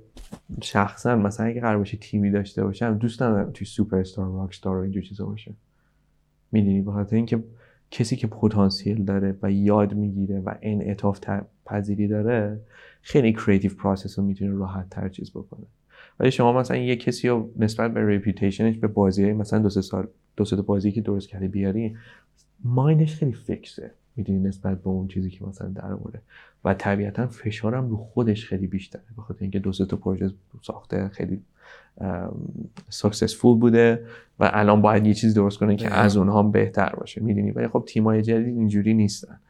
شخصا 0.62 1.16
مثلا 1.16 1.46
اگه 1.46 1.60
قرار 1.60 1.78
باشه 1.78 1.96
تیمی 1.96 2.30
داشته 2.30 2.64
باشم 2.64 2.98
دوست 2.98 3.22
ندارم 3.22 3.50
توی 3.50 3.66
سوپر 3.66 3.98
استار 3.98 4.26
راک 4.26 4.48
استار 4.48 4.76
و 4.76 4.80
اینجور 4.80 5.02
چیزا 5.02 5.26
باشه. 5.26 5.52
می‌دونی؟ 6.52 6.80
به 6.80 6.92
خاطر 6.92 7.16
اینکه 7.16 7.44
کسی 7.90 8.16
که 8.16 8.26
پتانسیل 8.26 9.04
داره 9.04 9.36
و 9.42 9.50
یاد 9.50 9.94
می‌گیره 9.94 10.40
و 10.40 10.54
انعطاف 10.62 11.20
پذیری 11.66 12.08
داره 12.08 12.60
خیلی 13.02 13.32
creative 13.32 13.74
process 13.74 14.18
رو 14.18 14.24
می‌تونه 14.24 14.50
راحت 14.50 14.90
تر 14.90 15.08
چیز 15.08 15.30
بکنه. 15.30 15.66
ولی 16.20 16.30
شما 16.30 16.52
مثلا 16.52 16.76
یه 16.76 16.96
کسی 16.96 17.28
رو 17.28 17.50
نسبت 17.58 17.94
به 17.94 18.06
reputation 18.06 18.64
ش 18.64 18.76
به 18.76 18.86
بازی 18.86 19.32
مثلا 19.32 19.58
دو 19.58 19.68
سه 19.68 19.80
سال 19.80 20.06
دو 20.36 20.44
سه 20.44 20.56
بازی 20.56 20.92
که 20.92 21.00
درست 21.00 21.28
کرده 21.28 21.48
بیاری 21.48 21.96
mind 22.64 22.99
ش 22.99 23.16
خیلی 23.16 23.32
فکسه 23.32 23.90
می‌دونی 24.16 24.38
نسبت 24.38 24.82
به 24.82 24.88
اون 24.88 25.08
چیزی 25.08 25.30
که 25.30 25.44
مثلا 25.44 25.68
در 25.68 25.92
آورده 25.92 26.22
و 26.64 26.74
طبیعتا 26.74 27.26
فشارم 27.26 27.88
رو 27.88 27.96
خودش 27.96 28.46
خیلی 28.46 28.66
بیشتره. 28.66 29.02
به 29.16 29.22
خاطر 29.22 29.42
اینکه 29.42 29.58
دو 29.58 29.72
سه 29.72 29.86
تا 29.86 29.96
پروژه 29.96 30.30
ساخته 30.62 31.08
خیلی 31.08 31.42
successful 32.88 33.58
بوده 33.58 34.06
و 34.40 34.50
الان 34.52 34.82
باید 34.82 35.06
یه 35.06 35.14
چیز 35.14 35.34
درست 35.34 35.58
کنه 35.58 35.76
که. 35.76 35.94
از 35.94 36.16
اونها 36.16 36.42
هم 36.42 36.50
بهتر 36.50 36.94
باشه. 36.96 37.20
می‌دونی؟ 37.20 37.50
ولی 37.50 37.68
خب 37.68 37.84
تیمای 37.86 38.22
جدید 38.22 38.56
اینجوری 38.56 38.94
نیستن. 38.94 39.40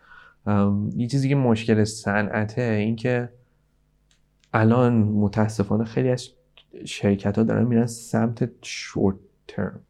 یه 0.96 1.06
چیزی 1.06 1.28
که 1.28 1.34
مشکل 1.34 1.84
صنعته 1.84 2.62
این 2.62 2.96
که 2.96 3.28
الان 4.54 4.92
متاسفانه 4.94 5.84
خیلی 5.84 6.08
از 6.08 6.28
شرکت 6.84 7.38
ها 7.38 7.44
دارن 7.44 7.66
میرن 7.66 7.86
سمت 7.86 8.50
شورت 8.62 9.16
ترم 9.48 9.80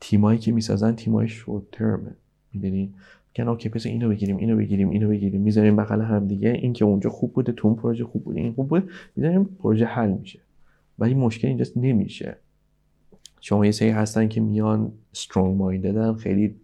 تیمایی 0.00 0.38
که 0.38 0.52
می‌سازن 0.52 0.94
تیمای 0.94 1.28
شورت 1.28 1.62
ترمه 1.72 2.16
می‌دونی 2.52 2.94
میگن 3.38 3.48
اوکی 3.48 3.68
پس 3.68 3.86
اینو 3.86 4.08
بگیریم 4.08 4.36
اینو 4.36 4.56
بگیریم 4.56 4.90
اینو 4.90 5.08
بگیریم 5.08 5.40
می‌ذاریم 5.40 5.76
بغل 5.76 6.00
هم 6.02 6.26
دیگه. 6.28 6.50
این 6.50 6.72
که 6.72 6.84
اونجا 6.84 7.10
خوب 7.10 7.32
بوده 7.32 7.52
تو 7.52 7.68
اون 7.68 7.76
پروژه 7.76 8.04
خوب 8.04 8.24
بوده 8.24 8.40
این 8.40 8.52
خوب 8.52 8.68
بود 8.68 8.90
می‌ذاریم 9.16 9.44
پروژه 9.44 9.84
حل 9.84 10.10
میشه. 10.10 10.40
ولی 10.98 11.14
مشکل 11.14 11.48
اینجاست 11.48 11.76
نمیشه. 11.76 12.36
شما 13.40 13.66
یه 13.66 13.72
سری 13.72 13.88
هستن 13.90 14.28
که 14.28 14.40
میان 14.40 14.92
سترونگ 15.12 15.56
ماینددن 15.56 16.14
خیلی 16.14 16.54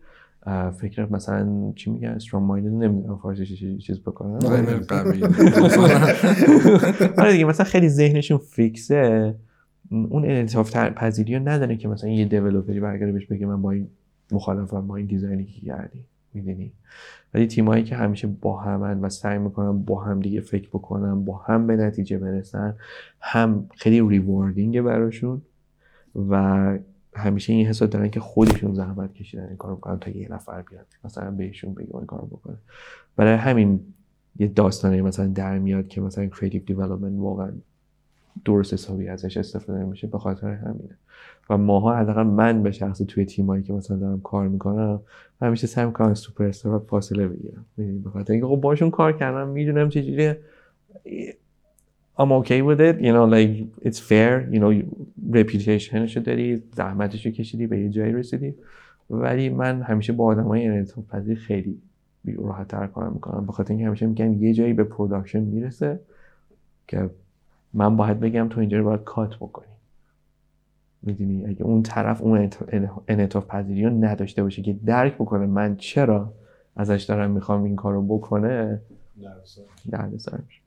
فکر 0.79 1.13
مثلا 1.13 1.73
چی 1.77 1.91
میگن؟ 1.91 2.19
سترونگ 2.19 2.47
مایندد 2.47 2.73
نمی‌دونم 2.85 3.17
فارسیش 3.19 3.53
چی- 3.59 3.79
چیز 3.79 4.01
بکنن. 4.01 4.39
آره 7.19 7.33
دیگه 7.33 7.45
مثلا 7.45 7.67
خیلی 7.67 7.89
ذهنشون 7.89 8.39
فیکسه 8.39 9.35
اون 9.91 10.25
انعطاف 10.25 10.77
پذیری 10.77 11.35
رو 11.35 11.49
نداره 11.49 11.77
که 11.77 11.89
مثلا 11.89 12.11
یه 12.11 12.25
دیولپری 12.25 12.81
برگرده 12.81 13.13
بهش 13.13 13.27
بگه 13.27 13.47
من 13.47 13.63
با 13.63 13.71
این 13.71 13.89
مخالفم 14.33 14.87
با 14.87 14.97
این 14.97 15.07
دیزاینی 15.07 15.45
که 15.45 15.61
کردی. 15.61 16.05
می‌دونی؟ 16.35 16.73
ولی 17.35 17.47
تیمایی 17.47 17.85
که 17.85 17.97
همیشه 17.97 18.27
با 18.27 18.61
همن 18.61 19.01
و 19.01 19.09
سعی 19.09 19.39
می‌کنن 19.39 19.83
با 19.83 20.05
هم 20.05 20.21
دیگه 20.21 20.41
فکر 20.41 20.69
بکنن 20.69 21.25
با 21.25 21.37
هم 21.37 21.67
به 21.67 21.77
نتیجه 21.77 22.19
برسن 22.19 22.75
هم 23.21 23.69
خیلی 23.77 24.09
ریواردینگه 24.09 24.83
براشون 24.83 25.43
و 26.31 26.79
همیشه 27.15 27.53
این 27.53 27.67
حس 27.67 27.79
رو 27.79 27.91
دارن 27.91 28.09
که 28.09 28.21
خودشون 28.21 28.75
زحمت 28.75 29.15
کشیدن 29.15 29.47
این 29.47 29.57
کارو 29.57 29.75
می‌کنن 29.75 29.99
تا 29.99 30.11
یه 30.11 30.33
نفر 30.33 30.63
بیاد 30.63 30.87
مثلا 31.05 31.31
بهشون 31.31 31.75
بگه 31.75 31.97
این 31.97 32.07
کارو 32.07 32.27
بکنه. 32.27 32.57
برای 33.17 33.35
همین 33.35 33.81
یه 34.39 34.47
داستانی 34.47 35.01
مثلا 35.01 35.27
در 35.27 35.59
میاد 35.59 35.89
که 35.89 36.01
مثلا 36.01 36.27
creative 36.27 36.63
development 36.63 37.19
واقعا 37.19 37.53
درست 38.45 38.73
حسابی 38.73 39.09
ازش 39.09 39.37
استفاده 39.37 39.79
نمیشه 39.79 40.07
به 40.07 40.19
خاطر 40.19 40.49
همینه. 40.49 40.97
و 41.51 41.57
ماها 41.57 41.97
حداقل 41.97 42.23
من 42.23 42.63
به 42.63 42.71
شخص 42.71 42.99
توی 42.99 43.25
تیمایی 43.25 43.63
که 43.63 43.73
مثلا 43.73 43.97
دارم 43.97 44.21
کار 44.21 44.49
می‌کنم 44.49 45.01
همیشه 45.41 45.67
سعی 45.67 45.87
می‌کنم 45.87 46.09
از 46.09 46.19
سوپر 46.19 46.45
استار 46.45 46.79
فاصله 46.79 47.29
بگیرم. 47.29 47.65
می‌دونی؟ 47.77 47.99
به 47.99 48.11
خاطر 48.11 48.33
اینکه 48.33 48.49
خب 48.49 48.57
باشون 48.57 48.91
کار 48.91 49.13
کردم 49.13 49.49
می‌دونم 49.49 49.89
چجوریه 49.89 50.39
I'm 52.19 52.33
okay 52.41 52.63
with 52.69 52.81
it. 52.89 52.97
You 53.07 53.13
know 53.17 53.27
like 53.35 53.53
it's 53.89 54.01
fair. 54.11 54.33
You 54.53 54.61
know 54.63 54.73
reputation 55.33 56.19
داری 56.25 56.63
زحمتشو 56.73 57.31
کشیدی 57.31 57.67
به 57.67 57.81
یه 57.81 57.89
جایی 57.89 58.13
رسیدی. 58.13 58.55
ولی 59.11 59.49
من 59.49 59.83
همیشه 59.83 60.13
با 60.13 60.25
آدم 60.25 60.45
های 60.45 60.67
انعطاف 60.67 61.07
پذیر 61.07 61.39
خیلی 61.39 61.79
راحت 62.25 62.69
تر 62.69 62.87
کار 62.87 63.11
می‌کنم. 63.11 63.47
به 63.47 63.53
خاطر 63.53 63.71
اینکه 63.71 63.87
همیشه 63.87 64.07
میگن 64.07 64.33
یه 64.33 64.55
جایی 64.55 64.73
به 64.73 64.85
production 64.85 65.41
می‌رسه 65.41 66.01
که 66.89 67.11
من 67.77 67.97
باید 67.97 68.21
بگم 68.21 68.49
تو 68.49 68.61
اینجا 68.61 68.79
رو 68.79 68.85
باید 68.85 69.05
cut 69.05 69.37
بکنی. 69.37 69.67
می‌دونی؟ 71.03 71.47
اگه 71.47 71.63
اون 71.63 71.83
طرف 71.83 72.23
اون 72.23 72.51
انعطاف 73.09 73.47
پذیری 73.47 73.85
رو 73.85 73.91
نداشته 73.91 74.43
باشه 74.43 74.63
که 74.63 74.77
درک 74.87 75.15
بکنه 75.15 75.47
من 75.47 75.77
چرا 75.77 76.35
ازش 76.77 77.03
دارم 77.03 77.31
می‌خوام 77.31 77.63
این 77.63 77.77
کار 77.77 77.93
رو 77.93 78.19
بکنه 78.19 78.83
درد 79.91 80.17
سر 80.17 80.39
میشه. 80.47 80.61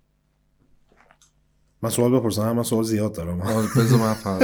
من 1.82 1.90
سوال 1.90 2.20
بپرسم 2.20 2.52
من 2.52 2.64
سوال 2.64 2.84
زیاد 2.84 3.16
دارم. 3.16 3.40
بذار 3.78 4.00
من 4.00 4.16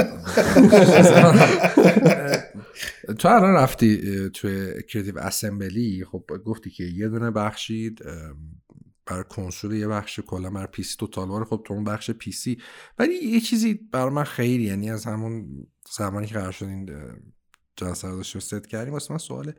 تو 3.18 3.28
الان 3.28 3.54
رفتی 3.54 4.30
توی 4.30 4.82
Creative 4.82 5.18
Assembly 5.18 6.04
خب 6.04 6.24
گفتی 6.44 6.70
که 6.70 6.84
یه 6.84 7.08
دونه 7.08 7.30
بخشید 7.30 8.02
بر 9.06 9.22
کنسول 9.22 9.74
یه 9.74 9.88
بخش 9.88 10.20
کلا 10.20 10.50
بر 10.50 10.66
PC 10.66 10.96
Total 10.98 11.44
خب 11.44 11.62
تو 11.64 11.74
اون 11.74 11.84
بخش 11.84 12.10
PC 12.10 12.58
ولی 12.98 13.14
یه 13.14 13.40
چیزی 13.40 13.74
بر 13.74 14.08
من 14.08 14.24
خیلی 14.24 14.64
یعنی 14.64 14.90
از 14.90 15.04
همون 15.04 15.66
زمانی 15.96 16.26
که 16.26 16.34
قرار 16.34 16.52
شد 16.52 16.64
این 16.64 16.90
جلسه 17.76 18.08
رو 18.08 18.16
داشتیم 18.16 18.40
ست 18.40 18.66
کردیم 18.66 18.92
واسه 18.92 19.12
من 19.12 19.18
سواله 19.18 19.54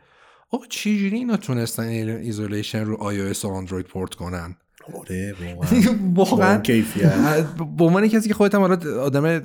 آقا 0.49 0.65
چجوری 0.65 1.17
اینا 1.17 1.37
تونستن 1.37 1.83
Isolation 1.83 2.85
رو 2.85 2.95
iOS 2.97 3.45
و 3.45 3.47
Android 3.47 3.85
port 3.85 4.13
کنن؟ 4.15 4.55
آره 4.93 5.35
واقعا. 6.15 6.57
به 7.77 7.83
عنوان 7.83 8.07
کسی 8.07 8.27
که 8.27 8.33
خودت 8.33 8.55
هم 8.55 8.61
حالا 8.61 9.01
آدم 9.01 9.39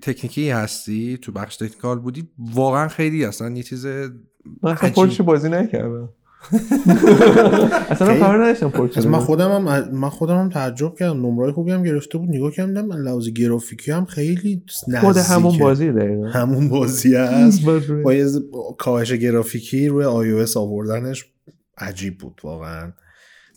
تکنیکی 0.00 0.50
هستی 0.50 1.18
تو 1.18 1.32
بخش 1.32 1.56
technical 1.56 1.98
بودی 1.98 2.28
واقعا 2.38 2.88
خیلی 2.88 3.24
اصلا 3.24 3.50
یه 3.50 3.62
چیز 3.62 3.86
من 3.86 4.76
اصلا 4.80 5.24
بازی 5.24 5.48
نکردم. 5.48 6.08
اصلا 7.90 8.14
خبر 8.14 8.36
نداشتم 8.44 8.70
پورتش 8.70 8.98
از 8.98 9.06
من 9.06 9.18
خودم 9.18 9.50
هم 9.50 9.88
من 9.92 10.08
خودم 10.08 10.38
هم 10.38 10.48
تعجب 10.48 10.94
کردم. 10.94 11.26
نمرای 11.26 11.52
خوبی 11.52 11.70
هم 11.72 11.82
گرفته 11.82 12.18
بود. 12.18 12.28
نگاه 12.28 12.52
کردم 12.52 12.86
من 12.86 12.96
لحاظ 12.96 13.28
گرافیکی 13.28 13.90
هم 13.90 14.04
خیلی 14.04 14.62
نزدیکه 14.88 15.00
خود 15.00 15.16
همون 15.16 15.58
بازی 15.58 15.92
دقیقا. 15.92 16.26
همون 16.28 16.68
بازی 16.68 17.16
است. 17.26 17.62
با 17.64 18.76
کاهش 18.78 19.12
گرافیکی 19.12 19.88
روی 19.88 20.04
iOS 20.46 20.56
آوردنش 20.56 21.24
عجیب 21.78 22.18
بود 22.18 22.40
واقعا. 22.44 22.92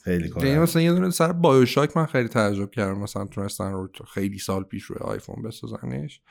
خیلی 0.04 0.30
کار 0.30 0.46
یعنی 0.46 0.60
مثلا 0.60 0.82
یه 0.82 0.94
دونه 0.94 1.10
سر 1.10 1.32
بایوشاک 1.32 1.98
من 1.98 2.06
خیلی 2.06 2.28
تعجب 2.28 2.72
کردم. 2.72 3.00
مثلا 3.00 3.26
تونستن 3.26 3.72
رو 3.72 3.90
خیلی 4.14 4.40
سال 4.40 4.64
پیش 4.64 4.84
روی 4.84 5.00
آیفون 5.02 5.42
بسازنش. 5.44 6.22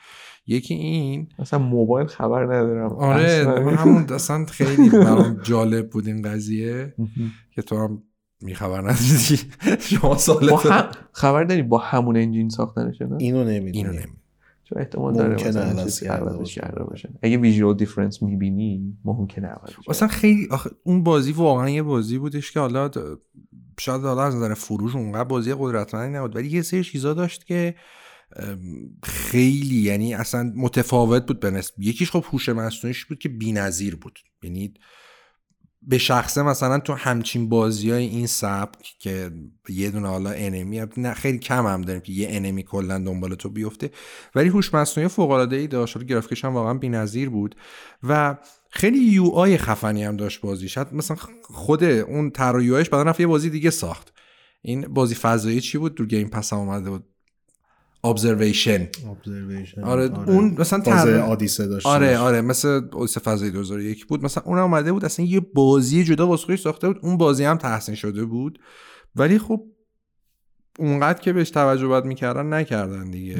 یکی 0.47 0.73
این 0.73 1.27
اصلا 1.39 1.59
موبایل 1.59 2.07
خبر 2.07 2.43
ندارم. 2.43 2.89
آره 2.89 3.23
اصلا. 3.23 3.69
همون 3.69 4.05
اصلا 4.13 4.45
خیلی 4.45 4.89
برام 4.89 5.39
جالب 5.43 5.89
بود 5.89 6.07
این 6.07 6.21
قضیه 6.21 6.95
که 7.51 7.61
تو 7.61 7.77
هم 7.77 8.03
میخبر 8.41 8.81
ندیدی 8.81 9.39
شما 9.79 10.17
هم... 10.57 10.89
خبر 11.11 11.43
داری 11.43 11.61
با 11.61 11.77
همون 11.77 12.17
انجین 12.17 12.49
ساختنشه 12.49 13.05
نه؟ 13.05 13.15
اینو 13.19 13.37
اینو 13.37 13.51
نمی‌دونم. 13.51 13.89
نمی 13.89 14.17
چون 14.63 14.81
احتمال 14.81 15.13
داره 15.13 15.29
ممکنه 15.29 15.49
مثلا 15.49 15.83
چیزی 15.83 16.05
عوضش 16.05 16.37
باشه. 16.37 16.61
کرده 16.61 16.83
باشه 16.83 17.09
اگه 17.21 17.37
ویژوال 17.37 17.77
دیفرنس 17.77 18.21
می‌بینی 18.23 18.97
ممکنه 19.05 19.47
عوض. 19.47 19.69
اصلا 19.89 20.07
خیلی 20.07 20.47
آخه 20.51 20.69
اون 20.83 21.03
بازی 21.03 21.31
واقعا 21.31 21.69
یه 21.69 21.83
بازی 21.83 22.17
بودش 22.17 22.51
که 22.51 22.59
حالا 22.59 22.91
شاید 23.81 24.01
حالا 24.01 24.23
از 24.23 24.35
نظر 24.35 24.53
فروش 24.53 24.95
اونقدر 24.95 25.23
بازی 25.23 25.55
قدرتمندی 25.59 26.17
نبود 26.17 26.35
ولی 26.35 26.47
یه 26.49 26.61
سری 26.61 26.83
چیزا 26.83 27.13
داشت 27.13 27.45
که 27.45 27.75
خیلی 29.03 29.75
یعنی 29.75 30.13
اصلا 30.13 30.53
متفاوت 30.55 31.25
بود 31.25 31.39
به 31.39 31.63
یکیش 31.77 32.11
خب 32.11 32.25
هوش 32.31 32.49
مصنوعیش 32.49 33.05
بود 33.05 33.19
که 33.19 33.29
بی‌نظیر 33.29 33.95
بود. 33.95 34.19
یعنی 34.43 34.73
به 35.81 35.97
شخصه 35.97 36.43
مثلا 36.43 36.79
تو 36.79 36.93
همچین 36.93 37.49
بازی 37.49 37.91
های 37.91 38.03
این 38.03 38.27
سبک 38.27 38.95
که 38.99 39.31
یه 39.69 39.91
دونه 39.91 40.07
حالا 40.07 40.29
enemy 40.29 40.81
نه 40.97 41.13
خیلی 41.13 41.39
کم 41.39 41.65
هم 41.65 41.81
داریم 41.81 42.01
که 42.01 42.11
یه 42.11 42.27
enemy 42.31 42.63
کلا 42.63 42.97
دنبال 42.99 43.35
تو 43.35 43.49
بیفته 43.49 43.91
ولی 44.35 44.49
هوش 44.49 44.73
مصنوعی 44.73 45.07
فوق 45.07 45.31
العاده 45.31 45.55
ای 45.55 45.67
داشت 45.67 46.03
گرافیکش 46.03 46.45
هم 46.45 46.53
واقعا 46.53 46.73
بی‌نظیر 46.73 47.29
بود 47.29 47.55
و 48.03 48.37
خیلی 48.73 48.97
یو 48.99 49.25
آی 49.25 49.57
خفنی 49.57 50.03
هم 50.03 50.17
داشت 50.17 50.41
بازی. 50.41 50.69
شاید 50.69 50.93
مثلا 50.93 51.17
خود 51.43 51.83
اون 51.83 52.29
طراحیش 52.31 52.89
بعدا 52.89 53.03
رفت 53.09 53.19
یه 53.19 53.27
بازی 53.27 53.49
دیگه 53.49 53.69
ساخت. 53.69 54.13
این 54.61 54.81
بازی 54.81 55.15
فضایی 55.15 55.61
چی 55.61 55.77
بود؟ 55.77 55.95
دور 55.95 56.07
گیم 56.07 56.27
پس 56.29 56.53
هم 56.53 56.59
اومده 56.59 56.89
بود. 56.89 57.03
Observation. 58.07 58.81
Observation. 58.93 59.83
آره, 59.83 60.29
اون 60.29 60.55
مثلا 60.59 60.79
طراح- 60.83 61.29
آدیسه 61.29 61.67
داشت. 61.67 61.85
آره 61.85 62.17
آره 62.17 62.41
مثل 62.41 62.81
اوس 62.93 63.17
فضایی 63.17 63.51
2001 63.51 64.05
بود. 64.05 64.23
مثلا 64.23 64.43
اون 64.45 64.59
اومده 64.59 64.91
بود 64.91 65.05
اصلا 65.05 65.25
یه 65.25 65.39
بازی 65.39 66.03
جدا 66.03 66.27
واسه 66.27 66.45
خودش 66.45 66.61
ساخته 66.61 66.87
بود. 66.87 66.99
اون 67.01 67.17
بازی 67.17 67.43
هم 67.43 67.57
تحسین 67.57 67.95
شده 67.95 68.25
بود. 68.25 68.59
ولی 69.15 69.39
خب 69.39 69.63
اونقدر 70.79 71.19
که 71.21 71.33
بهش 71.33 71.49
توجه 71.49 71.87
باید 71.87 72.05
می‌کردن 72.05 72.53
نکردن 72.53 73.11
دیگه. 73.11 73.37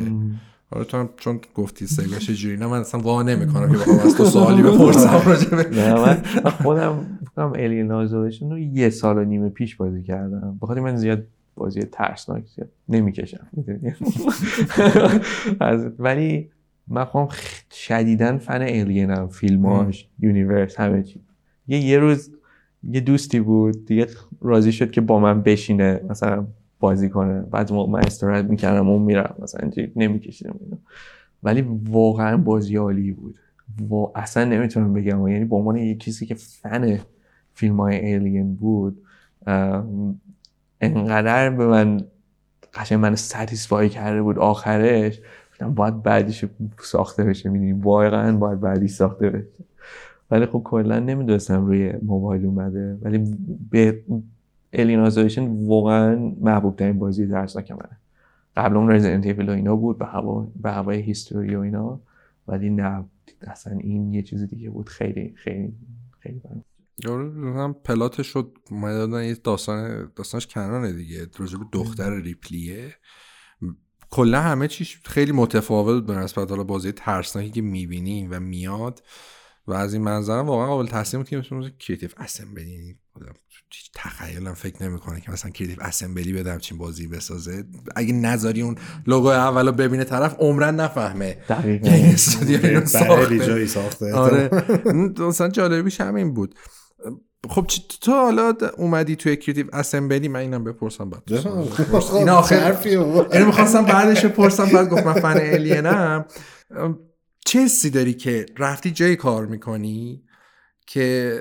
آره 0.72 0.84
تو 0.86 0.98
هم 0.98 1.10
چون 1.18 1.40
گفتی 1.56 1.88
Sega 1.88 2.18
چجوری 2.18 2.58
نه 2.58 2.68
من 2.68 2.80
اصلا 2.80 3.02
وا 3.02 3.24
نمی‌کنم 3.24 3.72
که 3.72 3.78
بخوام 3.78 4.00
از 4.00 4.16
تو 4.16 4.26
سوالی 4.26 4.62
بپرسم 4.64 5.22
راجع 5.30 5.50
به 5.50 5.70
نه 5.70 5.94
من 5.94 6.24
خودم 6.50 7.20
فکرم 7.32 7.54
Alien 7.56 7.92
Isolation 7.92 8.50
رو 8.52 8.60
یه 8.60 8.90
سال 8.90 9.18
و 9.18 9.24
نیم 9.24 9.50
پیش 9.50 9.76
بازی 9.76 10.04
کردم. 10.04 10.58
بخاطر 10.62 10.80
من 10.82 10.96
زیاد 10.96 11.24
بازی 11.56 11.82
ترسناک 11.82 12.44
زیاد 12.56 12.70
نمی‌کشم 12.90 13.48
ولی 16.00 16.50
من 16.88 17.06
خودم 17.06 17.28
شدیدن 17.72 18.38
fan 18.38 18.62
Alien 18.62 19.17
م 19.17 19.28
فیلماش 19.28 20.08
universe 20.20 20.80
همه 20.80 21.04
چی. 21.04 21.22
یه 21.68 21.78
یه 21.80 22.00
روز 22.00 22.32
یه 22.84 23.00
دوستی 23.00 23.40
بود 23.40 23.86
دیگه 23.86 24.08
راضی 24.42 24.72
شد 24.72 24.92
که 24.92 25.02
با 25.02 25.20
من 25.20 25.42
بشینه 25.42 26.02
مثلا 26.10 26.48
بازی 26.82 27.10
کنه. 27.10 27.42
بعد 27.42 27.74
موقع 27.74 27.92
من 27.92 28.00
استراحت 28.00 28.46
می‌کردم 28.46 28.90
اون 28.90 29.02
میرم 29.02 29.36
مثلا 29.40 29.62
اینجوری 29.62 29.92
نمیکشیدم 29.96 30.56
اینو 30.60 30.78
ولی 31.44 31.62
واقعا 31.90 32.38
بازی 32.38 32.76
عالی 32.76 33.12
بود. 33.12 33.36
و 33.92 33.96
اصلا 34.16 34.46
نمی‌تونم 34.46 34.94
بگم. 34.94 35.28
یعنی 35.28 35.46
به 35.46 35.56
عنوان 35.56 35.78
یه 35.78 35.96
کسی 35.96 36.26
که 36.26 36.36
فن 36.36 37.00
فیلم 37.54 37.80
های 37.80 37.96
ایلین 37.96 38.56
بود 38.56 39.02
انقدر 40.82 41.50
به 41.50 41.68
من 41.68 42.02
قشنگ 42.74 43.00
من 43.00 43.16
ستیسفای 43.16 43.90
کرده 43.90 44.22
بود 44.22 44.40
آخرش. 44.40 45.20
باید 45.76 46.04
بعدیش 46.04 46.46
ساخته 46.82 47.24
بشه. 47.24 47.50
می‌دونی؟ 47.50 47.74
واقعا 47.74 48.38
باید 48.38 48.60
بعدی 48.60 48.88
ساخته 48.88 49.30
بشه. 49.30 49.64
ولی 50.32 50.46
خب 50.46 50.62
کلا 50.64 51.00
نمی‌دونستم 51.00 51.66
روی 51.66 51.94
موبایل 52.04 52.46
اومده. 52.46 52.98
ولی 53.02 53.38
به 53.72 54.04
الینازایشن 54.74 55.66
واقعا 55.68 56.16
محبوب 56.42 56.76
ترین 56.76 57.00
بازی 57.00 57.28
ترسناک 57.28 57.72
منه. 57.72 58.00
قبل 58.58 58.78
اون 58.78 58.92
رزیدنت 58.92 59.26
ایول 59.26 59.50
و 59.50 59.52
اینا 59.52 59.76
بود 59.76 59.98
به 59.98 60.06
هوا 60.06 60.52
به 60.56 60.72
هوای 60.72 61.02
هیستوری 61.02 61.56
و 61.56 61.60
اینا. 61.60 62.02
ولی 62.48 62.70
نه 62.70 63.06
اصلا 63.42 63.78
این 63.78 64.14
یه 64.14 64.24
چیز 64.24 64.44
دیگه 64.44 64.70
بود. 64.70 64.90
خیلی 64.90 65.34
خیلی 65.36 65.74
خیلی 66.20 66.42
آره 67.10 67.32
هم 67.32 67.76
پلاتش 67.84 68.28
شد 68.28 68.58
اومده 68.72 68.98
دادن 68.98 69.24
یه 69.24 69.34
داستان 69.34 70.12
داستانش 70.16 70.48
کنانه 70.48 70.94
دیگه. 70.94 71.28
راجع 71.38 71.58
دختر 71.72 72.16
ریپلیه. 72.16 72.96
کلا 74.10 74.42
همه 74.42 74.68
چیش 74.68 75.02
خیلی 75.04 75.32
متفاوت 75.32 75.96
بود 75.96 76.06
به 76.06 76.16
نسبت 76.16 76.50
حالا 76.50 76.64
بازی 76.64 76.92
ترسناکی 76.92 77.50
که 77.50 77.62
می‌بینی 77.62 78.28
و 78.28 78.40
میاد. 78.40 79.04
و 79.68 79.74
از 79.74 79.94
این 79.94 80.04
منظر 80.04 80.34
واقعا 80.34 80.68
قابل 80.68 80.88
تحسین 80.88 81.20
بود 81.20 81.30
که 81.30 81.38
مثلا 81.38 81.70
Creative 81.70 82.10
Assembly 82.18 82.72
یعنی 82.72 82.96
هیچ 83.74 83.92
تخیلم 83.96 84.54
فکر 84.54 84.84
نمی‌کنه 84.84 85.22
که 85.22 85.32
مثلا 85.32 85.52
Creative 85.52 85.78
Assembly 85.82 86.34
بده 86.34 86.54
همچین 86.54 86.78
بازی 86.78 87.08
بسازه. 87.08 87.64
اگه 87.96 88.14
نذاری 88.14 88.62
اون 88.62 88.76
لوگو 89.08 89.28
اولو 89.28 89.72
ببینه 89.72 90.04
طرف 90.04 90.36
عمرن 90.40 90.76
نفهمه. 90.76 91.38
دقیقاً. 91.50 91.90
این 91.90 92.06
استودیو 92.06 92.86
ساخته. 92.86 93.68
ساخته. 93.68 94.14
آره. 94.14 94.50
مثلا 95.20 95.50
جالبیش 95.50 96.02
همین 96.02 96.34
بود. 96.34 96.56
خب 97.50 97.68
تو 98.02 98.12
حالا 98.12 98.54
اومدی 98.78 99.16
توی 99.16 99.36
Creative 99.36 99.66
Assembly 99.74 100.28
من 100.28 100.40
اینم 100.40 100.64
بپرسم 100.64 101.10
بعد. 101.10 101.40
خب، 101.40 102.16
این 102.16 102.30
آخر 102.30 102.72
بابا. 102.98 103.26
اینو 103.34 103.46
می‌خواستم 103.46 103.86
بعدش 103.86 104.26
بپرسم 104.26 104.66
بعد 104.66 104.90
گفت 104.90 105.06
من 105.06 105.14
fan 105.14 105.38
Alien 105.42 106.12
م 106.12 106.26
چه 107.46 107.60
حسی 107.60 107.90
داری 107.90 108.14
که 108.14 108.46
رفتی 108.58 108.92
جایی 108.92 109.16
کار 109.16 109.46
می‌کنی 109.46 110.24
که 110.88 111.40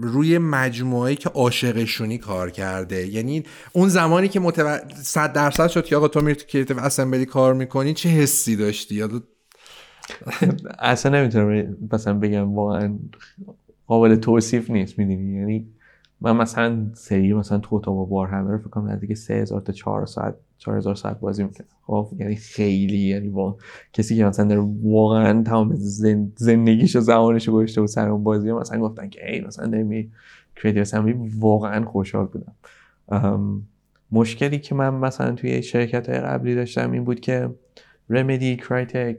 روی 0.00 0.38
مجموعه 0.38 1.14
که 1.14 1.28
عاشقشونی 1.28 2.18
کار 2.18 2.50
کرده. 2.50 3.06
یعنی 3.06 3.42
اون 3.72 3.88
زمانی 3.88 4.28
که 4.28 4.40
متو... 4.40 4.78
صد 5.02 5.32
درصد 5.32 5.68
شد 5.68 5.84
که 5.84 5.96
آقا 5.96 6.08
تو 6.08 6.20
میری 6.20 6.34
تو 6.34 6.46
کریتیو 6.46 6.78
اسمبلی 6.78 7.26
کار 7.26 7.54
می‌کنی 7.54 7.94
چه 7.94 8.08
حسی 8.08 8.56
داشتی؟ 8.56 8.94
یاد 8.94 9.10
اصلا 10.78 11.20
نمی‌تونم 11.20 11.76
مثلا 11.92 12.14
بگم 12.14 12.54
واقعا 12.54 12.98
قابل 13.86 14.16
توصیف 14.16 14.70
نیست 14.70 14.98
می‌دونی؟ 14.98 15.38
یعنی 15.38 15.66
من 16.20 16.36
مثلا 16.36 16.86
سری 16.94 17.32
مثلا 17.32 17.58
تو 17.58 17.78
با 17.78 18.04
بار 18.04 18.28
همه 18.28 18.50
رو 18.50 18.58
فکر 18.58 18.68
کنم 18.68 18.90
نزدیک 18.90 19.14
3000 19.14 19.60
تا 19.60 19.72
4 19.72 20.06
ساعت 20.06 20.34
4000 20.58 20.94
ساعت 20.94 21.20
بازی 21.20 21.44
می‌کنم 21.44 21.66
خب 21.86 22.12
یعنی 22.18 22.36
خیلی 22.36 22.98
یعنی 22.98 23.28
با 23.28 23.56
کسی 23.92 24.16
که 24.16 24.24
مثلا 24.24 24.48
داره 24.48 24.68
واقعا 24.82 25.42
تمام 25.42 25.74
زن... 25.74 26.32
زندگیش 26.36 26.96
و 26.96 27.00
زمانش 27.00 27.48
رو 27.48 27.54
گذاشته 27.54 27.80
بود 27.80 27.90
سر 27.90 28.08
اون 28.08 28.24
بازی 28.24 28.52
مثلا 28.52 28.80
گفتن 28.80 29.08
که 29.08 29.32
ای 29.32 29.40
مثلا 29.40 29.66
نمی 29.66 30.10
Creative 30.56 30.80
Assembly. 30.80 31.30
واقعا 31.38 31.84
خوشحال 31.84 32.26
بودم. 32.26 32.54
مشکلی 34.12 34.58
که 34.58 34.74
من 34.74 34.94
مثلا 34.94 35.32
توی 35.32 35.62
شرکت 35.62 36.08
های 36.08 36.18
قبلی 36.18 36.54
داشتم 36.54 36.92
این 36.92 37.04
بود 37.04 37.20
که 37.20 37.50
Remedy 38.10 38.56
Crytek 38.56 39.18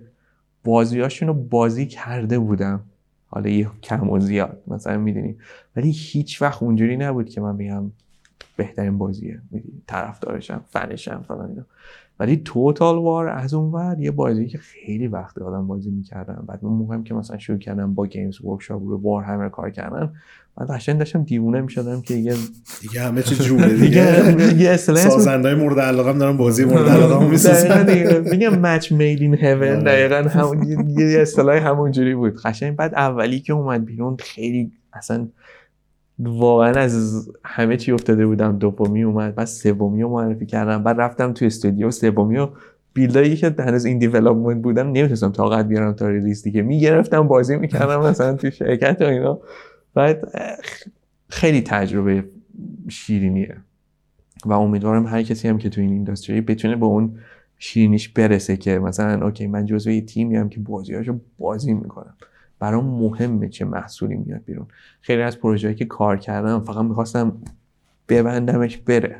بازیاشون 0.63 1.27
رو 1.27 1.33
بازی 1.33 1.85
کرده 1.85 2.39
بودم. 2.39 2.81
حالا 3.29 3.49
یه 3.49 3.69
کم 3.83 4.09
و 4.09 4.19
زیاد. 4.19 4.63
مثلا 4.67 4.97
می‌دونی. 4.97 5.35
ولی 5.75 5.91
هیچ 5.91 6.41
وقت 6.41 6.63
اونجوری 6.63 6.97
نبود 6.97 7.29
که 7.29 7.41
من 7.41 7.57
بگم 7.57 7.91
بهترین 8.57 8.97
بازیه. 8.97 9.41
می‌دونی. 9.51 9.81
طرفدارشم 9.87 10.61
فنشم 10.69 11.25
فلان 11.27 11.49
اینا. 11.49 11.65
ولی 12.19 12.37
Total 12.45 12.97
War 12.97 13.27
از 13.29 13.53
اون 13.53 13.71
ور 13.71 13.95
یه 13.99 14.11
بازی 14.11 14.47
که 14.47 14.57
خیلی 14.57 15.07
وقت 15.07 15.37
آدم 15.37 15.67
بازی 15.67 15.89
می‌کردم 15.89 16.43
بعد 16.47 16.59
اون 16.61 16.73
موقعی 16.73 17.03
که 17.03 17.13
مثلا 17.13 17.37
شروع 17.37 17.57
کردم 17.59 17.93
با 17.93 18.05
Games 18.07 18.41
Workshop 18.41 18.81
رو 18.83 18.97
Warhammer 19.01 19.49
کار 19.49 19.69
کردن 19.69 20.13
من 20.57 20.67
قشنگ 20.69 20.97
داشتم 20.97 21.23
دیوونه 21.23 21.61
می‌شدم 21.61 22.01
که 22.01 22.13
یه 22.13 22.33
دیگه 22.81 23.01
همه 23.01 23.21
چی 23.23 23.35
جوره 23.35 23.73
دیگه 23.73 24.31
دیگه 24.49 24.77
سازنده 24.77 25.55
مورد 25.55 25.79
علاقه 25.79 26.09
هم 26.09 26.17
دارن 26.17 26.37
بازی 26.37 26.65
مورد 26.65 26.89
علاقه 26.89 27.25
هم 27.25 27.83
دیگه. 27.83 28.19
میگم 28.31 28.59
match 28.59 28.91
made 28.91 29.21
in 29.21 29.35
heaven. 29.35 29.79
دقیقا 29.79 30.29
همون 30.29 30.63
یه- 30.97 31.11
یه 31.11 31.19
اصطلاح 31.21 31.55
همون 31.67 31.91
جوری 31.91 32.15
بود 32.15 32.35
قشنگ 32.45 32.75
بعد 32.75 32.95
اولی 32.95 33.39
که 33.39 33.53
اومد 33.53 33.85
بیرون 33.85 34.17
خیلی 34.19 34.71
اصلا 34.93 35.27
واقعا 36.19 36.71
از 36.71 37.29
همه 37.43 37.77
چی 37.77 37.91
افتاده 37.91 38.25
بودم. 38.25 38.57
دومی 38.57 39.03
اومد 39.03 39.35
بعد 39.35 39.47
سومی 39.47 40.01
رو 40.01 40.09
معرفی 40.09 40.45
کردم. 40.45 40.83
بعد 40.83 41.01
رفتم 41.01 41.33
تو 41.33 41.45
استودیو. 41.45 41.91
سومی 41.91 42.37
و 42.37 42.47
build 42.93 43.23
ایی 43.23 43.35
که 43.35 43.55
هنوز 43.59 43.85
این 43.85 43.99
development 43.99 44.61
بودم 44.61 44.87
نمی‌تونستم 44.87 45.31
طاقت 45.31 45.65
بیارم 45.65 45.93
تا 45.93 46.09
release 46.09 46.43
دیگه. 46.43 46.61
می‌گرفتم 46.61 47.27
بازی 47.27 47.57
می‌کردم 47.57 48.01
مثلا 48.01 48.35
تو 48.35 48.49
شرکت 48.51 49.01
و 49.01 49.05
اینا. 49.05 49.39
بعد 49.93 50.31
خیلی 51.29 51.61
تجربه 51.61 52.23
شیرینیه. 52.87 53.55
و 54.45 54.53
امیدوارم 54.53 55.07
هر 55.07 55.23
کسی 55.23 55.47
هم 55.47 55.57
که 55.57 55.69
تو 55.69 55.81
این 55.81 55.89
industry 55.89 56.41
بتونه 56.41 56.75
به 56.75 56.85
اون 56.85 57.15
شیرینیش 57.57 58.09
برسه 58.09 58.57
که 58.57 58.79
مثلا 58.79 59.25
اوکی 59.25 59.47
من 59.47 59.65
جزو 59.65 59.91
یه 59.91 60.01
تیمی 60.01 60.35
هم 60.35 60.49
که 60.49 60.59
بازیاشو 60.59 61.19
بازی 61.39 61.73
می‌کنم. 61.73 62.13
برام 62.59 62.85
مهمه 62.85 63.49
چه 63.49 63.65
محصولی 63.65 64.15
میاد 64.15 64.41
بیرون. 64.45 64.67
خیلی 65.01 65.21
از 65.21 65.39
پروژه‌ای 65.39 65.75
که 65.75 65.85
کار 65.85 66.17
کردم 66.17 66.59
فقط 66.59 66.83
می‌خواستم 66.85 67.33
ببندمش 68.09 68.77
بره. 68.77 69.15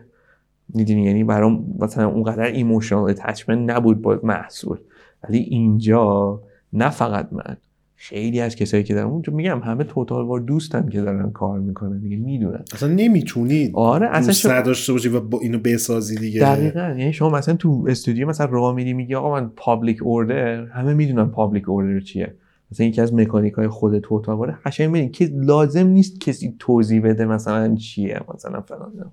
می‌دونی؟ 0.73 1.03
یعنی 1.03 1.23
برام 1.23 1.65
مثلا 1.79 2.07
اونقدر 2.09 2.43
emotional 2.43 3.09
attachment 3.09 3.71
نبود 3.71 4.01
با 4.01 4.19
محصول. 4.23 4.77
ولی 5.23 5.37
اینجا 5.37 6.41
نه 6.73 6.89
فقط 6.89 7.27
من 7.31 7.57
خیلی 7.95 8.39
از 8.39 8.55
کسایی 8.55 8.83
که 8.83 8.93
دارن 8.93 9.07
اونجا 9.07 9.33
میگم 9.33 9.59
همه 9.59 9.83
Total 9.84 10.26
War 10.26 10.39
دوستن 10.39 10.89
که 10.89 11.01
دارن 11.01 11.31
کار 11.31 11.59
می‌کنن 11.59 11.99
دیگه 11.99 12.17
می‌دونن. 12.17 12.63
اصلا 12.73 12.89
نمی‌تونی 12.89 13.71
آره 13.73 14.07
اصلا 14.07 14.33
شما- 14.33 14.51
نداشته 14.53 14.93
باشی 14.93 15.09
و 15.09 15.19
با 15.19 15.39
اینو 15.39 15.59
بسازی 15.59 16.15
دیگه. 16.19 16.41
دقیقا. 16.41 16.79
یعنی 16.97 17.13
شما 17.13 17.29
مثلا 17.29 17.55
تو 17.55 17.85
استودیو 17.89 18.27
مثلا 18.29 18.47
راه 18.51 18.75
میری 18.75 18.93
میگی 18.93 19.15
آقا 19.15 19.31
من 19.39 19.51
public 19.55 20.03
order 20.03 20.65
همه 20.65 20.93
می‌دونن 20.93 21.25
public 21.30 21.69
order 21.69 21.99
چیه. 21.99 22.33
مثلا 22.71 22.85
یکی 22.85 23.01
از 23.01 23.13
مکانیک 23.13 23.53
های 23.53 23.67
خود 23.67 23.99
Total 23.99 24.35
War 24.35 24.52
ه 24.52 24.57
قشنگ 24.65 24.89
می‌دونی 24.89 25.09
که 25.09 25.29
لازم 25.33 25.87
نیست 25.87 26.19
کسی 26.19 26.55
توضیح 26.59 27.01
بده 27.01 27.25
مثلا 27.25 27.75
چیه 27.75 28.21
مثلا 28.33 28.61
فلان. 28.61 29.11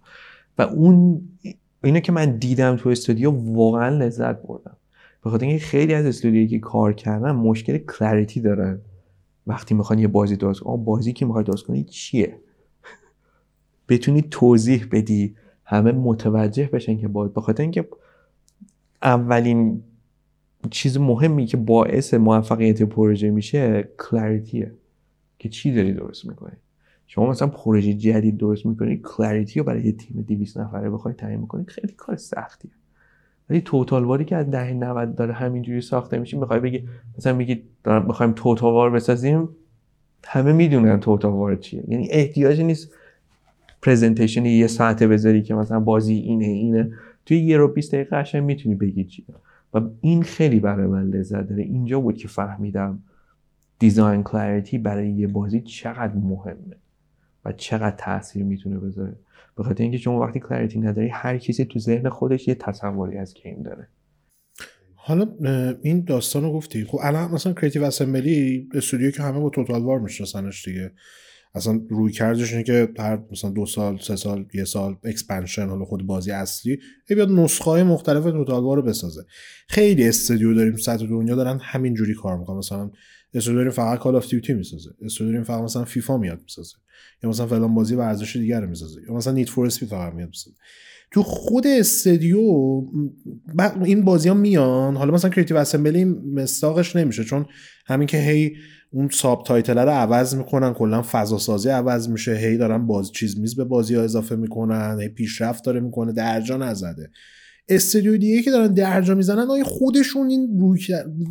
و 0.59 0.63
اون 0.63 1.23
اینو 1.85 2.01
که 2.01 2.13
من 2.13 2.37
دیدم 2.37 2.77
تو 2.77 2.89
استودیو 2.89 3.31
واقعا 3.31 3.89
لذت 3.89 4.43
بردم. 4.43 4.77
به 5.25 5.31
خاطر 5.31 5.47
اینکه 5.47 5.65
خیلی 5.65 5.95
از 5.95 6.07
استودیویی 6.07 6.49
که 6.49 6.59
کار 6.59 6.93
کردن 6.93 7.33
مشکل 7.33 7.79
کلریتی 7.79 8.41
دارن. 8.41 8.81
وقتی 9.47 9.75
می‌خوان 9.75 9.99
یه 9.99 10.09
بازی 10.09 10.37
درست 10.37 10.61
کنن 10.61 10.85
بازی 10.85 11.13
که 11.13 11.27
می‌خوای 11.27 11.45
درست 11.45 11.65
کنی 11.65 11.85
چیه؟ 11.85 12.37
بتونی 13.89 14.23
توضیح 14.23 14.87
بدی 14.93 15.35
همه 15.65 15.93
متوجه 15.93 16.71
بشن 16.73 16.99
که 16.99 17.09
باید 17.09 17.35
به 17.35 17.41
خاطر 17.41 17.63
اینکه 17.63 17.89
اولین 19.03 19.83
چیز 20.71 20.99
مهمی 20.99 21.47
که 21.47 21.57
باعث 21.57 22.15
موفقیت 22.15 22.83
پروژه 22.83 23.31
میشه 23.31 23.89
کلاریتیه 23.99 24.73
که 25.39 25.49
چی 25.49 25.75
داری 25.75 25.93
درست 25.93 26.27
می‌کنی؟ 26.27 26.57
شما 27.07 27.31
مثلا 27.31 27.49
پروژه 27.49 27.95
جدید 27.95 28.37
درست 28.37 28.67
می‌کنی 28.67 29.01
کلاریتی 29.05 29.61
رو 29.61 29.67
برای 29.67 29.85
یه 29.85 29.93
تیم 29.93 30.25
200 30.29 30.59
نفره 30.59 30.91
بخوای 30.91 31.15
تعیین 31.15 31.41
می‌کنی 31.41 31.65
خیلی 31.69 31.93
کار 31.97 32.17
سختیه. 32.17 32.71
ولی 33.51 33.61
توتال 33.61 34.05
واری 34.05 34.25
که 34.25 34.37
از 34.37 34.51
دهه 34.51 34.73
90 34.73 35.15
داره 35.15 35.33
همینجوری 35.33 35.81
ساخته 35.81 36.19
میشه 36.19 36.39
می‌خوای 36.39 36.61
بگی 36.61 36.89
مثلا 37.19 37.33
میگی 37.33 37.63
می‌خوایم 38.07 38.33
توتال 38.33 38.73
وار 38.73 38.91
بسازیم 38.91 39.49
همه 40.25 40.53
می‌دونن 40.53 41.01
توتال 41.01 41.33
وار 41.33 41.57
چیه. 41.57 41.85
یعنی 41.89 42.09
احتیاجی 42.11 42.65
نیست 42.65 42.93
پرزنتیشن 43.83 44.47
یه 44.47 44.67
ساعته 44.67 45.09
بذاری 45.09 45.43
که 45.43 45.55
مثلا 45.55 45.81
بازی 45.81 46.15
اینه 46.15 46.45
اینه. 46.45 46.93
توی 47.27 47.39
یه 47.39 47.57
رو 47.57 47.69
20 47.69 47.95
دقیقه 47.95 48.17
قشنگ 48.17 48.45
می‌تونی 48.45 48.75
بگی 48.75 49.05
چیه. 49.05 49.27
و 49.77 49.81
این 50.01 50.23
خیلی 50.23 50.61
برای 50.61 50.87
من 50.87 51.11
لذت 51.11 51.49
داره. 51.49 51.63
اینجا 51.63 52.01
بود 52.01 52.17
که 52.17 52.29
فهمیدم 52.29 53.03
design 53.79 54.23
clarity 54.23 54.79
برای 54.79 55.11
یه 55.11 55.27
بازی 55.27 55.61
چقدر 55.61 56.15
مهمه 56.15 56.77
و 57.45 57.53
چقدر 57.53 57.97
تاثیر 57.97 58.45
می‌تونه 58.45 58.79
بذاره. 58.79 59.17
به 59.57 59.63
خاطر 59.63 59.83
اینکه 59.83 59.99
شما 59.99 60.21
وقتی 60.21 60.41
clarity 60.41 60.79
نداری 60.79 61.09
هر 61.09 61.39
کسی 61.39 61.65
تو 61.65 61.79
ذهن 61.79 62.09
خودش 62.09 62.49
یه 62.49 62.55
تصوری 62.55 63.19
از 63.19 63.35
game 63.35 63.63
داره. 63.63 63.89
حالا 64.95 65.27
این 65.83 66.05
داستان 66.05 66.43
رو 66.43 66.53
گفتی. 66.53 66.85
خب 66.85 66.99
الان 67.03 67.31
مثلا 67.31 67.53
Creative 67.53 67.85
Assembly 67.85 68.69
استودیو 68.75 69.11
که 69.11 69.23
همه 69.23 69.41
با 69.41 69.51
Total 69.51 69.83
War 69.83 70.01
میشناسنش 70.01 70.69
دیگه. 70.69 70.91
اصلا 71.57 71.81
رویکردش 71.91 72.53
اینه 72.53 72.65
که 72.65 72.89
هر 72.99 73.19
مثلا 73.31 73.51
دو 73.51 73.67
سال 73.67 73.99
سه 73.99 74.17
سال 74.17 74.47
یه 74.55 74.65
سال 74.65 74.97
expansion 75.05 75.69
حالا 75.69 75.85
خود 75.85 76.07
بازی 76.07 76.31
اصلی 76.31 76.79
ای 77.09 77.17
بیاد 77.17 77.31
نسخه 77.31 77.71
های 77.71 77.83
مختلف 77.83 78.25
Total 78.25 78.63
رو 78.63 78.83
بسازه. 78.83 79.25
خیلی 79.69 80.09
استودیو 80.09 80.55
داریم 80.55 80.77
سطح 80.77 81.07
دنیا 81.07 81.35
دارن 81.35 81.59
همین 81.63 81.95
جوری 81.95 82.15
کار 82.15 82.39
می‌کنن. 82.39 82.57
مثلا 82.57 82.91
استودیو 83.35 83.57
داریم 83.59 83.73
فقط 83.73 83.99
Call 83.99 84.17
of 84.17 84.29
Duty 84.31 84.55
می‌سازه. 84.55 84.91
استودیو 85.03 85.33
داریم 85.33 85.45
فقط 85.45 85.63
مثلا 85.63 85.85
فیفا 85.85 86.17
میاد 86.17 86.41
می‌سازه. 86.43 86.77
یا 87.23 87.31
مثلا 87.31 87.47
فلان 87.47 87.75
بازی 87.75 87.95
ورزشی 87.95 88.41
دیگر 88.41 88.61
رو 88.61 88.69
می‌سازه. 88.69 89.01
یا 89.09 89.15
مثلا 89.15 89.33
Need 89.33 89.49
for 89.49 89.67
Speed 89.67 89.89
فقط 89.89 90.13
میاد 90.13 90.29
می‌سازه. 90.29 90.57
تو 91.11 91.23
خود 91.23 91.67
استودیو 91.67 92.41
ب- 93.59 93.83
این 93.85 94.03
بازی 94.03 94.29
ها 94.29 94.35
میان. 94.35 94.97
حالا 94.97 95.15
مثلا 95.15 95.31
کریتیو 95.31 95.57
اسمبلی 95.57 96.05
مستاقش 96.05 96.97
نمیشه 96.97 97.25
چون 97.25 97.47
همین 97.87 98.07
که 98.07 98.19
هی 98.19 98.57
اون 98.91 99.09
subtitle 99.09 99.79
رو 99.79 99.91
عوض 99.91 100.35
می‌کنن 100.35 100.75
کلا 100.75 101.03
فضا 101.03 101.39
سازی 101.39 101.69
عوض 101.69 102.09
میشه. 102.09 102.35
هی 102.35 102.57
دارن 102.57 102.87
باز 102.87 103.13
چیز 103.13 103.39
میز 103.39 103.57
به 103.57 103.65
بازی 103.65 103.95
ها 103.95 104.03
اضافه 104.03 104.37
می‌کنن 104.37 104.99
هی 105.01 105.09
پیشرفت 105.09 105.65
داره 105.65 105.81
می‌کنه. 105.81 106.13
درجا 106.13 106.57
نزده. 106.57 107.11
استودیو 107.69 108.17
دیگه 108.17 108.43
که 108.43 108.51
دارن 108.51 108.75
درجا 108.75 109.15
می‌زنن 109.15 109.51
آیا 109.51 109.65
خودشون 109.65 110.31
این 110.31 110.59
روی 110.61 110.81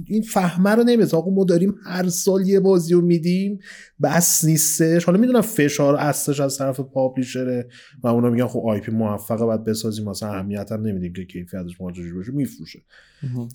این 0.07 0.22
فهمه 0.22 0.70
رو 0.70 0.84
نمیزن 0.84 1.18
آقا 1.18 1.32
ما 1.32 1.44
داریم 1.44 1.76
هر 1.86 2.10
سال 2.10 2.48
یه 2.48 2.60
بازی 2.60 2.94
رو 2.94 3.02
میدیم 3.02 3.60
بس 4.03 4.45
نیستش. 4.45 5.06
حالا 5.06 5.18
می‌دونم 5.18 5.41
فشار 5.41 5.95
اصلش 5.95 6.40
از 6.40 6.57
طرف 6.57 6.80
پابلیشره 6.80 7.68
و 8.03 8.07
اونا 8.07 8.30
میگن 8.30 8.48
خب 8.48 8.64
آی 8.68 8.80
پی 8.80 8.91
موفقه 8.91 9.45
باید 9.45 9.64
بسازیم 9.64 10.10
مثلا 10.10 10.30
اهمیت 10.30 10.72
هم 10.72 10.82
نمیدیم 10.82 11.14
که 11.14 11.26
کیفیتش 11.26 11.82
ماجراجویی 11.82 12.14
باشه 12.14 12.32
میفروشه. 12.32 12.80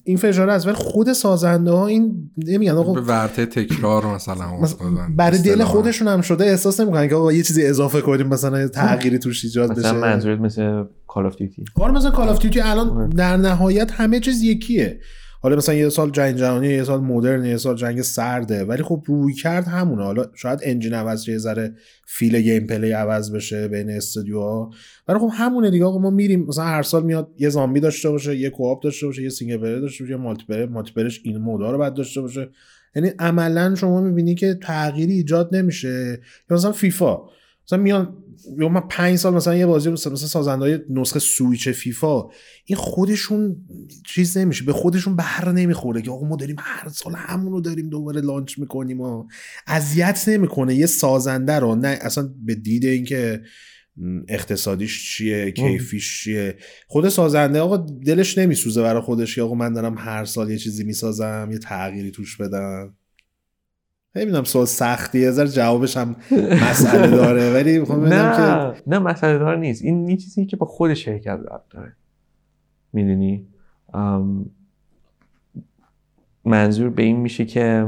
این 0.04 0.16
فشار 0.16 0.50
هست 0.50 0.66
ولی 0.66 0.74
خود 0.74 1.12
سازنده 1.12 1.70
ها 1.70 1.86
این 1.86 2.30
نمیگن. 2.36 2.72
به 2.72 2.78
آقا 2.78 2.92
ورطه 2.92 3.46
تکرار 3.46 4.14
مثلا. 4.14 4.46
برای 5.16 5.38
دل. 5.38 5.64
خودشون 5.64 6.08
هم 6.08 6.20
شده 6.20 6.44
احساس 6.44 6.80
نمی‌کنن 6.80 7.08
که 7.08 7.14
آقا 7.14 7.32
یه 7.32 7.42
چیزی 7.42 7.66
اضافه 7.66 8.00
کنیم 8.00 8.26
مثلا 8.26 8.68
تغییری 8.68 9.18
توش 9.18 9.44
ایجاد 9.44 9.70
مثلا 9.70 9.92
بشه. 9.92 10.00
منظورت 10.00 10.40
مثل 10.40 10.84
کال 11.10 11.26
آف 11.26 11.36
دیوتی 11.36 11.64
آره 11.74 11.92
مثلا 11.92 12.10
کال 12.10 12.28
آف 12.28 12.38
دیوتی 12.38 12.60
الان 12.60 13.08
در 13.08 13.36
نهایت 13.36 13.90
همه 13.92 14.20
چیز 14.20 14.42
یکیه. 14.42 15.00
حالا 15.42 15.56
مثلا 15.56 15.74
یه 15.74 15.88
سال 15.88 16.10
جنگ 16.10 16.36
جهانی 16.36 16.68
یه 16.68 16.84
سال 16.84 17.00
مدرن 17.00 17.44
یه 17.44 17.56
سال 17.56 17.76
جنگ 17.76 18.02
سرده. 18.02 18.64
ولی 18.64 18.82
خب 18.82 19.02
رویکرد 19.06 19.66
همونه. 19.66 20.04
حالا 20.04 20.24
شاید 20.34 20.60
engine 20.62 20.94
عوض 20.94 21.28
یه 21.28 21.38
ذره 21.38 21.74
feel 22.06 22.40
gameplay 22.40 22.92
عوض 22.92 23.32
بشه 23.32 23.68
بین 23.68 23.90
استودیوها. 23.90 24.70
ولی 25.08 25.18
خب 25.18 25.30
همونه 25.32 25.70
دیگه. 25.70 25.84
آقا 25.84 25.98
ما 25.98 26.10
میریم. 26.10 26.46
مثلا 26.46 26.64
هر 26.64 26.82
سال 26.82 27.04
میاد 27.04 27.28
یه 27.38 27.48
زامبی 27.48 27.80
داشته 27.80 28.10
باشه 28.10 28.36
یه 28.36 28.50
co-op 28.50 28.82
داشته 28.82 29.06
باشه 29.06 29.22
یه 29.22 29.28
single 29.28 29.56
player 29.56 29.78
داشته 29.78 30.04
باشه 30.04 30.14
یه 30.14 30.20
multiplayer 30.20 30.66
multi 30.66 31.20
این 31.24 31.38
mode 31.38 31.64
ا 31.64 31.70
رو 31.70 31.78
بعد 31.78 31.94
داشته 31.94 32.20
باشه. 32.20 32.50
یعنی 32.96 33.08
عملا 33.18 33.74
شما 33.74 34.00
می‌بینی 34.00 34.34
که 34.34 34.58
تغییری 34.62 35.12
ایجاد 35.12 35.56
نمیشه. 35.56 36.20
یا 36.50 36.56
مثلا 36.56 36.72
فیفا. 36.72 37.18
مثلا 37.70 37.82
میان 37.82 38.16
یا 38.58 38.68
من 38.68 38.80
پنج 38.80 39.16
سال 39.16 39.34
مثلا 39.34 39.56
یه 39.56 39.66
بازی 39.66 39.90
مثلا 39.90 40.12
مثلا 40.12 40.28
سازندهای 40.28 40.78
نسخه 40.90 41.18
سویچ 41.18 41.68
فیفا 41.68 42.22
این 42.64 42.76
خودشون 42.76 43.56
چیز 44.06 44.38
نمیشه 44.38 44.64
به 44.64 44.72
خودشون 44.72 45.16
بر 45.16 45.52
نمی‌خوره 45.52 46.02
که 46.02 46.10
آقا 46.10 46.28
ما 46.28 46.36
داریم 46.36 46.56
هر 46.58 46.88
سال 46.88 47.12
همون 47.16 47.52
رو 47.52 47.60
داریم 47.60 47.88
دوباره 47.88 48.20
لانچ 48.20 48.58
می‌کنیم 48.58 49.00
و 49.00 49.24
اذیت 49.66 50.24
نمی‌کنه. 50.28 50.74
یه 50.74 50.86
سازنده 50.86 51.58
رو 51.58 51.74
نه 51.74 51.98
اصلا 52.00 52.34
به 52.44 52.54
دید 52.54 52.84
اینکه 52.84 53.42
اقتصادیش 54.28 55.16
چیه 55.16 55.50
کیفیش 55.50 56.24
چیه. 56.24 56.56
خود 56.86 57.08
سازنده 57.08 57.60
آقا 57.60 57.76
دلش 58.06 58.38
نمیسوزه 58.38 58.82
برای 58.82 59.02
خودش 59.02 59.34
که 59.34 59.42
آقا 59.42 59.54
من 59.54 59.72
دارم 59.72 59.98
هر 59.98 60.24
سال 60.24 60.50
یه 60.50 60.58
چیزی 60.58 60.84
می‌سازم 60.84 61.48
یه 61.52 61.58
تغییری 61.58 62.10
توش 62.10 62.36
بدم. 62.36 62.96
نمی‌دونم 64.14 64.44
سوال 64.44 64.66
سختیه 64.66 65.20
یه 65.22 65.30
ذره 65.30 65.48
جوابش 65.48 65.96
هم 65.96 66.16
مسئله 66.70 67.10
داره 67.10 67.54
ولی 67.54 67.78
می‌خوام 67.80 68.00
ببینم 68.00 68.32
که 68.32 68.42
نه 68.42 68.74
نه 68.86 68.98
مسئله 68.98 69.38
دار 69.38 69.56
نیست. 69.56 69.84
این 69.84 70.08
یه 70.08 70.16
چیزی 70.16 70.46
که 70.46 70.56
با 70.56 70.66
خود 70.66 70.94
شرکت 70.94 71.38
ربط 71.50 71.68
داره. 71.70 71.92
می‌دونی؟ 72.92 73.46
منظور 76.44 76.90
به 76.90 77.02
این 77.02 77.16
میشه 77.16 77.44
که 77.44 77.86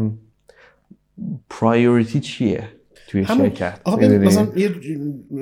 priority 1.51 2.21
چیه؟ 2.21 2.69
توی 3.13 3.23
همون- 3.23 3.49
شرکت 3.49 3.81
آقا؟ 3.85 4.07
مثلا 4.09 4.49
یه 4.57 4.71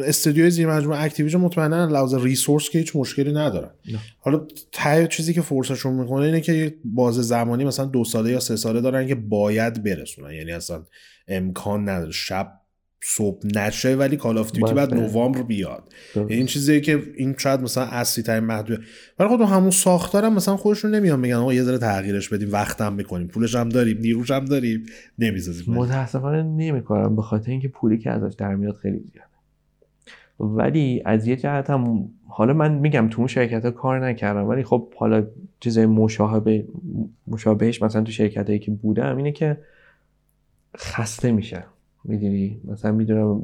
استودیوی 0.05 0.51
زیر 0.51 0.67
مجموعه 0.67 1.03
Activision 1.03 1.39
مطمئنا 1.41 1.85
لحاظ 1.85 2.15
resource 2.15 2.71
که 2.71 2.79
هیچ 2.79 2.97
مشکلی 2.97 3.33
ندارن 3.33 3.71
نه. 3.93 3.99
حالا 4.19 4.47
ته 4.73 5.07
چیزی 5.07 5.35
که 5.35 5.41
force 5.41 5.70
شون 5.70 5.93
می‌کنه 5.95 6.25
اینه 6.25 6.41
که 6.41 6.53
یه 6.53 6.75
بازه 6.85 7.15
زمانی 7.15 7.65
مثلا 7.65 7.85
دو 7.85 8.05
ساله 8.05 8.31
یا 8.31 8.41
سه 8.41 8.57
ساله 8.57 8.81
دارن 8.81 9.07
که 9.07 9.15
باید 9.15 9.83
برسونن 9.83 10.35
یعنی 10.35 10.53
اصلا 10.53 10.85
امکان 11.29 11.89
نداره 11.89 12.13
شب 12.13 12.60
صبح 13.03 13.47
نشه 13.55 13.95
ولی 13.95 14.17
کال 14.17 14.39
آف 14.39 14.53
دیوتی 14.53 14.75
بعد. 14.75 14.95
نوامبر 14.95 15.43
بیاد. 15.43 15.83
درست. 16.15 16.17
یعنی 16.17 16.35
این 16.35 16.47
چیزیه 16.47 16.81
که 16.81 17.03
این 17.17 17.35
شاید 17.39 17.61
مثلا 17.61 17.85
اصلی 17.85 18.25
ترین 18.25 18.45
محدود 18.45 18.85
ولی 19.19 19.29
خود 19.29 19.41
همون 19.41 19.71
ساختارم 19.71 20.35
مثلا 20.35 20.57
خودشون 20.57 20.95
نمیان 20.95 21.23
بگن 21.23 21.35
آقا 21.35 21.55
یه 21.55 21.63
ذره 21.63 21.79
تغییرش 21.79 22.29
بدیم 22.29 22.53
وقتم 22.53 22.93
می‌کنیم 22.93 23.27
پولش 23.27 23.55
هم 23.55 23.69
داریم 23.69 23.99
نیروش 23.99 24.31
هم 24.31 24.45
داریم 24.45 24.87
نمی‌سازیم 25.19 25.75
متاسفانه 25.75 26.43
نمی‌کنم 26.43 27.17
به 27.17 27.23
خاطر 27.23 27.51
اینکه 27.51 27.69
پولی 27.69 27.99
که 27.99 28.11
ازش 28.11 28.35
در 28.35 28.55
میاد 28.55 28.77
خیلی 28.77 28.99
زیاده. 28.99 29.31
ولی 30.41 31.03
از 31.05 31.27
یه 31.27 31.37
جهت 31.37 31.71
هم 31.71 32.11
حالا 32.29 32.53
من 32.53 32.75
میگم 32.75 33.09
تو 33.09 33.19
اون 33.19 33.29
شرکت 33.29 33.65
ها 33.65 33.71
کار 33.71 34.09
نکردم 34.09 34.45
ولی 34.45 34.65
خب 34.65 34.95
حالا 34.97 35.27
چیزای 35.61 35.87
مشابه 35.87 36.65
مشابهش 37.27 37.83
مثلا 37.83 38.03
تو 38.03 38.13
شرکت 38.13 38.47
هایی 38.47 38.59
که 38.59 38.71
بودم 38.71 39.17
اینه 39.17 39.33
که 39.33 39.57
خسته 40.77 41.33
میشه 41.33 41.65
می‌دونی 42.05 42.61
مثلا 42.65 42.93
می‌دونم 42.93 43.43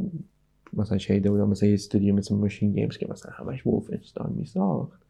مثلا 0.72 0.98
شهیده 0.98 1.30
بودم 1.30 1.48
مثلا 1.48 1.68
یه 1.68 1.74
استودیو 1.74 2.14
مثل 2.14 2.34
ماشین 2.34 2.72
گیمز 2.72 2.96
که 2.98 3.06
مثلا 3.10 3.32
همش 3.34 3.66
وولفنشتاین 3.66 4.36
میساخت 4.36 5.00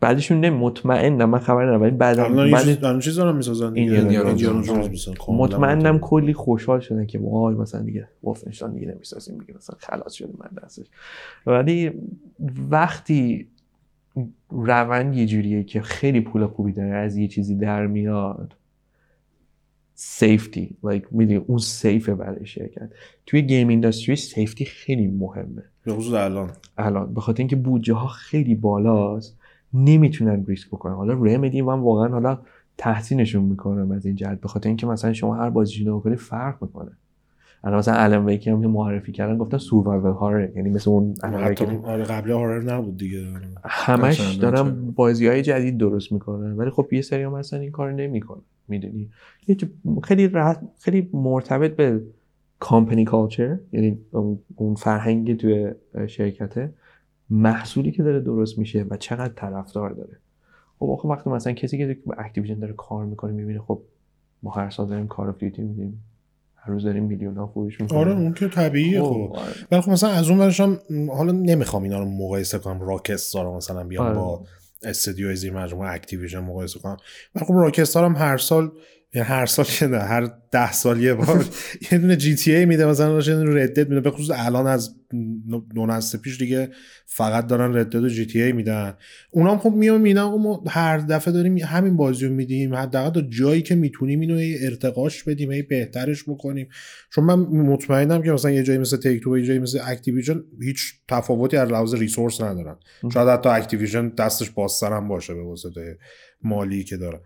بعدشون 0.00 0.40
نه 0.40 0.50
مطمئنم 0.50 1.30
من 1.30 1.38
خبر 1.38 1.64
ندارم 1.64 1.82
ولی 1.82 1.90
بعد 1.90 2.18
الان 2.18 2.50
چیز- 2.64 2.80
دارم 4.76 4.90
می‌سازن. 4.90 5.16
کاملا 5.16 5.44
مطمئنم 5.44 5.78
مطمئن. 5.78 5.98
کلی 5.98 6.32
خوشحال 6.34 6.80
شدن 6.80 7.06
که 7.06 7.18
وای 7.18 7.54
مثلا 7.54 7.82
دیگه 7.82 8.08
wolfenstein 8.24 8.64
دیگه 8.74 8.86
نمی‌سازیم 8.94 9.38
دیگه 9.38 9.54
مثلا 9.56 9.76
خلاص 9.78 10.12
شده 10.12 10.32
من 10.38 10.62
دستش 10.64 10.86
ولی 11.46 11.90
وقتی 12.70 13.48
روند 14.50 15.16
یه 15.16 15.26
جوریه 15.26 15.64
که 15.64 15.80
خیلی 15.80 16.20
پول 16.20 16.46
خوبی 16.46 16.72
داره 16.72 16.94
از 16.94 17.16
یه 17.16 17.28
چیزی 17.28 17.54
در 17.54 17.86
میاد 17.86 18.54
سیفتی 19.98 20.76
like 20.84 21.06
می‌دونی 21.10 21.36
اون 21.46 21.58
سیفه 21.58 22.14
برای 22.14 22.46
شرکت. 22.46 22.90
توی 23.26 23.42
گیم 23.42 23.68
اینداستری 23.68 24.16
سیفتی 24.16 24.64
خیلی 24.64 25.06
مهمه. 25.06 25.62
به 25.84 25.94
خصوص 25.94 26.14
الان. 26.14 26.50
الان. 26.78 27.14
به 27.14 27.20
خاطر 27.20 27.38
اینکه 27.38 27.56
بودجه 27.56 27.94
ها 27.94 28.06
خیلی 28.06 28.54
بالاست 28.54 29.36
نمی‌تونن 29.74 30.44
ریسک 30.46 30.68
بکنن. 30.68 30.94
حالا 30.94 31.12
رمدی 31.12 31.62
من 31.62 31.80
واقعا 31.80 32.08
حالا 32.08 32.38
تحسینشون 32.78 33.44
می‌کنم 33.44 33.90
از 33.90 34.06
این 34.06 34.14
جهت. 34.14 34.40
به 34.40 34.48
خاطر 34.48 34.68
اینکه 34.68 34.86
مثلا 34.86 35.12
شما 35.12 35.34
هر 35.34 35.50
بازی 35.50 35.84
رو 35.84 36.00
کنی 36.00 36.16
فرق 36.16 36.62
می‌کنه. 36.62 36.90
الان 37.64 37.78
مثلا 37.78 37.94
الان 37.94 38.26
ویکی 38.26 38.50
هم 38.50 38.60
که 38.60 38.68
معرفی 38.68 39.12
کردن 39.12 39.38
گفتن 39.38 39.58
سوروایول 39.58 40.10
هارر 40.10 40.56
یعنی 40.56 40.70
مثل 40.70 40.90
اون 40.90 41.14
آره 41.84 42.04
قبلی 42.04 42.32
horror 42.32 42.62
نبود 42.62 42.96
دیگه. 42.96 43.26
همش 43.64 44.34
دارن. 44.34 44.90
بازی 44.90 45.26
های 45.26 45.42
جدید 45.42 45.78
درست 45.78 46.12
می‌کنن. 46.12 46.56
ولی 46.56 46.70
خب 46.70 46.86
یه 46.92 47.02
سری 47.02 47.22
هم 47.22 47.34
اصلا 47.34 47.58
این 47.58 47.70
کار 47.70 47.92
نمی‌کنن. 47.92 48.42
می‌دونی. 48.68 49.10
خیلی 50.02 50.28
راحت 50.28 50.60
خیلی 50.80 51.10
مرتبط 51.12 51.76
به 51.76 52.02
company 52.58 53.04
culture 53.04 53.58
یعنی 53.72 53.98
اون- 54.10 54.38
اون 54.56 54.74
فرهنگ 54.74 55.36
توی 55.36 55.72
شرکته 56.06 56.72
محصولی 57.30 57.90
که 57.92 58.02
داره 58.02 58.20
درست 58.20 58.58
میشه 58.58 58.86
و 58.90 58.96
چقدر 58.96 59.32
طرفدار 59.36 59.90
داره. 59.90 60.16
خب 60.78 60.86
آخه 60.90 61.08
وقتی 61.08 61.30
مثلا 61.30 61.52
کسی 61.52 61.78
که 61.78 61.98
با 62.06 62.14
Activision 62.18 62.58
داره 62.58 62.72
کار 62.72 63.04
می‌کنه 63.04 63.32
می‌بینه 63.32 63.60
خب 63.60 63.82
ما 64.42 64.50
هر 64.50 64.70
سال 64.70 64.88
داریم 64.88 65.06
Call 65.06 65.28
of 65.28 65.38
Duty 65.38 65.62
میدیم. 65.62 66.02
هر 66.54 66.72
روز 66.72 66.84
داریم 66.84 67.04
میلیون 67.04 67.36
ها 67.36 67.46
فروش 67.46 67.80
می‌کنیم. 67.80 68.00
آره 68.00 68.12
اون 68.12 68.32
که 68.34 68.48
طبیعیه 68.48 69.02
خب 69.02 69.36
ولی 69.72 69.80
خب 69.80 69.90
مثلا 69.90 70.10
از 70.10 70.30
اون 70.30 70.38
ورش 70.38 70.60
هم 70.60 70.78
م، 70.90 71.10
حالا 71.10 71.32
نمی‌خوام 71.32 71.82
اینا 71.82 71.98
رو 71.98 72.04
مقایسه 72.04 72.58
کنم 72.58 72.80
Rockstar 72.80 73.56
مثلا 73.56 73.84
بیام 73.84 74.06
آره. 74.06 74.14
با 74.14 74.44
استودیوی 74.86 75.36
زیر 75.36 75.52
مجموعه 75.52 75.92
Activision 75.92 76.38
مقایسه 76.38 76.78
کنم. 76.80 76.96
ولی 77.34 77.44
خب 77.46 77.54
Rockstar 77.54 78.04
هم 78.04 78.16
هر 78.16 78.38
سال 78.38 78.72
یا 79.14 79.24
هر 79.24 79.46
سال 79.46 79.64
که 79.64 79.86
نه 79.86 79.98
هر 79.98 80.30
ده 80.50 80.72
سال 80.72 81.02
یه 81.02 81.14
بار 81.14 81.44
یه 81.92 81.98
دونه 81.98 82.16
GTA 82.16 82.66
میده 82.66 82.86
مثلا 82.86 83.14
راش 83.14 83.28
یه 83.28 83.34
دونه 83.34 83.62
Red 83.62 83.73
Dead 83.73 83.88
میده. 83.88 84.00
به 84.00 84.10
خصوص 84.10 84.30
الان 84.34 84.66
از 84.66 84.94
دو 85.74 85.86
نسل 85.86 86.18
پیش 86.18 86.38
دیگه 86.38 86.70
فقط 87.06 87.46
دارن 87.46 87.76
Red 87.76 87.84
Dead 87.84 87.94
و 87.94 88.08
GTA 88.08 88.52
میدن. 88.52 88.94
اونا 89.30 89.52
هم 89.52 89.58
خب 89.58 89.70
میان 89.70 90.00
میدن 90.00 90.20
آقا 90.20 90.36
ما 90.36 90.64
هر 90.68 90.98
دفعه 90.98 91.34
داریم 91.34 91.58
همین 91.58 91.96
بازی 91.96 92.26
رو 92.26 92.32
میدیم. 92.32 92.74
حداقل 92.74 93.20
تا 93.20 93.28
جایی 93.28 93.62
که 93.62 93.74
می‌تونیم 93.74 94.20
اینو 94.20 94.40
ارتقاش 94.60 95.24
بدیم 95.24 95.52
هی 95.52 95.62
بهترش 95.62 96.24
بکنیم. 96.28 96.68
چون 97.12 97.24
من 97.24 97.38
مطمئنم 97.38 98.22
که 98.22 98.32
مثلا 98.32 98.50
یه 98.50 98.62
جایی 98.62 98.78
مثل 98.78 98.96
Take-Two 98.96 99.38
یه 99.38 99.44
جایی 99.44 99.58
مثل 99.58 99.78
Activision 99.84 100.42
هیچ 100.62 100.94
تفاوتی 101.08 101.56
از 101.56 101.68
لحاظ 101.68 101.94
resource 101.94 102.40
ندارن. 102.40 102.76
شاید 103.14 103.28
حتی 103.28 103.48
Activision 103.48 104.08
دستش 104.08 104.50
بازتر 104.50 104.92
هم 104.92 105.08
باشه 105.08 105.34
به 105.34 105.42
واسطه 105.42 105.98
مالی 106.42 106.84
که 106.84 106.96
داره 106.96 107.20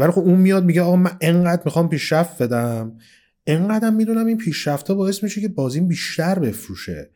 ولی 0.00 0.10
خب 0.10 0.20
اون 0.20 0.40
میاد 0.40 0.64
میگه 0.64 0.82
آقا 0.82 0.96
من 0.96 1.10
انقدر 1.20 1.62
می‌خوام 1.64 1.88
پیشرفت 1.88 2.42
بدم. 2.42 2.98
انقدر 3.46 3.90
می‌دونم 3.90 4.26
این 4.26 4.36
پیشرفت 4.36 4.90
باعث 4.90 5.22
میشه 5.22 5.40
که 5.40 5.48
بازیم 5.48 5.88
بیشتر 5.88 6.38
بفروشه. 6.38 7.10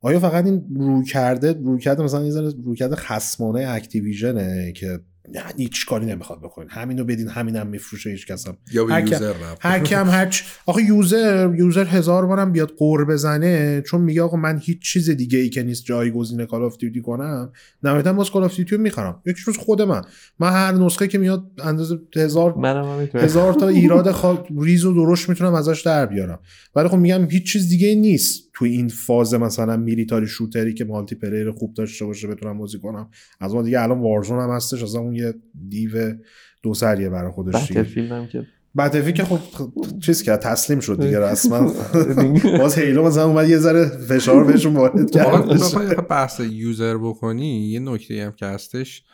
آیا 0.00 0.20
فقط 0.20 0.44
این 0.44 0.64
رویکرده 0.76 1.52
رویکرده 1.52 2.02
مثلا 2.02 2.24
یه 2.24 2.30
ذره 2.30 2.52
رویکرده 2.64 2.96
خصمانه 2.96 3.68
Activision 3.68 4.63
ه 4.63 4.72
که 4.72 5.00
نه 5.28 5.42
هیچ 5.56 5.86
کاری 5.86 6.06
نمی‌خواد 6.06 6.38
بکنین. 6.38 6.68
همینو 6.70 7.04
بدین 7.04 7.28
همینم 7.28 7.66
میفروشه 7.66 8.10
هیچ 8.10 8.26
کس 8.26 8.48
هم. 8.48 8.56
یا 8.72 8.84
به 8.84 8.92
هر 8.92 9.00
user 9.00 9.32
رفت. 9.32 9.58
هر 9.60 9.78
کم 9.80 10.10
هر 10.10 10.26
چ... 10.26 10.42
آخه 10.66 10.82
user 10.82 11.54
user 11.58 11.84
هزار 11.84 12.26
بارم 12.26 12.52
بیاد 12.52 12.70
غر 12.70 13.04
بزنه 13.04 13.82
چون 13.86 14.00
میگه 14.00 14.22
آقا 14.22 14.36
من 14.36 14.58
هیچ 14.58 14.82
چیز 14.82 15.10
دیگه 15.10 15.38
ای 15.38 15.48
که 15.48 15.62
نیست 15.62 15.84
جایگزین 15.84 16.46
Call 16.46 16.62
of 16.62 16.76
Duty 16.78 17.00
کنم 17.00 17.52
نهایتا 17.82 18.12
باز 18.12 18.30
Call 18.30 18.44
of 18.44 18.56
Duty 18.56 18.76
می‌خرم. 18.76 19.22
یک 19.26 19.36
روز 19.36 19.56
خود 19.56 19.82
من. 19.82 20.02
من 20.38 20.50
هر 20.52 20.72
نسخه 20.72 21.08
که 21.08 21.18
میاد 21.18 21.44
اندازه 21.64 21.98
هزار 22.16 22.54
منم 22.58 22.84
هم 22.84 22.98
می‌تونم. 22.98 23.24
هزار 23.24 23.54
تا 23.54 23.68
ایراد 23.68 24.10
خا... 24.10 24.44
ریز 24.60 24.84
و 24.84 24.94
درشت 24.94 25.28
می‌تونم 25.28 25.54
ازش 25.54 25.82
در 25.84 26.06
بیارم. 26.06 26.38
ولی 26.76 26.88
خب 26.88 26.96
میگم 26.96 27.24
هیچ 27.30 27.52
چیز 27.52 27.68
دیگه 27.68 27.94
نیست. 27.94 28.51
تو 28.54 28.64
این 28.64 28.88
فاز 28.88 29.34
مثلا 29.34 29.76
military 29.76 30.26
shooter 30.26 30.68
ی 30.68 30.74
که 30.74 30.84
multiplayer 30.84 31.50
خوب 31.50 31.74
داشته 31.74 32.04
باشه 32.04 32.28
بتونم 32.28 32.58
بازی 32.58 32.78
کنم. 32.78 33.10
از 33.40 33.54
ما 33.54 33.62
دیگه 33.62 33.80
الان 33.80 34.00
Warzone 34.00 34.40
هم 34.40 34.50
هستش 34.50 34.82
از 34.82 34.94
اون 34.94 35.14
یه 35.14 35.34
دیو 35.68 36.14
دو 36.62 36.74
سریه 36.74 37.08
برای 37.08 37.30
خودش 37.30 37.68
دیگه. 37.68 37.84
که 37.84 38.46
Battlefield 38.76 39.14
که 39.14 39.24
خب 39.24 39.38
چیز 40.00 40.22
کرد 40.22 40.40
تسلیم 40.40 40.80
شد 40.80 41.00
دیگه 41.00 41.20
رسما. 41.20 41.72
باز 42.58 42.78
Halo 42.78 43.04
مثلا 43.04 43.26
اومد 43.26 43.48
یه 43.48 43.58
ذره 43.58 43.84
فشار 43.84 44.44
بهشون 44.44 44.74
وارد 44.74 45.16
حالا 45.16 45.56
کرد. 45.56 46.08
بحث 46.08 46.40
user 46.40 46.98
بکنی 46.98 47.70
یه 47.70 47.80
نکته 47.80 48.24
هم 48.24 48.32
که 48.32 48.46
هستش 48.46 49.04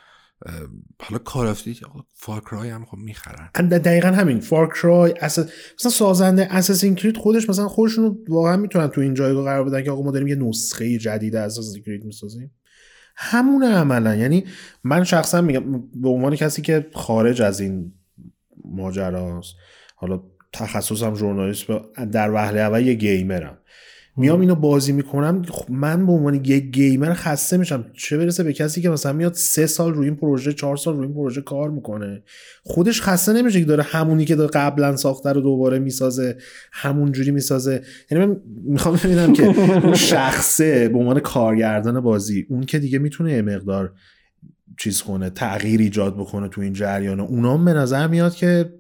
حالا 1.02 1.18
Call 1.24 1.46
of 1.46 1.58
Duty 1.58 1.80
Far 2.14 2.42
Cry 2.42 2.70
هم 2.70 2.84
خب 2.84 2.96
می‌خرن. 2.98 3.68
دقیقا 3.68 4.08
همین. 4.08 4.40
Far 4.40 4.77
Cry 4.77 5.14
اساس... 5.20 5.50
مثلا 5.78 5.92
سازنده 5.92 6.54
Assassin's 6.54 6.94
Creed 6.94 7.16
خودش 7.16 7.50
مثلا 7.50 7.68
خودشون 7.68 8.18
واقعا 8.28 8.56
می‌تونن 8.56 8.86
تو 8.86 9.00
این 9.00 9.14
جایگاه 9.14 9.44
قرار 9.44 9.64
بدن 9.64 9.82
که 9.84 9.90
آقا 9.90 10.02
ما 10.02 10.10
داریم 10.10 10.28
یه 10.28 10.34
نسخه 10.34 10.98
جدید 10.98 11.36
از 11.36 11.58
Assassin's 11.58 11.82
Creed 11.82 12.04
می‌سازیم. 12.04 12.54
همون 13.16 13.64
عملا. 13.64 14.14
یعنی 14.14 14.44
من 14.84 15.04
شخصا 15.04 15.40
میگم 15.40 15.82
به 15.94 16.08
عنوان 16.08 16.36
کسی 16.36 16.62
که 16.62 16.86
خارج 16.92 17.42
از 17.42 17.60
این 17.60 17.92
ماجراست 18.64 19.54
حالا 19.96 20.22
تخصصم 20.52 21.14
ژورنالیست 21.14 21.66
در 22.12 22.30
وهله 22.30 22.60
اول 22.60 22.86
یه 22.86 22.94
گیمرم. 22.94 23.58
میام 24.18 24.40
اینو 24.40 24.54
بازی 24.54 24.92
می‌کنم 24.92 25.42
خب 25.42 25.70
من 25.70 26.06
به 26.06 26.12
عنوان 26.12 26.34
یک 26.34 26.64
گیمر 26.64 27.14
خسته 27.14 27.56
میشم. 27.56 27.84
چه 27.92 28.16
برسه 28.16 28.42
به 28.42 28.52
کسی 28.52 28.80
که 28.80 28.90
مثلا 28.90 29.12
میاد 29.12 29.34
سه 29.34 29.66
سال 29.66 29.94
روی 29.94 30.06
این 30.06 30.16
پروژه 30.16 30.52
چهار 30.52 30.76
سال 30.76 30.96
روی 30.96 31.06
این 31.06 31.14
پروژه 31.14 31.40
کار 31.40 31.70
می‌کنه. 31.70 32.22
خودش 32.62 33.02
خسته 33.02 33.32
نمیشه 33.32 33.60
که 33.60 33.66
داره 33.66 33.82
همونی 33.82 34.24
که 34.24 34.36
داره 34.36 34.50
قبلا 34.50 34.96
ساخته 34.96 35.32
رو 35.32 35.40
دوباره 35.40 35.78
می‌سازه 35.78 36.36
همون 36.72 37.12
جوری 37.12 37.30
می‌سازه. 37.30 37.82
یعنی 38.10 38.26
من 38.26 38.36
می‌خوام 38.64 38.96
ببینم 39.04 39.32
که 39.32 39.44
اون 39.44 39.94
شخصه 39.94 40.88
به 40.88 40.98
عنوان 40.98 41.20
کارگردان 41.20 42.00
بازی 42.00 42.46
اون 42.50 42.60
که 42.60 42.78
دیگه 42.78 42.98
می‌تونه 42.98 43.32
یه 43.32 43.42
مقدار 43.42 43.92
چیز 44.78 45.02
کنه 45.02 45.30
تغییر 45.30 45.80
ایجاد 45.80 46.16
بکنه 46.16 46.48
تو 46.48 46.60
این 46.60 46.72
جریان. 46.72 47.20
اونا 47.20 47.56
به 47.56 47.72
نظر 47.72 48.06
میاد 48.06 48.34
که 48.34 48.72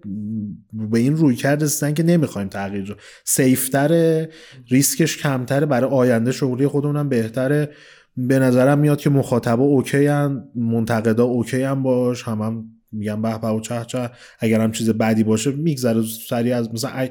به 0.72 0.98
این 0.98 1.16
رویکرد 1.16 1.62
رسیدن 1.62 1.94
که 1.94 2.02
نمی‌خوایم 2.02 2.48
تغییر 2.48 2.84
چون 2.84 2.94
safe 3.24 3.84
تره 3.84 4.28
ریسکش 4.68 5.16
کمتره 5.16 5.66
برای 5.66 5.90
آینده 5.90 6.32
شغلی 6.32 6.66
خودمونم 6.66 7.08
بهتره. 7.08 7.70
به 8.16 8.38
نظرم 8.38 8.78
میاد 8.78 9.00
که 9.00 9.10
مخاطبا 9.10 9.64
OK 9.64 10.06
ان 10.06 10.44
منتقدا 10.54 11.24
OK 11.24 11.62
هم 11.62 11.82
باش 11.82 12.22
هم 12.22 12.42
هم 12.42 12.64
میگن 12.92 13.22
به 13.22 13.38
به 13.38 13.48
و 13.48 13.60
چه 13.60 13.84
چه 13.86 14.10
اگر 14.38 14.60
هم 14.60 14.72
چیز 14.72 14.90
بدی 14.90 15.24
باشه 15.24 15.50
میگذره 15.50 16.02
سریع 16.28 16.56
از 16.56 16.74
مثلا 16.74 17.08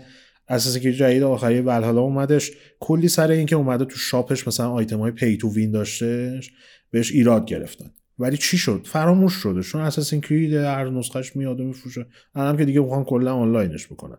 اساس 0.50 0.78
که 0.78 0.94
جدید 0.94 1.24
آخری 1.24 1.62
ولهالا 1.62 2.02
اومدش. 2.02 2.52
کلی 2.80 3.08
سر 3.08 3.32
این 3.32 3.46
که 3.46 3.56
اومده 3.56 3.86
تو 3.86 3.98
شاپش 3.98 4.48
مثلا 4.48 4.72
آیتم 4.72 5.00
های 5.00 5.12
pay 5.12 5.38
to 5.38 5.54
win 5.54 5.72
داشتهش 5.72 6.52
بهش 6.92 7.12
ایراد 7.12 7.46
گرفتن. 7.46 7.92
ولی 8.20 8.38
چی 8.38 8.58
شد؟ 8.58 8.82
فراموش 8.86 9.34
شده. 9.34 9.62
چون 9.62 9.82
Assassin's 9.82 10.22
Creed 10.22 10.54
هر 10.54 10.90
نسخهش 10.90 11.36
میاد 11.36 11.60
و 11.60 11.64
میفروشه. 11.64 12.06
الان 12.36 12.58
که 12.58 12.66
دیگه 12.66 12.80
می‌خوان 12.80 13.04
کلا 13.04 13.34
آنلاینش 13.34 13.88
بکنن. 13.88 14.18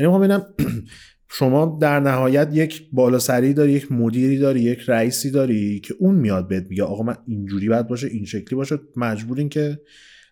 یعنی 0.00 0.12
می‌خوام 0.12 0.20
ببینم 0.20 0.46
شما 1.38 1.78
در 1.80 2.00
نهایت 2.00 2.48
یک 2.52 2.88
بالاسری 2.92 3.54
داری 3.54 3.72
یک 3.72 3.92
مدیری 3.92 4.38
داری 4.38 4.60
یک 4.60 4.80
رئیسی 4.88 5.30
داری 5.30 5.80
که 5.80 5.94
اون 5.98 6.14
میاد 6.14 6.48
بهت 6.48 6.66
میگه 6.70 6.82
آقا 6.82 7.02
من 7.02 7.16
اینجوری 7.26 7.68
باید 7.68 7.88
باشه 7.88 8.06
این 8.06 8.24
شکلی 8.24 8.56
باشه 8.56 8.78
مجبورین 8.96 9.48
که 9.48 9.80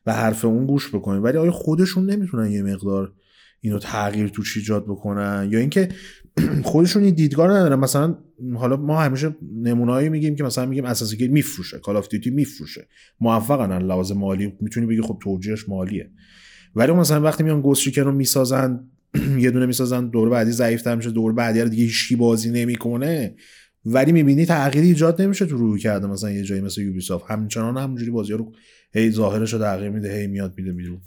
به 0.05 0.12
حرف 0.12 0.45
اون 0.45 0.66
گوش 0.66 0.95
بکنین 0.95 1.23
ولی 1.23 1.39
آیا 1.39 1.51
خودشون 1.51 2.11
نمی‌تونن 2.11 2.51
یه 2.51 2.62
مقدار 2.62 3.12
اینو 3.61 3.78
تغییر 3.78 4.28
توش 4.28 4.57
ایجاد 4.57 4.85
بکنن؟ 4.85 5.49
یا 5.53 5.59
اینکه 5.59 5.89
خودشون 6.70 7.02
این 7.02 7.15
دیدگاه 7.15 7.51
ندارن. 7.51 7.78
مثلا 7.78 8.16
حالا 8.55 8.77
ما 8.77 9.01
همیشه 9.01 9.36
نمونهایی 9.62 10.09
میگیم 10.09 10.36
که 10.36 10.44
مثلا 10.44 10.66
میگیم 10.66 10.85
اساسی 10.85 11.16
که 11.16 11.28
میفروشه 11.28 11.78
کال 11.78 11.97
آف 11.97 12.09
دیوتی 12.09 12.31
میفروشه. 12.31 12.89
موفقن 13.20 13.82
لحاظ 13.82 14.12
مالی 14.12 14.52
می‌تونی 14.60 14.86
بگی 14.86 15.01
خب 15.01 15.19
توجیهش 15.23 15.69
مالیه. 15.69 16.10
ولی 16.74 16.93
مثلا 16.93 17.20
وقتی 17.20 17.44
میان 17.44 17.60
Ghost 17.60 17.98
رو 17.98 18.12
می‌سازن 18.12 18.81
یه 19.39 19.51
دونه 19.51 19.66
می‌سازن 19.66 20.09
دور 20.09 20.28
بعدی 20.28 20.51
ضعیف‌تر 20.51 20.94
میشه 20.94 21.10
دور 21.10 21.32
بعدی 21.32 21.65
دیگه 21.65 21.82
هیچکی 21.82 22.16
بازی 22.16 22.51
نمی‌کنه. 22.51 23.35
ولی 23.85 24.12
می‌بینی 24.12 24.47
تغییری 24.47 24.89
ایجاد 24.89 25.23
نمیشه 25.23 25.47
تو 25.47 25.56
رویکرده. 25.56 26.06
مثلا 26.06 26.31
یه 26.31 26.43
جایی 26.43 26.60
مثل 26.60 26.82
Ubisoft 26.82 27.31
همچنان 27.31 27.77
همونجوری 27.77 28.10
بازی 28.10 28.32
رو 28.32 28.52
هی 28.93 29.10
ظاهرش 29.10 29.52
رو 29.52 29.59
تغییر 29.59 29.90
میده 29.90 30.16
هی 30.19 30.27
میاد 30.27 30.55
میده 30.56 30.73
بیرون. 30.73 31.01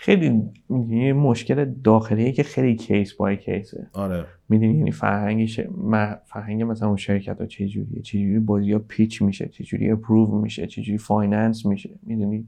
خیلی 0.00 0.42
یه 0.88 1.12
مشکل 1.12 1.64
داخلیه 1.84 2.32
که 2.32 2.42
خیلی 2.42 2.76
case 2.76 3.12
by 3.12 3.36
case 3.36 3.76
ه 3.76 3.86
آره. 3.92 4.24
می‌دونی 4.48 4.78
یعنی 4.78 4.92
فرهنگش 4.92 5.60
فرهنگ 6.26 6.62
مثلا 6.62 6.88
اون 6.88 6.96
شرکت 6.96 7.40
ها 7.40 7.46
چجوریه؟ 7.46 8.02
چجوری 8.02 8.38
بازی 8.38 8.72
ها 8.72 8.78
pitch 8.78 9.22
میشه؟ 9.22 9.48
چجوری 9.48 9.90
approve 9.90 10.40
میشه؟ 10.40 10.66
چجوری 10.66 10.98
finance 10.98 11.66
میشه؟ 11.66 11.90
می‌دونی؟ 12.02 12.46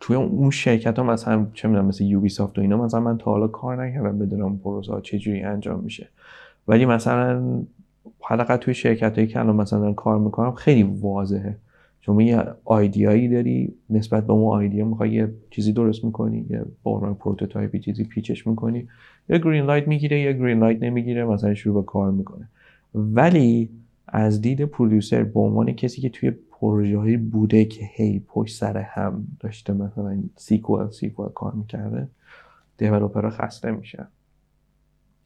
توی 0.00 0.16
اون 0.16 0.50
شرکت 0.50 0.98
ها 0.98 1.04
مثلا 1.04 1.46
چه 1.54 1.68
می‌دونم 1.68 1.86
مثل 1.86 2.04
Ubisoft 2.04 2.58
و 2.58 2.60
اینا 2.60 2.84
مثلا 2.84 3.00
من 3.00 3.18
تا 3.18 3.30
حالا 3.30 3.48
کار 3.48 3.84
نکردم 3.84 4.18
بدونم 4.18 4.58
پروژه 4.58 4.92
ها 4.92 5.00
چجوری 5.00 5.42
انجام 5.42 5.80
میشه؟ 5.80 6.08
ولی 6.68 6.86
مثلا 6.86 7.62
حداقل 8.20 8.56
توی 8.56 8.74
شرکت 8.74 9.14
هایی 9.14 9.26
که 9.26 9.40
الان 9.40 9.56
مثلا 9.56 9.92
کار 9.92 10.18
می‌کنم 10.18 10.52
خیلی 10.52 10.82
واضحه. 10.82 11.56
شما 12.04 12.22
یه 12.22 12.44
idea 12.64 13.07
یی 13.07 13.28
داری 13.28 13.74
نسبت 13.90 14.26
به 14.26 14.32
اون 14.32 14.58
idea 14.58 14.84
می‌خوای 14.84 15.10
یه 15.10 15.34
چیزی 15.50 15.72
درست 15.72 16.04
می‌کنی 16.04 16.46
یه 16.50 16.64
با 16.82 17.00
prototype 17.00 17.70
ی 17.70 17.78
چیزی 17.80 18.04
pitch 18.04 18.34
ش 18.34 18.46
می‌کنی 18.46 18.88
یه 19.28 19.38
green 19.38 19.64
light 19.64 19.88
می‌گیره 19.88 20.20
یه 20.20 20.32
green 20.32 20.58
light 20.58 20.82
نمی‌گیره 20.82 21.24
مثلا 21.24 21.54
شروع 21.54 21.82
به 21.82 21.86
کار 21.86 22.10
می‌کنه. 22.10 22.48
ولی 22.94 23.70
از 24.08 24.40
دید 24.40 24.64
producer 24.64 25.22
به 25.22 25.40
عنوان 25.40 25.72
کسی 25.72 26.00
که 26.00 26.08
توی 26.08 26.30
پروژه 26.30 27.16
بوده 27.16 27.64
که 27.64 27.84
هی 27.94 28.22
پشت 28.28 28.56
سر 28.56 28.76
هم 28.78 29.26
داشته 29.40 29.72
مثلا 29.72 30.22
sequel 30.36 30.90
sequel 30.90 31.30
کار 31.34 31.52
می‌کرده 31.52 32.08
developer 32.78 33.25
ها 33.25 33.30
خسته 33.30 33.70
میشن 33.70 34.06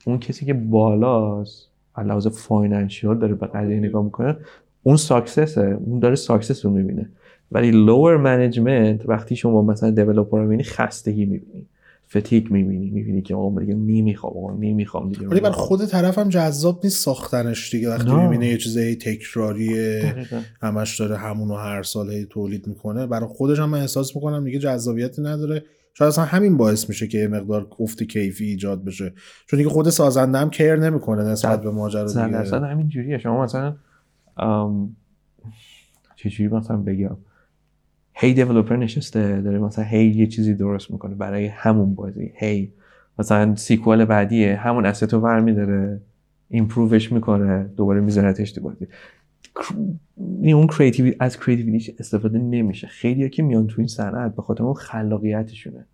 اون 0.07 0.19
کسی 0.19 0.47
که 0.47 0.55
بالاست 0.55 1.69
لحاظ 1.99 2.27
financial 2.27 3.19
داره 3.19 3.35
به 3.35 3.47
قضیه 3.47 3.79
نگاه 3.79 4.05
می‌کنه 4.05 4.37
اون 4.83 4.97
success 4.97 5.68
ه 5.68 5.79
اون 5.85 5.99
داره 5.99 6.15
success 6.15 6.65
رو 6.65 6.71
می‌بینه. 6.71 7.11
ولی 7.53 7.71
lower 7.71 8.17
management 8.17 9.09
وقتی 9.09 9.37
شما 9.37 9.63
مثلا 9.63 9.91
developer 9.91 10.39
رو 10.39 10.43
می‌بینی 10.43 10.63
خستگی 10.63 11.27
می‌بینی. 11.27 11.67
fatigue 12.11 12.53
می‌بینی. 12.53 12.91
می‌بینی 12.91 13.23
که 13.23 13.35
آقا 13.35 13.61
دیگه 13.61 13.75
نمی‌خوام 13.75 14.33
آقا 14.37 14.53
نمی‌خوام 14.61 15.09
دیگه. 15.09 15.29
ولی 15.29 15.41
برای 15.41 15.55
خود 15.55 15.85
طرف 15.85 16.19
هم 16.19 16.29
جذاب 16.29 16.81
نیست 16.85 17.05
ساختنش 17.05 17.75
دیگه. 17.75 17.91
وقتی 17.91 18.13
می‌بینه 18.13 18.47
یه 18.47 18.57
چیزی 18.57 18.97
تکراریه 18.97 20.15
همش 20.63 21.01
داره 21.01 21.17
همونو 21.17 21.55
هر 21.55 21.83
سال 21.83 22.11
هی 22.11 22.25
تولید 22.25 22.67
می‌کنه. 22.67 23.07
برای 23.07 23.29
خودش 23.29 23.59
هم 23.59 23.69
من 23.71 23.81
احساس 23.81 24.17
می‌کنم 24.17 24.45
دیگه 24.45 24.59
جذابیتی 24.59 25.23
نداره. 25.23 25.65
شاید 25.95 26.09
اصلا 26.09 26.25
همین 26.25 26.57
باعث 26.57 26.89
میشه 26.89 27.07
که 27.07 27.19
یه 27.19 27.29
مقدار 27.29 27.67
افت 27.81 28.03
کیفی 28.03 28.45
ایجاد 28.45 28.85
بشه. 28.85 29.13
چون 29.47 29.59
دیگه 29.59 29.71
خود 29.71 29.91
سازنده 29.91 30.39
هم 30.39 30.51
care 30.51 30.77
نمی‌کنه 30.77 31.25
نسبت 31.25 31.63
به 31.63 31.71
ماجرا 31.71 32.09
دیگه. 32.09 32.21
اصلا 32.21 32.67
همین 32.67 32.89
جوریه. 32.89 33.19
شما 33.19 33.45
مثلا 33.45 33.77
چجوری 36.17 36.49
مثلا 36.49 36.77
بگم؟ 36.77 37.17
هی 38.15 38.35
developer 38.35 38.77
نشسته 38.77 39.41
داره 39.41 39.59
مثلا 39.59 39.85
هی 39.85 40.07
یه 40.07 40.27
چیزی 40.27 40.55
درست 40.55 40.91
می‌کنه 40.91 41.15
برای 41.15 41.47
همون 41.47 41.95
بازی. 41.95 42.33
هی 42.35 42.73
مثلا 43.19 43.57
sequel 43.57 44.05
بعدیه 44.05 44.57
همون 44.57 44.87
asset 44.87 45.15
رو 45.15 45.21
برمیداره 45.21 46.01
improve 46.49 46.98
ش 46.98 47.13
می‌کنه 47.13 47.71
دوباره 47.77 48.01
میذارتش 48.01 48.53
تو 48.53 48.61
بازی. 48.61 48.87
اون 50.55 50.67
creativi 50.67 51.15
از 51.21 51.41
creativity 51.41 51.82
ش 51.82 51.91
استفاده 51.99 52.39
نمیشه. 52.39 52.87
خیلی 52.87 53.31
که 53.31 53.43
میان 53.43 53.67
تو 53.67 53.75
این 53.79 53.89
صنعت 53.89 54.37
به 54.37 54.43
خاطر 54.43 54.65
اون 54.65 54.75
خلاقیتشونه 54.75 55.85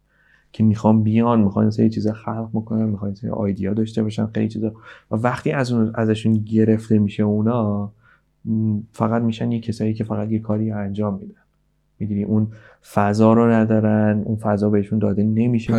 که 0.52 0.64
می‌خوان 0.64 1.02
بیان 1.02 1.40
می‌خوان 1.40 1.72
یه 1.78 1.88
چیزا 1.88 2.12
خلق 2.12 2.50
می‌کنن 2.52 2.84
می‌خوان 2.84 3.16
یه 3.22 3.30
idea 3.30 3.74
داشته 3.74 4.02
باشن 4.02 4.26
خیلی 4.26 4.48
چیزا. 4.48 4.72
و 5.10 5.16
وقتی 5.16 5.52
از 5.52 5.72
اون 5.72 5.92
ازشون 5.94 6.34
گرفته 6.34 6.98
میشه 6.98 7.22
اونا 7.22 7.92
فقط 8.92 9.22
میشن 9.22 9.52
یه 9.52 9.60
کسایی 9.60 9.94
که 9.94 10.04
فقط 10.04 10.30
یه 10.30 10.38
کاری 10.38 10.70
انجام 10.70 11.18
میدن. 11.18 11.34
می‌دونی؟ 11.98 12.24
اون 12.24 12.48
فضا 12.94 13.32
رو 13.32 13.50
ندارن 13.50 14.22
اون 14.24 14.36
فضا 14.36 14.70
بهشون 14.70 14.98
داده 14.98 15.22
نمیشه 15.22 15.72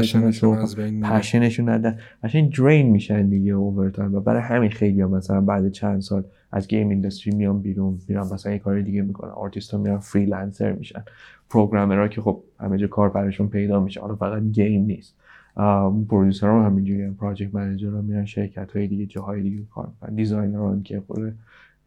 passion 1.04 1.46
شون 1.46 1.70
ندارن 1.70 1.98
قشنگ 2.24 2.56
drain 2.58 2.90
میشن 2.90 3.30
دیگه 3.30 3.52
overtime 3.52 4.16
و 4.16 4.20
برای 4.20 4.42
همین 4.42 4.70
خیلی 4.70 5.02
هم 5.02 5.10
مثلا 5.10 5.42
بعد 5.42 5.72
چند 5.72 6.02
سال 6.02 6.24
از 6.52 6.68
game 6.68 6.90
industry 6.90 7.36
میان 7.36 7.60
بیرون 7.60 8.00
میرن 8.08 8.28
مثلا 8.34 8.52
یه 8.52 8.60
کار 8.60 8.82
دیگه 8.82 9.02
می‌کنن. 9.02 9.32
آرتیست 9.32 9.72
ها 9.72 9.78
میرن 9.78 9.98
freelancer 9.98 10.72
میشن. 10.72 11.04
programmer 11.50 12.03
ها 12.03 12.08
که 12.08 12.22
خب 12.22 12.44
همه 12.60 12.78
جا 12.78 12.88
کار 12.88 13.10
براشون 13.10 13.48
پیدا 13.48 13.80
میشه. 13.80 14.02
حالا 14.02 14.16
فقط 14.16 14.44
game 14.44 14.86
نیست. 14.86 15.16
producer 16.10 16.48
هم 16.48 16.66
همینجوری 16.66 17.10
project 17.10 17.56
manager 17.56 17.90
ها 17.90 18.02
میرن 18.02 18.26
شرکت 18.26 18.72
های 18.72 18.88
دیگه 18.88 19.06
جاهای 19.06 19.42
دیگه 19.42 19.64
کار 19.76 19.88
می‌کنن. 19.88 20.16
designer 20.16 20.58
هم 20.58 20.84
که 20.84 21.02
خود 21.08 21.34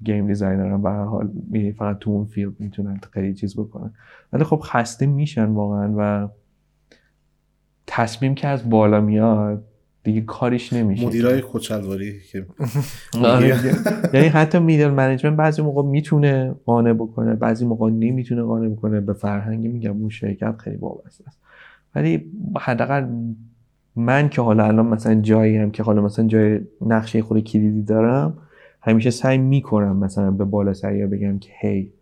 game 0.04 0.26
designer 0.26 0.72
هم 0.72 0.82
به 0.82 0.90
حال 0.90 1.30
فقط 1.78 1.98
تو 1.98 2.10
اون 2.10 2.24
field 2.24 2.52
می‌تونن 2.58 3.00
خیلی 3.12 3.34
چیز 3.34 3.56
بکنن. 3.56 3.90
ولی 4.32 4.44
خب 4.44 4.60
خسته 4.64 5.06
میشن 5.06 5.44
واقعا 5.44 5.94
و 5.98 6.28
تصمیم 7.86 8.34
که 8.34 8.48
از 8.48 8.70
بالا 8.70 9.00
میاد 9.00 9.64
دیگه 10.02 10.20
کاریش 10.20 10.72
نمیشه. 10.72 11.06
مدیرای 11.06 11.40
خودشلواری 11.40 12.20
که 12.32 12.46
یعنی 14.14 14.28
حتی 14.28 14.58
middle 14.58 14.90
management 14.90 15.36
بعضی 15.36 15.62
موقع 15.62 15.82
می‌تونه 15.82 16.54
قانع 16.64 16.92
بکنه 16.92 17.34
بعضی 17.34 17.66
موقع 17.66 17.90
نمی‌تونه 17.90 18.42
قانع 18.42 18.68
بکنه. 18.68 19.00
به 19.00 19.12
فرهنگی 19.12 19.68
میگم 19.68 19.92
اون 19.92 20.08
شرکت 20.08 20.54
خیلی 20.58 20.76
وابسته 20.76 21.24
است. 21.26 21.38
ولی 21.94 22.32
حداقل 22.60 23.06
من 23.96 24.28
که 24.28 24.42
حالا 24.42 24.64
الان 24.64 24.86
مثلا 24.86 25.14
جایی 25.14 25.56
هم 25.56 25.70
که 25.70 25.82
حالا 25.82 26.02
مثلا 26.02 26.26
جای 26.26 26.60
نقش 26.86 27.22
خود 27.22 27.40
کلیدی 27.44 27.82
دارم 27.82 28.38
همیشه 28.80 29.10
سعی 29.10 29.38
می‌کنم 29.38 29.96
مثلا 29.96 30.30
به 30.30 30.44
بالا 30.44 30.74
سریا 30.74 31.06
بگم 31.06 31.38
که 31.38 31.50
هی 31.60 31.92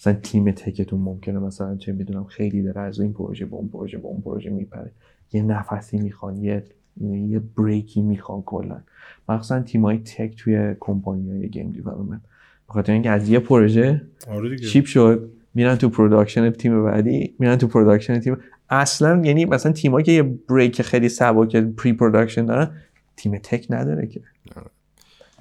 مثلا 0.00 0.12
تیم 0.12 0.50
tech 0.50 0.79
تون 0.79 1.00
ممکنه 1.00 1.38
مثلا 1.38 1.76
چه 1.76 1.92
می‌دونم 1.92 2.24
خیلی 2.24 2.62
داره 2.62 2.80
از 2.80 3.00
این 3.00 3.12
پروژه 3.12 3.46
به 3.46 3.56
اون 3.56 3.68
پروژه 3.68 3.98
به 3.98 4.06
اون 4.06 4.20
پروژه 4.20 4.50
میپره. 4.50 4.90
یه 5.32 5.42
نفسی 5.42 5.98
می‌خوان 5.98 6.36
یه 6.36 6.64
یه 7.00 7.38
break 7.38 7.91
ی 7.91 8.02
می‌خوان 8.02 8.42
کلا. 8.42 8.80
مخصوصا 9.28 9.60
تیمای 9.60 9.98
tech 9.98 10.36
توی 10.36 10.74
کمپانی 10.80 11.30
های 11.30 11.48
game 11.48 11.72
development 11.72 12.20
بخاطر 12.68 12.92
اینکه 12.92 13.10
از 13.10 13.28
یه 13.28 13.38
پروژه 13.38 14.02
آره 14.28 14.58
ship 14.58 14.84
شد 14.84 15.30
میرن 15.54 15.76
تو 15.76 15.88
production 15.88 16.50
تیم 16.50 16.84
بعدی 16.84 17.34
میرن 17.38 17.56
تو 17.56 17.66
production 17.66 18.18
تیم. 18.18 18.36
اصلا 18.70 19.22
یعنی 19.24 19.44
مثلا 19.44 19.72
تیمایی 19.72 20.04
که 20.04 20.12
یه 20.12 20.22
بریک 20.22 20.82
خیلی 20.82 21.08
سبک 21.08 21.56
پری 21.56 21.92
پروداکشن 21.92 22.44
دارن 22.44 22.70
تیم 23.16 23.38
تک 23.38 23.66
نداره 23.70 24.06
که. 24.06 24.20
آره. 24.56 24.66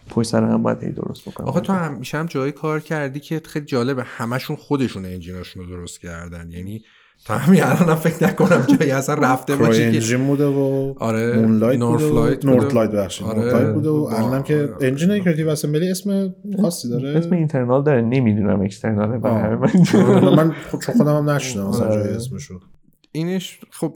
پشت 0.09 0.29
سر 0.29 0.43
هم 0.43 0.63
باید 0.63 0.95
درست 0.95 1.29
بکنم 1.29 1.47
آخه 1.47 1.59
تو 1.59 1.73
همیشه 1.73 2.17
هم 2.17 2.25
جایی 2.25 2.51
کار 2.51 2.79
کردی 2.79 3.19
که 3.19 3.41
خیلی 3.45 3.65
جالبه 3.65 4.03
همشون 4.03 4.55
خودشون 4.55 5.05
انجیناشون 5.05 5.63
رو 5.63 5.69
درست 5.69 5.99
کردن 5.99 6.51
یعنی 6.51 6.81
تا 7.25 7.37
همین 7.37 7.63
الان 7.63 7.95
فکر 7.95 8.27
نکنم 8.27 8.65
جایی 8.79 8.91
اصلا 8.91 9.15
رفته 9.15 9.55
باشه 9.55 9.91
که 9.91 9.97
انجین 9.97 10.27
بوده 10.27 10.45
و 10.45 10.93
آره 10.99 11.35
مونلایت 11.35 11.79
نورث 11.79 12.01
بوده 12.01 12.13
و 12.13 12.23
لایت 12.23 12.45
نورت 12.45 12.73
لایت 12.73 12.91
بخشید 12.91 13.27
آره. 13.27 13.39
نورت 13.39 13.53
لایت 13.53 13.73
بوده 13.73 13.89
و 13.89 13.93
الانم 13.93 14.43
که 14.43 14.55
آره. 14.55 14.87
انجین 14.87 15.23
کریتیو 15.23 15.49
اسمبلی 15.49 15.91
اسم 15.91 16.35
خاصی 16.61 16.89
داره 16.89 17.17
اسم 17.17 17.33
اینترنال 17.33 17.83
داره 17.83 18.01
نمی‌دونم 18.01 18.61
اکسترناله 18.61 19.17
و 19.17 19.27
آه. 19.27 19.39
همه 19.39 19.55
من 19.55 20.35
من 20.35 20.51
خب 20.51 20.79
چون 20.79 20.95
خودم 20.95 21.17
هم 21.17 21.29
نشنم 21.29 21.67
مثلا 21.67 21.87
آره. 21.87 22.03
جای 22.03 22.13
اسمشو 22.13 22.59
اینش 23.11 23.59
خب 23.71 23.93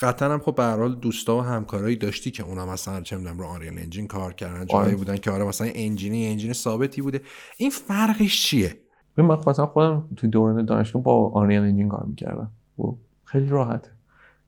قطعا 0.00 0.32
هم 0.32 0.38
خب 0.38 0.54
به 0.54 0.62
هر 0.62 0.76
حال 0.76 0.94
دوستا 0.94 1.36
و 1.36 1.40
همکارایی 1.40 1.96
داشتی 1.96 2.30
که 2.30 2.42
اونا 2.42 2.66
مثلا 2.66 3.00
چه 3.00 3.16
می‌دونم 3.16 3.38
رو 3.38 3.44
Unreal 3.44 3.78
Engine 3.78 4.06
کار 4.06 4.32
کردن 4.32 4.66
جایی 4.66 4.86
آره. 4.86 4.96
بودن 4.96 5.16
که 5.16 5.30
آره 5.30 5.44
مثلا 5.44 5.70
engine 5.74 6.26
ی 6.26 6.30
engine 6.30 6.52
ثابتی 6.52 7.02
بوده. 7.02 7.20
این 7.56 7.70
فرقش 7.70 8.42
چیه؟ 8.42 8.74
من 9.16 9.24
مثلا 9.24 9.66
خودم 9.66 10.08
تو 10.16 10.26
دوران 10.26 10.64
دانشگاه 10.64 11.02
با 11.02 11.30
Unreal 11.30 11.60
Engine 11.60 11.88
کار 11.88 12.04
می‌کردم. 12.08 12.50
و 12.78 12.82
خیلی 13.24 13.48
راحته. 13.48 13.90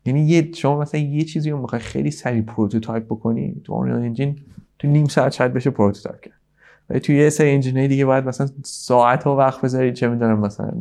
یعنی 0.07 0.21
یه 0.21 0.53
شما 0.53 0.81
مثلا 0.81 1.01
یه 1.01 1.25
چیزی 1.25 1.51
رو 1.51 1.61
می‌خوای 1.61 1.81
خیلی 1.81 2.11
سریع 2.11 2.43
prototype 2.43 3.05
بکنی 3.05 3.61
تو 3.65 3.75
Unreal 3.75 3.95
Engine 3.95 4.41
تو 4.79 4.89
نیم 4.89 5.07
ساعت 5.07 5.33
شاید 5.33 5.53
بشه 5.53 5.71
prototype 5.71 6.21
کرد. 6.21 6.41
ولی 6.91 7.01
توی 7.01 7.17
یه 7.17 7.31
سری 7.31 7.51
engine 7.51 7.83
ای 7.83 7.89
دیگه 7.89 8.05
باید 8.05 8.25
مثلا 8.25 8.49
ساعت 8.65 9.25
ها 9.25 9.37
وقت 9.37 9.61
بذاری 9.61 9.93
چه 9.93 10.09
می‌دونم 10.09 10.41
مثلا 10.41 10.73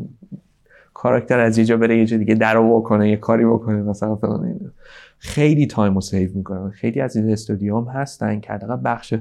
character 0.98 1.40
از 1.40 1.58
یه 1.58 1.66
جا 1.66 1.78
بره 1.78 1.98
یه 1.98 2.06
جا 2.06 2.18
دیگه 2.18 2.36
در 2.36 2.54
رو 2.54 2.80
بکنه 2.80 3.10
یه 3.10 3.18
کاری 3.18 3.46
بکنه 3.46 3.82
مثلا 3.82 4.16
فلان 4.16 4.46
اینا. 4.46 4.72
خیلی 5.18 5.68
time 5.68 5.96
رو 5.96 6.02
save 6.02 6.30
می‌کنه. 6.36 6.70
خیلی 6.70 7.02
از 7.02 7.16
این 7.16 7.32
استودیو 7.32 7.78
هم 7.78 7.88
هستن 7.88 8.40
که 8.40 8.54
حداقل 8.54 8.78
بخش 8.86 9.14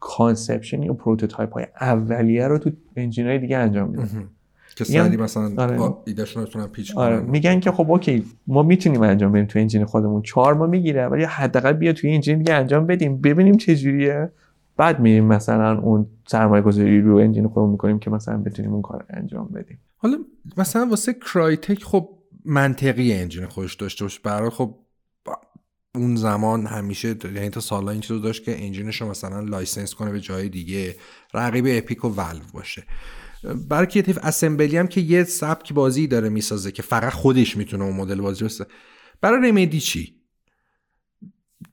conception 0.00 0.82
یا 0.82 0.92
prototype 0.92 1.52
های 1.52 1.66
اولیه 1.80 2.48
رو 2.48 2.58
تو 2.58 2.70
engine 2.96 3.26
های 3.26 3.38
دیگه 3.38 3.56
انجام 3.56 3.90
میدن. 3.90 4.08
که 4.76 5.16
مثلا 5.18 5.52
آره. 5.56 5.94
ایدهشون 6.04 6.42
رو 6.42 6.48
بتونن 6.48 6.66
pitch 6.66 6.96
آره. 6.96 7.16
کنن. 7.16 7.30
میگن 7.30 7.60
که 7.60 7.70
خب 7.70 7.90
okay 7.90 8.24
ما 8.46 8.62
می‌تونیم 8.62 9.02
انجام 9.02 9.32
بدیم 9.32 9.46
تو 9.46 9.58
engine 9.58 9.84
خودمون. 9.84 10.22
چهار 10.22 10.54
ماه 10.54 10.66
می‌گیره 10.66 11.06
ولی 11.06 11.24
حداقل 11.24 11.72
بیا 11.72 11.92
توی 11.92 12.14
engine 12.14 12.38
دیگه 12.38 12.54
انجام 12.54 12.86
بدیم. 12.86 13.20
ببینیم 13.20 13.56
چه 13.56 13.76
جوریه. 13.76 14.30
بعد 14.76 15.00
میریم 15.00 15.24
مثلا 15.24 15.78
اون 15.78 16.06
سرمایه 16.26 16.62
گذاری 16.62 17.00
رو 17.00 17.16
engine 17.16 17.48
خودمون 17.48 17.70
می‌کنیم 17.70 17.98
که 17.98 18.10
مثلا 18.10 18.36
بتونیم 18.36 18.72
اون 18.72 18.82
کار 18.82 19.04
انجام 19.10 19.48
بدیم. 19.54 19.78
حالا 20.04 20.18
مثلا 20.56 20.86
واسه 20.86 21.12
کرایتک 21.12 21.84
خب 21.84 22.18
منطقی 22.44 23.12
engine 23.12 23.46
خودش 23.46 23.74
داشته 23.74 24.04
باشه. 24.04 24.20
برای 24.22 24.50
خب 24.50 24.78
اون 25.94 26.16
زمان 26.16 26.66
همیشه 26.66 27.16
یعنی 27.24 27.50
تا 27.50 27.60
سالا 27.60 27.92
این 27.92 28.00
چیزو 28.00 28.18
داشت 28.18 28.44
که 28.44 28.64
engine 28.64 28.91
ش 28.91 29.00
رو 29.00 29.10
مثلا 29.10 29.40
license 29.40 29.94
کنه 29.94 30.12
به 30.12 30.20
جای 30.20 30.48
دیگه 30.48 30.96
رقیب 31.34 31.64
اپیک 31.68 32.04
و 32.04 32.08
ولو 32.08 32.40
باشه. 32.52 32.86
برای 33.68 33.86
کریتیو 33.86 34.16
اسمبلی 34.22 34.76
هم 34.76 34.86
که 34.86 35.00
یه 35.00 35.24
سبک 35.24 35.72
بازی 35.72 36.06
داره 36.06 36.28
می‌سازه 36.28 36.72
که 36.72 36.82
فقط 36.82 37.12
خودش 37.12 37.56
می‌تونه 37.56 37.84
اون 37.84 37.96
مدل 37.96 38.20
بازی 38.20 38.44
بسازه. 38.44 38.70
برای 39.20 39.48
رمدی 39.48 39.80
چی؟ 39.80 40.23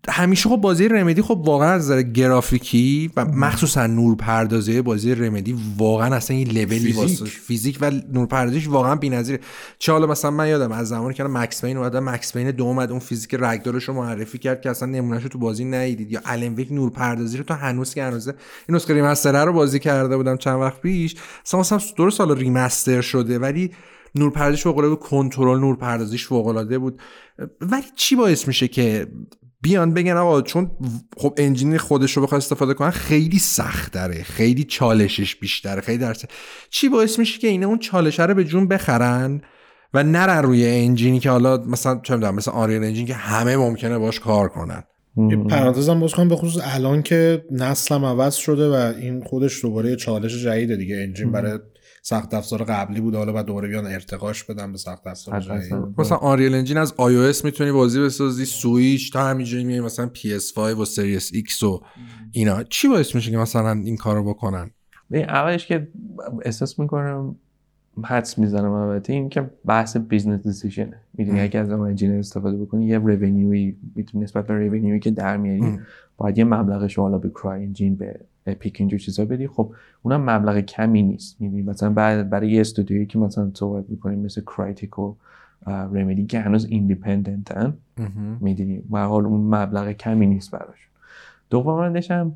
همیشه 0.09 0.49
خب 0.49 0.55
بازی 0.55 0.87
رمدی 0.87 1.21
خب 1.21 1.43
واقعا 1.45 1.71
از 1.71 1.81
نظر 1.81 2.01
گرافیکی 2.01 3.11
و 3.17 3.25
مخصوصا 3.25 3.87
نور 3.87 4.15
پردازی 4.15 4.81
بازی 4.81 5.15
رمدی 5.15 5.55
واقعا 5.77 6.15
اصلا 6.15 6.37
این 6.37 6.47
لولی 6.47 6.65
فیزیک. 6.65 6.95
واسه 6.97 7.25
فیزیک 7.25 7.77
و 7.81 7.91
نور 8.13 8.25
پردازیش 8.25 8.67
واقعا 8.67 8.95
بی‌نظیره. 8.95 9.39
چه 9.79 9.91
حالا 9.91 10.07
مثلا 10.07 10.31
من 10.31 10.47
یادم 10.47 10.71
از 10.71 10.89
زمانی 10.89 11.13
که 11.13 11.23
مکس 11.23 11.65
پین 11.65 11.77
اومد 11.77 11.97
مکس 11.97 12.33
پین 12.33 12.51
دو 12.51 12.63
اومد 12.63 12.91
اون 12.91 12.99
فیزیک 12.99 13.35
ragdoll 13.39 13.73
ش 13.73 13.83
رو 13.83 13.93
معرفی 13.93 14.37
کرد 14.37 14.61
که 14.61 14.69
اصلا 14.69 14.89
نمونهش 14.89 15.23
رو 15.23 15.29
تو 15.29 15.37
بازی 15.37 15.65
ندیدید. 15.65 16.11
یا 16.11 16.21
الن 16.25 16.53
ویک 16.53 16.71
نور 16.71 16.89
پردازی 16.89 17.37
رو 17.37 17.43
تو 17.43 17.53
هنوز 17.53 17.93
که 17.93 18.03
هنوز 18.03 18.27
این 18.27 18.35
نسخه 18.69 18.93
remaster 18.93 19.45
رو 19.45 19.53
بازی 19.53 19.79
کرده 19.79 20.17
بودم 20.17 20.37
چند 20.37 20.59
وقت 20.59 20.81
پیش. 20.81 21.15
مثلا 21.53 21.79
درست 21.97 22.17
سال 22.17 22.37
remaster 22.37 23.01
شده 23.01 23.39
ولی 23.39 23.71
نور 24.15 24.31
پردازیش 24.31 24.63
فوق 24.63 24.77
العاده 24.77 24.95
کنترل 24.95 25.59
نور 25.59 25.75
پردازیش 25.75 26.27
فوق 26.27 26.47
العاده 26.47 26.79
بود. 26.79 27.01
ولی 27.61 27.85
چی 27.95 28.15
باعث 28.15 28.47
میشه 28.47 28.67
که 28.67 29.07
بیان 29.61 29.93
بگن 29.93 30.17
آقا 30.17 30.41
چون 30.41 30.71
خب 31.17 31.33
انجین 31.37 31.77
خودش 31.77 32.11
رو 32.11 32.23
بخواد 32.23 32.41
استفاده 32.41 32.73
کنن 32.73 32.89
خیلی 32.89 33.39
سخت 33.39 33.93
داره 33.93 34.23
خیلی 34.23 34.63
چالشش 34.63 35.35
بیشتره 35.35 35.81
خیلی 35.81 35.97
درسه 35.97 36.27
چی 36.69 36.89
باعث 36.89 37.19
میشه 37.19 37.39
که 37.39 37.47
اینا 37.47 37.67
اون 37.67 37.79
چالشه 37.79 38.25
رو 38.25 38.33
به 38.33 38.43
جون 38.43 38.67
بخرن 38.67 39.41
و 39.93 40.03
نرن 40.03 40.43
روی 40.43 40.67
انجینی 40.67 41.19
که 41.19 41.29
حالا 41.29 41.57
مثلا 41.57 41.99
چه 42.03 42.13
می‌دونم 42.13 42.35
مثلا 42.35 42.53
آریل 42.53 42.83
انجین 42.83 43.05
که 43.05 43.13
همه 43.13 43.57
ممکنه 43.57 43.97
باش 43.97 44.19
کار 44.19 44.49
کنن. 44.49 44.83
پرانتزم 45.49 45.99
باز 45.99 46.13
کنم 46.13 46.29
به 46.29 46.35
خصوص 46.35 46.63
الان 46.65 47.01
که 47.01 47.45
نسلم 47.51 48.05
عوض 48.05 48.35
شده 48.35 48.69
و 48.69 48.73
این 48.73 49.23
خودش 49.23 49.61
دوباره 49.61 49.95
چالش 49.95 50.43
جدیده 50.43 50.75
دیگه. 50.75 50.95
انجین 50.95 51.31
برای 51.31 51.59
سخت 52.03 52.33
افزار 52.33 52.63
قبلی 52.63 53.01
بود 53.01 53.15
حالا 53.15 53.33
بعد 53.33 53.45
دوباره 53.45 53.67
بیان 53.67 53.85
ارتقاش 53.85 54.43
بدن 54.43 54.71
به 54.71 54.77
سخت 54.77 55.07
افزار 55.07 55.39
جدید. 55.39 55.73
مثلا 55.97 56.17
Unreal 56.17 56.53
Engine 56.53 56.77
از 56.77 56.93
iOS 56.93 57.45
می‌تونی 57.45 57.71
بازی 57.71 58.01
بسازی 58.01 58.45
سویچ 58.45 59.13
تا 59.13 59.27
همینجوری 59.27 59.63
میای 59.63 59.81
مثلا 59.81 60.09
PS5 60.15 60.57
و 60.57 60.85
Series 60.85 61.31
X 61.33 61.63
و 61.63 61.79
اینا. 62.31 62.63
چی 62.63 62.87
باعث 62.87 63.15
میشه 63.15 63.31
که 63.31 63.37
مثلا 63.37 63.71
این 63.71 63.97
کارو 63.97 64.23
بکنن؟ 64.23 64.71
ببین، 65.11 65.29
اولش 65.29 65.67
که 65.67 65.87
احساس 66.45 66.79
می‌کنم 66.79 67.35
حدس 68.03 68.37
می‌زنم 68.37 68.71
البته. 68.71 69.13
این 69.13 69.29
که 69.29 69.49
بحث 69.65 69.97
business 69.97 70.43
decision 70.43 70.91
ه 70.91 70.97
می‌دونی 71.13 71.39
اگه 71.39 71.59
از 71.59 71.69
اون 71.69 71.87
engine 71.87 72.11
استفاده 72.11 72.57
بکنی 72.57 72.85
یه 72.85 72.97
revenue 72.97 73.65
ی 73.66 73.75
می‌تونی 73.95 74.23
نسبت 74.23 74.47
به 74.47 74.53
revenue 74.53 74.93
ی 74.94 74.99
که 74.99 75.11
در 75.11 75.37
میاری. 75.37 75.79
باید 76.17 76.37
یه 76.37 76.43
مبلغش 76.43 76.97
رو 76.97 77.03
حالا 77.03 77.17
به 77.17 77.29
CryEngine 77.29 77.95
به 77.95 78.19
اپیک 78.45 78.75
اینجور 78.79 78.99
چیزا 78.99 79.25
بدی 79.25 79.47
خب 79.47 79.73
اونم 80.01 80.29
مبلغ 80.29 80.59
کمی 80.59 81.01
نیست. 81.03 81.41
می‌دونی 81.41 81.61
مثلا 81.61 81.89
بعد 81.89 82.29
برای 82.29 82.51
یه 82.51 82.61
استودیویی 82.61 83.05
که 83.05 83.19
مثلا 83.19 83.51
صحبت 83.53 83.89
می‌کنیم 83.89 84.19
مثل 84.19 84.41
کرایتیک 84.41 84.99
و 84.99 85.15
رمدی 85.67 86.25
که 86.25 86.39
هنوز 86.39 86.65
independent 86.65 87.68
ن 87.68 87.77
می‌دونی؟ 88.39 88.83
و 88.91 89.05
حال 89.07 89.25
اون 89.25 89.41
مبلغ 89.41 89.91
کمی 89.91 90.27
نیست 90.27 90.51
براشون 90.51 90.91
دومندش 91.49 92.11
هم 92.11 92.35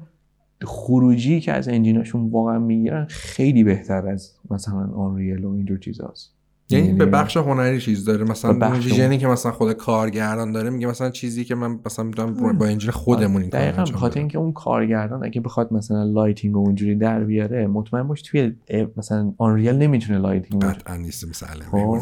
خروجی 0.63 1.39
که 1.39 1.53
از 1.53 1.67
engine 1.67 2.05
اشون 2.05 2.29
واقعا 2.29 2.59
می‌گیرن 2.59 3.05
خیلی 3.05 3.63
بهتر 3.63 4.07
از 4.07 4.31
مثلا 4.51 4.87
Unreal 4.95 5.45
و 5.45 5.51
اینجور 5.51 5.77
چیزاست. 5.77 6.34
یعنی 6.69 6.93
به 6.93 7.05
بخش 7.05 7.37
هنری 7.37 7.81
چیز 7.81 8.05
داره. 8.05 8.23
مثلا 8.23 8.69
vision 8.69 9.10
ی 9.10 9.17
که 9.17 9.27
مثلا 9.27 9.51
خود 9.51 9.73
کارگردان 9.73 10.51
داره 10.51 10.69
میگه 10.69 10.87
مثلا 10.87 11.09
چیزی 11.09 11.45
که 11.45 11.55
من 11.55 11.79
مثلا 11.85 12.05
می‌تونم 12.05 12.57
با 12.57 12.65
engine 12.65 12.91
خودمون 12.91 13.41
این 13.41 13.51
کارو 13.51 13.63
دقیقا 13.63 13.83
بخاطر. 13.83 14.19
اینکه 14.19 14.37
اون 14.37 14.51
کارگردان 14.51 15.25
اگه 15.25 15.41
بخواد 15.41 15.73
مثلا 15.73 16.03
lighting 16.03 16.55
و 16.55 16.59
اونجوری 16.59 16.95
در 16.95 17.23
بیاره 17.23 17.67
مطمئن 17.67 18.03
باش 18.03 18.21
توی 18.21 18.55
مثلا 18.97 19.33
Unreal 19.37 19.75
نمی‌تونه 19.75 20.19
lighting 20.19 20.63
قطعا 20.63 20.95
نیست 20.95 21.29
مثل 21.29 21.45
خب. 21.71 21.97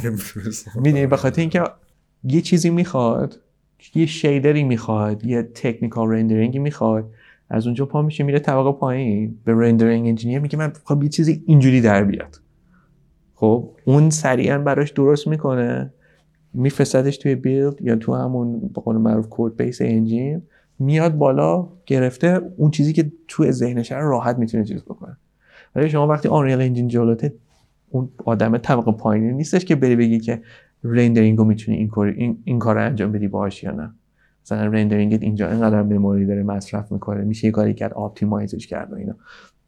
می‌دونی 0.75 1.07
به 1.07 1.17
خاطر 1.17 1.41
اینکه 1.41 1.63
یه 2.23 2.41
چیزی 2.41 2.69
می‌خواد 2.69 3.39
یه 3.95 4.05
shader 4.05 4.55
ی 4.55 4.63
می‌خواد 4.63 5.25
یه 5.25 5.43
technical 5.43 6.09
rendering 6.09 6.54
ی 6.54 6.59
می‌خواد 6.59 7.09
از 7.49 7.65
اونجا 7.65 7.85
پا 7.85 8.01
میشه 8.01 8.23
میره 8.23 8.39
طبقه 8.39 8.71
پایین. 8.71 9.37
به 9.45 9.53
rendering 9.53 10.07
engineer 10.07 10.39
میگه 10.39 10.57
من 10.57 10.73
خب 10.83 11.03
یه 11.03 11.09
چیزی 11.09 11.43
اینجوری 11.45 11.81
در 11.81 12.03
بیاد. 12.03 12.39
خب 13.35 13.69
اون 13.85 14.09
سریعا 14.09 14.57
براش 14.57 14.91
درست 14.91 15.27
می‌کنه 15.27 15.93
میفرستدش 16.53 17.17
توی 17.17 17.35
build 17.35 17.81
یا 17.81 17.95
تو 17.95 18.15
همون 18.15 18.59
به 18.59 18.81
قول 18.81 18.97
معروف 18.97 19.27
code 19.29 19.55
base 19.55 19.81
engine 19.81 20.41
میاد 20.79 21.17
بالا 21.17 21.67
گرفته 21.85 22.41
اون 22.57 22.71
چیزی 22.71 22.93
که 22.93 23.11
تو 23.27 23.51
ذهنش 23.51 23.91
راحت 23.91 24.37
می‌تونه 24.37 24.63
چیز 24.63 24.83
بکنه. 24.83 25.17
ولی 25.75 25.89
شما 25.89 26.07
وقتی 26.07 26.27
Unreal 26.27 26.61
Engine 26.61 26.87
جلوته 26.87 27.33
اون 27.89 28.09
آدم 28.25 28.57
طبقه 28.57 28.91
پایینی 28.91 29.33
نیستش 29.33 29.65
که 29.65 29.75
بری 29.75 29.95
بگی 29.95 30.19
که 30.19 30.41
rendering 30.83 31.37
رو 31.37 31.43
می‌تونی 31.43 31.77
این 31.77 31.87
کار 31.87 32.07
این, 32.07 32.37
این 32.43 32.59
کار 32.59 32.75
رو 32.75 32.81
انجام 32.81 33.11
بدی 33.11 33.27
باهاش 33.27 33.63
یا 33.63 33.71
نه. 33.71 33.93
مثلا 34.45 34.65
rendering 34.65 35.17
ت 35.17 35.23
اینجا 35.23 35.49
اینقدر 35.49 35.83
memory 35.83 36.25
داره 36.25 36.43
مصرف 36.43 36.91
می‌کنه 36.91 37.21
میشه 37.21 37.45
یه 37.45 37.51
کاری 37.51 37.73
کرد 37.73 37.93
optimize 37.93 38.52
ش 38.52 38.67
کرد 38.67 38.93
و 38.93 38.95
اینا. 38.95 39.15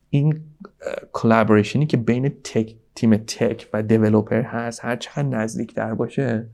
این 0.09 0.39
collaboration 1.13 1.80
ی 1.80 1.85
که 1.85 1.97
بین 1.97 2.29
tech 2.29 2.75
تیم 2.95 3.17
tech 3.17 3.69
و 3.73 3.83
developer 3.83 4.41
هست 4.41 4.85
هر 4.85 4.95
چقدر 4.95 5.23
نزدیک‌تر 5.23 5.93
باشه 5.93 6.47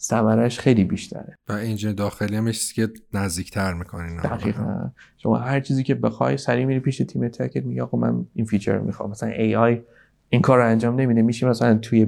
ثمرش 0.00 0.60
خیلی 0.60 0.84
بیشتره. 0.84 1.38
و 1.48 1.52
engine 1.52 1.94
داخلی 1.94 2.36
هم 2.36 2.50
چیزی 2.50 2.74
که 2.74 2.88
نزدیکتر 3.14 3.74
می‌کنین 3.74 4.16
دقیقا. 4.16 4.90
شما 5.16 5.36
هر 5.38 5.60
چیزی 5.60 5.82
که 5.82 5.94
بخوای 5.94 6.36
سریع 6.36 6.64
میری 6.64 6.80
پیش 6.80 6.98
تیم 6.98 7.28
تکت 7.28 7.64
میگه 7.64 7.82
آقا 7.82 7.98
من 7.98 8.26
این 8.34 8.46
feature 8.46 8.76
رو 8.76 8.84
می‌خوام. 8.84 9.10
مثلا 9.10 9.28
AI 9.28 9.80
این 10.28 10.42
کار 10.42 10.58
رو 10.58 10.66
انجام 10.66 11.00
نمیده. 11.00 11.22
میشه 11.22 11.46
مثلا 11.48 11.78
توی 11.78 12.06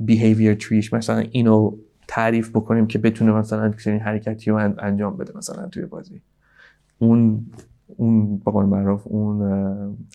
behavior 0.00 0.54
tree 0.54 0.79
ش 0.79 0.92
مثلا 0.92 1.18
اینو 1.18 1.76
تعریف 2.08 2.50
بکنیم 2.50 2.86
که 2.86 2.98
بتونه 2.98 3.32
مثلا 3.32 3.72
چنین 3.72 4.00
حرکتی 4.00 4.50
رو 4.50 4.56
ان- 4.56 4.76
انجام 4.78 5.16
بده 5.16 5.32
مثلا 5.36 5.66
توی 5.66 5.86
بازی. 5.86 6.20
اون 6.98 7.46
اون 7.96 8.36
به 8.36 8.50
قول 8.50 8.66
معروف 8.66 9.02
اون 9.04 9.42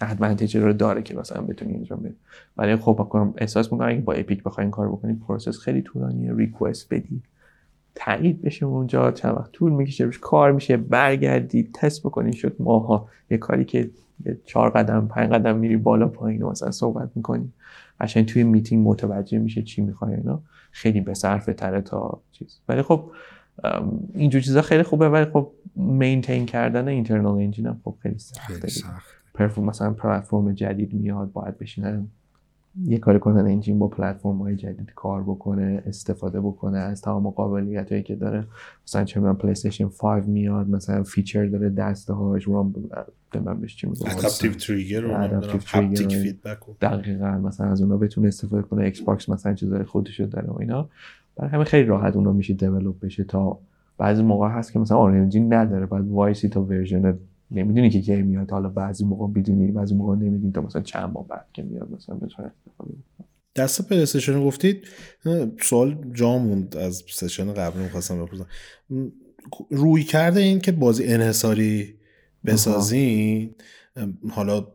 advantage 0.01 0.57
رو 0.57 0.73
داره 0.73 1.01
که 1.01 1.17
مثلا 1.17 1.41
بتونی 1.41 1.73
انجام 1.73 1.99
بده 1.99 2.15
ولی 2.57 2.75
خب 2.75 3.33
احساس 3.37 3.71
می‌کنم 3.71 3.87
اگه 3.89 4.01
با 4.01 4.13
Epic 4.13 4.43
بخوای 4.43 4.65
این 4.65 4.71
کار 4.71 4.89
بکنی 4.89 5.13
process 5.13 5.59
خیلی 5.59 5.81
طولانیه. 5.81 6.33
request 6.33 6.93
بدی. 6.93 7.21
تایید 7.95 8.41
بشه 8.41 8.65
اونجا. 8.65 9.11
چند 9.11 9.37
وقت 9.37 9.51
طول 9.51 9.71
می‌کشه. 9.71 10.03
روش 10.03 10.19
کار 10.19 10.51
میشه. 10.51 10.77
برگردی. 10.77 11.69
تست 11.73 12.03
بکنی. 12.03 12.33
شد 12.33 12.55
ماها. 12.59 13.07
یه 13.29 13.37
کاری 13.37 13.65
که 13.65 13.89
چهار 14.45 14.69
قدم 14.69 15.07
پنج 15.07 15.29
قدم 15.29 15.57
میری 15.57 15.77
بالا 15.77 16.07
پایین 16.07 16.43
مثلا 16.43 16.71
صحبت 16.71 17.09
می‌کنی. 17.15 17.53
قشنگ 17.99 18.25
توی 18.25 18.43
میتینگ 18.43 18.87
متوجه 18.87 19.39
میشه 19.39 19.61
چی 19.61 19.81
می‌خوای 19.81 20.15
اینا. 20.15 20.41
خیلی 20.71 21.01
به 21.01 21.13
صرفه 21.13 21.53
تره 21.53 21.81
تا 21.81 22.21
چیز. 22.31 22.59
ولی 22.69 22.81
خب 22.81 23.03
اینجور 24.13 24.41
چیزا 24.41 24.61
خیلی 24.61 24.83
خوبه 24.83 25.09
ولی 25.09 25.25
خب 25.25 25.51
مینتین 25.75 26.45
کردن 26.45 26.87
اینترنال 26.87 27.37
انجین 27.37 27.65
هم 27.67 27.81
خب 27.83 27.95
خیلی 28.03 28.17
سخته. 28.19 28.53
پرفورم 29.33 29.67
مثلا 29.67 29.93
پلتفرم 29.93 30.53
جدید 30.53 30.93
میاد 30.93 31.31
باید 31.31 31.57
بشینن 31.57 32.07
یه 32.83 32.97
کاری 32.97 33.19
کنن 33.19 33.45
انجین 33.45 33.79
با 33.79 33.87
پلتفرم 33.87 34.37
های 34.37 34.55
جدید 34.55 34.91
کار 34.95 35.23
بکنه 35.23 35.83
استفاده 35.85 36.39
بکنه. 36.41 36.77
از 36.77 37.01
تمام 37.01 37.29
قابلیت 37.29 37.91
هایی 37.91 38.03
که 38.03 38.15
داره 38.15 38.47
مثلا 38.87 39.03
چه 39.03 39.19
می‌دونم 39.19 39.35
PlayStation 39.37 39.87
5 39.89 40.23
میاد 40.27 40.69
مثلا 40.69 41.03
feature 41.03 41.45
داره 41.45 41.69
دسته 41.69 42.13
هاش 42.13 42.47
رام 42.47 42.73
من 43.45 43.59
بهش 43.61 43.75
چی 43.75 43.87
میگم 43.87 44.07
adaptive 44.07 44.51
trigger 44.51 45.01
رو- 45.01 46.19
feedback 46.23 46.57
دقیقا 46.81 47.31
مثلا 47.31 47.67
از 47.67 47.81
اونا 47.81 47.97
بتونه 47.97 48.27
استفاده 48.27 48.61
کنه. 48.63 48.83
Xbox 48.83 49.29
مثلا 49.29 49.53
چیزای 49.53 49.83
خودشو 49.83 50.25
داره 50.25 50.47
و 50.47 50.57
اینا. 50.59 50.89
برای 51.39 51.51
همین 51.51 51.65
خیلی 51.65 51.85
راحت 51.85 52.15
اونا 52.15 52.31
میشه 52.33 52.53
develop 52.53 52.99
بشه 52.99 53.23
تا 53.23 53.59
بعضی 53.97 54.23
موقع 54.23 54.49
هست 54.49 54.73
که 54.73 54.79
مثلا 54.79 55.07
engine 55.07 55.53
نداره 55.53 55.85
بعد 55.85 56.07
وایسی 56.07 56.49
تا 56.49 56.61
version 56.61 57.19
نمی‌دونی 57.51 57.89
که 57.89 58.01
کی 58.01 58.21
میاد. 58.21 58.51
حالا 58.51 58.69
بعضی 58.69 59.05
موقع 59.05 59.27
می‌دونی 59.27 59.71
بعضی 59.71 59.95
موقع 59.95 60.15
نمی‌دونی 60.15 60.51
تا 60.51 60.61
مثلا 60.61 60.81
چند 60.81 61.11
ماه 61.13 61.27
بعد 61.27 61.45
که 61.53 61.63
میاد 61.63 61.91
مثلا 61.91 62.15
بتونه 62.15 62.47
استفاده 62.47 62.91
کنی. 63.17 63.27
دست 63.55 63.89
PlayStation 63.89 64.43
گفتید 64.43 64.87
سوال 65.61 65.97
جا 66.13 66.37
موند 66.37 66.77
از 66.77 67.03
session 67.07 67.53
قبلی 67.53 67.83
می‌خواستم 67.83 68.25
بپرسم. 68.25 68.45
رویکرد 69.69 70.39
این 70.39 70.59
که 70.59 70.71
بازی 70.71 71.05
انحصاری 71.05 71.95
بسازین 72.45 73.55
حالا 74.29 74.67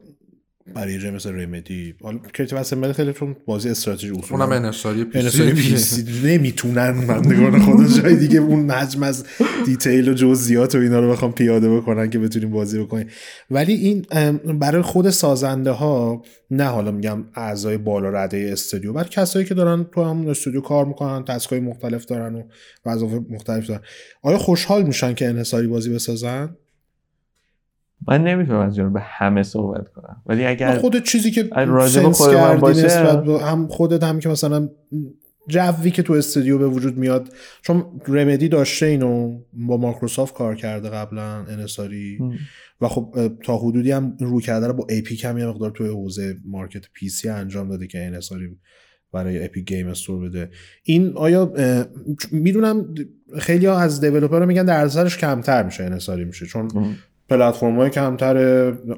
برای 0.73 1.11
مثل 1.11 1.33
Remedy 1.33 1.95
حالا 2.03 2.19
Creative 2.19 2.59
Assembly 2.59 2.93
خیلی 2.93 3.13
چون 3.13 3.37
بازی 3.47 3.69
استراتژی 3.69 4.11
اصولا 4.11 4.45
اونم 4.45 4.65
انحصاری 4.65 5.05
پی 5.05 5.19
انحصاری 5.19 5.53
PC 5.53 6.29
نمی‌تونن 6.29 7.07
بندگان 7.07 7.61
خدا 7.63 8.01
جای 8.03 8.17
دیگه 8.17 8.41
اون 8.41 8.71
حجم 8.71 9.03
از 9.03 9.25
detail 9.67 10.09
و 10.09 10.15
جزئیات 10.15 10.75
و 10.75 10.79
اینا 10.79 11.01
رو 11.01 11.11
بخوام 11.11 11.33
پیاده 11.33 11.77
بکنن 11.77 12.11
که 12.11 12.19
بتونیم 12.19 12.51
بازی 12.51 12.79
بکنیم 12.79 13.07
ولی 13.51 13.73
این 13.73 14.07
برای 14.59 14.83
خود 14.83 15.11
سازنده 15.11 15.71
ها 15.71 16.23
نه 16.51 16.65
حالا 16.65 16.91
میگم 16.91 17.25
اعضای 17.35 17.79
بالا 17.79 18.09
رده 18.09 18.49
استودیو 18.53 18.93
برای 18.93 19.09
کسایی 19.09 19.45
که 19.45 19.55
دارن 19.55 19.85
تو 19.85 20.05
همون 20.05 20.29
استودیو 20.29 20.61
کار 20.61 20.85
می‌کنن 20.85 21.25
تسکای 21.25 21.61
مختلف 21.61 22.05
دارن 22.05 22.35
و 22.35 22.43
وظایف 22.87 23.13
مختلف 23.31 23.67
دارن. 23.67 23.81
آیا 24.23 24.39
خوشحال 24.39 24.83
میشن 24.83 25.15
که 25.15 25.29
انحصاری 25.29 25.67
بازی 25.67 25.91
بسازن؟ 25.91 26.57
من 28.09 28.25
نمی‌تونم 28.25 28.59
از 28.59 28.77
جانب 28.77 28.97
همه 29.01 29.43
صحبت 29.43 29.89
کنم. 29.89 30.23
ولی 30.27 30.45
اگر 30.45 30.79
خود 30.79 31.03
چیزی 31.03 31.31
که 31.31 31.43
راجع 31.43 32.03
به 32.03 32.07
سنس 32.07 32.17
خود 32.17 32.35
من 32.35 32.41
کردی 32.41 32.61
باشه- 32.61 32.85
نسبت 32.85 33.25
به 33.25 33.43
هم 33.43 33.69
خودت 33.69 34.03
هم 34.03 34.19
که 34.19 34.29
مثلا 34.29 34.69
جوی 35.49 35.91
که 35.91 36.03
تو 36.03 36.13
استودیو 36.13 36.59
به 36.59 36.69
وجود 36.69 36.97
میاد 36.97 37.29
چون 37.63 37.85
رمدی 38.09 38.49
داشته 38.49 38.87
اینو 38.87 39.39
با 39.53 39.77
مایکروسافت 39.77 40.35
کار 40.35 40.55
کرده 40.55 40.89
قبلا 40.89 41.45
انصاری 41.45 42.19
و 42.81 42.89
خب 42.89 43.33
تا 43.45 43.57
حدودی 43.57 43.93
هم 43.93 44.17
رویکرد 44.21 44.67
رو 44.67 44.73
با 44.73 44.87
Epic 44.91 45.25
هم 45.25 45.39
یه 45.39 45.47
مقدار 45.47 45.71
توی 45.71 45.89
حوزه 45.89 46.37
market 46.45 46.83
PC 46.93 47.29
انجام 47.29 47.69
داده 47.69 47.87
که 47.87 48.07
انحصاری 48.07 48.57
برای 49.13 49.45
Epic 49.45 49.65
Games 49.65 49.89
Store 49.89 50.29
بده. 50.29 50.51
این 50.83 51.13
آیا 51.17 51.53
می‌دونم 52.33 52.95
خیلی 53.39 53.67
ها 53.67 53.79
از 53.79 54.01
developer 54.01 54.45
میگن 54.45 54.65
درصدش 54.65 55.19
کمتر 55.19 55.63
میشه 55.63 55.85
انحصاری 55.85 56.25
میشه 56.25 56.47
چون 56.47 56.69
پلتفرم 57.29 57.77
های 57.77 57.91
کمتر 57.91 58.37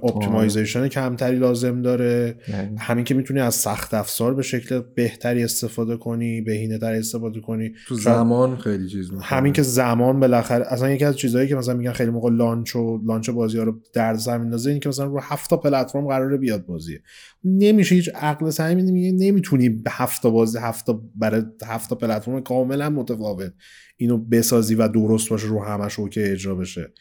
optimization 0.02 0.88
کمتری 0.88 1.38
لازم 1.38 1.82
داره. 1.82 2.38
یعنی. 2.48 2.76
همین 2.78 3.04
که 3.04 3.14
می‌تونی 3.14 3.40
از 3.40 3.54
سخت 3.54 3.94
افزار 3.94 4.34
به 4.34 4.42
شکل 4.42 4.82
بهتری 4.94 5.44
استفاده 5.44 5.96
کنی 5.96 6.40
بهینه 6.40 6.78
تر 6.78 6.92
استفاده 6.92 7.40
کنی. 7.40 7.72
تو 7.86 7.94
زمان 7.94 8.56
خیلی 8.56 8.88
چیز 8.88 9.10
می‌کنه. 9.10 9.26
همین 9.26 9.52
که 9.52 9.62
زمان 9.62 10.20
بالاخره 10.20 10.72
اصلا 10.72 10.90
یکی 10.90 11.04
از 11.04 11.16
چیزهایی 11.16 11.48
که 11.48 11.54
مثلا 11.54 11.74
میگن 11.74 11.92
خیلی 11.92 12.10
موقع 12.10 12.30
launch 12.30 12.76
و 12.76 13.00
launch 13.06 13.30
بازی 13.30 13.58
ها 13.58 13.64
رو 13.64 13.80
زمین 13.92 14.40
میندازه 14.40 14.70
این 14.70 14.80
که 14.80 14.88
مثلا 14.88 15.06
رو 15.06 15.20
هفت 15.20 15.50
تا 15.50 15.56
پلتفرم 15.56 16.06
قراره 16.06 16.36
بیاد 16.36 16.66
بازی 16.66 16.98
نمیشه 17.44 17.94
هیچ 17.94 18.10
عقل 18.14 18.50
سلیمی 18.50 18.92
میگه 18.92 19.12
نمی‌تونی 19.12 19.68
به 19.68 19.90
هفت 19.90 20.22
تا 20.22 20.30
بازی 20.30 20.58
هفت 20.58 20.86
تا 20.86 21.02
برای 21.14 21.42
هفت 21.66 21.90
تا 21.90 21.96
پلتفرم 21.96 22.40
کاملا 22.40 22.90
متفاوت 22.90 23.52
اینو 23.96 24.18
بسازی 24.18 24.74
و 24.74 24.88
درست 24.88 25.28
باشه 25.28 25.46
رو 25.46 25.64
همش 25.64 25.98
okay 25.98 26.22
اجرا 26.22 26.54
بشه. 26.54 26.92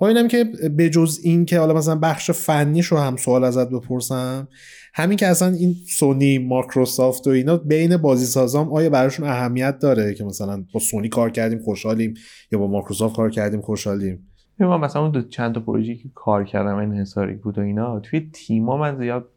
خب 0.00 0.06
اینم 0.06 0.28
که 0.28 0.44
به 0.76 0.90
جز 0.90 1.20
این 1.22 1.44
که 1.44 1.58
حالا 1.58 1.74
مثلا 1.74 1.94
بخش 1.94 2.30
فنیش 2.30 2.86
رو 2.86 2.98
هم 2.98 3.16
سوال 3.16 3.44
ازت 3.44 3.70
بپرسم 3.70 4.48
همین 4.94 5.16
که 5.16 5.26
اصلا 5.26 5.48
این 5.48 5.74
سونی 5.88 6.38
مایکروسافت 6.38 7.26
و 7.26 7.30
اینا 7.30 7.56
بین 7.56 7.96
بازی 7.96 8.26
سازام 8.26 8.72
آیا 8.72 8.90
براشون 8.90 9.26
اهمیت 9.26 9.78
داره 9.78 10.14
که 10.14 10.24
مثلا 10.24 10.64
با 10.74 10.80
سونی 10.80 11.08
کار 11.08 11.30
کردیم 11.30 11.58
خوشحالیم 11.58 12.14
یا 12.52 12.58
با 12.58 12.66
مایکروسافت 12.66 13.16
کار 13.16 13.30
کردیم 13.30 13.60
خوشحالیم 13.60 14.26
من 14.58 14.80
مثلا 14.80 15.02
اون 15.02 15.10
دو 15.10 15.22
چند 15.22 15.54
تا 15.54 15.60
پروژه‌ای 15.60 15.96
که 15.96 16.08
کار 16.14 16.44
کردم 16.44 16.76
انحصاری 16.76 17.34
بود 17.34 17.58
و 17.58 17.60
اینا 17.60 18.00
توی 18.00 18.30
تیما 18.32 18.76
من 18.76 18.98
زیاد 18.98 19.28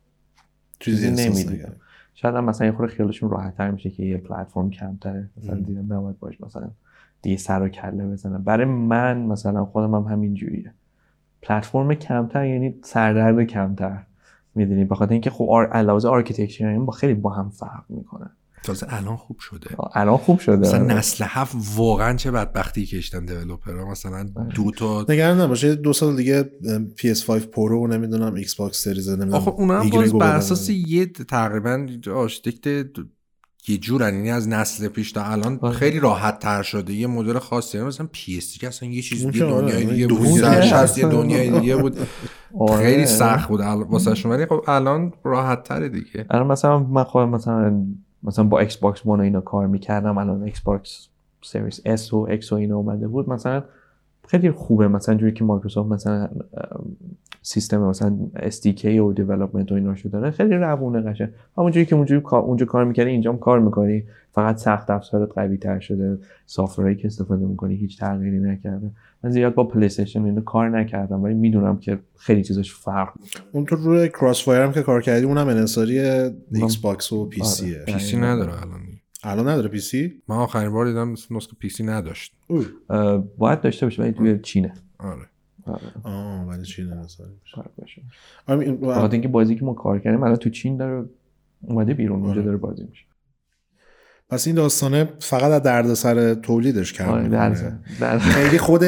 چیزی 0.80 1.12
نکردم. 1.12 1.76
شاید 2.14 2.36
هم 2.36 2.46
مثلا 2.46 2.68
یه 2.68 2.74
خورده 2.74 2.94
خیالشون 2.94 3.30
راحت 3.30 3.58
تر 3.58 3.72
میشه 3.72 3.90
که 3.90 4.04
یه 4.04 4.18
پلتفرم 4.18 4.70
کمتره 4.70 5.30
مثلا. 5.38 5.56
دیدم 5.56 5.94
نباید 5.94 6.20
باش 6.20 6.42
مثلا 6.42 6.72
دیگه 7.24 7.38
سر 7.38 7.62
و 7.62 7.70
کله 7.70 8.08
بزنم. 8.08 8.44
برای 8.44 8.66
من 8.66 9.18
مثلا 9.18 9.66
خودم 9.66 9.96
هم 9.96 10.04
همین 10.04 10.34
جوریه 10.34 10.74
پلتفرم 11.42 11.94
کمتر 11.94 12.46
یعنی 12.46 12.76
سردرد 12.84 13.44
کمتر. 13.44 14.04
می‌دونی؟ 14.56 14.86
بخاطر 14.86 15.12
اینکه 15.12 15.30
خب 15.30 15.48
آر... 15.50 15.68
علاوه 15.68 16.10
architecture 16.10 16.80
با 16.80 16.92
خیلی 16.92 17.14
با 17.14 17.30
هم 17.30 17.50
فرق 17.50 17.84
می‌کنه. 17.90 18.30
تازه 18.64 18.88
الان 18.90 19.16
خوب 19.16 19.40
شده. 19.40 19.70
الان 19.94 20.18
خوب 20.18 20.40
شده. 20.40 20.56
مثلا 20.56 20.86
نسل 20.86 21.26
هفت 21.28 21.56
واقعا 21.76 22.16
چه 22.16 22.32
بدبختی 22.32 22.86
کشتن 22.86 23.26
developer 23.26 23.80
ها؟ 23.80 23.92
مثلا 23.92 24.24
دو 24.56 24.72
تا 24.72 25.06
نگران 25.10 25.42
نباشه 25.42 25.76
دو 25.76 25.94
سال 25.94 26.16
دیگه 26.16 26.44
PS5 26.98 27.32
پرو 27.32 27.84
و 27.84 27.88
نمی‌دونم 27.88 28.34
ایکس 28.34 28.56
باکس 28.56 28.84
سریز 28.84 29.10
نمی‌دونم 29.10 29.34
آخه 29.34 29.52
اونا 29.52 29.82
هم 29.82 29.90
باز 29.90 30.14
بر. 30.14 30.36
اساس 30.36 30.70
یه 30.70 31.06
تقریبا 31.06 31.88
آرشیتکت 32.14 32.86
یه 33.68 33.78
جورن 33.78 34.16
یعنی 34.16 34.32
از 34.32 34.50
نسل 34.50 34.88
پیش 34.88 35.12
تا 35.12 35.24
الان 35.24 35.60
آره. 35.62 35.74
خیلی 35.74 36.00
راحت 36.00 36.40
تر 36.40 36.62
شده. 36.64 36.94
یه 36.94 37.08
مدل 37.08 37.40
خاصی 37.40 37.78
یعنی 37.78 37.88
مثلا 37.88 38.08
پی 38.12 38.38
اس 38.38 38.58
که 38.58 38.68
اصلا 38.68 38.90
یه 38.90 39.02
چیز 39.02 39.24
اون 39.24 39.32
دیگه 39.32 39.46
که 39.46 39.52
آره، 39.52 39.72
دنیای 39.72 39.86
دیگه 39.86 40.08
بود. 40.08 40.28
سر 40.28 40.62
سرشست 40.62 40.98
یه. 40.98 41.08
دنیای 41.08 41.60
دیگه 41.60 41.76
بود. 41.76 41.98
آره. 42.60 42.84
خیلی 42.84 43.06
سخت 43.06 43.50
بود 43.50 43.60
واسه 43.62 44.30
ولی 44.30 44.46
خب 44.46 44.64
الان 44.68 45.14
راحت 45.24 45.64
تره 45.64 45.90
دیگه. 45.90 46.26
الان 46.30 46.48
مثلا 46.48 46.80
من 46.80 47.04
خودم 47.04 47.30
مثلا 47.30 47.86
مثلا 48.24 48.46
با 48.46 48.60
ایکس 48.60 48.78
باکس 48.78 49.06
ون 49.06 49.20
و 49.20 49.24
اینا 49.24 49.42
کار 49.42 49.68
می‌کردم. 49.68 50.18
الان 50.18 50.44
ایکس 50.44 50.62
باکس 50.62 51.08
سریس 51.42 51.82
اس 51.86 52.14
و 52.14 52.28
اکس 52.30 52.52
و 52.52 52.56
اینا 52.56 52.78
اومده 52.78 53.08
بود. 53.08 53.30
مثلا 53.30 53.64
خیلی 54.28 54.52
خوبه. 54.52 54.88
مثلا 54.88 55.16
جوری 55.16 55.34
که 55.34 55.44
مایکروسافت 55.44 55.92
مثلا 55.92 56.30
سیستم 57.46 57.82
مثلا 57.82 58.18
SDK 58.36 58.86
و 58.86 59.14
development 59.14 59.72
و 59.72 59.76
اینا 59.76 59.96
شو 59.96 60.10
داره 60.10 60.32
خیلی 60.32 60.56
روونه 60.56 61.02
قشنگ. 61.02 61.30
همونجوری 61.58 61.86
که 61.86 61.96
اونجوری 61.96 62.22
کار 62.22 62.42
اونجا 62.42 62.66
کار 62.66 62.86
می‌کردی 62.86 63.10
اینجا 63.10 63.32
هم 63.32 63.38
کار 63.38 63.60
می‌کنی. 63.60 64.04
فقط 64.32 64.58
سخت 64.58 64.90
افزارت 64.90 65.30
قوی 65.36 65.58
تر 65.58 65.80
شده. 65.80 66.20
software 66.46 66.90
ی 66.90 66.96
که 66.96 67.08
استفاده 67.08 67.46
می‌کنی 67.46 67.76
هیچ 67.76 68.00
تغییری 68.00 68.40
نکرده. 68.40 68.92
من 69.24 69.32
زیاد 69.32 69.54
با 69.54 69.64
PlayStation 69.64 70.26
اینو 70.26 70.42
کار 70.42 70.70
نکردم 70.70 71.24
ولی 71.24 71.34
می‌دونم 71.34 71.78
که 71.78 72.00
خیلی 72.18 72.44
چیزاش 72.44 72.74
فرق 72.74 73.14
می‌کنه. 73.22 73.44
اون 73.52 73.66
تو 73.66 73.76
روی 73.76 74.10
Crossfire 74.10 74.62
هم 74.62 74.72
که 74.72 74.82
کار 74.82 75.02
کردی 75.02 75.26
اونم 75.26 75.48
انحصاری 75.48 76.00
Xbox 76.00 77.14
و 77.14 77.26
پی 77.26 77.42
آره. 77.42 77.86
PC 77.86 78.18
نداره 78.18 78.54
الان 78.62 78.82
الان 79.24 79.48
نداره 79.48 79.68
PC 79.68 80.14
من 80.28 80.36
آخرین 80.36 80.72
بار 80.72 80.86
دیدم 80.86 81.12
نسخه 81.12 81.56
PC 81.60 81.84
نداشت. 81.84 82.36
باید 83.38 83.62
داشته 83.62 83.86
باشه 83.86 84.02
ولی 84.02 84.12
توی 84.12 84.40
چینه. 84.40 84.74
آره. 85.00 85.26
آه 86.04 86.48
ولی 86.48 86.64
چی 86.64 86.82
انحصاری 86.82 87.32
میشه؟ 87.42 88.02
آره، 88.48 89.12
اینکه 89.12 89.28
بازی 89.28 89.56
که 89.56 89.66
ما 89.66 89.74
کار 89.74 90.00
کردیم 90.00 90.24
الان 90.24 90.36
تو 90.36 90.50
چین 90.50 90.78
داره 90.78 91.10
اومده 91.62 91.94
بیرون 91.94 92.20
اونجا 92.20 92.32
آره. 92.32 92.42
داره 92.44 92.58
بازی 92.58 92.84
میشه. 92.84 93.06
پس 94.34 94.48
این 94.48 94.56
داستانه 94.56 95.10
فقط 95.20 95.52
از 95.52 95.64
دردسر 95.64 96.34
تولیدش 96.34 96.94
کم 96.94 97.10
آره 97.10 97.24
می‌کنه. 97.24 97.50
در 97.50 97.72
در 98.00 98.20
خیلی 98.20 98.58
خود 98.58 98.84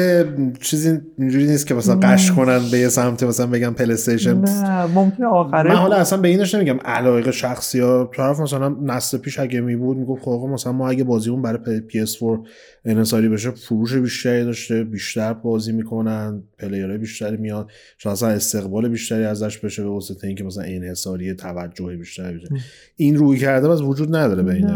چیزی 0.58 1.00
اینجوری 1.18 1.46
نیست 1.46 1.66
که 1.66 1.74
مثلا 1.74 1.96
قش 1.96 2.32
کنن 2.32 2.60
به 2.70 2.78
یه 2.78 2.88
سمت 2.88 3.22
مثلا 3.22 3.46
بگم 3.46 3.74
پلی 3.74 3.92
استیشن 3.92 4.40
نه 4.40 4.86
ممکنه 4.86 5.26
آخره. 5.26 5.70
من 5.70 5.76
حالا 5.76 5.96
اصلا 5.96 6.20
به 6.20 6.28
اینش 6.28 6.54
نمیگم 6.54 6.78
علایق 6.84 7.30
شخصی 7.30 7.80
ها 7.80 8.10
طرف 8.16 8.40
مثلا 8.40 8.68
نسل 8.68 9.18
پیش 9.18 9.38
اگه 9.38 9.60
می 9.60 9.76
بود 9.76 9.96
می‌گفت 9.96 10.22
خب 10.22 10.48
مثلا 10.52 10.72
ما 10.72 10.88
اگه 10.88 11.04
بازیمون 11.04 11.42
برای 11.42 11.82
PS4 11.90 12.48
انحصاری 12.84 13.28
بشه 13.28 13.50
فروش 13.50 13.94
بیشتری 13.94 14.44
داشته 14.44 14.84
بیشتر 14.84 15.32
بازی 15.32 15.72
می‌کنن 15.72 16.42
player 16.58 16.88
های 16.88 16.98
بیشتری 16.98 17.36
میاد 17.36 17.70
شاید 17.98 18.12
اصلا 18.12 18.28
استقبال 18.28 18.88
بیشتری 18.88 19.24
ازش 19.24 19.58
بشه 19.58 19.82
به 19.82 19.88
واسطه 19.88 20.26
اینکه 20.26 20.44
مثلا 20.44 20.64
انحصاری 20.64 21.34
توجه 21.34 21.96
بیشتری 21.96 22.38
بشه. 22.38 22.48
این 22.96 23.16
رویکرده 23.16 23.70
اصلا 23.70 23.82
وجود 23.82 24.16
نداره 24.16 24.42
ببین 24.42 24.66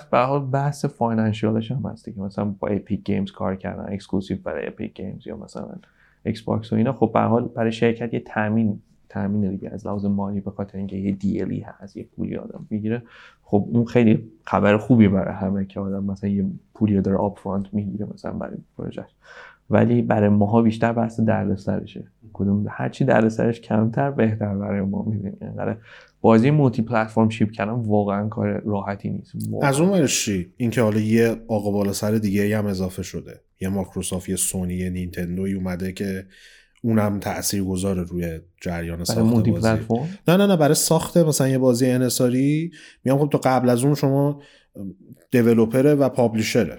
بحث 0.00 0.10
به 0.10 0.18
هر 0.18 0.24
حال 0.24 0.40
بحث 0.40 0.84
financial 0.84 1.54
ش 1.54 1.70
هم 1.72 1.86
هست 1.86 2.04
دیگه 2.04 2.20
مثلا 2.20 2.44
با 2.44 2.68
Epic 2.68 3.04
Games 3.04 3.32
کار 3.32 3.56
کردن 3.56 3.92
exclusive 3.92 4.38
برای 4.44 4.66
Epic 4.66 4.94
Games 4.94 5.26
یا 5.26 5.36
مثلا 5.36 5.68
Xbox 6.24 6.72
و 6.72 6.76
اینا. 6.76 6.92
خب 6.92 7.10
به 7.14 7.20
هر 7.20 7.26
حال 7.26 7.48
برای 7.48 7.72
شرکت 7.72 8.14
یه 8.14 8.20
تامین 8.20 8.80
تامین 9.08 9.50
دیگه. 9.50 9.70
از 9.70 9.86
لحاظ 9.86 10.04
مالی 10.04 10.40
به 10.40 10.50
خاطر 10.50 10.78
اینکه 10.78 10.96
یه 10.96 11.12
deal 11.12 11.50
ی 11.50 11.60
هست 11.60 11.96
یه 11.96 12.04
پولی 12.16 12.36
آدم 12.36 12.66
می‌گیره. 12.70 13.02
خب 13.42 13.68
اون 13.72 13.84
خیلی 13.84 14.32
خبر 14.46 14.76
خوبی 14.76 15.08
برای 15.08 15.34
همه 15.34 15.64
که 15.64 15.80
آدم 15.80 16.04
مثلا 16.04 16.30
یه 16.30 16.44
پولی 16.74 17.00
داره 17.00 17.16
upfront 17.16 17.74
می‌گیره 17.74 18.06
مثلا 18.14 18.32
برای 18.32 18.56
پروژه 18.78 19.04
ولی 19.70 20.02
برای 20.02 20.28
ماها 20.28 20.62
بیشتر 20.62 20.92
بحث 20.92 21.20
دردسرشه. 21.20 22.04
کدوم 22.32 22.66
هرچی 22.68 23.04
دردسرش 23.04 23.60
کمتر 23.60 24.10
بهتر 24.10 24.54
برای 24.54 24.80
ما 24.80 25.02
می‌دونی 25.02 25.36
بازی 26.20 26.50
multi-platform 26.50 27.28
ship 27.28 27.50
کردن 27.50 27.72
واقعا 27.72 28.28
کار 28.28 28.62
راحتی 28.64 29.10
نیست. 29.10 29.32
واقعاً. 29.50 29.68
از 29.68 29.80
اون 29.80 29.88
ورش 29.88 30.24
چی؟ 30.24 30.52
اینکه 30.56 30.82
حالا 30.82 31.00
یه 31.00 31.36
آقا 31.48 31.70
بالا 31.70 31.92
سر 31.92 32.10
دیگه 32.10 32.58
هم 32.58 32.66
اضافه 32.66 33.02
شده. 33.02 33.40
یه 33.60 33.68
مایکروسافت 33.68 34.28
یه 34.28 34.36
سونی 34.36 34.74
یه 34.74 34.90
نینتندوی 34.90 35.54
اومده 35.54 35.92
که 35.92 36.26
اونم 36.82 37.20
تأثیر 37.20 37.64
گذاره 37.64 38.02
روی 38.02 38.40
جریان 38.60 39.04
ساخت 39.04 39.18
multi 39.18 39.50
بازی. 39.50 39.68
پلتفرم 39.68 40.08
نه 40.28 40.36
نه 40.36 40.46
نه 40.46 40.56
برای 40.56 40.74
ساخت 40.74 41.16
مثلا 41.16 41.48
یه 41.48 41.58
بازی 41.58 41.86
انحصاری 41.86 42.70
میگم 43.04 43.18
خب 43.18 43.28
تو 43.28 43.38
قبل 43.44 43.68
از 43.68 43.84
اون 43.84 43.94
شما 43.94 44.42
دیولوپره 45.30 45.94
و 45.94 46.08
پابلیشره. 46.08 46.78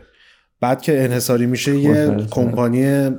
بعد 0.61 0.81
که 0.81 1.03
انحصاری 1.03 1.45
میشه 1.45 1.77
یه 1.77 2.05
خودپرسته. 2.05 2.29
کمپانی 2.29 3.09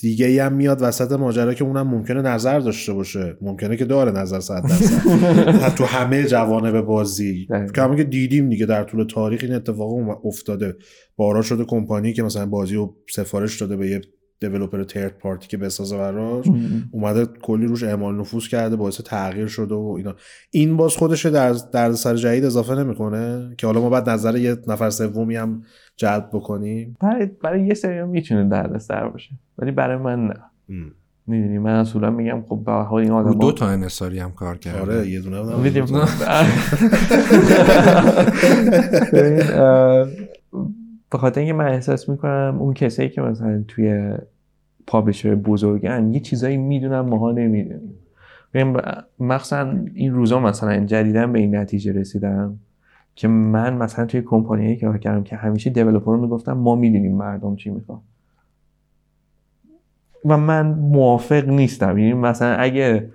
دیگه 0.00 0.26
ای 0.26 0.38
هم 0.38 0.52
میاد 0.52 0.78
وسط 0.82 1.12
ماجرا 1.12 1.54
که 1.54 1.64
اونم 1.64 1.88
ممکنه 1.88 2.22
نظر 2.22 2.60
داشته 2.60 2.92
باشه 2.92 3.36
ممکنه 3.40 3.76
که 3.76 3.84
داره 3.84 4.10
نظر 4.10 4.40
صد 4.40 4.62
درصد 4.62 5.74
تو 5.78 5.84
همه 5.84 6.24
جوانب 6.24 6.80
بازی. 6.80 7.48
که 7.74 7.82
همون 7.82 7.96
که 7.96 8.04
دیدیم 8.04 8.48
دیگه 8.48 8.66
در 8.66 8.84
طول 8.84 9.04
تاریخ 9.04 9.40
این 9.44 9.54
اتفاق 9.54 10.26
افتاده 10.26 10.76
بارا 11.16 11.42
شده 11.42 11.64
کمپانی 11.64 12.12
که 12.12 12.22
مثلا 12.22 12.46
بازی 12.46 12.74
رو 12.74 12.96
سفارش 13.10 13.60
داده 13.60 13.76
به 13.76 13.90
یه 13.90 14.00
دیولپر 14.40 14.82
ترد 14.82 15.18
پارتی 15.18 15.48
که 15.48 15.56
بسازه 15.56 15.96
براش 15.96 16.46
اومده 16.90 17.26
کلی 17.42 17.66
روش 17.66 17.82
اعمال 17.82 18.16
نفوذ 18.16 18.48
کرده 18.48 18.76
باعث 18.76 19.00
تغییر 19.00 19.46
شده 19.46 19.74
و 19.74 19.94
اینا. 19.98 20.14
این 20.50 20.76
باز 20.76 20.96
خودش 20.96 21.26
در 21.26 21.54
در 21.72 21.92
سر 21.92 22.14
جدید 22.14 22.44
اضافه 22.44 22.74
نمی‌کنه؟ 22.74 23.54
که 23.58 23.66
حالا 23.66 23.80
ما 23.80 23.90
بعد 23.90 24.10
نظر 24.10 24.36
یه 24.36 24.56
نفر 24.66 24.90
سومی 24.90 25.36
هم 25.36 25.62
جلب 25.96 26.28
بکنیم. 26.32 26.96
برای, 27.00 27.26
برای 27.26 27.66
یه 27.66 27.74
سری 27.74 28.02
می‌تونه 28.02 28.48
دردسر 28.48 29.08
باشه 29.08 29.30
ولی 29.58 29.70
برای 29.70 29.96
من 29.96 30.26
نه. 30.26 30.34
می‌دونی 31.26 31.58
من 31.58 31.74
اصولا 31.74 32.10
میگم 32.10 32.42
خب 32.48 32.62
به 32.66 32.72
حال 32.72 33.02
این 33.02 33.10
آدم 33.10 33.38
دو 33.38 33.52
تا 33.52 33.66
انحصاری 33.66 34.18
هم 34.18 34.32
کار 34.32 34.58
کرده. 34.58 34.80
آره 34.80 35.08
یه 35.08 35.20
دونه 35.20 35.36
هم 35.52 35.60
میدیم 35.60 35.84
ببین، 39.12 39.42
اه، 39.52 40.08
به 41.10 41.18
خاطر 41.18 41.40
اینکه 41.40 41.52
من 41.52 41.68
احساس 41.68 42.08
می‌کنم 42.08 42.56
اون 42.60 42.74
کسایی 42.74 43.08
که 43.08 43.20
مثلا 43.20 43.64
توی 43.68 44.12
پابلشر 44.86 45.34
بزرگن 45.34 46.14
یه 46.14 46.20
چیزایی 46.20 46.56
می‌دونن 46.56 47.00
ماها 47.00 47.32
نمی‌دونیم. 47.32 47.94
مخصوصا 49.20 49.74
این 49.94 50.14
روزا 50.14 50.40
مثلا 50.40 50.84
جدیدن 50.84 51.32
به 51.32 51.38
این 51.38 51.56
نتیجه 51.56 51.92
رسیدم 51.92 52.58
که 53.14 53.28
من 53.28 53.76
مثلا 53.76 54.06
توی 54.06 54.22
کمپانیایی 54.22 54.76
که 54.76 54.86
کار 54.86 54.98
کردم 54.98 55.22
که 55.22 55.36
همیشه 55.36 55.70
دیولپر 55.70 56.12
رو 56.12 56.20
می‌گفتم 56.20 56.52
ما 56.52 56.74
می‌دونیم 56.74 57.16
مردم 57.16 57.56
چی 57.56 57.70
می‌خوان. 57.70 58.00
و 60.24 60.36
من 60.36 60.66
موافق 60.66 61.48
نیستم. 61.48 61.98
یعنی 61.98 62.14
مثلا 62.14 62.54
اگه 62.54 63.10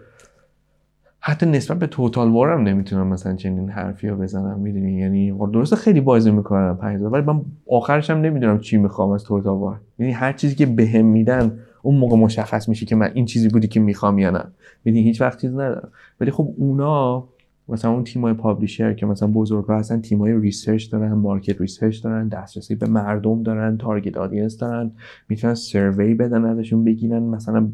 حتی 1.26 1.46
نسبت 1.46 1.80
به 1.80 1.88
توتال 1.88 2.30
وار 2.32 2.50
هم 2.50 2.64
نمی‌تونم 2.64 3.08
مثلا 3.08 3.36
چنین 3.36 3.70
حرفی 3.70 4.08
رو 4.08 4.18
بزنم 4.18 4.60
می‌دونی؟ 4.60 4.94
یعنی 4.94 5.34
خب 5.34 5.52
درسته 5.52 5.76
خیلی 5.76 6.02
بازی 6.02 6.32
می‌کنم 6.32 6.78
5000 6.78 7.12
ولی 7.12 7.22
من 7.22 7.42
آخرش 7.70 8.10
هم 8.10 8.22
نمی‌دونم 8.22 8.60
چی 8.60 8.78
می‌خوام 8.78 9.12
از 9.12 9.24
توتال 9.24 9.58
وار 9.58 9.82
یعنی 10.00 10.12
هر 10.12 10.34
چیزی 10.34 10.56
که 10.56 10.66
بهم 10.66 11.06
میدن 11.06 11.60
اون 11.82 11.96
موقع 11.96 12.18
مشخص 12.18 12.70
میشه 12.70 12.86
که 12.86 12.96
من 12.96 13.12
این 13.14 13.26
چیزی 13.26 13.48
بودی 13.48 13.68
که 13.68 13.80
می‌خوام 13.80 14.20
یا 14.20 14.30
نه. 14.30 14.44
می‌دونی 14.84 15.04
هیچ 15.04 15.22
وقت 15.22 15.42
چیز 15.42 15.52
ندارم. 15.52 15.90
ولی 16.20 16.32
خب 16.32 16.54
اونا 16.58 17.28
مثلا 17.70 17.92
اون 17.92 18.04
تیمای 18.04 18.34
publisher 18.34 18.94
که 18.94 19.06
مثلا 19.06 19.28
بزرگا 19.28 19.78
هستن 19.78 20.02
تیمای 20.02 20.40
research 20.42 20.92
دارن 20.92 21.14
market 21.14 21.62
research 21.62 22.04
دارن 22.04 22.28
دسترسی 22.28 22.76
به 22.76 22.88
مردم 22.88 23.44
دارن 23.44 23.78
target 23.78 24.18
audience 24.18 24.58
دارن 24.58 24.92
می‌تونن 25.30 25.54
survey 25.54 26.14
بدن 26.14 26.46
ازشون 26.46 26.84
بگیرن 26.84 27.24
مثلا 27.24 27.70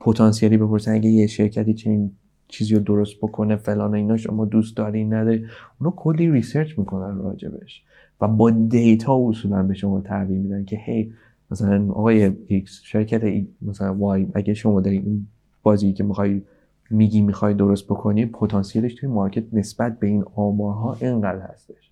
potentially 0.00 0.56
بپرسن 0.56 0.92
اگه 0.92 1.10
یه 1.10 1.26
شرکتی 1.26 1.74
چنین 1.74 2.10
چیزی 2.52 2.74
رو 2.74 2.80
درست 2.80 3.16
بکنه 3.16 3.56
فلان 3.56 3.94
اینا 3.94 4.16
شما 4.16 4.44
دوست 4.44 4.76
داری 4.76 5.04
نداری. 5.04 5.46
اونا 5.80 5.92
کلی 5.96 6.30
research 6.30 6.78
می‌کنن 6.78 7.18
راجبش 7.18 7.82
و 8.20 8.28
با 8.28 8.50
دیتا 8.50 9.28
اصولا 9.28 9.62
به 9.62 9.74
شما 9.74 10.00
تحویل 10.00 10.38
میدن 10.38 10.64
که 10.64 10.76
هی 10.84 11.12
مثلا 11.50 11.86
آقای 11.90 12.32
X 12.46 12.80
شرکت 12.84 13.24
A 13.24 13.46
مثلا 13.62 13.94
وای 13.94 14.26
اگه 14.34 14.54
شما 14.54 14.80
داری 14.80 14.96
این 14.96 15.26
بازی 15.62 15.92
که 15.92 16.04
می‌خوای 16.04 16.42
میگی 16.90 17.20
می‌خوای 17.20 17.54
درست 17.54 17.84
بکنی 17.84 18.26
پتانسیلش 18.26 18.94
توی 18.94 19.08
مارکت 19.08 19.44
نسبت 19.52 19.98
به 19.98 20.06
این 20.06 20.24
آمارها 20.34 20.96
اینقدر 21.00 21.40
هستش. 21.40 21.90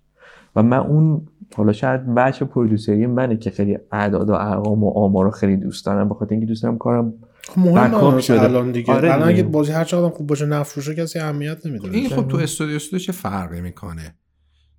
و 0.55 0.63
من 0.63 0.77
اون 0.77 1.21
حالا 1.55 1.71
شاید 1.71 2.13
بچه 2.13 2.45
پرودوسری 2.45 3.05
منه 3.05 3.37
که 3.37 3.49
خیلی 3.49 3.77
اعداد 3.91 4.29
و 4.29 4.33
ارقام 4.33 4.83
و 4.83 4.89
آمار 4.89 5.25
رو 5.25 5.31
خیلی 5.31 5.57
دوست 5.57 5.85
دارم 5.85 6.09
به 6.09 6.15
خاطر 6.15 6.31
اینکه 6.31 6.45
دوست 6.45 6.63
دارم 6.63 6.77
کارم 6.77 7.13
مهم 7.57 7.93
هم 7.93 8.19
شده. 8.19 8.41
الان 8.41 8.71
دیگه 8.71 8.93
آره 8.93 9.13
الان. 9.13 9.27
اگه 9.29 9.43
بازی 9.43 9.71
هر 9.71 9.83
چقدر 9.83 10.09
خوب 10.09 10.27
باشه 10.27 10.45
نفروشه 10.45 10.95
کسی 10.95 11.19
اهمیت 11.19 11.65
نمی‌دونه 11.65 11.97
این 11.97 12.09
خب 12.09 12.27
تو 12.27 12.37
استودیو 12.37 12.75
استودیو 12.75 12.99
چه 12.99 13.11
فرقی 13.11 13.61
می‌کنه؟ 13.61 14.15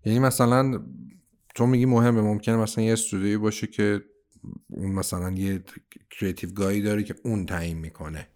یعنی 0.05 0.19
مثلا 0.19 0.81
تو 1.55 1.67
میگی 1.67 1.87
مهمه 1.87 2.21
ممکنه 2.21 2.57
مثلا 2.57 2.85
یه 2.85 2.93
استودیویی 2.93 3.37
باشه 3.37 3.67
که 3.67 4.01
اون 4.69 4.93
مثلا 4.93 5.31
یه 5.31 5.61
creative 6.11 6.51
guy 6.53 6.75
ی 6.75 6.83
داره 6.83 7.03
که 7.03 7.15
اون 7.25 7.47
تعیین 7.47 7.79
می‌کنه. 7.79 8.27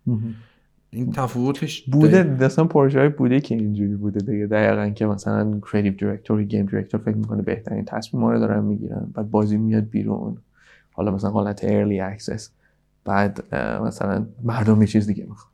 این 0.90 1.12
تفاوتش 1.12 1.82
بوده 1.82 2.36
اصلا 2.40 2.64
پروژه 2.64 2.98
های 2.98 3.08
بوده 3.08 3.40
که 3.40 3.54
اینجوری 3.54 3.94
بوده 3.94 4.32
دیگه. 4.32 4.46
دقیقا 4.46 4.90
که 4.90 5.06
مثلا 5.06 5.60
creative 5.72 5.92
director 5.92 6.44
game 6.44 6.66
director 6.66 7.00
فکر 7.00 7.16
می‌کنه 7.16 7.42
بهترین 7.42 7.84
تصمیم 7.84 8.24
رو 8.24 8.38
دارن 8.38 8.64
می‌گیرن. 8.64 9.12
بعد 9.14 9.30
بازی 9.30 9.56
میاد 9.56 9.84
بیرون. 9.84 10.38
حالا 10.92 11.10
مثلا 11.10 11.30
حالت 11.30 11.60
early 11.64 12.00
access 12.00 12.50
بعد 13.06 13.54
مثلا 13.82 14.26
مردم 14.42 14.80
یه 14.80 14.86
چیز 14.86 15.06
دیگه 15.06 15.24
می‌خوان. 15.24 15.52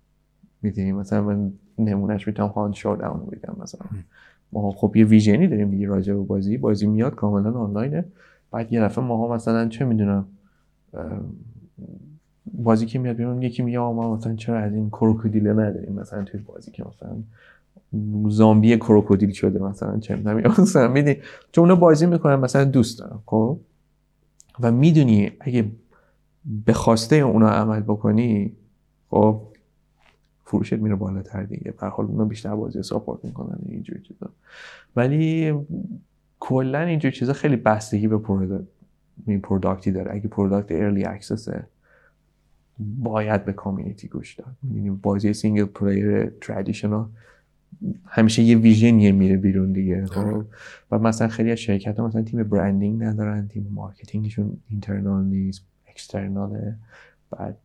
می‌دونی؟ 0.63 0.93
مثلا 0.93 1.23
من 1.23 1.53
نمونهش 1.79 2.27
می‌تونم 2.27 2.49
Hunt 2.49 2.73
Showdown 2.73 3.21
رو 3.21 3.27
بگم 3.27 3.63
مثلا. 3.63 3.87
ما 4.53 4.73
خب 4.73 4.97
یه 4.97 5.05
vision 5.05 5.42
ی 5.42 5.49
داریم 5.49 5.71
دیگه 5.71 5.87
راجع 5.87 6.15
به 6.15 6.21
بازی. 6.21 6.57
بازی 6.57 6.87
میاد 6.87 7.15
کاملا 7.15 7.53
آنلاینه. 7.53 8.05
بعد 8.51 8.73
یه 8.73 8.81
دفعه 8.81 9.05
ماها 9.05 9.35
مثلا 9.35 9.69
چه 9.69 9.85
می‌دونم 9.85 10.27
بازی 12.55 12.87
که 12.87 12.99
میاد 12.99 13.17
بیرون 13.17 13.43
یکی 13.43 13.63
میگه 13.63 13.79
ما 13.79 14.17
مثلا 14.17 14.35
چرا 14.35 14.59
از 14.59 14.75
این 14.75 14.91
کروکودیله 14.91 15.53
نداریم؟ 15.53 15.93
مثلا 15.93 16.25
توی 16.25 16.41
بازی 16.41 16.71
که 16.71 16.85
مثلا 16.89 17.17
زامبی 18.31 18.77
کروکودیل 18.77 19.31
شده 19.31 19.59
مثلا 19.59 19.99
چه 19.99 20.17
می‌دونم. 20.17 20.55
مثلا 20.59 20.89
می‌دونی؟ 20.89 21.17
چون 21.53 21.63
اونا 21.65 21.77
بازی 21.77 22.07
می‌کنن 22.07 22.37
مثلا 22.37 22.65
دوست 22.65 22.99
دارن 22.99 23.19
خب؟ 23.27 23.59
و 24.61 24.73
می‌دونی 24.73 25.31
اگه 25.41 25.65
به 26.67 26.73
خواسته 26.73 27.17
اونا 27.17 27.49
عمل 27.49 27.81
بکنی 27.81 28.53
خب 29.11 29.43
فروشت 30.45 30.73
میره 30.73 30.95
بالاتر 30.95 31.43
دیگه. 31.43 31.75
به 31.81 31.87
حال 31.87 32.07
اونا 32.07 32.25
بیشتر 32.25 32.55
بازی 32.55 32.83
ساپورت 32.83 33.25
می‌کنن 33.25 33.59
اینجور 33.67 33.99
چیزا. 33.99 34.31
ولی 34.97 35.53
کلا 36.41 36.81
اینجور 36.81 37.11
چیزا 37.11 37.33
خیلی 37.33 37.57
بستگی 37.57 38.09
به 38.09 38.19
product 39.43 39.86
ی 39.86 39.93
داره. 39.93 40.15
اگه 40.15 40.29
product 40.29 40.73
early 40.73 41.05
access 41.05 41.58
ه 41.58 41.67
باید 42.79 43.45
به 43.45 43.53
community 43.53 44.09
گوش 44.09 44.35
داد. 44.35 44.57
می‌دونی 44.63 44.91
بازی 44.91 45.33
single 45.33 45.65
player 45.65 46.27
traditional 46.41 47.09
همیشه 48.07 48.43
یه 48.43 48.59
vision 48.59 48.99
یه 48.99 49.13
میره 49.13 49.37
بیرون 49.37 49.73
دیگه. 49.73 50.07
خب 50.07 50.45
و 50.91 50.99
مثلا 50.99 51.29
خیلی 51.29 51.53
از 51.53 51.59
شرکت 51.59 51.99
ها 51.99 52.07
مثلا 52.07 52.23
تیم 52.23 52.43
branding 52.43 53.03
ندارن 53.03 53.49
تیم 53.49 53.71
marketing 53.75 54.31
شون 54.31 54.57
internal 54.71 55.25
نیست. 55.25 55.72
external 55.93 56.67
ه 56.67 56.77
بعد 57.31 57.59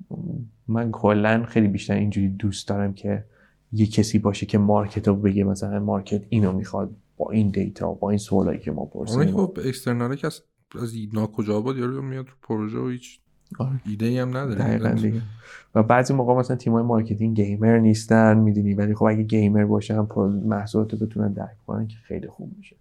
من 0.68 0.91
کلا 0.91 1.44
خیلی 1.48 1.68
بیشتر 1.68 1.94
اینجوری 1.94 2.30
دوست 2.30 2.68
دارم 2.68 2.94
که 2.94 3.24
یه 3.74 3.88
کسی 3.88 4.20
باشه 4.20 4.45
که 4.45 4.58
market 4.57 5.07
رو 5.08 5.16
بگه 5.16 5.44
مثلا 5.44 5.80
market 5.80 6.23
اینو 6.30 6.52
می‌خواد 6.52 6.95
با 7.18 7.32
این 7.32 7.49
دیتا 7.49 7.94
با 7.94 8.10
این 8.10 8.20
سوالایی 8.20 8.60
که 8.60 8.72
ما 8.72 8.86
پرسیدیم. 8.86 9.36
خب 9.36 9.58
external 9.65 10.10
ه 10.10 10.15
که 10.16 10.28
از 10.28 10.41
ناکجا 11.14 11.62
بود 11.62 11.78
یارو 11.78 12.02
میاد 12.02 12.26
تو 12.26 12.32
پروژه 12.41 12.78
و 12.78 12.88
هیچ 12.88 13.20
آره. 13.60 13.82
ایده 13.86 14.06
ای 14.06 14.20
هم 14.20 14.38
نداره. 14.38 14.94
دیگه. 14.94 15.22
و 15.76 15.84
بعضی 15.84 16.14
موقع 16.14 16.34
مثلا 16.34 16.56
تیمای 16.56 16.84
marketing 16.84 17.41
gamer 17.41 17.77
نیستن 17.78 18.38
می‌دونی. 18.38 18.74
ولی 18.74 18.95
خب 18.95 19.06
اگه 19.06 19.24
gamer 19.23 19.65
باشن 19.66 20.06
پر- 20.06 20.28
محصولات 20.28 20.95
بتونن 20.95 21.34
درک 21.34 21.66
کنن 21.68 21.88
که 21.88 21.95
خیلی 22.04 22.28
خوب 22.28 22.52
میشه. 22.58 22.76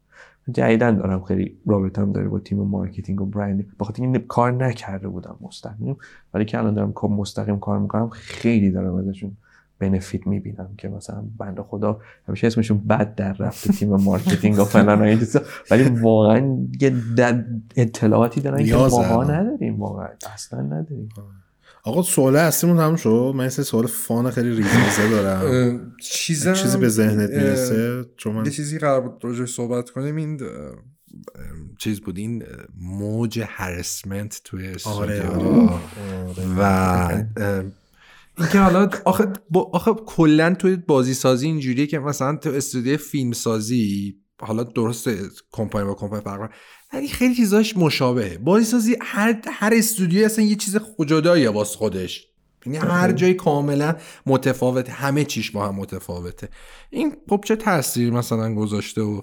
جدیدا 0.52 0.96
دارم 0.96 1.24
خیلی 1.24 1.56
رابطم 1.66 2.12
داره 2.12 2.28
با 2.28 2.38
تیم 2.38 2.58
marketing 2.58 3.20
و 3.20 3.26
branding. 3.26 3.68
بخاطر 3.80 4.02
این 4.02 4.18
کار 4.18 4.52
نکرده 4.52 5.08
بودم 5.08 5.36
مستقیم. 5.40 5.96
ولی 6.34 6.44
که 6.44 6.58
الان 6.58 6.74
دارم 6.74 6.92
کار 6.92 7.10
مستقیم 7.10 7.58
کار 7.58 7.78
می‌کنم 7.78 8.08
خیلی 8.08 8.70
دارم 8.70 8.94
ازشون 8.94 9.36
benefit 9.78 10.26
می‌بینم 10.26 10.68
که 10.78 10.88
مثلا 10.88 11.24
بنده 11.38 11.62
خدا 11.62 12.00
همیشه 12.28 12.46
اسمشون 12.46 12.78
بد 12.78 13.14
در 13.14 13.32
رفته 13.32 13.72
تیم 13.72 13.96
marketing 13.96 14.58
و 14.58 14.64
فلان 14.64 15.00
و 15.00 15.02
این 15.02 15.18
چیزا. 15.18 15.40
ولی 15.70 15.84
واقعا 15.84 16.56
یه 16.80 16.92
اطلاعاتی 17.76 18.40
دارن 18.40 18.64
که 18.64 18.78
الان. 18.78 19.30
نداریم 19.30 19.80
واقعا. 19.80 20.08
اصلا 20.34 20.60
نداریم. 20.60 21.08
آقا 21.86 22.02
سوال 22.02 22.36
اصلیمون 22.36 22.76
تموم 22.78 22.96
شد؟ 22.96 23.32
من 23.36 23.48
سری 23.48 23.64
سوال 23.64 23.86
fun 23.86 24.30
خیلی 24.30 24.48
ریزمیزه 24.48 25.10
دارم. 25.10 25.92
چیزم 26.02 26.52
چیزی 26.52 26.78
به 26.78 26.88
ذهنت 26.88 27.30
می‌رسه؟ 27.30 28.04
چون 28.16 28.34
من 28.34 28.44
یه 28.44 28.50
چیزی 28.50 28.78
قرار 28.78 29.00
بود 29.00 29.24
راجبش 29.24 29.54
صحبت 29.54 29.90
کنیم. 29.90 30.16
این 30.16 30.40
چیز 31.78 32.00
بود 32.00 32.18
این 32.18 32.42
موج 32.80 33.40
هرسمنت 33.46 34.40
توی 34.44 34.66
آره 34.66 34.74
استودیو. 34.74 35.22
آره. 35.32 35.72
و 36.58 37.22
اینکه 38.38 38.58
حالا 38.58 38.90
آخه 39.04 39.26
با- 39.50 39.70
آخه 39.72 39.92
کلا 40.06 40.54
توی 40.54 40.76
بازی 40.76 41.14
سازی 41.14 41.46
اینجوریه 41.46 41.86
که 41.86 41.98
مثلا 41.98 42.36
تو 42.36 42.50
استودیو 42.50 42.96
فیلم 42.96 43.32
سازی 43.32 44.16
حالا 44.40 44.62
درسته 44.62 45.16
کمپانی 45.52 45.86
با 45.86 45.94
کمپانی 45.94 46.22
فرق 46.22 46.50
ولی 46.92 47.08
خیلی 47.08 47.34
چیزاش 47.34 47.76
مشابهه. 47.76 48.38
بازی 48.38 48.64
سازی 48.64 48.96
هر 49.02 49.40
هر 49.46 49.72
استودیو 49.74 50.24
اصلا 50.24 50.44
یه 50.44 50.54
چیز 50.54 50.78
جداییه 51.06 51.50
واسه 51.50 51.78
خودش. 51.78 52.26
یعنی 52.66 52.78
هر 52.78 53.12
جای 53.12 53.34
کاملا 53.34 53.94
متفاوته 54.26 54.92
همه 54.92 55.24
چیش 55.24 55.50
با 55.50 55.68
هم 55.68 55.74
متفاوته. 55.74 56.48
این 56.90 57.16
خب 57.28 57.40
چه 57.44 57.56
تاثیری 57.56 58.10
مثلا 58.10 58.54
گذاشته 58.54 59.02
و 59.02 59.22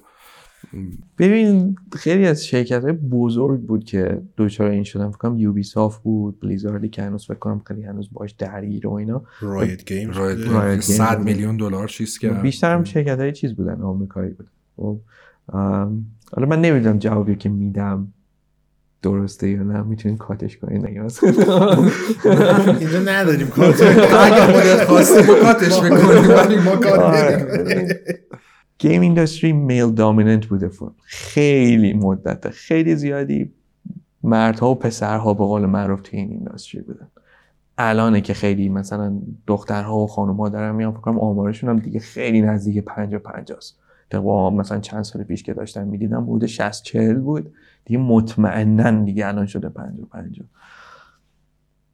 ببین 1.17 1.75
خیلی 1.95 2.25
از 2.25 2.45
شرکت 2.45 2.83
های 2.83 2.91
بزرگ 2.91 3.61
بود 3.61 3.83
که 3.83 4.21
دوچار 4.37 4.69
این 4.69 4.83
شدن. 4.83 5.09
فکر 5.09 5.17
کنم 5.17 5.37
یوبی 5.37 5.63
سافت 5.63 6.03
بود 6.03 6.39
بلیزاردی 6.39 6.89
که 6.89 7.01
هنوز 7.01 7.25
فکر 7.25 7.39
کنم 7.39 7.61
خیلی 7.67 7.83
هنوز 7.83 8.09
باش 8.11 8.31
درگیر 8.31 8.87
و 8.87 8.91
اینا. 8.93 9.23
رایت 9.39 9.85
گیم 9.85 10.11
رایت 10.11 10.47
رایت 10.47 10.81
100 10.81 11.15
گیم. 11.15 11.25
میلیون 11.25 11.57
دلار 11.57 11.87
چیز 11.87 12.17
کرد. 12.17 12.41
بیشتر 12.41 12.73
هم 12.73 12.83
شرکت 12.83 13.19
های 13.19 13.31
چیز 13.31 13.55
بودن 13.55 13.81
آمریکایی 13.81 14.31
بودن. 14.31 14.49
خب 14.75 14.99
ام، 15.53 16.05
حالا 16.35 16.47
من 16.47 16.61
نمی‌دونم 16.61 16.99
جوابی 16.99 17.35
که 17.35 17.49
میدم 17.49 18.13
درسته 19.01 19.49
یا 19.49 19.63
نه 19.63 19.81
می‌تونین 19.81 20.17
کاتش 20.17 20.57
کنین 20.57 20.87
اگه 20.87 21.01
مثلا 21.01 21.29
اینجا 22.79 22.99
نداریم 22.99 23.47
کارت 23.47 23.81
اگه 24.23 24.53
خودت 24.53 24.85
خواستی 24.85 25.27
ما 25.27 25.35
کاتش 25.35 25.83
می‌کنیم 25.83 26.29
ولی 26.29 26.57
ما 26.57 26.75
کات 26.75 26.99
آره. 26.99 27.99
گیم 28.79 29.01
اینداستری 29.01 29.53
میل 29.53 29.91
دامیننت 29.91 30.45
بوده. 30.45 30.69
خیلی 31.03 31.93
مدت 31.93 32.49
خیلی 32.49 32.95
زیادی 32.95 33.53
مردها 34.23 34.71
و 34.71 34.75
پسرها 34.75 35.33
به 35.33 35.43
قول 35.43 35.65
معروف 35.65 36.01
توی 36.01 36.19
این 36.19 36.29
اینداستری 36.29 36.81
بودن. 36.81 37.07
الانه 37.77 38.21
که 38.21 38.33
خیلی 38.33 38.69
مثلا 38.69 39.21
دخترها 39.47 39.97
و 39.97 40.07
خانمها 40.07 40.49
دارن 40.49 40.75
میان 40.75 40.91
فکر 40.91 41.01
کنم 41.01 41.19
آمارشون 41.19 41.69
هم 41.69 41.79
دیگه 41.79 41.99
خیلی 41.99 42.41
نزدیک 42.41 42.79
50 42.79 43.19
50 43.19 43.57
است 43.57 43.79
طبق 44.09 44.25
مثلا 44.25 44.79
چند 44.79 45.03
سال 45.03 45.23
پیش 45.23 45.43
که 45.43 45.53
داشتم 45.53 45.87
می‌دیدم 45.87 46.25
بوده 46.25 46.47
60 46.47 46.83
40 46.83 47.19
بود. 47.19 47.53
دیگه 47.85 47.99
مطمئنا 47.99 49.03
دیگه 49.03 49.27
الان 49.27 49.45
شده 49.45 49.69
50 49.69 50.07
50 50.11 50.47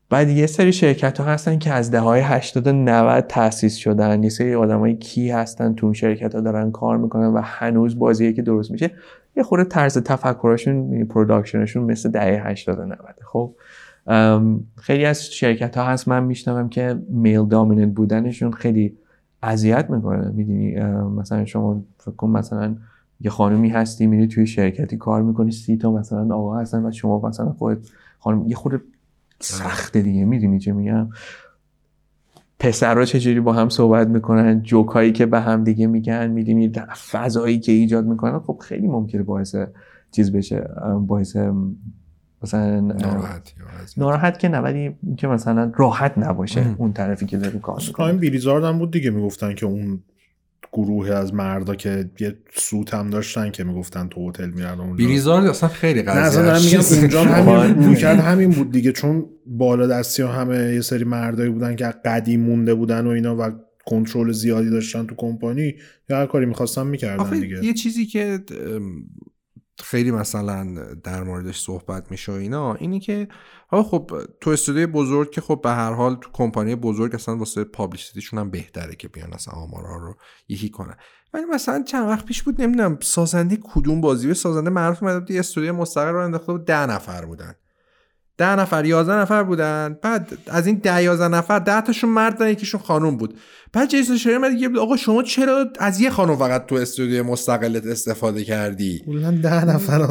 بعد 0.09 0.29
یه 0.29 0.47
سری 0.47 0.73
شرکت 0.73 1.19
ها 1.19 1.25
هستن 1.25 1.59
که 1.59 1.73
از 1.73 1.91
دههای 1.91 2.21
80 2.21 2.67
و 2.67 2.71
90 2.71 3.27
تأسیس 3.27 3.75
شدن. 3.75 4.23
یه 4.23 4.29
سری 4.29 4.55
آدمایی 4.55 4.95
که 4.95 5.29
هستن 5.29 5.73
تو 5.73 5.85
اون 5.85 5.93
شرکت 5.93 6.35
ها 6.35 6.41
دارن 6.41 6.71
کار 6.71 6.97
می‌کنن 6.97 7.27
و 7.27 7.41
هنوز 7.43 7.99
بازیه 7.99 8.33
که 8.33 8.41
درست 8.41 8.71
میشه. 8.71 8.91
یه 9.37 9.43
خورده 9.43 9.69
طرز 9.69 9.97
تفکرشون 9.97 11.05
production 11.05 11.61
شون 11.61 11.83
مثل 11.83 12.11
دهه 12.11 12.47
80 12.47 12.79
و 12.79 12.85
90 12.85 12.99
خب 13.25 13.55
خیلی 14.75 15.05
از 15.05 15.25
شرکت 15.25 15.77
ها 15.77 15.83
هست. 15.83 16.07
من 16.07 16.23
میشنوم 16.23 16.69
که 16.69 16.99
male 17.09 17.45
dominant 17.45 17.93
بودنشون 17.93 18.51
خیلی 18.51 18.97
اذیت 19.43 19.89
می‌کنه. 19.89 20.31
می‌دونی 20.31 20.79
مثلا 20.91 21.45
شما 21.45 21.81
فکر 21.97 22.11
کن 22.11 22.29
مثلا 22.29 22.75
یه 23.21 23.31
خانومی 23.31 23.69
هستی 23.69 24.07
میری 24.07 24.27
توی 24.27 24.47
شرکتی 24.47 24.97
کار 24.97 25.21
می‌کنی 25.21 25.51
سی 25.51 25.77
تا 25.77 25.91
مثلا 25.91 26.35
آقا 26.35 26.57
هستن 26.57 26.85
و 26.85 26.91
شما 26.91 27.27
مثلا 27.27 27.51
خودت 27.51 27.79
خانم 28.19 28.47
یه 28.47 28.55
خورده 28.55 28.81
سخته 29.39 30.01
دیگه. 30.01 30.25
می‌دونی 30.25 30.59
چه 30.59 30.73
میگم؟ 30.73 31.09
پسرها 32.59 33.05
چجوری 33.05 33.39
با 33.39 33.53
هم 33.53 33.69
صحبت 33.69 34.07
می‌کنن؟ 34.07 34.61
جوکایی 34.61 35.11
که 35.11 35.25
به 35.25 35.39
هم 35.41 35.63
دیگه 35.63 35.87
میگن؟ 35.87 36.27
می‌دونی 36.27 36.71
فضایی 37.11 37.59
که 37.59 37.71
ایجاد 37.71 38.05
می‌کنن؟ 38.05 38.39
خب 38.39 38.57
خیلی 38.61 38.87
ممکنه 38.87 39.23
باعث 39.23 39.55
چیز 40.11 40.31
بشه 40.31 40.69
باعث 41.07 41.37
مثلا 42.43 42.79
ناراحت 42.79 43.53
ناراحت 43.97 44.39
که 44.39 44.47
نه 44.47 44.59
ولی 44.59 44.95
که 45.17 45.27
مثلا 45.27 45.71
راحت 45.75 46.17
نباشه 46.17 46.61
ام. 46.61 46.75
اون 46.77 46.93
طرفی 46.93 47.25
که 47.25 47.37
داره 47.37 47.59
کار 47.59 47.81
می‌کنه 47.87 48.13
بیلیزارد 48.13 48.63
هم 48.63 48.79
بود 48.79 48.91
دیگه 48.91 49.09
می‌گفتن 49.09 49.55
که 49.55 49.65
اون 49.65 49.99
گروه 50.73 51.11
از 51.11 51.33
مردا 51.33 51.75
که 51.75 52.09
یه 52.19 52.37
سوت 52.53 52.93
هم 52.93 53.09
داشتن 53.09 53.51
که 53.51 53.63
می‌گفتن 53.63 54.07
تو 54.07 54.29
هتل 54.29 54.49
میرن 54.49 54.79
اونجا 54.79 54.95
بیلیزارد 54.95 55.45
اصلا 55.45 55.69
خیلی 55.69 56.03
نه 56.03 56.11
اصلا 56.11 56.51
قضیه 56.51 56.77
میگم 56.77 56.99
اونجا 56.99 57.23
هم. 57.23 57.69
همین 57.69 57.95
کرد 57.95 58.19
همین 58.19 58.49
بود 58.49 58.71
دیگه 58.71 58.91
چون 58.91 59.25
بالا 59.45 59.87
دستی 59.87 60.21
ها 60.21 60.31
همه 60.31 60.73
یه 60.73 60.81
سری 60.81 61.03
مردایی 61.03 61.49
بودن 61.49 61.75
که 61.75 61.85
قدیم 61.85 62.41
مونده 62.41 62.73
بودن 62.73 63.07
و 63.07 63.09
اینا 63.09 63.35
و 63.35 63.51
کنترل 63.85 64.31
زیادی 64.31 64.69
داشتن 64.69 65.05
تو 65.05 65.15
کمپانی 65.15 65.73
یا 66.09 66.17
هر 66.17 66.25
کاری 66.25 66.45
می‌خواستن 66.45 66.87
می‌کردن 66.87 67.19
آخه 67.19 67.39
دیگه 67.39 67.65
یه 67.65 67.73
چیزی 67.73 68.05
که 68.05 68.39
خیلی 69.83 70.11
مثلا 70.11 70.63
در 71.03 71.23
موردش 71.23 71.59
صحبت 71.59 72.11
میشه 72.11 72.31
و 72.31 72.35
اینا 72.35 72.73
اینی 72.73 72.99
که 72.99 73.27
ها 73.71 73.83
خب 73.83 74.11
تو 74.41 74.49
استودیو 74.49 74.87
بزرگ 74.87 75.31
که 75.31 75.41
خب 75.41 75.61
به 75.63 75.69
هر 75.69 75.93
حال 75.93 76.15
تو 76.15 76.29
کمپانی 76.33 76.75
بزرگ 76.75 77.15
اصلا 77.15 77.37
واسه 77.37 77.63
پابلیسیتیشون 77.63 78.39
هم 78.39 78.49
بهتره 78.49 78.95
که 78.95 79.07
بیان 79.07 79.33
اصلا 79.33 79.53
آمارها 79.53 79.97
رو 79.97 80.15
یکی 80.47 80.69
کنن. 80.69 80.95
ولی 81.33 81.45
مثلا 81.45 81.83
چند 81.83 82.07
وقت 82.07 82.25
پیش 82.25 82.43
بود 82.43 82.61
نمی‌دونم 82.61 82.97
سازنده 83.01 83.57
کدوم 83.63 84.01
بازی 84.01 84.27
به 84.27 84.33
سازنده 84.33 84.69
معروف 84.69 85.03
بود 85.03 85.31
یه 85.31 85.39
استودیو 85.39 85.73
مستقل 85.73 86.11
رو 86.11 86.23
انداخته 86.23 86.51
بود 86.51 86.65
ده 86.65 86.85
نفر 86.85 87.25
بودن. 87.25 87.55
ده 88.39 88.55
نفر 88.55 88.85
یازده 88.85 89.15
نفر 89.15 89.43
بودن. 89.43 89.97
بعد 90.01 90.37
از 90.47 90.67
این 90.67 90.75
ده 90.83 91.03
یازده 91.03 91.27
نفر 91.27 91.59
ده 91.59 91.81
تاشون 91.81 92.09
مرد 92.09 92.37
بودن 92.37 92.49
یکیشون 92.49 92.81
خانوم 92.81 93.17
بود. 93.17 93.33
بعد 93.73 93.89
جیسون 93.89 94.17
شری 94.17 94.33
اومد 94.33 94.51
دیگه 94.51 94.69
آقا 94.79 94.97
شما 94.97 95.23
چرا 95.23 95.65
از 95.79 95.99
یه 95.99 96.09
خانم 96.09 96.35
فقط 96.35 96.65
تو 96.65 96.75
استودیو 96.75 97.23
مستقلت 97.23 97.85
استفاده 97.85 98.43
کردی؟ 98.43 99.03
کلا 99.05 99.31
ده 99.31 99.65
نفر. 99.65 99.99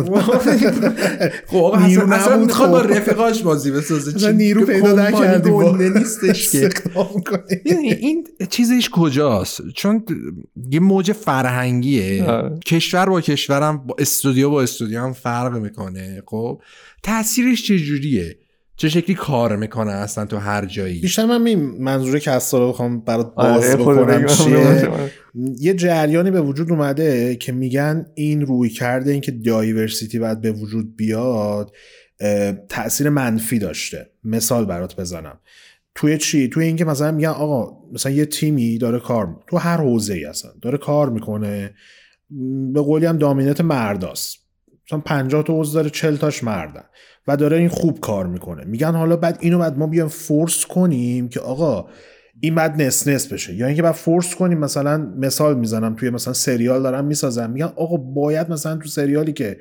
خب 1.47 1.57
آقا 1.57 1.87
نیرو 1.87 2.13
اصلا, 2.13 2.37
می‌خواد 2.37 2.71
با 2.71 2.79
خب. 2.83 2.93
رفیقاش 2.93 3.43
بازی 3.43 3.71
بسازه. 3.71 4.13
چی- 4.13 4.33
نیرو 4.33 4.67
که 4.67 4.73
پیدا 4.73 4.93
نکردی 4.93 5.51
نیستش 5.99 6.51
که. 6.51 6.71
یعنی 7.65 7.93
این 7.93 8.27
چیزش 8.51 8.89
کجاست؟ 8.93 9.61
چون 9.75 10.05
یه 10.71 10.81
موج 10.81 11.13
فرهنگیه. 11.13 12.27
کشور 12.67 13.07
با 13.09 13.21
کشورم 13.21 13.79
با 13.87 13.97
استودیو 13.99 14.51
با 14.51 14.63
استودیو 14.63 15.01
هم 15.01 15.13
فرق 15.13 15.57
می‌کنه 15.57 16.23
خب؟ 16.27 16.61
تاثیرش 17.03 17.67
چجوریه؟ 17.67 18.37
چه 18.77 18.89
شکلی 18.89 19.15
کار 19.15 19.57
می‌کنه 19.57 19.93
اصلا 19.93 20.27
تو 20.27 20.37
هر 20.37 20.65
جایی؟ 20.67 21.01
بیشتر 21.01 21.27
من 21.27 21.47
این 21.47 21.59
منظور 21.61 22.19
که 22.19 22.39
رو 22.53 22.69
بخوام 22.69 23.01
برات 23.01 23.33
آره، 23.37 23.55
باز 23.55 23.77
بکنم 23.77 24.23
بگم. 24.25 24.27
چیه. 24.27 24.91
یه 25.59 25.75
جریانی 25.75 26.31
به 26.31 26.41
وجود 26.41 26.71
اومده 26.73 27.37
که 27.37 27.53
میگن 27.53 28.07
این 28.15 28.41
روی 28.41 28.69
کرده 28.69 29.13
این 29.13 29.21
که 29.21 29.33
دایورسیتی 29.33 30.19
باید 30.19 30.41
به 30.41 30.53
وجود 30.53 30.97
بیاد 30.97 31.73
اه، 32.21 32.53
تأثیر 32.53 33.09
منفی 33.09 33.59
داشته. 33.59 34.11
مثال 34.25 34.65
برات 34.65 34.97
بزنم. 34.97 35.39
توی 35.95 36.19
چی؟ 36.19 36.49
توی 36.49 36.65
اینکه 36.65 36.85
مثلا 36.85 37.13
میگن 37.13 37.29
آقا 37.29 37.79
مثلا 37.93 38.13
یه 38.13 38.25
تیمی 38.27 38.79
داره 38.79 38.99
کار 38.99 39.27
می- 39.27 39.35
تو 39.47 39.57
هر 39.57 39.77
حوزه 39.77 40.15
ای 40.15 40.25
اصلا 40.25 40.51
داره 40.63 40.79
کار 40.79 41.11
می‌کنه 41.11 41.75
به 42.73 42.81
قولی 42.81 43.07
هم 43.07 43.19
دامینت 43.19 43.61
مرداست 43.61 44.39
مثلا 44.89 45.01
50 45.01 45.43
تا 45.43 45.61
عضو 45.61 45.75
داره 45.75 45.91
40 45.91 46.17
تاش 46.17 46.45
مردن 46.45 46.85
و 47.27 47.37
داره 47.37 47.57
این 47.57 47.69
خوب 47.69 48.01
کار 48.01 48.27
می‌کنه. 48.27 48.65
میگن 48.65 48.95
حالا 48.95 49.17
بعد 49.17 49.39
اینو 49.41 49.59
بعد 49.59 49.79
ما 49.79 49.87
بیایم 49.87 50.09
فورس 50.09 50.67
کنیم 50.67 51.29
که 51.29 51.41
آقا 51.41 51.89
این 52.41 52.55
بعد 52.55 52.83
نس 52.83 53.09
نس 53.09 53.33
بشه. 53.33 53.55
یا 53.55 53.67
اینکه 53.67 53.83
بعد 53.83 53.95
فورس 53.95 54.35
کنیم 54.35 54.59
مثلا 54.59 55.13
مثال 55.17 55.59
می‌زنم 55.59 55.95
توی 55.95 56.11
مثلا 56.11 56.33
سریال 56.33 56.83
دارم 56.83 57.05
می‌سازم 57.05 57.51
میگن 57.51 57.73
آقا 57.77 57.97
باید 57.97 58.51
مثلا 58.51 58.77
تو 58.77 58.89
سریالی 58.89 59.33
که 59.33 59.57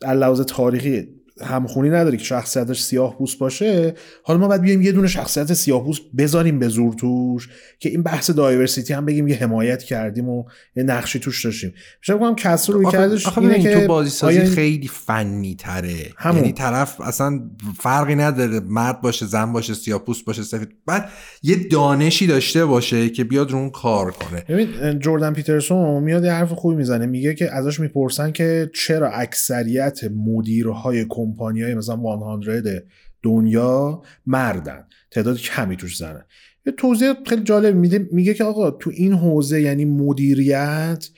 در 0.00 0.14
لحاظ 0.14 0.40
تاریخی 0.40 1.08
همخونی 1.42 1.90
نداره 1.90 2.16
که 2.16 2.24
شخصیتش 2.24 2.82
سیاه 2.82 3.18
پوست 3.18 3.38
باشه 3.38 3.94
حالا 4.22 4.40
ما 4.40 4.48
باید 4.48 4.60
بیایم 4.60 4.82
یه 4.82 4.92
دونه 4.92 5.08
شخصیت 5.08 5.52
سیاه 5.52 5.84
پوست 5.84 6.02
بذاریم 6.18 6.58
به 6.58 6.68
زور 6.68 6.94
توش 6.94 7.48
که 7.78 7.88
این 7.88 8.02
بحث 8.02 8.30
دایورسیتی 8.30 8.92
هم 8.92 9.06
بگیم 9.06 9.28
یه 9.28 9.36
حمایت 9.36 9.82
کردیم 9.82 10.28
و 10.28 10.44
یه 10.76 10.82
نقشی 10.82 11.18
توش 11.18 11.44
داشتیم. 11.44 11.74
میشه 12.00 12.14
بگم 12.14 12.34
کسر 12.34 12.72
آخه- 12.72 12.92
کردش 12.92 13.26
آخه 13.26 13.38
اینه 13.38 13.52
ببین، 13.52 13.64
که 13.64 13.80
تو 13.80 13.86
بازی 13.86 14.10
سازی 14.10 14.38
آیا 14.38 14.50
خیلی 14.50 14.88
فنی 14.88 15.54
تره. 15.54 15.96
همون. 16.16 16.36
یعنی 16.36 16.52
طرف 16.52 17.00
اصلا 17.00 17.40
فرقی 17.78 18.14
نداره 18.14 18.60
مرد 18.60 19.00
باشه 19.00 19.26
زن 19.26 19.52
باشه 19.52 19.74
سیاپوست 19.74 20.24
باشه 20.24 20.42
سفید. 20.42 20.68
بعد 20.86 21.08
یه 21.42 21.56
دانشی 21.68 22.26
داشته 22.26 22.64
باشه 22.66 23.08
که 23.08 23.24
بیاد 23.24 23.50
رو 23.50 23.58
اون 23.58 23.70
کار 23.70 24.10
کنه. 24.10 24.44
ببین 24.48 24.98
جردن 24.98 25.32
پیترسون 25.32 26.02
میاد 26.02 26.24
یه 26.24 26.32
حرف 26.32 26.52
خوبی 26.52 26.76
می‌زنه 26.76 27.06
میگه 27.06 27.34
که 27.34 27.54
ازش 27.54 27.80
می‌پرسن 27.80 28.32
که 28.32 28.70
چرا 28.74 29.10
اکثریت 29.10 30.00
مدیرهای 30.26 31.04
کمپانی 31.26 31.62
های 31.62 31.74
مثلا 31.74 31.96
100 32.44 32.82
دنیا 33.22 34.02
مردن. 34.26 34.84
تعداد 35.10 35.36
کمی 35.36 35.76
توش 35.76 35.96
زنه. 35.96 36.24
یه 36.66 36.72
توضیح 36.72 37.12
خیلی 37.26 37.42
جالب 37.42 37.76
میده 37.76 38.08
میگه 38.12 38.34
که 38.34 38.44
آقا 38.44 38.70
تو 38.70 38.90
این 38.94 39.12
حوزه 39.12 39.60
یعنی 39.60 39.84
مدیریت 39.84 41.08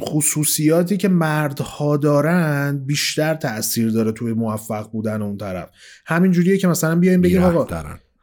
خصوصیاتی 0.00 0.96
که 0.96 1.08
مردها 1.08 1.96
دارن 1.96 2.84
بیشتر 2.86 3.34
تاثیر 3.34 3.90
داره 3.90 4.12
توی 4.12 4.32
موفق 4.32 4.90
بودن 4.90 5.22
اون 5.22 5.36
طرف. 5.36 5.70
همین 6.06 6.32
جوریه 6.32 6.56
که 6.56 6.68
مثلا 6.68 6.96
بیایم 6.96 7.20
بگیم 7.20 7.42
آقا 7.42 7.66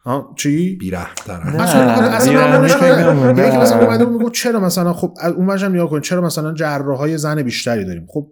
ها 0.06 0.34
چی؟ 0.38 0.76
بیرحم‌ترن. 0.76 1.48
اصلا 1.48 1.82
اصلا 1.92 2.62
مثلا. 2.62 3.80
اومده 3.80 4.06
می‌گفت 4.06 4.34
چرا 4.34 4.60
مثلا 4.60 4.94
خب 4.94 5.14
از 5.20 5.34
اون 5.34 5.50
وجه 5.50 5.66
هم 5.66 5.74
نگاه 5.74 5.90
کن 5.90 6.02
چرا 6.02 6.22
مثلا 6.22 6.54
جراحای 6.54 7.18
زن 7.18 7.42
بیشتری 7.42 7.86
داریم؟ 7.86 8.06
خب 8.10 8.32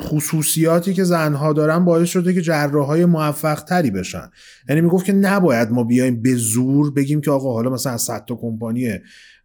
خصوصیاتی 0.00 0.94
که 0.94 1.04
زنها 1.04 1.52
دارن 1.52 1.84
باعث 1.84 2.08
شده 2.08 2.34
که 2.34 2.42
جراحای 2.42 3.04
موفق 3.04 3.60
تری 3.60 3.90
بشن. 3.90 4.30
یعنی 4.68 4.80
می‌گفت 4.80 5.06
که 5.06 5.12
نباید 5.12 5.70
ما 5.70 5.84
بیایم 5.84 6.22
به 6.22 6.34
زور 6.34 6.90
بگیم 6.90 7.20
که 7.20 7.30
آقا 7.30 7.52
حالا 7.52 7.70
مثلا 7.70 7.92
از 7.92 8.02
100 8.02 8.24
تا 8.24 8.34
کمپانی 8.34 8.98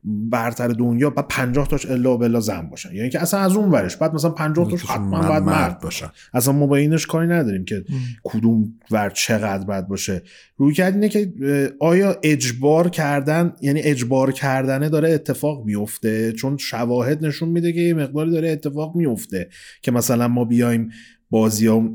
برتر 0.03 0.67
دنیا 0.67 1.09
بعد 1.09 1.27
50 1.27 1.67
تاش 1.67 1.85
الا 1.85 2.13
و 2.13 2.17
بلا 2.17 2.39
زن 2.39 2.61
باشن. 2.61 2.95
یعنی 2.95 3.09
که 3.09 3.21
اصلا 3.21 3.39
از 3.39 3.55
اون 3.55 3.71
ورش. 3.71 3.95
بعد 3.95 4.13
مثلا 4.13 4.31
50 4.31 4.65
تاش 4.69 4.73
یکیشون 4.73 4.95
حتما 4.95 5.27
باید 5.27 5.43
مرد 5.43 5.79
باشن 5.79 6.09
اصلا 6.33 6.53
ما 6.53 6.67
با 6.67 6.75
اینش 6.75 7.05
کاری 7.05 7.27
نداریم 7.27 7.65
که 7.65 7.83
کدوم 8.23 8.73
ور 8.91 9.09
چقدر 9.09 9.65
باید 9.65 9.87
باشه. 9.87 10.21
روی 10.57 10.73
کرد 10.73 10.93
اینه 10.93 11.09
که 11.09 11.33
آیا 11.79 12.15
اجبار 12.23 12.89
کردن 12.89 13.53
یعنی 13.61 13.81
اجبار 13.81 14.31
کردنه 14.31 14.89
داره 14.89 15.11
اتفاق 15.11 15.65
میفته؟ 15.65 16.31
چون 16.31 16.57
شواهد 16.57 17.25
نشون 17.25 17.49
میده 17.49 17.73
که 17.73 17.79
یه 17.79 17.93
مقداری 17.93 18.31
داره 18.31 18.49
اتفاق 18.49 18.95
میفته 18.95 19.49
که 19.81 19.91
مثلا 19.91 20.27
ما 20.27 20.45
بیایم 20.45 20.89
بازی 21.29 21.67
ها 21.67 21.89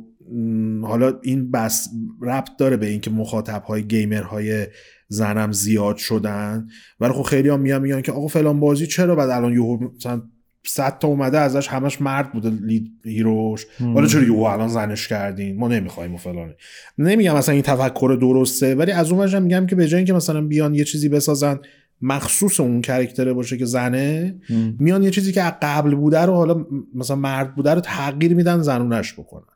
حالا 0.83 1.19
این 1.23 1.51
بس 1.51 1.89
ربط 2.23 2.57
داره 2.59 2.77
به 2.77 2.87
اینکه 2.87 3.11
مخاطب 3.11 3.63
های 3.63 3.83
گیمر 3.83 4.23
های 4.23 4.67
زنم 5.15 5.53
زیاد 5.53 5.97
شدن. 5.97 6.69
ولی 7.01 7.13
خب 7.13 7.23
خیلی 7.23 7.49
هم 7.49 7.61
میان 7.61 7.83
میگن 7.83 8.01
که 8.01 8.13
آقا 8.13 8.27
فلان 8.27 8.61
بازی 8.61 8.87
چرا 8.87 9.15
بعد 9.15 9.31
الان 9.31 9.53
یهو 9.53 9.79
مثلا 9.97 10.23
100 10.67 10.99
تا 10.99 11.09
اومده 11.09 11.39
ازش 11.39 11.69
همش 11.69 12.01
مرد 12.01 12.33
بوده 12.33 12.51
لید 12.51 12.91
هیروش. 13.05 13.67
حالا 13.81 14.07
چرا 14.07 14.23
یهو 14.23 14.43
الان 14.43 14.69
زنش 14.69 15.09
کردین؟ 15.09 15.57
ما 15.57 15.69
نمی‌خوایم 15.69 16.15
و 16.15 16.17
فلانه 16.17 16.57
نمیگم 16.99 17.37
مثلا 17.37 17.53
این 17.53 17.63
تفکر 17.63 18.19
درسته 18.21 18.75
ولی 18.75 18.93
از 18.93 19.13
اون 19.13 19.39
میگم 19.43 19.67
که 19.67 19.77
به 19.77 19.89
جای 19.89 19.99
اینکه 19.99 20.13
مثلا 20.13 20.41
بیان 20.47 20.75
یه 20.75 20.85
چیزی 20.85 21.09
بسازن 21.09 21.59
مخصوص 22.03 22.61
اون 22.61 22.83
کرکتره 22.83 23.33
باشه 23.33 23.57
که 23.57 23.65
زنه 23.65 24.35
میان 24.79 25.03
یه 25.03 25.11
چیزی 25.11 25.33
که 25.33 25.43
قبل 25.63 25.95
بوده 25.95 26.21
رو 26.21 26.35
حالا 26.35 26.67
مثلا 26.95 27.17
مرد 27.17 27.55
بوده 27.55 27.75
رو 27.75 27.81
تغییر 27.81 28.35
میدن 28.35 28.63
زنونش 28.63 29.13
بکنن. 29.13 29.54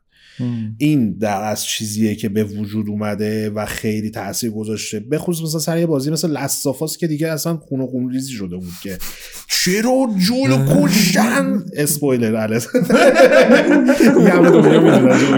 این 0.77 1.13
در 1.13 1.43
از 1.43 1.65
چیزیه 1.65 2.15
که 2.15 2.29
به 2.29 2.43
وجود 2.43 2.89
اومده 2.89 3.49
و 3.49 3.65
خیلی 3.65 4.09
تاثیر 4.09 4.51
گذاشته. 4.51 4.99
به 4.99 5.17
خصوص 5.17 5.47
مثلا 5.47 5.59
سر 5.59 5.77
یه 5.77 5.85
بازی 5.85 6.11
مثل 6.11 6.31
لستافاس 6.31 6.97
که 6.97 7.07
دیگه 7.07 7.27
اصلا 7.27 7.57
خون 7.57 7.81
و 7.81 7.87
خون 7.87 8.09
ریزی 8.09 8.31
شده 8.33 8.55
بود 8.55 8.73
که. 8.83 8.97
چرا 9.47 10.09
جولو 10.17 10.57
کشتن؟ 10.75 11.63
اسپویلر 11.75 12.59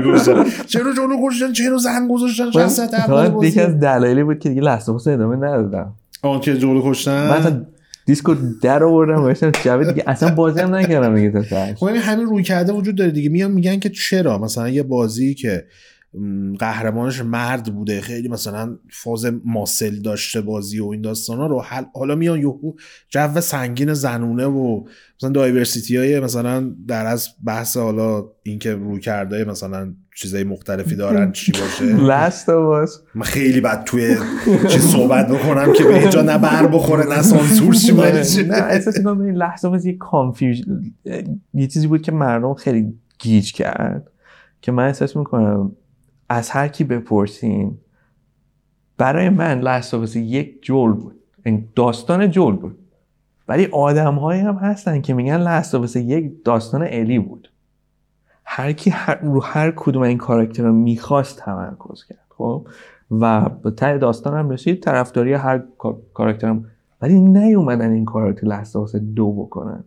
کشتن. 0.05 0.43
چرا 0.67 0.93
جولو 0.93 1.15
کشتن؟ 1.27 1.53
چرا 1.53 1.77
زن 1.77 2.07
گذاشتن؟ 2.07 2.51
بازی. 3.07 3.47
یکی 3.47 3.61
از 3.61 3.79
دلایلی 3.79 4.23
بود 4.23 4.39
که 4.39 4.49
دیگه 4.49 4.61
لستافاس 4.61 5.07
ادامه 5.07 5.35
ندادم. 5.35 5.93
آن 6.21 6.39
که 6.39 6.57
جولو 6.57 6.81
کشتن؟ 6.91 7.65
دیسکو 8.11 8.35
در 8.61 8.83
آوردم 8.83 9.21
گذاشتم 9.21 9.51
جواب 9.51 9.83
دیگه. 9.83 10.03
اصلا 10.07 10.35
بازی 10.35 10.59
هم 10.59 10.75
نکردم 10.75 11.15
دیگه 11.15 11.43
تا. 11.43 11.75
خب 11.75 11.87
همین 11.87 12.25
روی 12.25 12.43
کرده 12.43 12.73
وجود 12.73 12.95
داره 12.95 13.11
دیگه. 13.11 13.29
میان 13.29 13.51
میگن 13.51 13.79
که 13.79 13.89
چرا؟ 13.89 14.37
مثلا 14.37 14.69
یه 14.69 14.83
بازی 14.83 15.33
که 15.33 15.65
قهرمانش 16.59 17.21
مرد 17.21 17.75
بوده 17.75 18.01
خیلی 18.01 18.27
مثلا 18.27 18.77
فاز 18.89 19.25
ماسل 19.45 19.95
داشته 19.95 20.41
بازی 20.41 20.79
و 20.79 20.87
این 20.87 21.01
داستانا 21.01 21.47
رو. 21.47 21.61
حل- 21.61 21.85
حالا 21.95 22.15
میان 22.15 22.39
یهو 22.39 22.73
جو 23.09 23.41
سنگین 23.41 23.93
زنونه 23.93 24.45
و 24.45 24.83
مثلا 25.17 25.29
دایورسیتی 25.29 25.97
های 25.97 26.19
مثلا 26.19 26.75
در 26.87 27.05
از 27.05 27.29
بحث 27.45 27.77
حالا 27.77 28.23
اینکه 28.43 28.73
روی 28.73 28.99
کرده 28.99 29.45
مثلا 29.45 29.93
چیزای 30.15 30.43
مختلفی 30.43 30.95
دارن 30.95 31.31
چی 31.31 31.51
باشه؟ 31.51 31.85
لست 31.85 32.49
واس 32.49 33.01
من 33.15 33.25
خیلی 33.25 33.61
بد 33.61 33.83
توی 33.83 34.15
چیز 34.69 34.81
صحبت 34.81 35.27
بکنم 35.27 35.73
که 35.73 35.83
به 35.83 35.99
اینجا 35.99 36.21
نه 36.21 36.37
بر 36.37 36.67
بخوره 36.67 37.09
نه 37.09 37.21
سانسور 37.21 37.73
چی- 37.73 38.43
نه 38.43 38.55
احساس 38.55 38.97
می‌کنم 38.97 39.21
این 39.21 39.35
Last 39.35 39.67
of 39.67 39.76
Us 39.76 39.85
یه 39.85 39.97
confusion 39.97 40.81
یه 41.53 41.67
چیزی 41.67 41.87
بود 41.87 42.01
که 42.01 42.11
مردم 42.11 42.53
خیلی 42.53 42.93
گیج 43.19 43.53
کرد 43.53 44.11
که 44.61 44.71
من 44.71 44.85
احساس 44.85 45.15
می‌کنم 45.15 45.71
از 46.29 46.49
هر 46.49 46.67
کی 46.67 46.83
بپرسین 46.83 47.77
برای 48.97 49.29
من 49.29 49.59
Last 49.59 49.89
of 49.89 50.04
Us 50.04 50.19
یک 50.19 50.63
Joel 50.63 50.91
بود. 50.93 51.15
این 51.45 51.67
داستان 51.75 52.31
Joel 52.31 52.55
بود. 52.55 52.77
ولی 53.47 53.65
آدم 53.65 54.15
هم 54.15 54.55
هستن 54.55 55.01
که 55.01 55.13
میگن 55.13 55.37
Last 55.37 55.68
of 55.68 55.84
Us 55.84 55.99
یک 55.99 56.31
داستان 56.45 56.81
Ellie 56.81 57.19
بود. 57.19 57.50
هر 58.53 58.71
کی 58.71 58.89
هر 58.89 59.19
رو 59.21 59.39
هر 59.43 59.71
کدوم 59.75 60.01
این 60.03 60.17
کاراکتر 60.17 60.63
رو 60.63 60.73
می‌خواست 60.73 61.39
تمرکز 61.39 62.03
کرد 62.03 62.25
خب؟ 62.29 62.67
و 63.11 63.49
به 63.49 63.71
ته 63.71 63.97
داستان 63.97 64.37
هم 64.37 64.49
رسید 64.49 64.83
طرفداری 64.83 65.33
هر 65.33 65.59
کا- 65.77 65.95
کاراکترم. 66.13 66.65
ولی 67.01 67.21
نیومدن 67.21 67.91
این 67.91 68.05
کار 68.05 68.27
رو 68.27 68.33
تو 68.33 68.45
لحظه 68.47 68.99
دو 68.99 69.31
بکنن. 69.33 69.83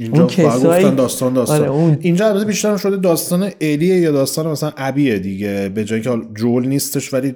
اینجا 0.00 0.26
کسایی- 0.26 0.84
گفتن 0.84 0.94
داستان 0.96 1.32
داستان. 1.34 1.60
آره 1.60 1.70
اون 1.70 1.96
اینجا 2.00 2.26
البته 2.28 2.44
بیشتر 2.44 2.76
شده 2.76 2.96
داستان 2.96 3.42
الیه 3.60 3.96
یا 4.00 4.12
داستان 4.12 4.46
مثلا 4.46 4.72
ابیه 4.76 5.18
دیگه 5.18 5.68
به 5.74 5.84
جایی 5.84 6.02
که 6.02 6.10
جول 6.34 6.66
نیستش 6.68 7.14
ولی 7.14 7.34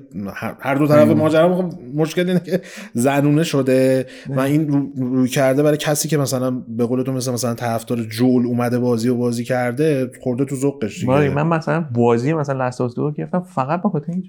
هر 0.61 0.75
دو 0.75 0.87
طرف 0.87 1.09
ماجرا 1.09 1.57
خب 1.57 1.65
مشکل 1.95 2.29
اینه 2.29 2.41
که 2.41 2.61
زنونه 2.95 3.45
شده 3.45 4.07
و 4.29 4.41
این 4.41 4.69
رو- 4.69 4.89
روی 4.97 5.29
کرده 5.29 5.63
برای 5.63 5.77
کسی 5.77 6.09
که 6.09 6.17
مثلا 6.17 6.51
به 6.51 6.87
قول 6.87 7.03
تو 7.03 7.13
مثلا 7.13 7.35
مثلا 7.35 7.55
طرفدار 7.55 8.03
جول 8.03 8.47
اومده 8.47 8.79
بازی 8.79 9.09
و 9.09 9.17
بازی 9.17 9.45
کرده 9.45 10.11
خورده 10.21 10.45
تو 10.45 10.57
ذوقش 10.57 11.01
دیگه. 11.01 11.31
من 11.31 11.47
مثلا 11.47 11.85
بازی 11.95 12.33
مثلا 12.33 12.65
واسه 12.65 12.89
دو 12.97 13.11
گرفتم 13.11 13.41
فقط 13.41 13.83
به 13.83 13.89
خاطر 13.89 14.13
این 14.13 14.25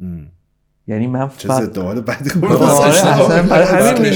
ام. 0.00 0.26
یعنی 0.86 1.06
من 1.06 1.28
چه 1.38 1.48
فقط 1.48 1.70
بدی 1.70 1.80
آره، 1.80 2.00
برای 2.00 2.18
بعد 2.18 2.40
بازی 2.40 2.98
از 2.98 4.10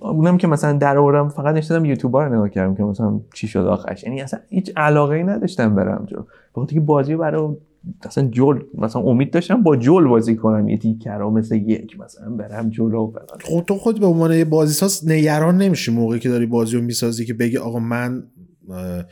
اونم 0.00 0.38
که 0.38 0.46
مثلا 0.46 0.72
در 0.72 0.98
آوردم 0.98 1.28
فقط 1.28 1.54
نشستم 1.54 1.84
یوتیوب 1.84 2.16
رو 2.16 2.34
نگاه 2.34 2.48
کردم 2.48 2.74
که 2.74 2.82
مثلا 2.82 3.20
چی 3.34 3.48
شد 3.48 3.66
آخرش. 3.66 4.04
یعنی 4.04 4.20
اصلا 4.20 4.40
هیچ 4.48 4.72
علاقه 4.76 5.14
ای 5.14 5.22
نداشتم 5.22 5.74
برم 5.74 6.06
جو 6.10 6.16
بخاطر 6.54 6.74
که 6.74 6.80
بازی 6.80 7.12
رو 7.12 7.18
برای 7.18 7.48
اصلا 8.02 8.28
جول 8.28 8.64
مثلا 8.78 9.02
امید 9.02 9.30
داشتم 9.30 9.62
با 9.62 9.76
جول 9.76 10.08
بازی 10.08 10.36
کنم. 10.36 10.68
یه 10.68 10.78
تیکر 10.78 11.18
رو 11.18 11.30
مثل 11.30 11.54
یک 11.54 12.00
مثلا 12.00 12.30
برم 12.30 12.70
جلو 12.70 13.06
و 13.06 13.10
فلان. 13.10 13.26
خود 13.44 13.64
تو 13.64 13.74
خود 13.74 14.00
به 14.00 14.06
عنوان 14.06 14.32
یه 14.32 14.44
بازیساز 14.44 15.08
نگران 15.08 15.56
نمیشی 15.56 15.92
موقعی 15.92 16.20
که 16.20 16.28
داری 16.28 16.46
بازی 16.46 16.76
رو 16.76 16.82
می‌سازی 16.82 17.24
که 17.24 17.34
بگی 17.34 17.58
آقا 17.58 17.78
من 17.78 18.22
اه، 18.70 19.04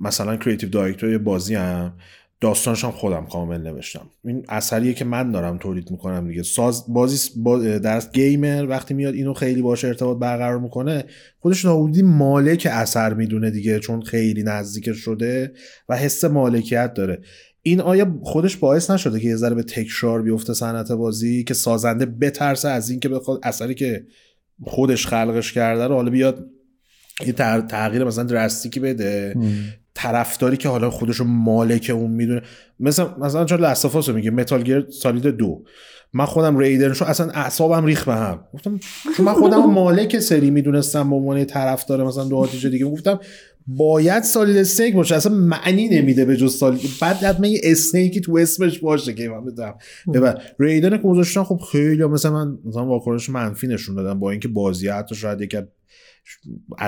مثلا 0.00 0.36
creative 0.36 0.68
director 0.68 1.10
یه 1.10 1.18
بازی 1.18 1.54
هم 1.54 1.92
داستانش 2.40 2.84
هم 2.84 2.90
خودم 2.90 3.26
کامل 3.26 3.60
نوشتم. 3.60 4.10
این 4.24 4.44
اثریه 4.48 4.94
که 4.94 5.04
من 5.04 5.30
دارم 5.30 5.58
تولید 5.58 5.90
می‌کنم 5.90 6.28
دیگه. 6.28 6.42
ساز 6.42 6.84
بازی 6.88 7.30
با 7.36 7.58
در 7.58 8.02
gamer 8.12 8.66
وقتی 8.68 8.94
میاد 8.94 9.14
اینو 9.14 9.34
خیلی 9.34 9.62
باهاش 9.62 9.88
ارتباط 9.88 10.18
برقرار 10.18 10.58
می‌کنه 10.58 11.04
خودش 11.38 11.64
ناودی 11.64 12.02
مالک 12.02 12.68
اثر 12.70 13.14
می‌دونه 13.14 13.50
دیگه 13.50 13.78
چون 13.78 14.02
خیلی 14.02 14.42
نزدیک 14.42 14.92
شده 14.92 15.52
و 15.88 15.96
حس 15.96 16.24
مالکیت 16.24 16.94
داره. 16.94 17.20
این 17.62 17.80
آیا 17.80 18.18
خودش 18.22 18.56
باعث 18.56 18.90
نشده 18.90 19.20
که 19.20 19.28
یه 19.28 19.36
ذره 19.36 19.54
به 19.54 19.62
تکرار 19.62 20.22
بیفته 20.22 20.54
صنعت 20.54 20.92
بازی 20.92 21.44
که 21.44 21.54
سازنده 21.54 22.06
بترسه 22.06 22.68
از 22.68 22.90
اینکه 22.90 23.08
بخواد 23.08 23.40
اثری 23.42 23.74
که 23.74 24.06
خودش 24.64 25.06
خلقش 25.06 25.52
کرده 25.52 25.86
رو؟ 25.86 25.94
حالا 25.94 26.10
بیاد 26.10 26.46
یه 27.26 27.32
تغ- 27.32 27.66
تغییر 27.66 28.04
مثلا 28.04 28.24
درستیکی 28.24 28.80
بده. 28.80 29.34
طرفداری 29.94 30.56
که 30.56 30.68
حالا 30.68 30.90
خودش 30.90 31.16
رو 31.16 31.24
مالک 31.24 31.90
اون 31.94 32.10
می‌دونه. 32.10 32.42
مثلا 32.80 33.16
مثلا 33.20 33.44
چون 33.44 33.60
لستافاس 33.60 34.08
رو 34.08 34.14
میگه 34.14 34.30
متال 34.30 34.62
گیر 34.62 34.86
سالید 34.90 35.26
دو. 35.26 35.62
من 36.12 36.24
خودم 36.24 36.58
ریدر 36.58 36.92
شو 36.92 37.04
اصلا 37.04 37.30
اعصابم 37.30 37.84
ریخ 37.84 38.04
به 38.04 38.14
هم. 38.14 38.44
گفتم 38.54 38.80
چون 39.16 39.26
من 39.26 39.32
خودم 39.32 39.70
مالک 39.70 40.18
سری 40.18 40.50
می‌دونستم 40.50 41.10
به 41.10 41.16
عنوان 41.16 41.44
طرفدار 41.44 42.04
مثلا 42.04 42.24
دو 42.24 42.36
آتیش 42.36 42.64
دیگه. 42.64 42.86
گفتم 42.86 43.20
باید 43.66 44.22
سالید 44.22 44.56
استیک 44.56 44.94
باشه. 44.94 45.14
اصلا 45.14 45.34
معنی 45.34 45.88
نمیده 45.88 46.24
به 46.24 46.36
جز 46.36 46.54
سالید 46.54 46.80
بعد 47.00 47.16
حتما 47.16 47.46
یه 47.46 47.60
استیکی 47.64 48.20
تو 48.20 48.36
اسمش 48.36 48.78
باشه 48.78 49.14
که 49.14 49.28
من 49.28 49.44
بدم 49.44 49.74
ببر 50.14 50.42
ریدن 50.58 50.90
که 50.90 51.02
گذاشتن 51.02 51.42
خب 51.42 51.60
خیلی 51.72 52.04
مثلا 52.04 52.32
من 52.32 52.58
مثلا 52.64 52.86
واکنش 52.86 53.30
منفی 53.30 53.66
نشون 53.66 53.94
دادم 53.94 54.20
با 54.20 54.30
اینکه 54.30 54.48
بازی 54.48 54.88
حتی 54.88 55.14
شاید 55.14 55.56
از 55.56 55.64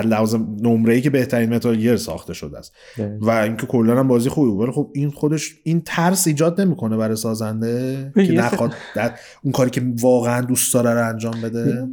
لحاظ 0.03 0.35
نمره 0.61 0.93
ای 0.93 1.01
که 1.01 1.09
بهترین 1.09 1.53
متال 1.53 1.75
گیر 1.75 1.97
ساخته 1.97 2.33
شده 2.33 2.57
است. 2.57 2.73
و 3.21 3.29
اینکه 3.29 3.67
کلا 3.67 3.99
هم 3.99 4.07
بازی 4.07 4.29
خوبی 4.29 4.51
بود 4.51 4.61
ولی 4.61 4.71
خب 4.71 4.91
این 4.93 5.09
خودش 5.09 5.55
این 5.63 5.81
ترس 5.85 6.27
ایجاد 6.27 6.61
نمی‌کنه 6.61 6.97
برای 6.97 7.15
سازنده 7.15 8.11
که 8.15 8.33
نخواد 8.33 8.73
در 8.95 9.11
اون 9.43 9.51
کاری 9.51 9.69
که 9.69 9.81
واقعا 10.01 10.41
دوست 10.41 10.73
داره 10.73 10.93
رو 10.93 11.09
انجام 11.09 11.41
بده. 11.41 11.87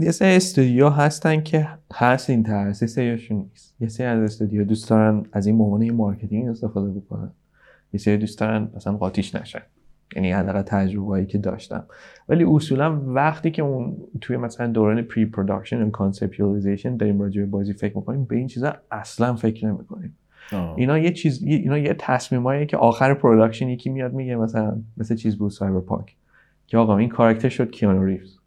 یه 0.00 0.10
سری 0.10 0.36
استودیو 0.36 0.88
هستن 0.88 1.42
که 1.42 1.68
هست 1.94 2.30
این 2.30 2.42
ترس 2.42 2.82
یه 2.82 2.88
سریشون 2.88 3.36
نیست. 3.36 3.74
یه 3.80 3.88
سری 3.88 4.06
از 4.06 4.22
استودیو 4.22 4.64
دوست 4.64 4.90
دارن 4.90 5.22
از 5.32 5.46
این 5.46 5.56
موانع 5.56 5.90
مارکتینگ 5.90 6.48
استفاده 6.48 6.90
بکنن. 6.90 7.30
یه 7.92 8.00
سری 8.00 8.16
دوست 8.16 8.38
دارن 8.38 8.68
مثلا 8.76 8.96
قاطیش 8.96 9.34
نشن. 9.34 9.62
یعنی 10.16 10.32
حداقل 10.32 10.62
تجربه‌ای 10.62 11.26
که 11.26 11.38
داشتم. 11.38 11.84
ولی 12.28 12.44
اصولا 12.44 13.00
وقتی 13.06 13.50
که 13.50 13.62
اون 13.62 13.96
توی 14.20 14.36
مثلا 14.36 14.66
دوران 14.66 15.02
pre-production 15.02 15.82
و 15.82 15.90
conceptualization 15.90 16.96
داریم 16.96 17.20
راجع 17.20 17.40
به 17.40 17.46
بازی 17.46 17.72
فکر 17.72 17.96
می‌کنیم 17.96 18.24
به 18.24 18.36
این 18.36 18.46
چیزا 18.46 18.74
اصلا 18.90 19.34
فکر 19.34 19.66
نمی‌کنیم. 19.66 20.16
اینا 20.76 20.98
یه 20.98 21.12
چیز 21.12 21.42
اینا 21.42 21.78
یه 21.78 21.94
تصمیمایی 21.98 22.66
که 22.66 22.76
آخر 22.76 23.14
production 23.14 23.68
یکی 23.68 23.90
میاد 23.90 24.12
میگه 24.12 24.36
مثلا 24.36 24.76
مثل 24.96 25.14
چیز 25.14 25.38
بود 25.38 25.50
Cyberpunk 25.50 26.16
که 26.66 26.78
آقا 26.78 26.96
این 26.96 27.08
کاراکتر 27.08 27.48
شد 27.48 27.70
کیانو 27.70 28.04
ریوز. 28.04 28.40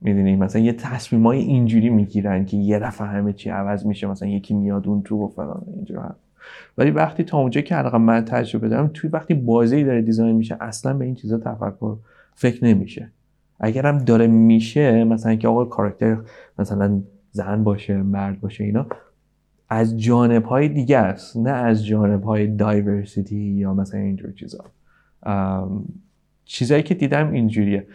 می‌دونی؟ 0.00 0.36
مثلا 0.36 0.62
یه 0.62 0.72
تصمیمای 0.72 1.38
اینجوری 1.38 1.90
می‌گیرن 1.90 2.44
که 2.44 2.56
یه 2.56 2.78
دفعه 2.78 3.06
همه 3.06 3.32
چی 3.32 3.50
عوض 3.50 3.86
میشه 3.86 4.06
مثلا 4.06 4.28
یکی 4.28 4.54
میاد 4.54 4.88
اون 4.88 5.02
تو 5.02 5.24
و 5.24 5.28
فلان 5.28 5.62
اینجور 5.74 5.98
حرف. 5.98 6.16
ولی 6.78 6.90
وقتی 6.90 7.24
تا 7.24 7.38
اونجا 7.38 7.60
که 7.60 7.74
حداقل 7.76 7.98
من 7.98 8.24
تجربه 8.24 8.68
دارم 8.68 8.90
توی 8.94 9.10
وقتی 9.10 9.34
بازی 9.34 9.84
داره 9.84 10.02
design 10.02 10.36
میشه 10.36 10.56
اصلا 10.60 10.94
به 10.94 11.04
این 11.04 11.14
چیزا 11.14 11.38
تفکر 11.38 11.96
فکر 12.36 12.64
نمیشه. 12.64 13.10
اگرم 13.60 13.98
داره 13.98 14.26
میشه 14.26 15.04
مثلا 15.04 15.34
که 15.34 15.48
آقا 15.48 15.64
کاراکتر 15.64 16.18
مثلا 16.58 17.02
زن 17.30 17.64
باشه 17.64 18.02
مرد 18.02 18.40
باشه 18.40 18.64
اینا 18.64 18.86
از 19.68 20.00
جانب 20.00 20.44
های 20.44 20.68
دیگه 20.68 20.98
است 20.98 21.36
نه 21.36 21.50
از 21.50 21.86
جانب 21.86 22.22
های 22.22 22.46
diversity 22.46 23.36
یا 23.36 23.74
مثلا 23.74 24.00
اینجور 24.00 24.32
چیزا. 24.32 24.64
چیزایی 26.44 26.82
که 26.82 26.94
دیدم 26.94 27.32
اینجوریه. 27.32 27.86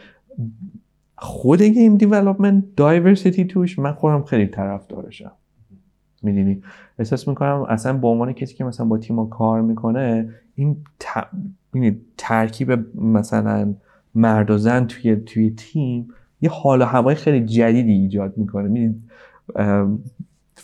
خود 1.17 1.61
game 1.61 1.97
development 1.97 2.63
diversity 2.75 3.45
توش 3.45 3.79
من 3.79 3.93
خودم 3.93 4.23
خیلی 4.23 4.47
طرفدارشم. 4.47 5.31
می‌دونی؟ 6.23 6.61
احساس 6.99 7.27
می‌کنم 7.27 7.65
اصلا 7.69 7.93
به 7.97 8.07
عنوان 8.07 8.33
کسی 8.33 8.55
که 8.55 8.63
مثلا 8.63 8.85
با 8.85 8.97
تیم 8.97 9.29
کار 9.29 9.61
می‌کنه 9.61 10.29
این 10.55 10.77
ت... 10.99 11.05
ترکیب 12.17 12.97
مثلا 13.01 13.73
مرد 14.15 14.51
و 14.51 14.57
زن 14.57 14.85
توی 14.85 15.15
توی 15.15 15.49
تیم 15.57 16.07
یه 16.41 16.49
حال 16.49 16.81
و 16.81 16.85
هوای 16.85 17.15
خیلی 17.15 17.45
جدیدی 17.45 17.91
ایجاد 17.91 18.37
می‌کنه. 18.37 18.67
می‌دونی، 18.67 19.01
ام، 19.55 19.99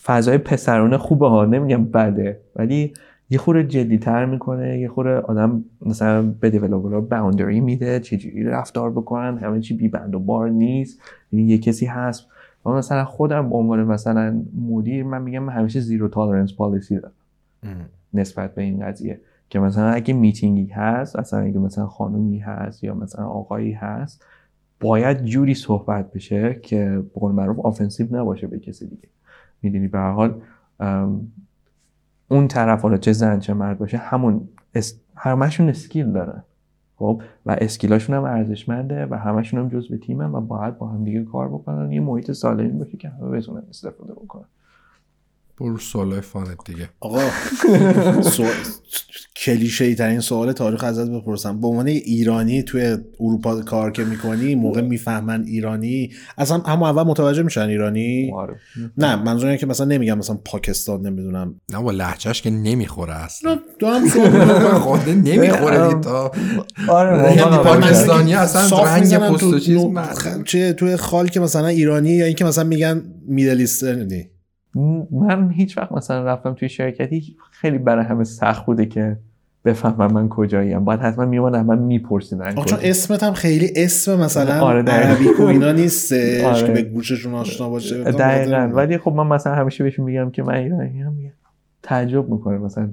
فضای 0.04 0.38
پسرانه 0.38 0.98
خوبه 0.98 1.28
ها 1.28 1.46
نمیگم 1.46 1.86
بده 1.86 2.40
ولی 2.56 2.94
یه 3.30 3.38
خورده 3.38 3.64
جدیتر 3.68 4.26
می‌کنه. 4.26 4.80
یه 4.80 4.88
خورده 4.88 5.20
آدم 5.20 5.64
مثلا 5.86 6.22
به 6.22 6.50
دیولوپرها 6.50 7.02
باوندری 7.02 7.60
میده 7.60 8.00
چجوری 8.00 8.44
رفتار 8.44 8.92
بکنن 8.92 9.38
همه 9.38 9.60
چی 9.60 9.78
بی 9.78 9.88
بند 9.88 10.16
و 10.16 10.20
بار 10.20 10.50
نیست. 10.50 11.02
یعنی 11.32 11.46
یه 11.46 11.58
کسی 11.58 11.86
هست. 11.86 12.28
و 12.66 12.70
مثلا 12.70 13.06
خودم 13.06 13.50
به 13.50 13.56
عنوان 13.56 13.84
مثلا 13.84 14.42
مدیر 14.70 15.04
من 15.04 15.22
میگم 15.22 15.40
من 15.40 15.54
همیشه 15.54 15.80
zero 15.80 16.08
tolerance 16.08 16.54
policy 16.54 17.00
دارم. 17.00 17.14
نسبت 18.14 18.56
به 18.56 18.62
این 18.62 18.86
قضیه. 18.86 19.20
که 19.50 19.60
مثلا 19.60 19.90
اگه 19.90 20.14
میتینگی 20.14 20.68
هست 20.68 21.16
اصلا 21.16 21.40
اگه 21.40 21.60
مثلا 21.60 21.88
خانومی 21.88 22.40
هست 22.40 22.84
یا 22.84 22.96
مثلا 22.96 23.26
آقایی 23.26 23.72
هست 23.72 24.26
باید 24.80 25.26
جوری 25.26 25.54
صحبت 25.54 26.12
بشه 26.12 26.60
که 26.64 27.04
به 27.14 27.20
قول 27.20 27.32
معروف 27.32 27.60
offensive 27.60 28.16
نباشه 28.16 28.48
به 28.48 28.60
کسی 28.60 28.88
دیگه. 28.88 29.08
می‌دونی؟ 29.62 29.88
به 29.88 29.98
هر 29.98 30.12
حال 30.12 30.42
اون 32.28 32.48
طرف 32.48 32.82
حالا 32.82 32.98
چه 32.98 33.12
زن 33.12 33.40
چه 33.40 33.54
مرد 33.54 33.80
باشه 33.80 33.98
همون 33.98 34.50
اس... 34.76 35.00
همشون 35.16 35.70
skill 35.70 36.12
دارن. 36.12 36.44
خب؟ 36.96 37.22
و 37.46 37.58
اسکیلاشون 37.62 38.16
هم 38.16 38.24
ارزشمنده 38.24 39.06
و 39.06 39.16
همشون 39.16 39.60
هم 39.60 39.70
جزء 39.70 39.98
تیمن 39.98 40.32
و 40.32 40.42
باید 40.42 40.78
با 40.78 40.88
هم 40.88 41.04
دیگه 41.04 41.24
کار 41.24 41.48
بکنن. 41.48 41.92
یه 41.92 42.02
محیط 42.02 42.32
سالمی 42.32 42.70
باشه 42.70 42.98
که 42.98 43.10
همه 43.10 43.30
بتونن 43.30 43.64
استفاده 43.70 44.14
بکنن. 44.14 44.46
برو 45.60 45.78
سوالای 45.78 46.22
فانت 46.22 46.58
دیگه. 46.66 46.90
آقا 47.00 47.22
سوال 48.22 48.50
کلیشه 49.36 49.96
ترین 49.96 50.20
سوال 50.20 50.52
تاریخ 50.52 50.84
ازت 50.84 51.10
بپرسم. 51.10 51.62
به 51.62 51.68
عنوان 51.68 51.88
ایرانی 51.88 52.64
توی 52.64 52.98
اروپا 53.20 53.62
کار 53.62 53.92
که 53.92 54.04
می‌کنی 54.04 54.56
موقع 54.56 54.82
می‌فهمن 54.82 55.44
ایرانی 55.46 56.12
اصلا 56.38 56.58
همون 56.58 56.90
اول 56.90 57.04
متوجه 57.04 57.44
میشن 57.44 57.62
ایرانی؟ 57.62 58.32
آره. 58.36 58.56
نه 58.98 59.16
منظور 59.16 59.46
اینه 59.48 59.58
که 59.58 59.66
مثلا 59.66 59.86
نمیگم 59.86 60.18
مثلا 60.18 60.40
پاکستان 60.46 61.02
نمی‌دونم. 61.02 61.62
نه 61.74 61.82
با 61.82 61.92
لحجهش 61.92 62.42
که 62.42 62.50
نمی‌خوره 62.50 63.14
اصلا. 63.14 63.60
دارم 63.80 64.08
سوال 64.08 64.30
خود 64.88 65.10
نمی‌خوره 65.10 66.02
تا. 66.02 66.32
آره 66.88 67.24
یعنی 67.24 67.42
آره. 67.42 67.64
پاکستانی 67.64 68.34
اصلا 68.34 68.84
رنگ 68.84 69.18
پوست 69.18 69.44
و 69.44 69.52
تو 69.52 69.60
چیز 69.60 69.80
چه 70.46 70.74
توی 70.74 70.96
خال 70.96 71.28
که 71.28 71.40
مثلا 71.40 71.68
ایرانی 71.68 72.10
یا 72.10 72.26
اینکه 72.26 72.46
مثلا 72.46 72.64
میگن 72.64 73.04
میدل 73.28 73.60
ایسترنی. 73.60 74.30
من 75.12 75.52
هیچ 75.52 75.78
وقت 75.78 75.92
مثلا 75.92 76.24
رفتم 76.24 76.54
توی 76.54 76.70
شرکتی 76.70 77.36
خیلی 77.52 77.78
برای 77.78 78.06
همه 78.06 78.24
سخت 78.24 78.66
بوده 78.66 78.86
که 78.86 79.18
بفهمم 79.66 80.14
من 80.14 80.30
کجاییم. 80.30 80.86
باید 80.86 81.00
حتما 81.00 81.26
میومدن 81.26 81.62
من 81.62 81.80
میپرسیدن 81.80 82.56
چون 82.56 82.80
اسمت 82.82 83.24
هم 83.24 83.34
خیلی 83.34 83.74
اسم 83.76 84.20
مثلا 84.20 84.62
آره،. 84.62 84.82
عربیک 84.82 85.40
و 85.40 85.44
اینا 85.44 85.72
نیستش 85.72 86.44
آره. 86.44 86.68
که 86.68 86.72
به 86.72 86.82
گوششون 86.82 87.34
آشنا 87.34 87.70
باشه 87.70 88.04
دقیقا. 88.04 88.70
ولی 88.74 88.98
خب 88.98 89.12
من 89.12 89.28
مثلا 89.28 89.56
همیشه 89.56 89.84
بهشون 89.84 90.06
میگم 90.06 90.32
که 90.32 90.44
من 90.44 90.54
ایرانی 90.54 91.02
هم 91.02 91.16
تعجب 91.84 92.30
می‌کنه 92.30 92.58
مثلا. 92.58 92.90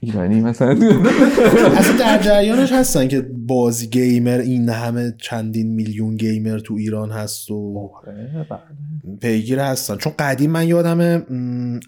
ایرانی 0.00 0.40
مثلا 0.40 0.68
اصلا 1.78 1.96
در 1.98 2.22
جریانش 2.22 2.72
هستن 2.72 3.08
که 3.08 3.20
بازی 3.20 3.86
گیمر 3.86 4.38
این 4.38 4.68
همه 4.68 5.14
چندین 5.18 5.74
میلیون 5.74 6.16
گیمر 6.16 6.58
تو 6.58 6.74
ایران 6.74 7.10
هست 7.10 7.50
و 7.50 7.90
آره، 7.94 8.46
بله. 8.50 9.16
پیگیر 9.20 9.58
هستن 9.58 9.96
چون 9.96 10.12
قدیم 10.18 10.50
من 10.50 10.68
یادم 10.68 11.00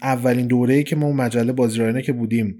اولین 0.01 0.47
دوره 0.47 0.83
که 0.83 0.95
ما 0.95 1.11
مجله 1.11 1.51
بازی‌رایانه 1.51 2.01
که 2.01 2.13
بودیم 2.13 2.57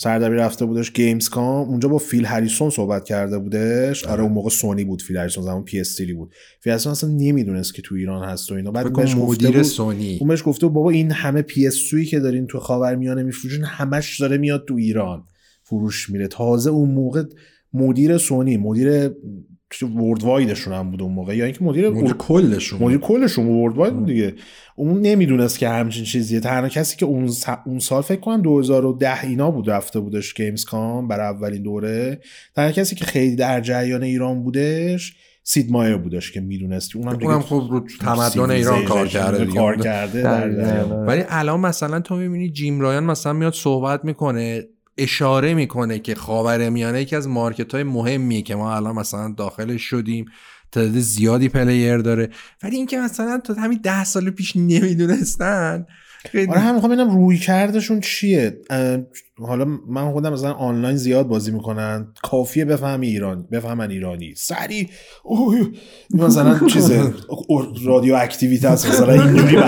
سردبیر 0.00 0.36
رفته 0.36 0.64
بودش 0.64 0.92
گیمزکام 0.92 1.68
اونجا 1.68 1.88
با 1.88 1.98
فیل 1.98 2.24
هریسون 2.24 2.70
صحبت 2.70 3.04
کرده 3.04 3.38
بودش. 3.38 4.04
آره 4.04 4.22
اون 4.22 4.32
موقع 4.32 4.50
سونی 4.50 4.84
بود 4.84 5.02
فیل 5.02 5.16
هریسون 5.16 5.44
زمان 5.44 5.64
PS 5.64 6.00
بود. 6.16 6.34
فیل 6.60 6.70
هریسون 6.70 6.92
اصلا 6.92 7.10
نمی‌دونست 7.10 7.74
که 7.74 7.82
تو 7.82 7.94
ایران 7.94 8.28
هست 8.28 8.52
و 8.52 8.54
اینا. 8.54 8.70
بعد 8.70 8.92
بهش 8.92 9.14
مدیر 9.14 9.50
بود 9.50 9.62
سونی. 9.62 10.18
اون 10.20 10.28
بهش 10.28 10.42
گفته 10.44 10.66
بود 10.66 10.74
بابا 10.74 10.90
این 10.90 11.10
همه 11.10 11.42
PS 11.42 11.94
که 12.10 12.20
دارین 12.20 12.46
تو 12.46 12.58
خاورمیانه 12.58 13.22
میفروشین 13.22 13.64
همش 13.64 14.20
داره 14.20 14.38
میاد 14.38 14.64
تو 14.68 14.74
ایران. 14.74 15.24
فروش 15.62 16.10
میره. 16.10 16.28
تازه 16.28 16.70
اون 16.70 16.90
موقع 16.90 17.24
مدیر 17.72 18.18
سونی 18.18 18.56
مدیر 18.56 19.10
worldwide 19.82 20.22
شون 20.22 20.72
هم 20.74 20.90
بود 20.90 21.02
اون 21.02 21.12
موقع 21.12 21.36
یا 21.36 21.44
اینکه 21.44 21.64
مدیر 21.64 21.88
مدیر 21.88 22.12
کلشون 22.12 22.82
مدیر 22.82 22.98
کلشون 22.98 23.46
worldwide 23.46 23.94
بود 23.94 24.06
دیگه. 24.06 24.34
اون 24.76 25.00
نمی‌دونست 25.00 25.58
که 25.58 25.68
همچین 25.68 26.04
چیزیه. 26.04 26.40
تنها 26.40 26.68
کسی 26.68 26.96
که 26.96 27.06
اون, 27.06 27.28
س- 27.28 27.46
اون 27.66 27.78
سال 27.78 28.02
فکر 28.02 28.20
کنم 28.20 28.42
2010 28.42 29.24
اینا 29.24 29.50
بود 29.50 29.70
رفته 29.70 30.00
بودش 30.00 30.34
گیمزکام 30.34 31.08
برای 31.08 31.26
اولین 31.26 31.62
دوره. 31.62 32.20
تنها 32.56 32.72
کسی 32.72 32.96
که 32.96 33.04
خیلی 33.04 33.36
در 33.36 33.60
جریان 33.60 34.02
ایران 34.02 34.42
بودش 34.42 35.16
سید 35.42 35.72
مایر 35.72 35.96
بودش 35.96 36.32
که 36.32 36.40
می‌دونست 36.40 36.96
اونم 36.96 37.12
دیگه 37.12 37.26
اونم 37.26 37.40
خب 37.40 37.62
رو 37.70 37.84
تمدن 38.00 38.50
ایران 38.50 38.84
کار 38.84 39.06
کرده 39.08 39.44
دیگه. 39.44 39.58
کار 39.58 39.76
کرده. 39.76 40.22
ولی 40.84 41.24
الان 41.28 41.60
مثلا 41.60 42.00
تو 42.00 42.16
می‌بینی 42.16 42.50
جیم 42.50 42.80
رایان 42.80 43.04
مثلا 43.04 43.32
میاد 43.32 43.52
صحبت 43.52 44.04
می‌کنه. 44.04 44.62
اشاره 44.98 45.54
می‌کنه 45.54 45.98
که 45.98 46.14
خاور 46.14 46.68
میانه 46.68 47.02
یکی 47.02 47.16
از 47.16 47.28
مارکت 47.28 47.74
های 47.74 47.82
مهمیه 47.82 48.42
که 48.42 48.54
ما 48.54 48.76
الان 48.76 48.94
مثلا 48.94 49.34
داخلش 49.36 49.82
شدیم. 49.82 50.24
تعداد 50.72 50.98
زیادی 50.98 51.48
player 51.48 51.98
داره. 51.98 52.28
ولی 52.62 52.76
اینکه 52.76 52.98
مثلا 52.98 53.40
تا 53.44 53.54
همین 53.54 53.80
ده 53.82 54.04
سال 54.04 54.30
پیش 54.30 54.56
نمی‌دونستن. 54.56 55.86
خیلی 56.32 56.50
آره 56.50 56.60
هم 56.60 56.74
می‌خوام 56.74 56.92
ببینم 56.92 57.10
رویکردشون 57.10 58.00
چیه 58.00 58.60
حالا 59.46 59.66
من 59.88 60.12
خودم 60.12 60.32
مثلا 60.32 60.52
آنلاین 60.52 60.96
زیاد 60.96 61.26
بازی 61.28 61.50
می‌کنن. 61.50 62.06
کافیه 62.22 62.64
بفهمی 62.64 63.06
ایران 63.06 63.46
بفهمن 63.52 63.90
ایرانی. 63.90 64.34
سری 64.36 64.90
اوه، 65.24 65.58
مثلا 66.14 66.58
چیز 66.66 66.92
رادیو 67.84 68.14
اکتیویته 68.14 68.68
است 68.68 68.88
مثلا 68.88 69.12
اینجوری. 69.12 69.58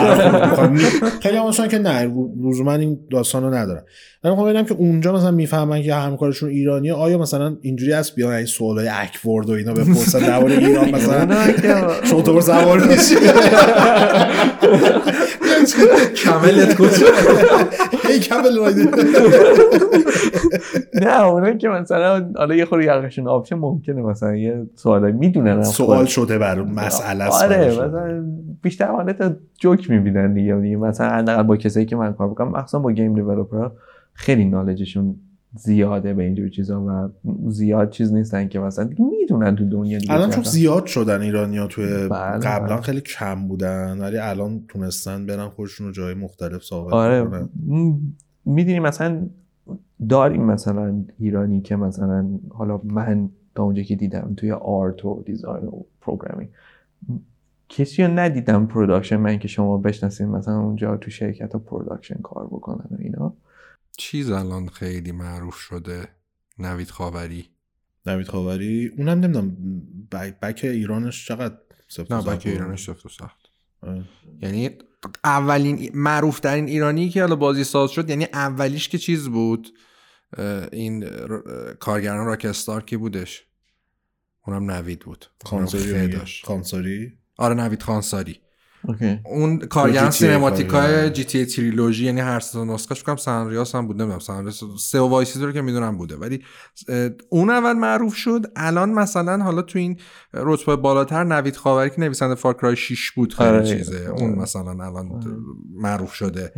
خیلی 1.23 1.37
همشون 1.37 1.69
که 1.69 1.79
نه. 1.79 2.13
لزوما 2.45 2.75
این 2.75 2.99
داستان 3.11 3.43
رو 3.43 3.55
ندارن 3.55 3.83
من 4.25 4.31
می‌خوام 4.31 4.49
ببینم 4.49 4.65
که 4.65 4.75
اونجا 4.75 5.13
مثلا 5.13 5.31
می‌فهمن 5.31 5.83
که 5.83 5.95
همکارشون 5.95 6.49
ایرانیه 6.49 6.95
آیا 6.95 7.19
مثلا 7.19 7.57
اینجوری 7.61 7.93
است 7.93 8.15
بیان 8.15 8.33
این 8.33 8.47
سوالای 8.47 8.89
اکورد 8.89 9.51
و 9.51 9.53
اینا 9.53 9.75
بپرسن. 9.75 10.19
درباره 10.19 10.59
ایران 10.59 10.95
مثلا 10.95 11.53
چطور 12.11 12.41
سوار 12.41 12.81
میشی. 12.81 13.15
کملت 16.17 16.75
کجا؟ 16.75 17.07
هی 18.09 18.19
کمل 18.19 18.59
نه 21.03 21.25
اونا 21.25 21.53
که 21.53 21.69
مثلا 21.69 22.33
حالا 22.37 22.55
یه 22.55 22.65
خورده 22.65 22.85
یقشون 22.85 23.29
آب 23.29 23.45
شه 23.45 23.57
ممکنه 23.57 24.03
مثلا 24.03 24.37
یه 24.37 24.67
سوالایی 24.75 25.15
می‌دونن 25.15 25.63
سوال. 25.63 26.05
شده 26.05 26.39
بر 26.39 26.63
مسئله 26.63 27.25
است 27.25 27.43
آره. 27.45 27.69
مثلا 27.69 28.25
بیشتر 28.63 28.87
حالت 28.87 29.37
جوک 29.59 29.91
می‌بینن 29.91 30.35
دیگه 30.35 30.55
دیگه 30.55 30.77
مثلا 30.77 31.09
حداقل 31.11 31.43
با 31.43 31.57
کسایی 31.57 31.87
که 31.87 31.97
من 31.97 32.13
کار 32.13 32.29
می‌کنم 32.29 32.49
مخصوصا 32.49 32.79
با 32.79 32.93
game 32.93 33.15
developer 33.15 33.67
ها 33.67 33.73
خیلی 34.13 34.45
knowledge 34.45 34.94
شون 34.94 35.17
زیاده 35.55 36.15
به 36.15 36.23
اینجور 36.23 36.49
چیزا 36.49 36.81
و 36.81 37.09
زیاد 37.51 37.91
چیز 37.91 38.13
نیستن 38.13 38.49
که 38.49 38.59
مثلا 38.59 38.91
می‌دونن 38.99 39.57
تو 39.57 39.69
دنیا 39.69 39.99
دیگه 39.99 40.13
الان 40.13 40.31
چون. 40.31 40.43
زیاد 40.43 40.87
شدن 40.87 41.21
ایرانیا 41.21 41.67
توی 41.67 41.87
بله، 41.87 42.39
قبلا 42.39 42.75
بله. 42.75 42.81
خیلی 42.81 43.01
کم 43.01 43.49
بودن 43.49 43.99
ولی 44.01 44.19
الان 44.19 44.65
تونستن 44.69 45.27
برن 45.27 45.49
خودشون 45.49 45.87
رو 45.87 45.93
جای 45.93 46.15
مختلف 46.15 46.63
ثابت 46.63 46.93
آره 46.93 47.25
کنن 47.25 47.49
می‌دونی 48.45 48.81
مثلا 48.81 49.27
داریم 50.09 50.45
مثلا 50.45 51.05
ایرانی 51.19 51.61
که 51.61 51.77
مثلا 51.77 52.39
حالا 52.51 52.81
من 52.85 53.31
تا 53.55 53.63
اونجا 53.63 53.83
که 53.83 53.97
دیدم 53.97 54.35
توی 54.37 54.53
art 54.53 55.05
و 55.05 55.23
design 55.27 55.67
و 55.67 55.83
programming 56.01 56.51
کسی 57.69 58.03
رو 58.03 58.11
ندیدم 58.19 58.67
production 58.67 59.17
من 59.17 59.39
که 59.39 59.49
شما 59.49 59.79
بشناسین 59.79 60.29
مثلا 60.29 60.61
اونجا 60.61 60.97
تو 60.97 61.11
شرکت 61.11 61.53
ها 61.53 61.59
production 61.59 62.21
کار 62.23 62.47
بکنن 62.47 62.87
و 62.91 62.97
اینا 62.99 63.35
چیز 63.97 64.31
الان 64.31 64.69
خیلی 64.69 65.13
معروف 65.13 65.55
شده 65.55 66.09
نوید 66.59 66.91
خاوری 66.91 67.45
نوید 68.07 68.29
خاوری 68.29 68.93
اونم 68.99 69.21
نمی‌دونم 69.21 69.57
بک, 70.43 70.61
ایرانش 70.63 71.29
چقدر 71.29 71.55
سفت 71.89 72.13
نه 72.13 72.21
سخت 72.21 72.39
بک. 72.39 72.47
ایرانش 72.47 72.87
سفت 72.87 73.07
و 73.07 73.09
سخت. 73.09 73.41
یعنی 74.43 74.71
اولین 75.25 75.91
معروف 75.95 76.41
ترین 76.41 76.69
ایرانی 76.69 77.09
که 77.09 77.21
حالا 77.21 77.37
بازی 77.37 77.65
ساز 77.65 77.91
شد 77.91 78.11
یعنی 78.11 78.25
اولیش 78.25 78.89
که 78.89 78.99
چیز 78.99 79.29
بود؟ 79.29 79.69
این 80.73 81.11
کارگران 81.81 82.27
راکستار 82.27 82.83
کی 82.85 82.97
بودش؟ 82.97 83.45
اونم 84.47 84.71
نوید 84.71 85.01
بود. 85.01 85.27
خانساری. 85.45 86.09
داشت. 86.09 86.47
خانساری؟ 86.47 87.19
آره 87.37 87.55
نوید 87.55 87.83
خانساری. 87.83 88.41
اوکی. 88.85 89.21
اون 89.25 89.59
کارگردان. 89.59 90.11
cinematic 90.11 91.11
ای 91.11 91.25
GTA 91.25 91.47
trilogy 91.47 92.05
یعنی 92.05 92.21
هر 92.21 92.41
سه 92.41 92.77
فکر 92.77 93.03
کنم 93.03 93.17
San 93.17 93.34
Andreas 93.34 93.75
هم 93.75 93.87
بود 93.87 93.97
نمی‌دونم. 93.97 94.19
San 94.19 94.32
Andreas 94.32 94.63
سه 94.79 95.01
و 95.01 95.09
وایسیز 95.09 95.43
رو 95.43 95.53
که 95.53 95.63
می‌دونم 95.63 95.97
بوده. 95.97 96.17
ولی 96.17 96.43
اون 97.29 97.51
اول 97.51 97.73
معروف 97.73 98.15
شد. 98.15 98.47
الان 98.57 98.91
مثلا 98.91 99.45
حالا 99.45 99.63
تو 99.63 99.79
این 99.79 99.97
رتبه 100.35 100.77
بالاتر 100.77 101.25
نوید 101.25 101.57
خاوری 101.57 101.91
که 101.91 102.01
نویسنده 102.01 102.35
Far 102.35 102.56
Cry 102.56 102.77
6 102.77 103.11
بود 103.11 103.35
خیلی 103.35 103.49
آره. 103.49 103.65
چیزه. 103.65 104.11
اون 104.17 104.35
مثلا 104.35 104.71
الان 104.71 105.21
معروف 105.75 106.13
شده. 106.13 106.53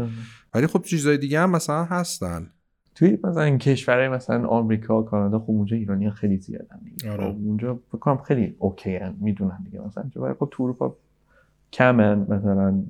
ولی 0.54 0.66
خب 0.66 0.82
چیزای 0.82 1.18
دیگه 1.18 1.40
هم 1.40 1.50
مثلا 1.50 1.84
هستن. 1.84 2.50
توی 2.94 3.18
مثلا 3.24 3.42
این 3.42 3.58
کشورهای 3.58 4.08
مثلا 4.08 4.46
آمریکا 4.46 5.02
کانادا 5.02 5.38
خب 5.38 5.50
اونجا 5.50 5.76
ایرانی 5.76 6.04
ها 6.06 6.10
خیلی 6.10 6.36
زیادن 6.36 6.80
آره. 7.10 7.24
خب 7.24 7.36
اونجا 7.44 7.80
فکر 7.88 7.98
کنم 7.98 8.16
خیلی 8.16 8.56
اوکی 8.58 8.96
ان 8.96 9.16
می‌دونن 9.20 9.58
دیگه. 9.64 9.80
مثلا 9.86 10.04
چون 10.14 10.34
خب 10.34 10.48
تو 10.50 10.62
اروپا 10.62 10.96
کمن 11.72 12.18
مثلا 12.28 12.82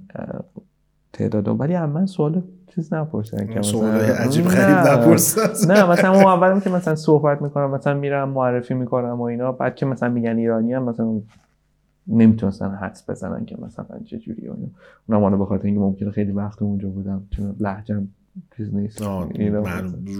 تعداد 1.12 1.60
ولی 1.60 1.74
از 1.74 1.90
من 1.90 2.06
سوال 2.06 2.42
چیز 2.74 2.92
نپرسن 2.92 3.46
که 3.46 3.62
سوال 3.62 3.90
مثلا 3.90 4.14
عجیب 4.14 4.46
نه. 4.46 4.50
غریب 4.50 4.76
نپرسن 4.76 5.72
نه 5.72 5.90
مثلا 5.90 6.12
اون 6.14 6.24
اولم 6.24 6.60
که 6.60 6.70
مثلا 6.70 6.94
صحبت 6.94 7.42
می‌کنم 7.42 7.70
مثلا 7.70 7.94
میرم 7.94 8.28
معرفی 8.28 8.74
می‌کنم 8.74 9.20
و 9.20 9.22
اینا. 9.22 9.52
بعد 9.52 9.74
که 9.74 9.86
مثلا 9.86 10.09
میگن 10.09 10.36
ایرانی 10.36 10.72
هم 10.72 10.82
مثلا 10.82 11.20
نمی‌تونستن 12.06 12.70
حدس 12.70 13.10
بزنن 13.10 13.44
که 13.44 13.56
مثلا 13.62 13.98
چه 14.04 14.18
جوری 14.18 14.42
اینا. 14.42 14.54
اونم 15.09 15.22
حالا 15.22 15.36
به 15.36 15.46
خاطر 15.46 15.66
اینکه 15.66 15.80
ممکنه 15.80 16.10
خیلی 16.10 16.32
وقت 16.32 16.62
اونجا 16.62 16.88
بودم. 16.88 17.22
چون 17.30 17.56
لهجم 17.60 18.09
چیز 18.56 18.74
نیست. 18.74 19.02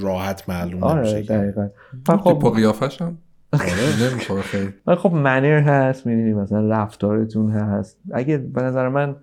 راحت 0.03 0.49
معلوم 0.49 0.83
آره. 0.83 1.23
دقیقا. 1.23 1.69
خب. 2.09 2.33
با 2.33 2.51
قیافش 2.51 3.03
هم؟ 3.03 3.17
نمی‌خوره 4.03 4.43
خیلی 4.43 4.73
ولی 4.87 4.97
خب 4.97 5.13
منر 5.13 5.61
هست 5.61 6.07
می‌دونی 6.07 6.33
مثلا 6.33 6.69
رفتارتون 6.69 7.51
هست. 7.51 7.99
اگه 8.13 8.39
به 8.39 8.63
نظر 8.63 8.89
من 8.89 9.17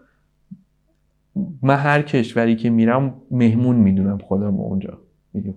من 1.62 1.76
هر 1.76 2.02
کشوری 2.02 2.56
که 2.56 2.70
میرم 2.70 3.14
مهمون 3.32 3.76
می‌دونم 3.76 4.18
خودم 4.18 4.56
اونجا. 4.56 4.98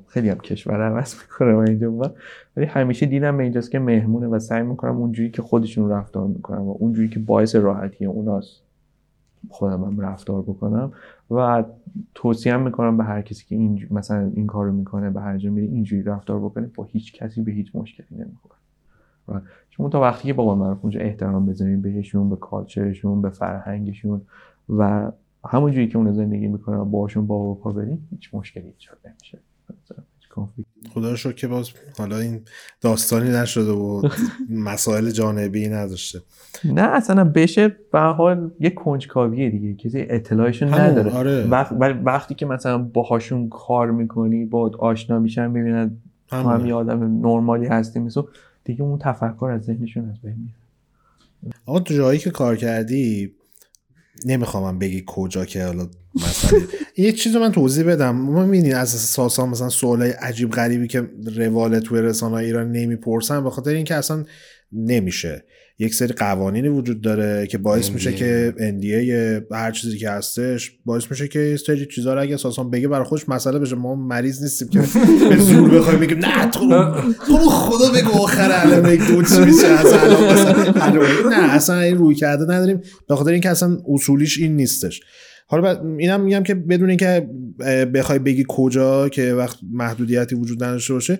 خیلی 0.07 0.29
هم 0.29 0.39
کشور 0.39 0.83
عوض 0.83 1.15
می‌کنم 1.15 1.57
اینجا. 1.59 2.15
ولی 2.57 2.67
همیشه 2.67 3.07
دیدم 3.07 3.37
به 3.37 3.43
اینجاست 3.43 3.71
که 3.71 3.79
مهمونه 3.79 4.27
و 4.27 4.39
سعی 4.39 4.63
می‌کنم 4.63 4.97
اونجوری 4.97 5.31
که 5.31 5.43
خودشون 5.43 5.91
رفتار 5.91 6.27
می‌کنم 6.27 6.63
و 6.63 6.77
اونجوری 6.79 7.09
که 7.09 7.19
باعث 7.19 7.57
راحتی 7.57 8.05
اوناست. 8.05 8.63
خودم 9.49 9.85
هم 9.85 10.01
رفتار 10.01 10.43
بکنم 10.43 10.93
و 11.31 11.65
توصیه 12.15 12.57
می‌کنم 12.57 12.97
به 12.97 13.05
هر 13.05 13.23
کسی 13.23 13.47
که 13.47 13.55
این 13.55 13.87
مثلا 13.91 14.31
این 14.35 14.47
کارو 14.47 14.73
می‌کنه 14.73 15.11
به 15.11 15.21
هر 15.21 15.39
جا 15.39 15.51
میره 15.51 15.67
اینجوری 15.67 16.03
رفتار 16.03 16.41
بکنه 16.41 16.71
با 16.75 16.85
هیچ 16.85 17.13
کسی 17.13 17.43
به 17.43 17.53
هیچ 17.53 17.77
مشکلی 17.77 18.07
نمی‌خوره. 18.11 18.55
چون 19.71 19.91
تا 19.91 20.01
وقتی 20.01 20.29
که 20.29 20.35
بابا 20.35 20.55
معروف 20.55 20.79
اونجا 20.83 21.01
احترام 21.01 21.47
بذاریم 21.47 21.83
بهشون 21.83 22.31
به 22.31 22.37
کالچرشون 22.37 23.23
به 23.23 23.31
فرهنگشون 23.31 24.21
و 24.69 25.13
همونجوری 25.45 25.89
که 25.89 25.99
اون 25.99 26.13
زندگی 26.13 26.47
می‌کنن 26.49 26.85
باهاشون 26.91 27.27
با 27.27 27.39
و 27.39 27.55
پا 27.55 27.73
بریم 27.73 28.09
هیچ 28.11 28.31
مشکلی 28.33 28.65
ایجاد 28.65 28.99
نمیشه 29.05 29.39
خدا 30.95 31.11
رو 31.11 31.17
شکر 31.17 31.33
که 31.33 31.49
باز 31.49 31.71
حالا 31.99 32.19
این 32.19 32.41
داستانی 32.81 33.31
نشده 33.31 33.71
و 33.71 34.09
مسائل 34.51 35.11
جانبی 35.11 35.69
نداشته 35.69 36.21
نه 36.65 36.83
اصلا 36.83 37.25
بشه 37.25 37.77
به 37.93 38.01
حال 38.01 38.51
یه 38.61 38.71
کنجکاویه 38.71 39.51
دیگه 39.51 39.75
کسی 39.75 40.07
اطلاعشون 40.11 40.69
همون، 40.69 40.81
نداره 40.81 41.11
آره. 41.11 41.47
وقت 41.47 41.73
وقتی 42.05 42.35
که 42.35 42.47
مثلا 42.47 42.79
باهاشون 42.79 43.49
کار 43.49 43.91
می‌کنی 43.91 44.45
با 44.45 44.71
آشنا 44.79 45.19
میشن 45.19 45.51
می‌بینن 45.51 45.97
تو 46.29 46.37
هم. 46.37 46.67
یه 46.67 46.75
آدم 46.75 47.27
نرمالی 47.27 47.67
هستی 47.67 48.01
مثل 48.01 48.23
دیگه 48.65 48.83
اون 48.83 48.99
تفکر 48.99 49.51
از 49.55 49.63
ذهنشون 49.63 50.11
از 50.11 50.21
بین 50.23 50.33
میره. 50.33 51.55
آقا 51.67 51.81
تو 51.81 51.95
جایی 51.95 52.19
که 52.19 52.31
کار 52.31 52.57
کردی 52.57 53.33
نمی‌خوام 54.27 54.79
بگی 54.79 55.05
کجا 55.07 55.45
که 55.45 55.65
حالا 55.65 55.89
مسئله. 56.15 56.63
یه 56.97 57.13
چیز 57.13 57.35
رو 57.35 57.41
من 57.41 57.53
توضیح 57.53 57.85
بدم. 57.85 58.17
ما 58.17 58.45
می‌بینید 58.45 58.73
از 58.73 58.89
ساسان 58.89 59.49
مثلا 59.49 59.69
سوالای 59.69 60.11
عجیب 60.11 60.51
غریبی 60.51 60.87
که 60.87 61.11
روال 61.37 61.81
توی 61.81 62.01
رسانه 62.01 62.35
ایران 62.35 62.73
نمی‌پرسن 62.73 63.45
به 63.45 63.51
خاطر 63.51 63.71
اینکه 63.71 63.95
اصلا 63.95 64.25
نمیشه 64.73 65.45
یک 65.79 65.95
سری 65.95 66.13
قوانینی 66.13 66.69
وجود 66.69 67.01
داره 67.01 67.47
که 67.47 67.59
باعث 67.59 67.89
NDA. 67.89 67.93
میشه 67.93 68.13
که 68.13 68.55
NDA 68.59 69.55
هر 69.55 69.71
چیزی 69.73 69.99
که 69.99 70.11
هستش 70.11 70.73
باعث 70.85 71.11
میشه 71.11 71.29
که 71.29 71.57
سری 71.67 71.87
چیزا 71.87 72.15
رو 72.15 72.21
اگه 72.21 72.37
ساسان 72.37 72.71
بگه 72.71 72.89
برای 72.89 73.05
خودش 73.05 73.29
مسئله 73.29 73.59
بشه 73.59 73.77
ما 73.77 73.95
مریض 73.95 74.43
نیستیم 74.43 74.69
که 74.69 74.79
به 75.29 75.37
زور 75.37 75.71
بخوایم 75.71 76.01
بگیم 76.01 76.19
نه 76.19 76.51
تو 76.51 76.69
تو 77.27 77.37
خدا 77.39 77.93
بگو 77.93 78.11
آخر 78.11 78.51
الان 78.53 78.95
یک 78.95 79.01
دو 79.01 79.23
چی 79.23 79.41
میشه 79.41 79.67
از 79.67 79.93
الان. 79.93 81.33
نه 81.33 81.55
اصلا 81.55 81.81
این 81.81 81.99
روی 81.99 82.15
کرده 82.15 82.55
نداریم 82.55 82.81
به 83.09 83.17
خاطر 83.17 83.31
اینکه 83.31 83.51
اصلا 83.51 83.79
اصولیش 83.89 84.39
این 84.39 84.57
نیستش 84.57 85.01
حالا 85.53 85.97
اینم 85.99 86.21
میگم 86.21 86.43
که 86.43 86.55
بدون 86.55 86.89
اینکه 86.89 87.29
بخوای 87.95 88.19
بگی 88.19 88.45
کجا 88.49 89.09
که 89.09 89.35
وقت 89.35 89.59
محدودیتی 89.73 90.35
وجود 90.35 90.65
نداشته 90.65 90.95
باشه 90.95 91.19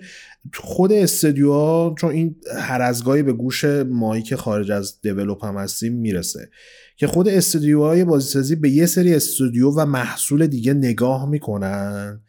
خود 0.53 0.91
استودیوها 0.91 1.95
چون 1.99 2.11
این 2.11 2.35
هر 2.57 2.81
از 2.81 3.03
گاهی 3.03 3.23
به 3.23 3.33
گوش 3.33 3.65
مایی 3.89 4.23
که 4.23 4.35
خارج 4.35 4.71
از 4.71 5.01
دیولپ 5.01 5.45
هم 5.45 5.57
هستیم 5.57 5.93
می‌رسه. 5.93 6.49
که 6.97 7.07
خود 7.07 7.27
استودیوهای 7.27 8.03
بازیسازی 8.03 8.55
به 8.55 8.69
یه 8.69 8.85
سری 8.85 9.15
استودیو 9.15 9.69
و 9.69 9.85
محصول 9.85 10.47
دیگه 10.47 10.73
نگاه 10.73 11.29
می‌کنن 11.29 12.21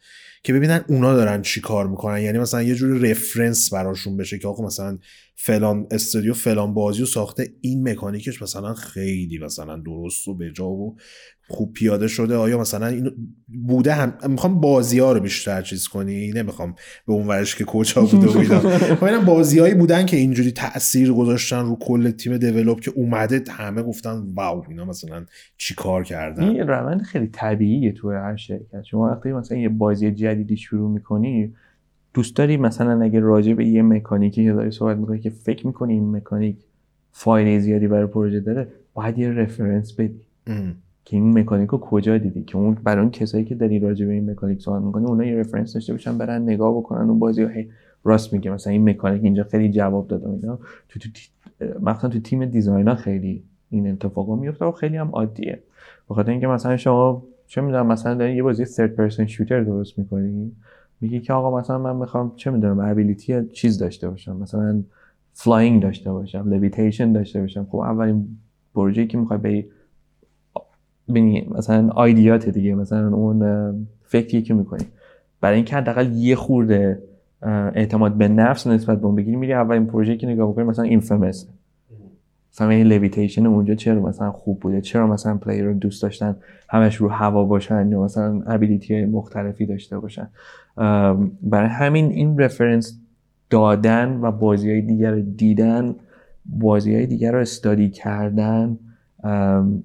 که 0.43 0.53
ببینن 0.53 0.85
اونا 0.87 1.15
دارن 1.15 1.41
چی 1.41 1.61
کار 1.61 1.87
می‌کنن. 1.87 2.21
یعنی 2.21 2.37
مثلا 2.37 2.63
یه 2.63 2.75
جوری 2.75 3.11
رفرنس 3.11 3.73
براشون 3.73 4.17
بشه 4.17 4.39
که 4.39 4.47
آقا 4.47 4.65
مثلا 4.65 4.97
فلان 5.37 5.87
استودیو 5.91 6.33
فلان 6.33 6.73
بازی 6.73 6.99
رو 6.99 7.05
ساخته 7.05 7.47
این 7.61 7.89
مکانیکش 7.89 8.41
مثلا 8.41 8.73
خیلی 8.73 9.39
مثلا 9.39 9.77
درست 9.77 10.27
و 10.27 10.33
بجا 10.33 10.67
و 10.67 10.95
خوب 11.47 11.73
پیاده 11.73 12.07
شده. 12.07 12.35
آیا 12.35 12.59
مثلا 12.59 12.87
این 12.87 13.11
بوده 13.67 13.93
هم؟ 13.93 14.13
می‌خوام 14.29 14.61
بازی 14.61 14.99
ها 14.99 15.11
رو 15.13 15.19
بیشتر 15.19 15.61
چیز 15.61 15.87
کنی. 15.87 16.31
نمی‌خوام 16.31 16.75
به 17.07 17.13
اون 17.13 17.27
ورش 17.27 17.55
که 17.55 17.65
کجا 17.65 18.01
بوده 18.01 18.27
و 18.27 18.37
اینا. 18.37 18.59
خب 18.95 19.25
بازیهایی 19.25 19.73
بودن 19.73 20.05
که 20.05 20.17
اینجوری 20.17 20.51
تاثیر 20.51 21.13
گذاشتن 21.13 21.65
رو 21.65 21.77
کل 21.81 22.11
تیم 22.11 22.37
دیولپ 22.37 22.79
که 22.79 22.91
اومده 22.95 23.43
همه 23.49 23.83
گفتن 23.83 24.23
واو 24.33 24.63
اینا 24.69 24.85
مثلا 24.85 25.25
چی 25.57 25.75
کار 25.75 26.03
کردن؟ 26.03 26.43
این 26.43 26.67
روند 26.67 27.01
خیلی 27.01 27.27
طبیعیه 27.27 27.91
تو 27.91 28.11
هر 28.11 28.35
شرکت. 28.35 28.83
شما 28.83 29.11
وقتی 29.11 29.31
مثلا 29.31 29.57
یه 29.57 29.69
بازی 29.69 30.11
جدیدی 30.11 30.57
شروع 30.57 30.91
می‌کنی 30.91 31.53
دوست 32.15 32.35
داری 32.35 32.57
مثلا 32.57 33.01
اگه 33.01 33.19
راجع 33.19 33.53
به 33.53 33.65
یه 33.65 33.81
مکانیکی 33.81 34.43
که 34.43 34.53
داری 34.53 34.71
صحبت 34.71 34.97
می‌کنی 34.97 35.19
که 35.19 35.29
فکر 35.29 35.67
می‌کنی 35.67 35.93
این 35.93 36.15
مکانیک 36.15 36.57
فایده 37.11 37.59
زیادی 37.59 37.87
برای 37.87 38.07
پروژه 38.07 38.39
داره 38.39 38.67
باید 38.93 39.17
یه 39.17 39.31
reference 39.31 39.93
بدی. 39.93 40.21
ام. 40.47 40.75
که 41.05 41.17
این 41.17 41.39
mechanic 41.39 41.69
رو 41.69 41.77
کجا 41.77 42.17
دیدی؟ 42.17 42.43
که 42.43 42.57
اون 42.57 42.77
برای 42.83 43.01
اون 43.01 43.11
کسایی 43.11 43.45
که 43.45 43.55
داری 43.55 43.79
راجع 43.79 44.05
به 44.05 44.13
این 44.13 44.31
mechanic 44.31 44.61
صحبت 44.61 44.81
می‌کنی 44.81 45.05
اونا 45.05 45.25
یه 45.25 45.35
reference 45.35 45.73
داشته 45.73 45.93
باشن 45.93 46.17
برن 46.17 46.41
نگاه 46.41 46.77
بکنن 46.77 47.09
اون 47.09 47.19
بازی 47.19 47.43
هی 47.43 47.69
راست 48.03 48.33
میگه. 48.33 48.51
مثلا 48.51 48.73
این 48.73 48.89
mechanic 48.89 49.23
اینجا 49.23 49.43
خیلی 49.43 49.69
جواب 49.71 50.07
داده 50.07 50.29
اینا. 50.29 50.59
تو 50.89 50.99
تو 50.99 51.09
مثلا 51.81 52.09
تو 52.09 52.19
تیم 52.19 52.45
designer 52.45 52.95
خیلی 52.95 53.43
این 53.69 53.91
اتفاقا 53.91 54.35
میفته 54.35 54.65
و 54.65 54.71
خیلی 54.71 54.97
هم 54.97 55.09
عادیه. 55.09 55.59
به 56.09 56.15
خاطر 56.15 56.31
اینکه 56.31 56.47
مثلا 56.47 56.77
شما 56.77 57.23
چه 57.47 57.61
می‌دونم 57.61 57.87
مثلا 57.87 58.13
داری 58.13 58.35
یه 58.35 58.43
بازی 58.43 58.65
third 58.65 58.91
person 58.97 59.25
shooter 59.25 59.63
درست 59.63 59.99
می‌کنی؟ 59.99 60.51
میگی 61.05 61.19
که 61.19 61.33
آقا 61.33 61.59
مثلا 61.59 61.77
من 61.77 61.95
می‌خوام 61.95 62.33
چه 62.35 62.51
می‌دونم 62.51 62.79
ability 62.79 63.45
چیز 63.53 63.77
داشته 63.77 64.09
باشم 64.09 64.35
مثلا 64.35 64.83
flying 65.33 65.81
داشته 65.81 66.11
باشم 66.11 66.49
levitation 66.49 67.11
داشته 67.11 67.41
باشم. 67.41 67.67
خب 67.71 67.77
اولین 67.77 68.27
پروژه‌ای 68.75 69.07
که 69.07 69.17
می‌خوای 69.17 69.39
بری 69.39 69.65
ببینی 71.09 71.47
مثلا 71.51 71.89
idea 71.89 72.37
ت 72.37 72.49
دیگه 72.49 72.75
مثلا 72.75 73.15
اون 73.15 73.87
فکری 74.03 74.41
که 74.41 74.53
می‌کنی. 74.53 74.85
برای 75.41 75.55
اینکه 75.55 75.75
حداقل 75.75 76.11
یه 76.13 76.35
خورده 76.35 77.03
اعتماد 77.75 78.13
به 78.13 78.27
نفس 78.27 78.67
نسبت 78.67 78.99
به 78.99 79.05
اون 79.05 79.15
بگیری 79.15 79.35
میری 79.35 79.53
اولین 79.53 79.85
پروژه 79.85 80.17
که 80.17 80.27
نگاه 80.27 80.51
بکنی 80.51 80.63
مثلا 80.63 80.85
Infamous 80.85 81.47
مثلا 82.55 82.69
این 82.69 82.87
levitation 82.87 83.45
اونجا 83.45 83.75
چرا 83.75 84.01
مثلا 84.01 84.31
خوب 84.31 84.59
بوده؟ 84.59 84.81
چرا 84.81 85.07
مثلا 85.07 85.37
player 85.37 85.65
رو 85.65 85.73
دوست 85.73 86.03
داشتن 86.03 86.35
همش 86.69 86.95
رو 86.95 87.09
هوا 87.09 87.43
باشن 87.43 87.91
یا 87.91 88.03
مثلا 88.03 88.41
ability 88.47 88.93
های 88.93 89.05
مختلفی 89.05 89.65
داشته 89.65 89.99
باشن؟ 89.99 90.27
برای 91.41 91.69
همین 91.69 92.05
این 92.05 92.39
رفرنس 92.39 92.99
دادن 93.49 94.19
و 94.21 94.31
بازی 94.31 94.71
های 94.71 94.81
دیگر 94.81 95.11
رو 95.11 95.21
دیدن 95.21 95.95
بازی 96.45 96.95
های 96.95 97.05
دیگر 97.05 97.31
رو 97.31 97.39
استادی 97.39 97.89
کردن 97.89 98.77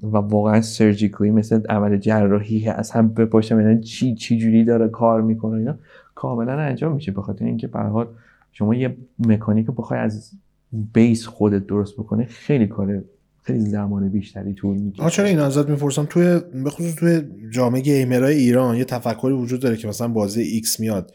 و 0.02 0.16
واقعا 0.16 0.60
سرجیکلی 0.60 1.30
مثل 1.30 1.66
عمل 1.68 1.96
جراحی 1.96 2.68
از 2.68 2.90
هم 2.90 3.08
بپاشم 3.08 3.56
اینا 3.56 3.80
چی 3.80 4.14
چی 4.14 4.38
جوری 4.38 4.64
داره 4.64 4.88
کار 4.88 5.22
می‌کنه 5.22 5.58
اینا 5.58 5.74
کاملا 6.14 6.52
انجام 6.52 6.92
میشه. 6.92 7.12
به 7.12 7.22
خاطر 7.22 7.44
اینکه 7.44 7.66
به 7.66 8.06
شما 8.52 8.74
یه 8.74 8.96
مکانیک 9.18 9.66
بخوای 9.66 10.00
از 10.00 10.32
بیس 10.72 11.26
خودت 11.26 11.66
درست 11.66 11.94
بکنه 11.94 12.24
خیلی 12.24 12.66
کار 12.66 13.04
خیلی 13.42 13.70
زمان 13.70 14.08
بیشتری 14.08 14.54
طول 14.54 14.76
می‌کشه. 14.76 15.10
چرا 15.10 15.26
این 15.26 15.38
ازت 15.38 15.68
می‌پرسم؟ 15.68 16.06
توی 16.10 16.40
به 16.64 16.70
خصوص 16.70 16.94
توی 16.94 17.22
جامعه 17.50 17.80
گیمرهای 17.80 18.36
ایران 18.36 18.76
یه 18.76 18.84
تفکری 18.84 19.32
وجود 19.32 19.60
داره 19.60 19.76
که 19.76 19.88
مثلا 19.88 20.08
بازی 20.08 20.42
ایکس 20.42 20.80
میاد. 20.80 21.14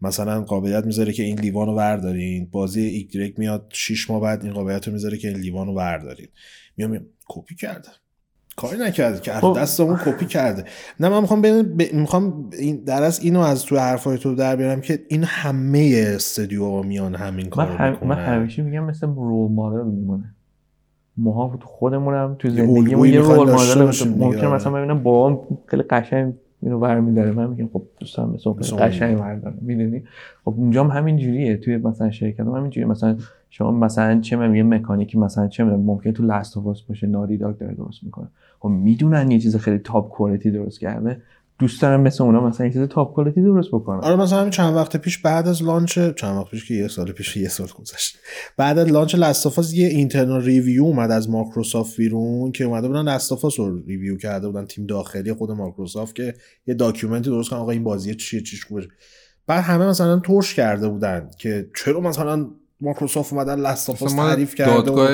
مثلا 0.00 0.42
قابلیت 0.42 0.86
می‌ذاره 0.86 1.12
که 1.12 1.22
این 1.22 1.38
لیوان 1.38 1.66
رو 1.66 1.74
وردارین 1.74 2.48
بازی 2.50 2.80
ایگرگ 2.80 3.38
میاد 3.38 3.66
6 3.72 4.10
ماه 4.10 4.20
بعد 4.20 4.44
این 4.44 4.52
قابلیت 4.52 4.86
رو 4.86 4.92
می‌ذاره 4.92 5.16
که 5.18 5.28
این 5.28 5.36
لیوان 5.36 5.66
رو 5.66 5.74
وردارین 5.74 6.28
میام 6.76 7.00
کپی 7.28 7.54
کرده 7.54 7.88
کاری 8.56 8.78
نکرده 8.78 9.20
که 9.20 9.32
خب. 9.32 9.56
دستمون 9.58 9.96
کپی 9.96 10.26
کرده 10.26 10.64
نه 11.00 11.08
من 11.08 11.20
می‌خوام 11.20 11.42
ب... 11.42 11.82
می‌خوام 11.92 12.50
این 12.58 12.84
در 12.84 13.02
از 13.02 13.20
اینو 13.20 13.40
از 13.40 13.64
تو 13.64 13.76
حرفای 13.76 14.18
تو 14.18 14.34
در 14.34 14.56
بیارم 14.56 14.80
که 14.80 14.98
این 15.08 15.24
همه 15.24 16.04
استودیو 16.14 16.82
میان 16.82 17.14
همین 17.14 17.44
من, 17.44 17.50
کارو 17.50 17.72
هم... 17.72 17.90
می‌کنن 17.90 18.08
من 18.08 18.24
همیشه 18.24 18.62
میگم 18.62 18.84
مثل 18.84 19.06
role 19.06 19.52
model 19.52 19.84
میمونه 19.84 20.34
ماها 21.16 21.58
خودمونم 21.64 22.36
تو 22.38 22.50
زندگیمون 22.50 23.08
یه 23.08 23.20
رول 23.20 23.52
مدل 23.52 24.08
ممکن. 24.08 24.46
مثلا 24.46 24.72
ببینم 24.72 25.02
بابام 25.02 25.58
خیلی 25.66 25.82
قشنگ 25.82 26.34
اینو 26.62 26.78
برمیداره. 26.78 27.32
من 27.32 27.50
میگم 27.50 27.68
خب 27.72 27.82
دوستان 28.00 28.36
خیلی 28.36 28.70
اون. 28.72 28.88
قشنگ 28.88 29.18
برداره 29.18 29.56
می‌دونی؟ 29.60 30.02
خب 30.44 30.54
اونجا 30.56 30.84
هم 30.84 30.90
همین 30.90 31.16
جوریه 31.16 31.56
توی 31.56 31.76
مثلا 31.76 32.10
شرکت 32.10 32.40
هم 32.40 32.48
همین 32.48 32.70
جوریه. 32.70 32.88
مثلا 32.88 33.16
شما 33.50 33.70
مثلا 33.70 34.20
چه 34.20 34.36
می‌دونم 34.36 34.54
یه 34.54 34.62
مکانیکی 34.62 35.18
مثلا 35.18 35.48
چه 35.48 35.64
می‌دونم 35.64 35.82
ممکن 35.82 36.12
تو 36.12 36.22
لاست 36.22 36.58
باشه 36.88 37.06
ناری 37.06 37.36
داگ 37.36 37.58
داره 37.58 37.74
درست 37.74 38.04
می‌کنه. 38.04 38.28
خب 38.58 38.68
می‌دونن 38.68 39.30
یه 39.30 39.38
چیز 39.38 39.56
خیلی 39.56 39.78
تاپ 39.78 40.10
کوالیتی 40.10 40.50
درست 40.50 40.80
کرده. 40.80 41.22
دوست 41.62 41.82
دارم 41.82 42.00
مثل 42.00 42.24
اونا 42.24 42.48
مثلا 42.48 42.66
یه 42.66 42.72
چیز 42.72 42.82
تاپ 42.82 43.14
کوالیتی 43.14 43.42
درست 43.42 43.68
بکنم. 43.68 44.00
آره 44.00 44.16
مثلا 44.16 44.38
همین 44.38 44.50
چند 44.50 44.76
وقت 44.76 44.96
پیش 44.96 45.18
بعد 45.18 45.48
از 45.48 45.62
لانچ 45.62 45.98
چند 45.98 46.36
وقت 46.36 46.50
پیش 46.50 46.68
که 46.68 46.74
یه 46.74 46.88
سال 46.88 47.12
پیش 47.12 47.36
یه 47.36 47.48
سال 47.48 47.66
گذشت. 47.78 48.16
بعد 48.56 48.78
از 48.78 48.88
launch 48.88 49.14
Last 49.14 49.44
of 49.44 49.59
Us 49.59 49.74
یه 49.74 49.88
internal 49.88 50.42
review 50.42 50.82
اومد 50.82 51.10
از 51.10 51.30
مایکروسافت 51.30 51.96
بیرون 51.96 52.52
که 52.52 52.64
اومده 52.64 52.88
بودن 52.88 53.02
Last 53.02 53.31
of 53.31 53.45
Us 53.45 53.60
رو 53.60 53.82
review 53.86 54.16
کرده 54.16 54.46
بودن 54.46 54.66
تیم 54.66 54.86
داخلی 54.86 55.32
خود 55.32 55.50
مایکروسافت 55.50 56.14
که 56.14 56.34
یه 56.66 56.74
document 56.74 57.24
ی 57.24 57.30
درست 57.30 57.50
کنن 57.50 57.58
آقا 57.58 57.70
این 57.70 57.84
بازی 57.84 58.14
چیه 58.14 58.40
چیش 58.40 58.64
خوبه. 58.64 58.88
بعد 59.46 59.64
همه 59.64 59.86
مثلا 59.86 60.18
trash 60.18 60.54
کرده 60.54 60.88
بودن 60.88 61.30
که 61.38 61.70
چرا 61.76 62.00
مثلا 62.00 62.50
مایکروسافت 62.82 63.32
اومدن 63.32 63.60
مثلا 63.60 64.08
مال 64.16 64.28
تعریف 64.30 64.54
کرده 64.54 64.72
و- 64.72 64.76
دادگاه 64.82 65.10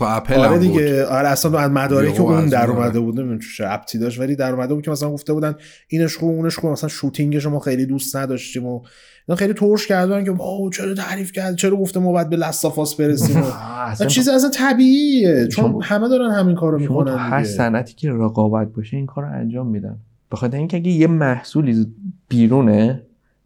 و 0.00 0.04
اپل 0.16 0.34
آره 0.34 0.48
هم 0.48 0.52
بود. 0.58 0.62
دیگه 0.62 1.06
آره 1.06 1.28
اصلا 1.28 1.58
از 1.58 1.70
مدارک 1.70 2.14
یهو 2.14 2.22
اون 2.26 2.44
از 2.44 2.50
در 2.50 2.70
اومده. 2.70 3.00
بود 3.00 3.18
نمی‌دونم 3.20 3.38
چه 3.56 3.64
ربطی 3.64 3.98
داشت 3.98 4.20
ولی 4.20 4.36
در 4.36 4.52
اومده 4.52 4.74
بود 4.74 4.84
که 4.84 4.90
مثلا 4.90 5.10
گفته 5.10 5.32
بودن 5.32 5.54
اینش 5.88 6.16
خوب 6.16 6.30
اونش 6.30 6.56
خوب 6.58 6.70
مثلا 6.70 6.88
shooting 6.88 7.34
ش 7.34 7.46
ما 7.46 7.58
خیلی 7.58 7.86
دوست 7.86 8.16
نداشتیم 8.16 8.66
و 8.66 8.82
اینا 9.28 9.36
خیلی 9.36 9.52
ترش 9.52 9.86
کردن 9.86 10.24
که 10.24 10.30
واو 10.30 10.70
چرا 10.70 10.94
تعریف 10.94 11.32
کرد؟ 11.32 11.56
چرا 11.56 11.76
گفته 11.76 12.00
ما 12.00 12.12
باید 12.12 12.28
به 12.28 12.36
لستافاس 12.36 12.94
برسیم؟ 12.94 13.42
و- 14.00 14.04
چیز 14.06 14.28
اصلا 14.28 14.50
طبیعیه. 14.50 15.48
چون 15.48 15.82
همه 15.82 16.08
دارن 16.08 16.30
همین 16.30 16.56
کارو 16.56 16.78
می‌کنن 16.78 17.16
هر 17.18 17.40
دیگه. 17.40 17.52
صنعتی 17.54 17.94
که 17.94 18.10
رقابت 18.12 18.68
باشه 18.68 18.96
این 18.96 19.06
کار 19.06 19.24
رو 19.24 19.30
انجام 19.32 19.66
میدن. 19.66 19.96
به 20.30 20.36
خاطر 20.36 20.56
اینکه 20.56 20.76
اگه 20.76 20.90
یه 20.90 21.06
محصولی 21.06 21.86
بیرونه 22.28 23.02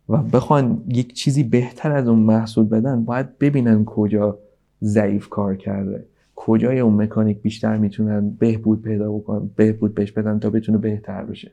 و 0.08 0.16
بخوان 0.16 0.82
یک 0.88 1.12
چیزی 1.12 1.42
بهتر 1.42 1.92
از 1.92 2.08
اون 2.08 2.18
محصول 2.18 2.66
بدن 2.66 3.04
باید 3.04 3.38
ببینن 3.38 3.84
کجا 3.84 4.38
ضعیف 4.82 5.28
کار 5.28 5.56
کرده. 5.56 6.04
کجای 6.36 6.80
اون 6.80 6.94
مکانیک 6.94 7.42
بیشتر 7.42 7.76
می‌تونن 7.76 8.30
بهبود 8.30 8.82
پیدا 8.82 9.12
بکنن 9.12 9.50
بهبود 9.56 9.94
بهش 9.94 10.12
بدن 10.12 10.38
تا 10.38 10.50
بتونه 10.50 10.78
بهتر 10.78 11.24
بشه. 11.24 11.50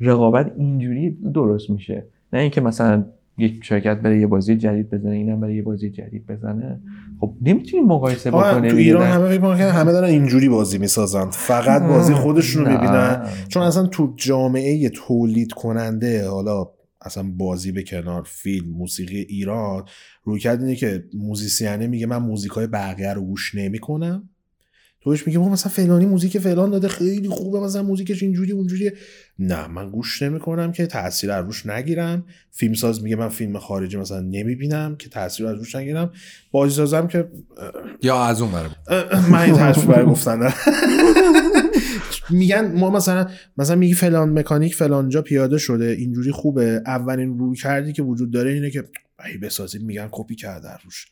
رقابت 0.00 0.52
اینجوری 0.56 1.10
درست 1.34 1.70
میشه. 1.70 2.04
نه 2.32 2.40
اینکه 2.40 2.60
مثلا 2.60 3.04
یک 3.38 3.64
شرکت 3.64 4.00
برای 4.00 4.20
یه 4.20 4.26
بازی 4.26 4.56
جدید 4.56 4.90
بزنه 4.90 5.14
اینم 5.14 5.40
برای 5.40 5.54
یه 5.54 5.62
بازی 5.62 5.90
جدید 5.90 6.26
بزنه. 6.26 6.80
خب 7.20 7.32
نمی‌تونی 7.42 7.82
مقایسه 7.82 8.30
آه، 8.30 8.54
بکنی 8.54 8.70
تو 8.70 8.76
ایران 8.76 9.06
همه 9.06 9.28
فکر 9.28 9.56
که 9.56 9.64
همه 9.64 9.92
دارن 9.92 10.08
اینجوری 10.08 10.48
بازی 10.48 10.78
می‌سازن. 10.78 11.30
فقط 11.30 11.82
بازی 11.82 12.14
خودشون 12.14 12.64
رو. 12.64 12.72
می‌بینن. 12.72 13.26
چون 13.48 13.62
اصلا 13.62 13.86
تو 13.86 14.12
جامعه 14.16 14.88
تولید 14.88 15.52
کننده 15.52 16.28
حالا 16.28 16.68
اصلا 17.02 17.22
بازی 17.22 17.72
به 17.72 17.82
کنار 17.82 18.22
فیلم 18.22 18.70
موسیقی 18.70 19.20
ایران 19.20 19.84
روی 20.24 20.40
کرد 20.40 20.60
اینه 20.60 20.76
که 20.76 21.04
موزیسیانه 21.14 21.86
میگه 21.86 22.06
من 22.06 22.18
موزیک 22.18 22.50
های 22.50 22.66
بقیه 22.66 23.12
رو 23.12 23.22
گوش 23.22 23.54
نمی‌کنم. 23.54 24.28
تو 25.00 25.10
بهش 25.10 25.26
میگه 25.26 25.38
بابا 25.38 25.50
مثلا 25.50 25.72
فلانی 25.72 26.06
موزیک 26.06 26.38
فلان 26.38 26.70
داده 26.70 26.88
خیلی 26.88 27.28
خوبه 27.28 27.60
مثلا 27.60 27.82
موزیکش 27.82 28.22
اینجوری 28.22 28.52
اونجوریه. 28.52 28.92
نه 29.38 29.68
من 29.68 29.90
گوش 29.90 30.22
نمی‌کنم 30.22 30.72
که 30.72 30.86
تاثیر 30.86 31.30
از 31.30 31.44
روش 31.44 31.66
نگیرم. 31.66 32.24
فیلمساز 32.50 33.02
میگه 33.02 33.16
من 33.16 33.28
فیلم 33.28 33.58
خارجی 33.58 33.96
مثلا 33.96 34.20
نمی‌بینم 34.20 34.96
که 34.96 35.08
تاثیر 35.08 35.46
از 35.46 35.58
روش 35.58 35.74
نگیرم. 35.74 36.12
بازی 36.50 36.74
سازم 36.74 37.06
که 37.06 37.28
یا 38.02 38.24
از 38.24 38.40
اون 38.40 38.50
برم 38.52 38.76
من 39.30 39.38
این 39.38 39.54
حرف 39.54 39.84
برای 39.84 40.06
گفتن. 40.06 40.52
میگن 42.30 42.72
ما 42.72 42.90
مثلا 42.90 43.26
مثلا 43.56 43.76
میگی 43.76 43.94
فلان 43.94 44.38
مکانیک 44.38 44.74
فلان 44.74 45.08
جا 45.08 45.22
پیاده 45.22 45.58
شده 45.58 45.84
اینجوری 45.84 46.32
خوبه. 46.32 46.82
اولین 46.86 47.38
روی 47.38 47.56
کردی 47.56 47.92
که 47.92 48.02
وجود 48.02 48.30
داره 48.30 48.50
اینه 48.50 48.70
که 48.70 48.84
ای 49.24 49.38
بسازیم 49.38 49.84
میگن 49.84 50.08
کپی 50.10 50.34
کرده 50.34 50.68
روش. 50.84 51.06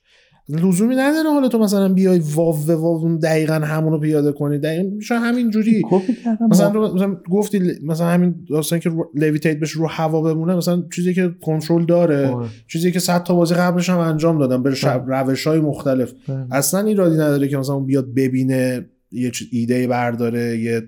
لزومی 0.48 0.94
نداره 0.94 1.30
حالا 1.30 1.48
تو 1.48 1.58
مثلا 1.58 1.88
بیای 1.88 2.18
واو 2.18 2.72
واو 2.72 3.18
دقیقا 3.18 3.54
همونو 3.54 3.98
پیاده 3.98 4.32
کنی 4.32 4.58
دقیقا 4.58 4.90
میشه 4.96 5.14
همین 5.14 5.50
جوری 5.50 5.82
کردم 6.24 6.46
مثلا 6.50 6.70
تو 6.70 6.94
مثلا 6.94 7.16
گفتی 7.30 7.72
مثلا 7.82 8.06
همین 8.06 8.34
داستان 8.50 8.78
که 8.78 8.88
رو- 8.90 9.10
لویتیت 9.14 9.60
بشه 9.60 9.78
رو 9.78 9.86
هوا 9.86 10.22
بمونه 10.22 10.54
مثلا 10.54 10.82
چیزی 10.94 11.14
که 11.14 11.34
کنترل 11.42 11.84
داره 11.86 12.26
آره. 12.28 12.48
چیزی 12.66 12.92
که 12.92 12.98
صد 12.98 13.22
تا 13.22 13.34
بازی 13.34 13.54
قبلش 13.54 13.90
هم 13.90 13.98
انجام 13.98 14.38
دادم 14.38 14.62
به 14.62 14.70
بله. 14.70 15.20
روش 15.20 15.46
های 15.46 15.60
مختلف 15.60 16.12
بله. 16.28 16.46
اصلا 16.50 16.80
ایرادی 16.80 17.14
نداره 17.14 17.48
که 17.48 17.56
مثلا 17.56 17.78
بیاد 17.80 18.14
ببینه 18.14 18.86
یه 19.12 19.32
ایده 19.50 19.86
برداره 19.86 20.58
یه 20.58 20.82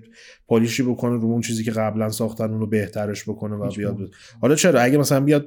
پالیشی 0.47 0.83
بکنه 0.83 1.11
رو 1.21 1.25
اون 1.25 1.41
چیزی 1.41 1.63
که 1.63 1.71
قبلا 1.71 2.09
ساختن 2.09 2.51
اون 2.51 2.59
رو 2.59 2.67
بهترش 2.67 3.23
بکنه 3.29 3.55
و 3.55 3.69
بیاد. 3.77 3.97
حالا 4.41 4.55
چرا 4.55 4.81
اگه 4.81 4.97
مثلا 4.97 5.19
بیاد 5.19 5.45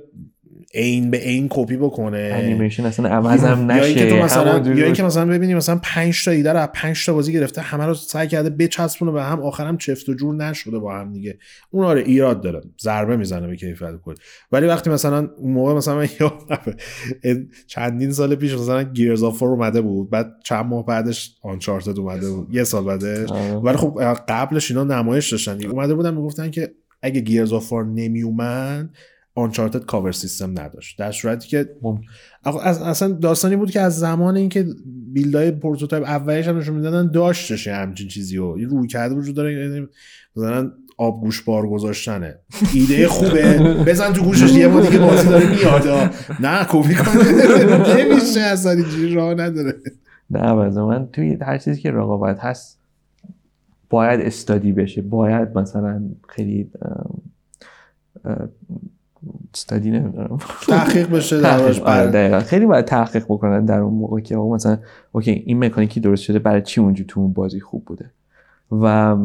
عین 0.74 1.10
به 1.10 1.18
عین 1.18 1.46
کپی 1.50 1.76
بکنه. 1.76 2.30
انیمیشن 2.34 2.84
اصلا 2.84 3.08
عوضم 3.08 3.70
یا 3.70 3.84
اینکه 3.84 4.08
تو 4.08 4.14
نشه 4.16 4.24
مثلا 4.24 4.74
یا 4.74 4.84
اینکه. 4.84 5.02
مثلا 5.02 5.26
ببینی 5.26 5.54
مثلا 5.54 5.80
5 5.82 6.24
تا 6.24 6.30
ایده 6.30 6.52
رو 6.52 6.58
از 6.58 6.68
5 6.74 7.06
تا 7.06 7.12
بازی 7.12 7.32
گرفته 7.32 7.60
همه 7.60 7.86
رو 7.86 7.94
سعی 7.94 8.28
کرده 8.28 8.50
بچسبونه 8.50 9.12
به 9.12 9.22
هم 9.22 9.42
آخرم 9.42 9.76
چفت 9.76 10.08
و 10.08 10.14
جور 10.14 10.34
نشده 10.34 10.78
با 10.78 10.98
هم 10.98 11.12
دیگه. 11.12 11.38
اون 11.70 11.84
آره 11.84 12.00
ایراد 12.00 12.40
داره. 12.40 12.60
ضربه 12.82 13.16
می‌زنه 13.16 13.46
به 13.46 13.56
کیفیت 13.56 13.94
کل 14.04 14.14
ولی 14.52 14.66
وقتی 14.66 14.90
مثلا 14.90 15.28
اون 15.36 15.52
موقع 15.52 15.74
مثلا 15.74 15.96
من 15.96 16.08
چندین 17.66 18.12
سال 18.12 18.34
پیش 18.34 18.54
مثلا 18.54 18.82
Gears 18.82 19.22
of 19.22 19.42
اومده 19.42 19.80
بود 19.80 20.10
بعد 20.10 20.32
چند 20.44 20.66
ماه 20.66 20.86
بعدش 20.86 21.34
Uncharted 21.42 21.98
اومده 21.98 22.30
بود. 22.30 22.54
یه 22.54 22.64
سال 22.64 22.84
بعدش. 22.84 23.30
آره. 23.30 23.54
ولی 23.54 23.76
خب 23.76 24.00
قبلش 24.28 24.70
اینا 24.70 24.84
نمایش 24.84 25.30
داشتن. 25.32 25.66
اومده 25.66 25.94
بودن 25.94 26.14
می‌گفتن 26.14 26.50
که 26.50 26.74
اگه 27.02 27.20
Gears 27.20 27.52
of 27.52 27.72
نمی 27.72 28.22
اومد 28.22 28.90
Uncharted 29.34 29.84
cover 29.84 30.12
system 30.12 30.50
نداشت. 30.50 30.98
در 30.98 31.12
صورتی 31.12 31.48
که 31.48 31.68
اصلا 32.64 33.08
داستانی 33.08 33.56
بود 33.56 33.70
که 33.70 33.80
از 33.80 33.98
زمان 33.98 34.36
اینکه 34.36 34.66
build 35.12 35.50
ای 35.50 35.56
prototype 35.56 36.04
اولش 36.04 36.48
هم 36.48 36.58
نشون 36.58 36.74
می‌دادن 36.74 37.10
داشتش 37.10 37.68
همچین 37.68 38.08
چیزی 38.08 38.38
و 38.38 38.58
یه 38.58 38.66
رویکرده 38.66 39.14
وجود 39.14 39.34
داره 39.34 39.52
یعنی 39.52 39.88
مثلا 40.36 40.72
آبگوشت 40.98 41.42
بار 41.42 41.68
گذاشتنه. 41.68 42.38
ایده 42.74 43.08
خوبه. 43.08 43.58
بزن 43.86 44.12
تو 44.12 44.22
گوشش 44.22 44.50
یه 44.50 44.68
ما 44.68 44.80
دیگه 44.80 44.98
بازی 44.98 45.28
داره 45.28 45.50
میاد. 45.50 46.14
نه 46.40 46.66
کپی 46.70 46.94
کنه 46.94 47.96
نمیشه 47.96 48.40
اصلا 48.40 48.72
اینجوری 48.72 49.14
راه 49.14 49.34
نداره. 49.34 49.74
نه 50.30 50.52
من 50.82 51.08
توی 51.12 51.38
هر 51.42 51.58
چیزی 51.58 51.80
که 51.80 51.90
رقابت 51.90 52.38
هست 52.40 52.78
باید 53.90 54.20
study 54.20 54.72
بشه. 54.72 55.02
باید 55.02 55.58
مثلا 55.58 56.02
خیلی 56.28 56.70
study 59.54 59.90
نمی‌دونم. 59.90 60.38
تحقیق 60.68 61.10
بشه 61.10 61.40
تحقیق. 61.40 61.82
آره،. 61.82 62.40
خیلی 62.40 62.66
باید 62.66 62.84
تحقیق 62.84 63.24
بکنن 63.24 63.64
در 63.64 63.78
اون 63.78 63.94
موقع 63.94 64.20
که 64.20 64.36
آقا 64.36 64.54
مثلا 64.54 64.78
okay 65.12 65.30
این 65.30 65.64
مکانیکی 65.64 66.00
درست 66.00 66.22
شده 66.22 66.38
برای 66.38 66.62
چی 66.62 66.80
اونجا 66.80 67.04
تو 67.08 67.20
اون 67.20 67.32
بازی 67.32 67.60
خوب 67.60 67.84
بوده؟ 67.84 68.10
و 68.72 69.16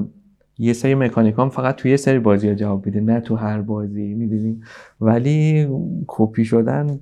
یه 0.58 0.74
سری 0.74 0.96
مکانیک 0.96 1.36
هم 1.38 1.50
فقط 1.50 1.76
توی 1.76 1.92
یه 1.92 1.98
سری 1.98 2.20
بازی 2.20 2.48
ها 2.48 2.54
جواب 2.54 2.86
میده 2.86 3.02
نه 3.02 3.20
تو 3.20 3.36
هر 3.36 3.62
بازی 3.62 4.14
می‌دونی؟ 4.14 4.62
ولی 5.02 5.68
کپی 6.08 6.46
شدن 6.46 7.00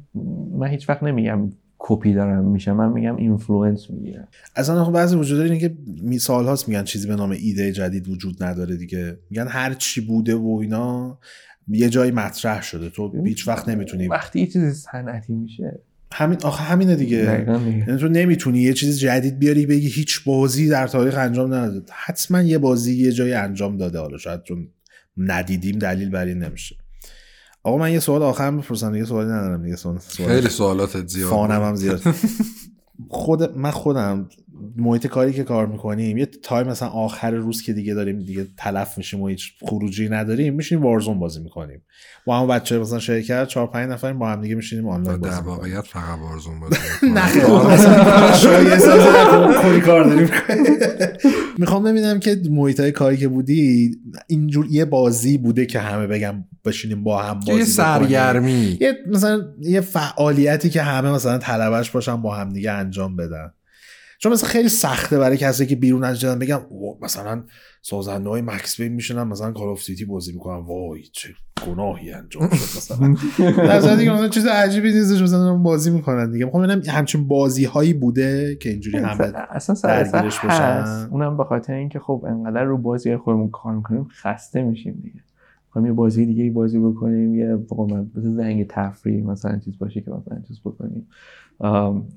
من 0.58 0.68
هیچ 0.68 0.90
وقت 0.90 1.04
نمیگم 1.04 1.50
کپی 1.80 2.14
دارم 2.14 2.44
میشه 2.44 2.74
من 2.74 2.92
میگم 2.92 3.16
influence 3.16 3.90
می‌گیرم 3.90 4.28
اصلا 4.56 4.84
خب 4.84 4.92
بعضی 4.92 5.16
وجود 5.16 5.38
داره 5.38 5.50
اینه 5.50 5.70
که 5.70 5.76
می- 6.02 6.20
سالهاست 6.20 6.70
میگن 6.70 6.84
چیزی 6.84 7.08
به 7.08 7.16
نام 7.16 7.32
ایده 7.32 7.72
جدید 7.72 8.10
وجود 8.10 8.44
نداره 8.44 8.78
دیگه. 8.78 9.18
میگن 9.30 9.48
هر 9.48 9.74
چی 9.74 10.02
بوده 10.02 10.36
و 10.36 10.60
اینا 10.62 11.18
یه 11.68 11.90
جایی 11.90 12.12
مطرح 12.12 12.62
شده. 12.62 12.90
تو 12.90 13.24
هیچ 13.26 13.48
وقت 13.48 13.70
نمی‌تونی 13.70 14.08
وقتی 14.08 14.40
یه 14.40 14.48
چیز 14.48 14.88
صنعتی 14.92 15.34
میشه. 15.34 15.80
همین 16.12 16.38
آخه 16.44 16.64
همینه 16.64 16.96
دیگه. 16.96 17.46
یعنی 17.88 18.00
تو 18.00 18.08
نمی‌تونی 18.08 18.60
یه 18.60 18.74
چیز 18.74 19.00
جدید 19.00 19.40
بیاری 19.40 19.66
بگی 19.66 19.88
هیچ 19.88 20.24
بازی 20.24 20.70
در 20.70 20.88
تاریخ 20.88 21.18
انجام 21.18 21.54
نداده. 21.54 21.86
حتما 21.94 22.42
یه 22.42 22.58
بازی 22.58 22.96
یه 22.96 23.12
جایی 23.12 23.34
انجام 23.34 23.78
داده. 23.78 24.00
حالا 24.00 24.18
شاید 24.18 24.44
چون 24.44 24.68
ندیدیم 25.18 25.80
دلیل 25.80 26.10
بر 26.10 26.26
این 26.26 26.44
نمیشه. 26.44 26.76
آقا 27.64 27.78
من 27.78 27.92
یه 27.94 28.00
سوال 28.00 28.24
آخر 28.24 28.52
بپرسم. 28.52 28.94
دیگه 28.94 29.06
سوالی 29.06 29.30
ندارم 29.30 29.64
دیگه. 29.64 29.76
سوال 29.76 29.98
خیلی 29.98 30.50
سوالاتت 30.50 31.08
زیاد 31.08 31.30
فانم. 31.30 31.64
هم 31.64 31.76
زیاد. 31.76 32.02
خود 33.10 33.58
من 33.58 33.72
خودم 33.72 34.30
محیط 34.78 35.08
کاری 35.08 35.34
که 35.34 35.44
کار 35.44 35.68
می‌کنیم 35.68 36.18
یه 36.18 36.26
تایم 36.26 36.68
مثلا 36.68 36.88
آخر 36.90 37.32
روز 37.32 37.62
که 37.62 37.74
دیگه 37.74 37.94
داریم 37.94 38.20
دیگه 38.20 38.48
تلف 38.58 38.98
میشیم 38.98 39.22
و 39.22 39.28
هیچ 39.28 39.54
خروجی 39.62 40.10
نداریم 40.10 40.54
میشینیم 40.54 40.84
وارزون 40.84 41.20
بازی 41.20 41.40
می‌کنیم. 41.40 41.82
با 42.26 42.40
هم 42.40 42.48
بچه 42.48 42.80
مثلا 42.80 43.00
شرکت 43.00 43.48
چهار 43.48 43.68
پنج 43.68 43.90
نفر 43.90 44.14
با 44.14 44.30
هم 44.30 44.42
دیگه 44.42 44.56
میشینیم 44.56 44.88
آنلاین 44.88 45.22
در 45.22 45.30
بازی 45.30 45.38
می‌کنیم. 45.38 45.58
واقعیت 45.58 45.82
فقط 45.88 46.20
وارزون 46.20 46.60
بازی 46.60 46.76
نه 47.04 47.22
کار 49.86 50.04
داریم. 50.04 50.30
می‌خوام 51.58 51.84
ببینم 51.84 52.20
که 52.20 52.42
محیط 52.50 52.80
های 52.80 52.92
کاری 52.92 53.18
که 53.18 53.28
بودی 53.28 53.92
اینجور 54.28 54.68
یه 54.70 54.86
بازی 54.86 55.38
بوده 55.38 55.66
که 55.66 55.80
همه 55.80 56.08
بگم 56.08 56.44
بشینیم 56.66 57.04
با 57.04 57.22
هم 57.24 57.40
بازی 57.40 57.60
یه. 57.60 57.66
سرگرمی. 57.66 58.78
یه 58.82 58.94
مثلا 59.08 59.42
یه 59.62 59.82
فعالیتی 59.82 60.70
که 60.70 60.82
همه 60.82 61.12
مثلا 61.12 61.38
طلبش 61.38 61.92
باشن 61.92 62.22
با 62.22 62.36
هم 62.36 62.50
دیگه 62.50 62.72
انجام 62.72 63.16
بدن. 63.16 63.52
چون 64.20 64.32
مثلا 64.32 64.50
خیلی 64.50 64.70
سخته 64.70 65.20
برای 65.20 65.38
کسی 65.38 65.66
که 65.66 65.76
بیرون 65.76 66.04
از 66.04 66.20
جدن 66.20 66.40
بگم 66.40 66.60
"اوه، 66.70 66.98
مثلا 67.02 67.44
سازنده 67.82 68.30
های 68.30 68.42
Max 68.42 68.82
Payne 68.82 68.94
میشینن 68.94 69.24
مثلا 69.24 69.52
Call 69.52 69.68
of 69.68 69.82
Duty 69.82 70.06
بازی 70.06 70.34
می‌کنن. 70.34 70.66
وای 70.66 71.04
چه 71.04 71.30
گناهی 71.68 72.12
انجام 72.12 72.50
شد 72.50 72.78
مثلا. 72.78 73.16
در 74.20 74.28
چیز 74.28 74.46
عجیبی 74.46 74.94
نیستش 74.94 75.22
مثلا 75.22 75.58
بازی 75.58 75.92
می‌کنن 75.92 76.32
دیگه. 76.32 76.46
می‌خوام 76.46 76.68
ببینم 76.68 76.82
همچین 76.88 77.28
بازی 77.28 77.66
هایی 77.66 77.94
بوده 77.94 78.56
که 78.56 78.70
اینجوری 78.70 78.98
همه 78.98 79.34
اصلا 79.50 79.76
درگیرش 79.84 80.40
بشن. 80.40 81.08
اونم 81.12 81.38
به 81.38 81.44
خاطر 81.44 81.74
اینکه 81.74 82.00
خب 82.00 82.26
انقدر 82.28 82.64
رو 82.64 82.78
بازی 82.78 83.18
خودمون 83.18 83.50
کار 83.50 83.76
می‌کنیم 83.76 84.08
خسته 84.22 84.64
میشیم 84.64 85.00
دیگه. 85.04 85.22
می‌خوایم 85.68 85.86
یه 85.88 85.94
بازی 85.94 86.26
دیگه 86.26 86.52
بازی 86.52 86.80
بکنیم 86.80 87.36
یه 87.36 87.58
زنگ 88.16 88.68
تفریح 88.70 89.26
مثلا 89.26 89.60
چیز 89.66 89.78
باشه 89.78 90.02
که 90.02 90.12
مثلا 90.12 90.42
چیز 90.48 90.60
بکنیم. 90.60 91.08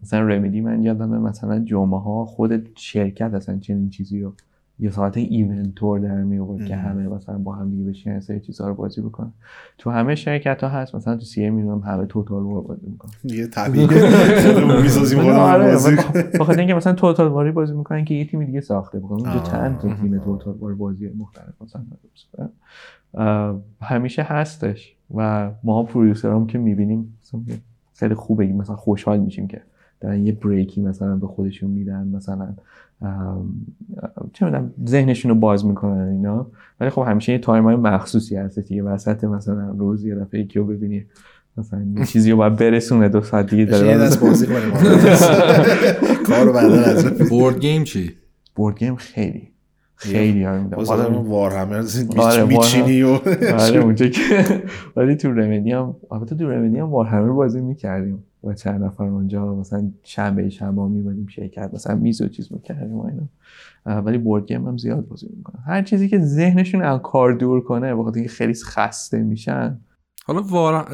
مثلا 0.03 0.21
رمیدی 0.21 0.61
من 0.61 0.83
یادمه 0.83 1.19
مثلا 1.19 1.59
جمعه 1.59 2.01
ها 2.01 2.25
خود 2.25 2.69
شرکت 2.75 3.35
اصلا 3.35 3.59
چنین 3.59 3.91
چیزی 3.91 4.21
رو 4.21 4.33
یه 4.83 4.91
ساعت 4.91 5.17
ایونت 5.17 5.75
تور 5.75 5.99
در 5.99 6.23
می 6.23 6.39
آورد 6.39 6.67
که. 6.67 6.77
همه 6.77 7.09
مثلا 7.09 7.39
با 7.39 7.53
هم 7.53 7.71
دیگه 7.71 7.85
بشینن 7.85 8.15
یه 8.15 8.21
سری 8.21 8.41
چیزها 8.41 8.69
رو 8.69 8.75
بازی 8.75 9.01
بکنن. 9.01 9.33
تو 9.79 9.91
همه 9.91 10.15
شرکت 10.15 10.62
ها 10.62 10.69
هست 10.69 10.95
مثلا 10.95 11.17
تو 11.17 11.25
سی 11.25 11.45
ام 11.45 11.55
می‌دونم 11.55 11.79
همه 11.79 12.07
توتال 12.07 12.43
وار 12.43 12.62
بازی 12.62 12.87
می‌کنن. 12.87 13.11
دیگه 13.23 13.47
طبیعی. 13.47 13.87
خودمون 13.87 14.83
می‌سازیم 14.83 15.19
آره، 15.19 15.73
بازی. 15.73 15.97
خاطر 16.39 16.59
اینکه 16.59 16.75
مثلا 16.75 16.93
توتال 16.93 17.29
واری 17.29 17.51
بازی 17.53 17.75
می‌کنن 17.75 18.05
که 18.05 18.15
یه 18.15 18.25
تیم 18.25 18.45
دیگه 18.45 18.61
ساخته 18.61 18.99
بکنن. 18.99 19.27
اونجا. 19.27 19.43
چند 19.43 19.79
تا 19.79 19.95
تیم 19.95 20.19
توتال 20.19 20.55
وار 20.55 20.75
بازی 20.75 21.11
مختلف 21.19 21.62
مثلا 21.62 21.83
همیشه 23.83 24.23
هستش 24.23 24.97
و 25.15 25.51
ما 25.65 25.83
پرودوسر 25.83 26.31
هم 26.31 26.47
که 26.47 26.59
می‌بینیم 26.59 27.19
خیلی 28.01 28.14
خوبه 28.14 28.47
مثلا 28.47 28.77
خوشحال 28.77 29.18
میشیم 29.18 29.48
که 29.48 29.62
دارن 30.01 30.27
یه 30.27 30.32
break 30.32 30.73
ی 30.73 30.81
مثلا 30.81 31.16
به 31.16 31.27
خودشون 31.27 31.70
میدن 31.70 32.09
مثلا 32.09 32.48
چه 34.32 34.44
می‌دونم 34.44 34.72
ذهنشون 34.89 35.31
رو 35.31 35.35
باز 35.35 35.66
می‌کنن 35.66 36.09
اینا. 36.09 36.47
ولی 36.81 36.90
خب 36.90 37.05
همیشه 37.06 37.32
یه 37.32 37.39
time 37.39 37.65
های 37.64 37.77
مخصوصی 37.77 38.36
هست 38.36 38.59
دیگه. 38.59 38.82
وسط 38.82 39.24
مثلا 39.24 39.70
روز 39.78 40.05
یه 40.05 40.14
دفعه 40.14 40.40
یکی 40.40 40.59
رو 40.59 40.66
ببینی 40.66 41.05
مثلا 41.56 41.82
یه 41.97 42.05
چیزی 42.05 42.31
رو 42.31 42.36
باید 42.36 42.56
برسونه 42.56 43.09
دو 43.09 43.20
ساعت 43.20 43.51
دیگه 43.51 43.64
داره 43.64 43.89
یه 43.89 43.98
دست 43.98 44.20
بازی 44.20 44.47
کنیم 44.47 44.70
کارو 46.28 46.52
بعدا 46.52 46.74
از 46.74 47.28
board 47.28 47.61
game 47.61 47.85
چی؟ 47.85 48.12
board 48.55 48.78
game 48.78 48.97
خیلی. 48.97 49.49
خیلی 50.01 50.44
ها 50.44 50.59
میدم 50.59 50.77
باز 50.77 50.90
آدم 50.90 51.14
Warhammer 51.15 51.85
آره، 52.16 52.44
میچینی 52.44 53.02
و 53.02 53.09
آره 53.59 53.81
اونجا 53.81 54.09
که 54.09 54.62
ولی 54.97 55.16
تو 55.16 55.32
رمدی 55.32 55.72
هم 55.72 55.97
البته 56.10 56.35
تو 56.35 56.51
رمدی 56.51 56.78
هم 56.78 56.90
وارهمر 56.90 57.32
بازی 57.32 57.60
می‌کردیم 57.60 58.24
با 58.43 58.55
چند 58.55 58.85
نفر 58.85 59.05
اونجا. 59.05 59.55
مثلا 59.55 59.90
شنبه 60.02 60.51
شنبه 60.51 60.82
میبادیم 60.82 61.27
شرکت 61.27 61.70
مثلا 61.74 61.94
میز 61.97 62.20
و 62.20 62.28
چیز 62.28 62.52
می‌کردیم 62.52 62.97
و 62.97 63.06
اینا. 63.06 63.28
ولی 64.01 64.18
بورد 64.18 64.47
گیم 64.47 64.68
هم 64.68 64.77
زیاد 64.77 65.09
بازی 65.09 65.27
می‌کنم 65.36 65.62
هر 65.66 65.82
چیزی 65.82 66.09
که 66.09 66.18
ذهنشون 66.18 66.82
از 66.82 67.01
کار 67.02 67.32
دور 67.32 67.60
کنه 67.60 67.94
بخاطر 67.94 68.16
اینکه 68.16 68.32
خیلی 68.32 68.55
خسته 68.55 69.22
میشن. 69.22 69.81
حالا 70.24 70.43
وار 70.43 70.89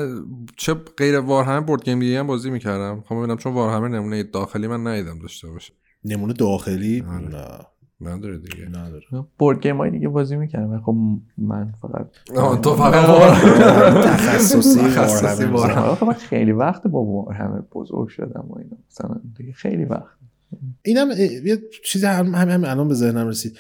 چه 0.57 0.75
غیر 0.75 1.19
وارهمر 1.19 1.61
بورد 1.61 1.85
گیم 1.85 2.01
دیگه 2.01 2.19
هم 2.19 2.27
بازی 2.27 2.51
می‌کردم. 2.51 3.05
خب 3.09 3.15
ببینم 3.15 3.37
چون 3.37 3.55
وارهمر 3.55 3.89
نمونه 3.89 4.23
داخلی 4.23 4.67
من 4.67 4.87
ندیدم 4.87 5.19
داشته 5.19 5.49
باشه 5.49 5.73
نمونه 6.05 6.33
داخلی؟ 6.33 7.05
آره. 7.09 7.29
نه. 7.29 7.59
نداره 8.01 8.39
دیگه. 8.39 8.69
نداره. 8.69 9.05
بورد 9.39 9.63
گیم 9.63 9.77
های 9.77 9.91
دیگه 9.91 10.09
بازی 10.09 10.37
می‌کردم 10.37 10.71
ولی 10.71 10.81
خب 10.81 10.97
من 11.39 11.73
فقط 11.83 12.07
تو 12.61 12.75
فقط 12.75 13.05
تخصصی 14.05 14.81
تخصصی 14.89 15.45
من 16.07 16.13
خیلی 16.13 16.53
وقت 16.53 16.87
با 16.87 17.05
وارهمر 17.05 17.61
بزرگ 17.61 18.09
شدم 18.09 18.47
و 18.51 18.59
اینا. 18.59 18.77
مثلا 18.91 19.21
دیگه 19.37 19.53
خیلی 19.53 19.85
وقت. 19.85 20.17
اینم 20.83 21.09
یه 21.45 21.59
چیزی 21.85 22.07
هم 22.07 22.35
هم, 22.35 22.49
هم 22.49 22.65
الان 22.65 22.89
به 22.89 22.95
ذهنم 22.95 23.29
رسید. 23.29 23.59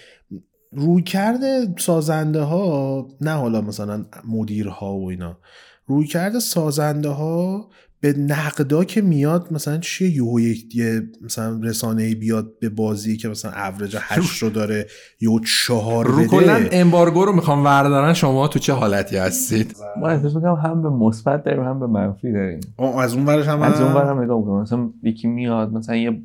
روی 0.72 1.02
کرده 1.02 1.74
سازنده 1.78 2.40
ها 2.42 3.08
نه 3.20 3.30
حالا 3.30 3.60
مثلا 3.60 4.04
مدیرها 4.28 4.96
و 4.96 5.10
اینا. 5.10 5.38
روی 5.86 6.06
کرده 6.06 6.38
سازنده 6.38 7.08
ها 7.08 7.68
به 8.00 8.12
نقدا 8.12 8.84
که 8.84 9.00
میاد 9.00 9.48
مثلا 9.50 9.78
چیه 9.78 10.10
یهو 10.10 10.40
یک 10.40 10.76
یه 10.76 11.02
مثلا 11.20 11.60
رسانه 11.62 12.02
ای 12.02 12.14
بیاد 12.14 12.58
به 12.60 12.68
بازی 12.68 13.16
که 13.16 13.28
مثلا 13.28 13.50
اوریج 13.52 13.96
8 14.00 14.42
رو 14.42 14.50
داره 14.50 14.86
یهو 15.20 15.40
چهار 15.40 16.06
رو 16.06 16.24
کلا 16.26 16.66
امبارگو 16.72 17.24
رو 17.24 17.32
می‌خوام 17.32 17.64
وردارن 17.64 18.12
شما 18.12 18.48
تو 18.48 18.58
چه 18.58 18.72
حالتی 18.72 19.16
هستید؟ 19.16 19.76
ما 20.00 20.08
احساس 20.08 20.34
می‌کنم 20.34 20.54
هم 20.54 20.82
به 20.82 20.90
مثبت 20.90 21.44
داریم 21.44 21.64
هم 21.64 21.80
به 21.80 21.86
منفی 21.86 22.32
داریم. 22.32 22.60
از 22.98 23.14
اون 23.14 23.26
ورش 23.26 23.46
هم 23.46 23.62
از 23.62 23.80
اون 23.80 23.94
برم 23.94 24.22
نگاه 24.22 24.38
می‌کنم. 24.38 24.60
مثلا 24.60 24.90
یکی 25.02 25.28
میاد 25.28 25.72
مثلا 25.72 25.96
یه 25.96 26.22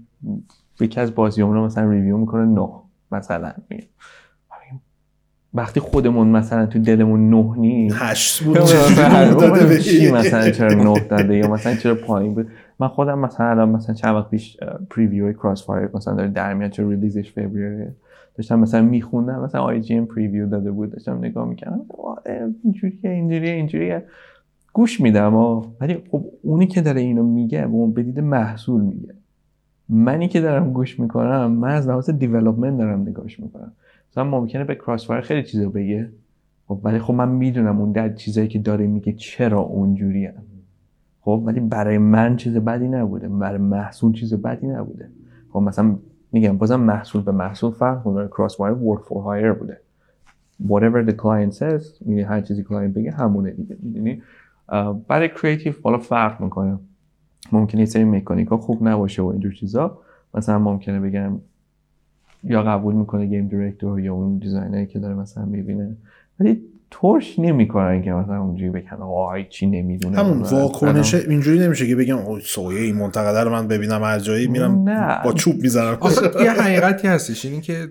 یکی 0.79 0.99
از 0.99 1.15
بازیامون 1.15 1.55
رو 1.55 1.65
مثلا 1.65 1.89
ریویو 1.89 2.17
می‌کنه 2.17 2.45
نه 2.45 2.69
مثلا. 3.11 3.53
میگه 3.69 3.87
وقتی 5.53 5.79
خودمون 5.79 6.27
مثلا 6.27 6.65
تو 6.65 6.79
دلمون 6.79 7.29
نه 7.29 7.53
نیست. 7.57 7.95
هشت 7.99 8.43
بود. 8.43 8.57
مثلا؟ 8.57 9.77
چی 9.79 10.51
چرا 10.51 10.73
نه 10.73 10.99
داده 10.99 11.37
یا 11.37 11.51
مثلا 11.51 11.75
چرا 11.75 11.95
پایین 11.95 12.33
بود؟ 12.33 12.47
من 12.79 12.87
خودم 12.87 13.19
مثلا 13.19 13.49
الان 13.49 13.69
مثلا 13.69 13.95
چند 13.95 14.15
وقت 14.15 14.29
پیش 14.29 14.57
preview 14.89 15.33
CrossFire 15.33 15.89
مثلا 15.93 16.13
داره 16.13 16.29
در 16.29 16.53
میاد 16.53 16.71
چون 16.71 16.89
release 16.89 17.22
ش 17.22 17.31
فوریه 17.31 17.93
داشتم 18.35 18.59
مثلا 18.59 18.81
میخوندم 18.81 19.43
مثلا 19.43 19.61
IGN 19.61 20.05
preview 20.05 20.49
داده 20.49 20.71
بود. 20.71 20.91
داشتم 20.91 21.17
نگاه 21.17 21.47
می‌کردم 21.47 21.81
اینجوریه 22.63 23.11
اینجوریه 23.11 23.53
اینجوریه. 23.53 24.03
گوش 24.73 25.01
میدم 25.01 25.35
و 25.35 25.65
ولی 25.81 25.97
خب 26.11 26.25
اونی 26.41 26.67
که 26.67 26.81
داره 26.81 27.01
اینو 27.01 27.23
میگه 27.23 27.61
به 27.61 27.73
اون 27.73 27.93
دید 27.93 28.19
محصول 28.19 28.81
میگه. 28.81 29.13
منی 29.89 30.27
که 30.27 30.41
دارم 30.41 30.73
گوش 30.73 30.99
می‌کنم 30.99 31.51
من 31.51 31.69
از 31.69 31.87
لحاظ 31.87 32.09
development 32.09 32.77
دارم 32.77 33.01
نگاهش 33.01 33.39
می‌کنم. 33.39 33.71
مثلا 34.11 34.23
ممکنه 34.23 34.63
به 34.63 34.75
CrossFire 34.75 35.21
خیلی 35.21 35.43
چیزا 35.43 35.69
بگه. 35.69 36.09
خب 36.67 36.79
ولی 36.83 36.99
خب 36.99 37.13
من 37.13 37.29
می‌دونم 37.29 37.79
اون 37.79 37.91
در 37.91 38.13
چیزایی 38.13 38.47
که 38.47 38.59
داره 38.59 38.87
میگه 38.87 39.13
چرا 39.13 39.59
اونجوری 39.59 40.29
خب 41.21 41.43
ولی 41.45 41.59
برای 41.59 41.97
من 41.97 42.35
چیز 42.35 42.57
بدی 42.57 42.87
نبوده. 42.87 43.29
برای 43.29 43.57
محصول 43.57 44.13
چیز 44.13 44.33
بدی 44.33 44.67
نبوده. 44.67 45.09
خب 45.49 45.59
مثلا 45.59 45.95
میگم 46.31 46.57
بازم 46.57 46.79
محصول 46.79 47.21
به 47.21 47.31
محصول 47.31 47.71
فرق 47.71 48.03
کنه 48.03 48.27
CrossFire 48.27 48.73
work 48.73 48.99
for 48.99 49.23
hire 49.23 49.53
بوده. 49.53 49.81
Whatever 50.67 51.09
the 51.09 51.13
client 51.13 51.53
says 51.57 52.01
میگه 52.05 52.25
هر 52.25 52.41
چیزی 52.41 52.63
client 52.63 52.93
بگه 52.93 53.11
همونه 53.11 53.51
دیگه. 53.51 53.77
می‌دونی؟ 53.79 54.21
برای 55.07 55.29
creative 55.29 55.73
حالا 55.83 55.97
فرق 55.97 56.41
می‌کنه. 56.41 56.79
ممکنه 57.51 57.81
یه 57.81 57.85
سری 57.85 58.03
مکانیک 58.03 58.47
ها 58.47 58.57
خوب 58.57 58.87
نباشه 58.87 59.21
و 59.21 59.25
اینجور 59.25 59.51
چیزا. 59.51 59.99
مثلا 60.33 60.59
ممکنه 60.59 60.99
بگم 60.99 61.39
یا 62.43 62.63
قبول 62.63 62.95
می‌کنه 62.95 63.25
game 63.25 63.47
director 63.47 63.99
یا 63.99 64.13
اون 64.13 64.37
designer 64.37 64.82
ی 64.82 64.87
که 64.87 64.99
داره 64.99 65.13
مثلا 65.13 65.45
می‌بینه. 65.45 65.97
ولی 66.39 66.61
ترش 66.91 67.39
نمی‌کنن 67.39 68.01
که 68.01 68.11
مثلا 68.11 68.41
اونجوری 68.41 68.69
بگن 68.69 68.97
آی 69.01 69.45
چی 69.49 69.67
نمی‌دونه. 69.67 70.17
همون 70.17 70.41
واکنشه 70.41 71.17
اینجوری 71.17 71.59
نمیشه 71.59 71.87
که 71.87 71.95
بگم 71.95 72.17
اوه 72.17 72.39
سایه 72.39 72.81
این 72.81 72.95
منتقده 72.95 73.43
رو 73.43 73.51
من 73.51 73.67
ببینم 73.67 74.03
هر 74.03 74.19
جایی 74.19 74.47
میرم 74.47 74.89
نه. 74.89 75.23
با 75.23 75.33
چوب 75.33 75.55
می‌زنم. 75.55 75.97
آخه 75.99 76.43
یه 76.43 76.51
حقیقتی 76.51 77.07
هستش 77.07 77.45
اینی 77.45 77.61
که 77.61 77.87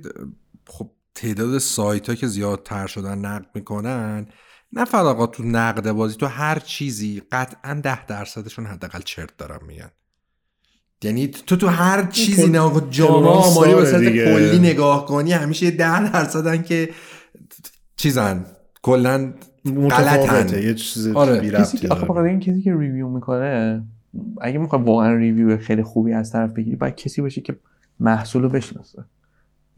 خب 0.67 0.91
تعداد 1.15 1.59
سایت 1.59 2.09
ها 2.09 2.15
که 2.15 2.27
زیادتر 2.27 2.87
شدن 2.87 3.19
نقد 3.19 3.47
می‌کنن 3.55 4.27
نه 4.73 4.85
فقط 4.85 5.31
تو 5.31 5.43
نقد 5.43 5.93
بازی 5.93 6.17
تو 6.17 6.27
هر 6.27 6.59
چیزی 6.59 7.23
قطعا 7.33 7.75
ده 7.75 8.07
درصدشون 8.07 8.67
حداقل 8.67 9.01
چرت 9.05 9.37
دارن 9.39 9.59
میگن. 9.67 9.91
یعنی 11.05 11.29
تو 11.29 11.57
تو 11.57 11.69
هر 11.69 12.07
چیزی 12.07 12.49
نه 12.49 12.71
جامعه 12.91 12.91
کلان 12.91 13.27
آماری 13.27 13.75
به 13.75 13.85
صورت. 13.85 14.03
کلی 14.03 14.59
نگاه 14.59 15.07
کنی 15.07 15.33
همیشه 15.33 15.67
یه 15.67 15.71
ده 15.71 16.13
درصدن 16.13 16.63
که 16.63 16.89
چیزن 17.97 18.45
کلا 18.83 19.33
غلطن. 19.91 20.63
یه 20.63 20.75
چیز 20.75 21.09
آره. 21.09 21.51
کسی 21.51 21.79
که 21.79 21.89
آخه 21.89 22.11
این 22.11 22.41
کسی 22.41 22.63
که 22.63 22.77
ریویو 22.77 23.09
می‌کنه 23.09 23.83
اگه 24.41 24.59
می‌خوای 24.59 24.83
واقعا 24.83 25.15
ریویو 25.15 25.59
خیلی 25.59 25.83
خوبی 25.83 26.13
از 26.13 26.33
طرف 26.33 26.53
بگیری 26.53 26.77
باید 26.77 26.97
کسی 26.97 27.23
باشه 27.23 27.41
که 27.41 27.57
محصول 28.01 28.43
رو 28.43 28.49
بشناسه 28.49 29.05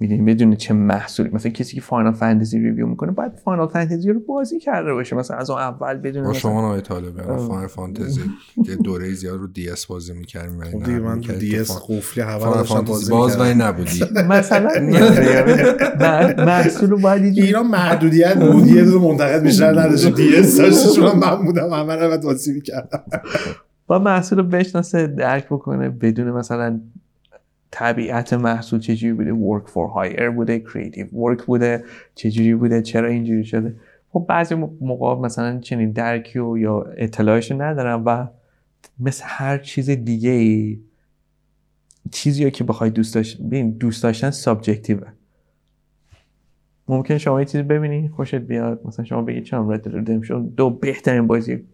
می‌دونی 0.03 0.23
بدون 0.35 0.57
چه 0.57 0.75
محصولی. 0.75 1.31
مثلا 1.33 1.53
کسی 1.53 1.75
که 1.75 1.81
فاینال 1.81 2.13
فانتزی 2.13 2.59
ریویو 2.59 2.87
می‌کنه 2.87 3.11
باید 3.11 3.33
فاینال 3.45 3.69
فانتزی 3.69 4.13
رو 4.13 4.21
بازی 4.21 4.59
کرده 4.61 4.93
باشه. 4.93 5.17
مثلا 5.17 5.37
از 5.37 5.51
اون 5.51 5.61
اول 5.61 5.95
بدون 5.95 6.23
با 6.23 6.31
مثلا 6.31 6.41
شما 6.41 6.61
نهای 6.69 6.81
طالبه 6.81 7.23
فاینال 7.23 7.67
فانتزی 7.67 8.21
یه 8.69 8.77
دوره 8.77 9.13
زیاد 9.13 9.41
رو 9.41 9.47
دی 9.47 9.71
اس 9.71 9.87
بازی 9.87 10.13
می‌کردیم. 10.13 10.59
ولی 10.59 10.71
خب 10.71 10.91
من 10.91 11.15
می‌کردیم 11.15 11.39
دی 11.39 11.59
اس 11.59 11.79
قفلی 11.89 12.23
هوا 12.23 12.55
داشتم 12.55 12.81
بازی 12.81 13.11
باز 13.11 13.41
ولی. 13.41 13.55
نبودی. 13.55 14.05
مثلا 14.31 14.71
میاد 14.81 16.41
محصول 16.41 16.91
رو 16.91 16.99
باید 16.99 17.39
ایران 17.39 17.67
محدودیت 17.67 18.35
بود. 18.35 18.67
یه 18.67 18.85
دو 18.85 19.01
منتقد 19.01 19.43
بیشتر 19.43 19.81
نداشت. 19.81 20.15
دی 20.15 20.37
اس 20.37 20.59
داشت. 20.59 20.95
چون 20.95 21.19
من 21.19 21.45
بودم 21.45 21.71
همه 21.71 21.97
رو 21.97 22.19
بازی 22.19 22.53
می‌کردم. 22.53 23.03
با 23.87 23.99
محصول 23.99 24.39
رو 24.39 24.45
بشناسه 24.45 25.07
درک 25.07 25.47
بکنه 25.47 25.89
بدون 25.89 26.31
مثلا 26.31 26.81
طبیعت 27.73 28.33
محصول 28.33 28.81
چجوری 28.81 29.13
بوده؟ 29.13 29.33
work 29.33 29.69
for 29.69 29.95
hire 29.97 30.23
بوده 30.23 30.65
creative 30.67 31.09
work 31.15 31.45
بوده 31.45 31.85
چجوری 32.15 32.55
بوده؟ 32.55 32.83
چرا 32.83 33.09
اینجوری 33.09 33.45
شده؟ 33.45 33.77
خب 34.13 34.25
بعضی 34.29 34.55
موقع 34.81 35.21
مثلا 35.21 35.59
چنین 35.59 35.93
درکی 35.93 36.39
و 36.39 36.59
یا 36.59 36.83
اطلاعش 36.97 37.53
ندارم 37.53 38.03
و 38.07 38.27
مثل 39.01 39.25
هر 39.27 39.59
چیز 39.59 39.91
دیگه 39.91 40.31
ای 40.31 40.81
چیزی 42.11 42.51
که 42.51 42.65
بخوای 42.65 42.91
دوست 42.91 43.15
داشت 43.15 43.43
ببین 43.43 43.71
دوست 43.71 44.03
داشتن 44.03 44.31
سابجکتیوه 44.31 45.07
ممکن 46.89 47.19
شما 47.19 47.41
یه 47.41 47.47
چیزی 47.47 47.63
ببینی 47.63 48.09
خوشت 48.09 48.35
بیاد 48.35 48.81
مثلا 48.85 49.05
شما 49.05 49.23
بگید 49.23 49.45
چم 49.45 49.71
رد 49.71 49.89
دو 50.57 50.71
بهترین 50.71 51.27
بازی 51.27 51.65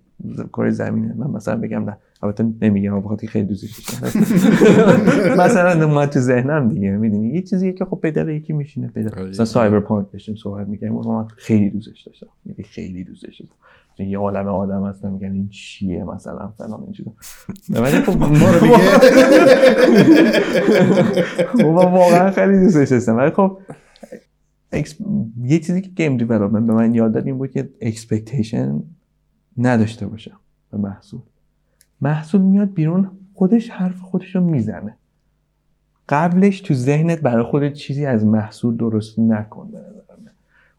کره 0.53 0.71
زمینه. 0.71 1.15
من 1.15 1.31
مثلا 1.31 1.57
بگم 1.57 1.85
نه. 1.85 1.97
البته 2.23 2.45
نمیگم 2.63 3.01
بخاطر 3.01 3.27
خیلی 3.27 3.47
دوستش 3.47 3.79
داشتم 3.79 4.21
مثلا 5.45 5.87
اومد 5.87 6.09
تو 6.09 6.21
ذهنم 6.21 6.69
دیگه 6.69 6.91
می‌دونی؟ 6.91 7.29
یه 7.29 7.43
چیزیه 7.43 7.73
که 7.73 7.85
خب 7.85 8.11
دل 8.11 8.29
یکی 8.29 8.53
میشینه 8.53 8.89
دل 8.89 9.09
آره. 9.09 9.29
مثلا 9.29 9.45
سایبرپانک 9.45 10.13
داشتیم 10.13 10.35
صحبت 10.35 10.69
می‌کنیم 10.69 10.93
من 10.93 11.27
خیلی 11.37 11.71
دوستش 11.71 12.03
داشتم. 12.03 12.27
یعنی 12.47 12.63
خیلی 12.63 13.05
دوستش 13.05 13.41
داشتم. 13.41 13.55
یه 13.99 14.19
عالم 14.19 14.49
آدم 14.49 14.87
هستن 14.87 15.11
میگن 15.11 15.33
این 15.33 15.49
چیه 15.49 16.05
مثلا 16.05 16.49
فلان 16.59 16.83
این 16.83 16.93
چیزا. 16.93 17.13
ولی 17.71 18.01
خب 18.01 18.19
ما 18.41 18.51
رو 18.51 18.59
خب 21.53 21.67
من 21.67 21.93
واقعا 21.93 22.31
خیلی 22.31 22.61
دوستش 22.61 22.89
داشتم. 22.89 23.17
ولی 23.17 23.31
خب 23.31 23.59
یه 25.43 25.59
چیزی 25.59 25.83
که 25.83 25.91
game 25.91 26.17
development 26.17 26.67
به 26.67 26.73
من 26.73 26.95
یاد 26.95 27.13
داد 27.13 27.27
این 27.27 27.39
بود 27.39 27.51
که 27.51 27.71
expectation 27.81 28.83
نداشته 29.59 30.07
باشم 30.07 30.41
به 30.73 30.79
محصول. 30.79 31.21
محصول 32.01 32.41
میاد 32.41 32.73
بیرون 32.73 33.11
خودش 33.35 33.71
حرف 33.71 34.01
خودش 34.01 34.35
رو 34.35 34.45
می‌زنه. 34.45 34.97
قبلش 36.09 36.61
تو 36.61 36.75
ذهنت 36.75 37.21
برای 37.21 37.43
خودت 37.43 37.73
چیزی 37.73 38.07
از 38.07 38.27
محصول 38.27 38.77
درست 38.77 39.19
نکن 39.19 39.71
به. 39.71 39.79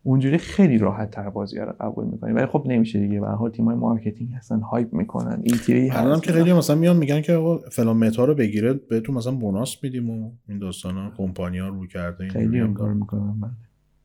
اونجوری 0.04 0.38
خیلی 0.38 0.78
راحت 0.78 1.12
تر 1.12 1.30
بازی 1.30 1.60
رو 1.60 1.74
قبول 1.80 2.06
می‌کنی. 2.06 2.34
ولی 2.34 2.46
خب 2.46 2.64
نمیشه 2.68 3.00
دیگه. 3.00 3.20
به 3.20 3.28
هر 3.28 3.34
حال 3.34 3.52
تیمای 3.52 3.76
marketing 3.76 4.34
هستن 4.34 4.60
hype 4.60 4.94
می‌کنن 4.94 5.40
این 5.44 5.58
تیری 5.58 5.90
الانم 5.90 6.20
که 6.20 6.32
خیلی 6.32 6.54
مثلا 6.54 6.76
میان 6.76 6.98
میگن 6.98 7.22
که 7.22 7.34
آقا 7.34 7.58
فلان 7.58 7.98
متا 7.98 8.26
رو 8.26 8.36
بگیره 8.36 8.74
بهتون 8.74 9.16
مثلا 9.16 9.34
بوناس 9.34 9.84
میدیم 9.84 10.10
و 10.10 10.32
این 10.48 10.60
داستانا 10.60 11.12
کمپانی‌ها 11.18 11.68
رو 11.68 11.88
کرده 11.88 12.22
اینجوری 12.24 12.46
خیلی 12.46 12.60
هم 12.60 12.66
این 12.66 12.74
کار. 12.74 12.94
می‌کنن 12.94 13.40
بله. 13.42 13.52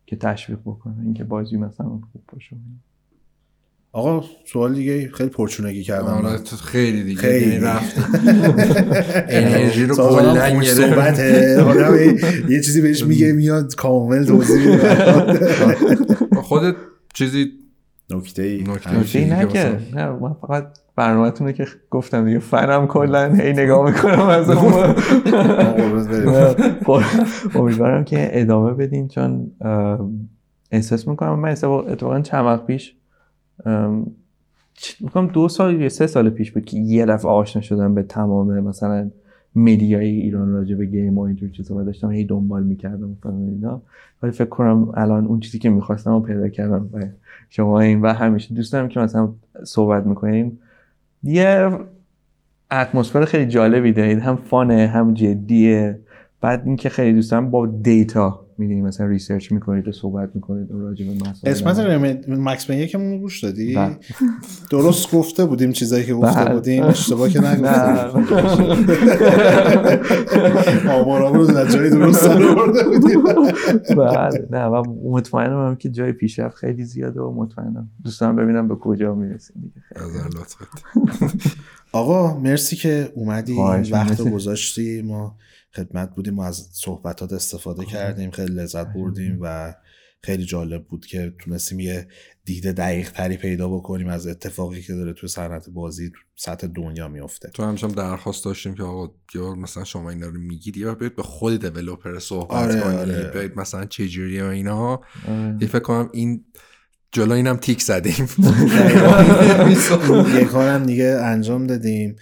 که 0.07 0.17
تشویق 0.17 0.59
بکنن 0.65 1.01
اینکه 1.03 1.25
بازی 1.25 1.57
مثلا 1.57 1.89
خوب 1.89 2.23
باشه. 2.33 2.57
آقا 3.95 4.25
سوال 4.53 4.75
دیگه 4.75 5.09
خیلی 5.09 5.31
پرچونگی 5.31 5.83
کردم 5.83 6.07
آره. 6.07 6.39
تو 6.39 6.57
خیلی 6.57 7.03
دیگه. 7.03 7.21
خیلی. 7.21 7.51
یعنی 7.51 7.65
رفت. 7.65 7.97
انرژی 9.29 9.87
رو 9.87 9.97
کلا 9.97 10.49
گرفت. 10.51 10.65
صحبته. 10.65 11.63
آدم 11.63 11.97
یه 12.49 12.61
چیزی 12.61 12.81
بهش 12.81 13.05
میگه 13.05 13.33
میاد 13.33 13.75
کامل 13.75 14.25
توضیح 14.25 14.71
میده. 14.71 15.07
خودت 16.43 16.75
چیزی 17.15 17.47
نکته 18.11 18.43
ای 18.43 18.63
نکته 18.63 19.19
ای 19.19 19.25
نه 19.25 19.47
که 19.47 19.79
نه 19.95 20.09
من 20.11 20.35
فقط 20.41 20.67
برنامه‌تونه 20.97 21.53
که 21.53 21.67
گفتم 21.91 22.25
دیگه 22.25 22.39
فنم 22.39 22.87
کلا 22.87 23.35
هی 23.35 23.53
نگاه 23.53 23.91
می‌کنم 23.91 24.21
از 24.21 24.51
اون 24.51 24.95
امیدوارم 27.55 28.05
که 28.05 28.29
ادامه 28.33 28.75
بدین 28.75 29.09
چون 29.09 29.51
احساس 30.71 31.09
می‌کنم 31.09 31.41
من 31.41 31.49
اتفاقا 31.51 31.83
اتفاقاً 31.89 32.21
چند 32.21 32.45
وقت 32.45 32.67
پیش 32.67 32.95
می‌کنم 35.01 35.27
دو 35.27 35.49
سال 35.49 35.81
یا 35.81 35.89
سه 35.89 36.07
سال 36.07 36.31
پیش 36.31 36.53
بود 36.53 36.65
که 36.65 36.79
یه 36.79 37.07
دفعه 37.07 37.31
آشنا 37.31 37.63
شدم 37.63 37.95
به 37.95 38.03
تمام 38.03 38.61
مثلا 38.61 39.11
مدیای 39.57 40.07
ایران 40.07 40.53
راجع 40.53 40.77
به 40.77 40.87
گیم 40.87 41.19
و 41.19 41.21
اینجور 41.21 41.51
چیزا 41.51 41.75
و 41.75 41.83
داشتم 41.83 42.11
هی 42.11 42.25
دنبال 42.25 42.63
می‌کردم 42.63 43.17
فلان 43.23 43.49
اینا. 43.49 43.83
ولی 44.23 44.33
فکر 44.33 44.49
کنم 44.49 44.93
الان 44.95 45.27
اون 45.27 45.41
چیزی 45.41 45.59
که 45.59 45.71
می‌خواستم 45.71 46.11
رو 46.11 46.21
پیدا 46.21 46.49
کردم 46.49 46.91
و 46.93 47.01
شما 47.51 47.81
این 47.81 48.03
و 48.03 48.13
همیشه 48.13 48.55
دوست 48.55 48.73
دارم 48.73 48.89
که 48.89 49.01
مثلا 49.01 49.33
صحبت 49.65 50.07
می‌کنیم. 50.07 50.59
یه 51.23 51.71
اتمسفر 52.71 53.25
خیلی 53.25 53.47
جالبی 53.47 53.93
دارید 53.93 54.19
هم 54.19 54.37
fun 54.37 54.74
ه 54.74 54.87
هم 54.87 55.15
جدیه. 55.15 56.01
بعد 56.41 56.63
اینکه 56.67 56.89
خیلی 56.89 57.13
دوست 57.13 57.31
دارم 57.31 57.51
با 57.51 57.67
data. 57.67 58.44
می‌دونی 58.59 58.83
مثلا 58.83 59.07
research 59.07 59.53
می‌کنید 59.53 59.89
و 59.89 59.93
صحبت 59.93 60.31
می‌کنید 60.35 60.73
و 60.73 60.81
راجع 60.81 61.07
به 61.07 61.13
مسائل 61.15 61.55
قسمت 61.55 61.79
رم- 61.79 62.49
Max 62.49 62.71
Payne 62.71 62.77
یکمون 62.79 63.11
رو 63.13 63.19
گوش 63.19 63.45
دادی؟ 63.45 63.75
بله. 63.75 63.97
درست 64.71 65.15
گفته 65.15 65.45
بودیم 65.45 65.73
چیزایی 65.73 66.05
که 66.07 66.15
گفته 66.15 66.45
بله. 66.45 66.55
بودیم 66.55 66.83
اشتباه 66.83 67.29
که 67.29 67.41
نگفته 67.41 67.61
نه. 70.85 70.91
آمارامون 70.91 71.41
رو 71.41 71.47
در 71.47 71.67
جای 71.67 71.91
درست 71.91 72.21
سر 72.25 72.55
برده 72.55 72.83
بودیم. 72.85 73.23
بله. 73.97 74.49
نه 74.51 74.65
و 74.65 74.83
مطمئنم 75.11 75.67
هم 75.67 75.77
که 75.77 75.91
جای 75.91 76.13
پیشرفت 76.13 76.57
خیلی 76.57 76.85
زیاده 76.85 77.21
و 77.21 77.35
مطمئنم. 77.35 77.91
دوست 78.05 78.21
دارم 78.21 78.37
ببینم 78.37 78.69
به 78.69 78.75
کجا 78.75 79.15
می‌رسیم 79.15 79.57
دیگه. 79.63 79.75
آقا 81.93 82.39
مرسی 82.41 82.77
که 82.77 83.13
اومدی. 83.15 83.57
وقت 83.93 84.29
گذاشتی. 84.29 85.03
ما 85.03 85.37
خدمت 85.77 86.15
بودیم 86.15 86.39
و 86.39 86.43
از 86.43 86.69
صحبتات 86.73 87.33
استفاده 87.33 87.85
کردیم 87.85 88.31
خیلی 88.31 88.55
لذت 88.55 88.87
بردیم 88.87 89.39
و 89.41 89.75
خیلی 90.25 90.45
جالب 90.45 90.85
بود 90.85 91.07
که 91.07 91.35
تونستیم 91.39 91.81
یه 91.81 92.09
دید 92.45 92.71
دقیق 92.71 93.11
تری 93.11 93.37
پیدا 93.37 93.69
بکنیم 93.69 94.09
از 94.09 94.27
اتفاقی 94.27 94.83
که 94.83 94.95
داره 94.95 95.13
توی 95.13 95.29
صنعت 95.29 95.71
بازی 95.71 96.11
تو 96.11 96.19
سطح 96.37 96.67
دنیا 96.67 97.09
میفته 97.09 97.49
تو 97.49 97.63
همیشه 97.63 97.87
هم 97.87 97.93
درخواست 97.93 98.45
داشتیم 98.45 98.75
که 98.75 98.83
آقا 98.83 99.15
بار 99.35 99.57
مثلا 99.57 99.85
شما 99.85 100.11
اینا 100.11 100.27
رو 100.27 100.41
میگید 100.41 100.77
یه 100.77 100.87
بار 100.87 100.95
بیاید 100.95 101.17
به 101.17 101.23
خود 101.23 101.61
developer 101.61 102.19
صحبت 102.19 102.51
آره، 102.51 102.81
کنید 102.81 102.99
آره. 102.99 103.53
مثلا 103.57 103.85
چه 103.85 104.09
جوریه 104.09 104.45
و 104.45 104.47
اینا 104.47 105.01
آره. 105.29 105.59
یه 105.61 105.67
فکر 105.67 105.79
کنم 105.79 106.11
این 106.13 106.45
جلو 107.15 107.33
اینم 107.33 107.57
تیک 107.57 107.83
زدیم. 107.83 108.29
یه 110.35 110.45
کارم 110.45 110.83
دیگه 110.87 111.05
انجام 111.05 111.67
دادیم. 111.67 112.17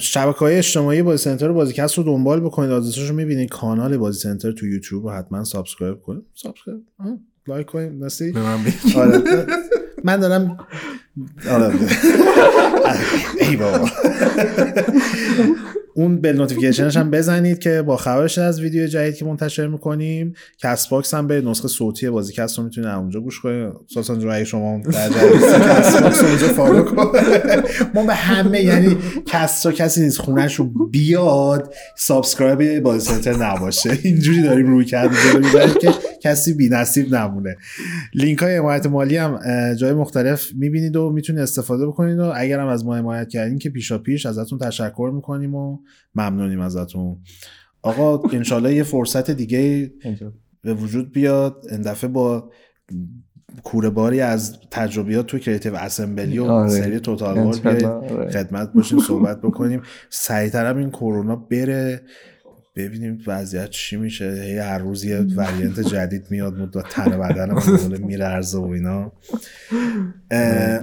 شبکه 0.00 0.38
های 0.38 0.56
اجتماعی 0.56 1.02
بازی 1.02 1.24
سنتر 1.24 1.52
بازیکست 1.52 1.98
رو 1.98 2.04
دنبال 2.04 2.40
بکنید. 2.40 2.70
آدرسش 2.70 3.08
رو 3.08 3.16
می‌بینید. 3.16 3.48
کانال 3.48 3.96
بازی 3.96 4.20
سنتر 4.20 4.52
تو 4.52 4.66
یوتیوب 4.66 5.04
رو 5.06 5.10
حتما 5.10 5.44
subscribe 5.44 6.00
کنید. 6.02 6.22
subscribe. 6.34 6.80
like 7.46 7.66
کنید. 7.66 8.04
نسی 8.04 8.32
من. 8.32 8.66
آره. 8.96 9.22
من 10.04 10.20
دارم 10.20 10.58
آره. 11.50 11.74
ای 13.40 13.56
بابا. 13.56 13.88
اون 15.98 16.20
bell 16.20 16.36
notification 16.36 16.87
ش 16.87 16.96
هم 16.96 17.10
بزنید 17.10 17.58
که 17.58 17.82
با 17.82 17.96
خبر 17.96 18.17
شید 18.17 18.38
از 18.38 18.60
ویدیو 18.60 18.86
جدید 18.86 19.16
که 19.16 19.24
منتشر 19.24 19.66
می‌کنیم. 19.66 20.34
کست 20.58 20.90
باکس 20.90 21.14
هم 21.14 21.26
به 21.26 21.40
نسخه 21.40 21.68
صوتی 21.68 22.10
بازیکست 22.10 22.58
رو 22.58 22.64
می‌تونید 22.64 22.90
اونجا 22.90 23.20
گوش 23.20 23.40
کنید 23.40 23.72
ساسان 23.94 24.18
جو 24.18 24.44
شما 24.44 24.80
در 24.92 25.08
Castbox 25.08 26.24
اونجا 26.24 26.48
follow 26.48 26.82
کن. 26.82 27.18
ما 27.94 28.06
به 28.06 28.14
همه 28.14 28.60
یعنی 28.60 28.96
کست 29.26 29.66
را 29.66 29.72
کسی 29.72 30.00
نیست 30.00 30.18
خونش 30.18 30.54
رو 30.54 30.88
بیاد 30.90 31.74
subscribe 31.96 32.82
بازی 32.82 33.12
سنتر 33.12 33.36
نباشه. 33.36 33.98
اینجوری 34.02 34.42
داریم 34.42 34.66
رویکرد 34.66 35.10
که 35.80 35.90
کسی 36.22 36.54
بی 36.54 36.68
نصیب 36.68 37.14
نمونه. 37.14 37.56
لینک 38.14 38.38
های 38.38 38.56
حمایت 38.56 38.86
مالی 38.86 39.16
هم 39.16 39.40
جای 39.74 39.92
مختلف 39.92 40.46
می‌بینید 40.54 40.96
و 40.96 41.10
می‌تونید 41.10 41.42
استفاده 41.42 41.86
بکنید 41.86 42.18
و 42.18 42.32
اگر 42.34 42.60
هم 42.60 42.68
از 42.68 42.84
ما 42.84 42.96
حمایت 42.96 43.28
کردین 43.28 43.58
که 43.58 43.70
پیشا 43.70 43.98
پیش 43.98 44.26
ازتون 44.26 44.58
تشکر 44.58 45.10
می‌کنیم 45.14 45.54
و 45.54 45.78
ممنونیم 46.14 46.60
ازتون 46.60 47.18
آقا 47.82 48.28
انشالله 48.32 48.74
یه 48.74 48.82
فرصت 48.82 49.30
دیگه. 49.30 49.92
به 50.62 50.74
وجود 50.74 51.12
بیاد 51.12 51.64
این 51.70 51.82
دفعه 51.82 52.10
با 52.10 52.50
کوله 53.62 53.90
باری 53.90 54.20
از 54.20 54.58
تجربیات 54.70 55.26
تو 55.26 55.38
Creative 55.38 55.74
Assembly 55.74 56.38
و 56.38 56.44
آره. 56.44 56.70
سری 56.70 57.00
Total 57.00 57.38
War. 57.38 58.30
خدمت 58.30 58.72
باشیم 58.72 58.98
صحبت 58.98 59.40
بکنیم 59.40 59.82
سریعتر 60.10 60.66
هم 60.66 60.76
این 60.76 60.90
کرونا 60.90 61.36
بره 61.36 62.02
ببینیم 62.76 63.18
وضعیت 63.26 63.70
چی 63.70 63.96
میشه 63.96 64.42
هی 64.44 64.58
هر 64.58 64.78
روز 64.78 65.04
یه 65.04 65.20
وریانت 65.36 65.80
جدید 65.80 66.26
میاد 66.30 66.54
مدت 66.54 66.88
تن 66.88 67.18
بدن 67.18 67.54
میلرزه 67.98 68.58
و 68.58 68.64
اینا 68.64 69.12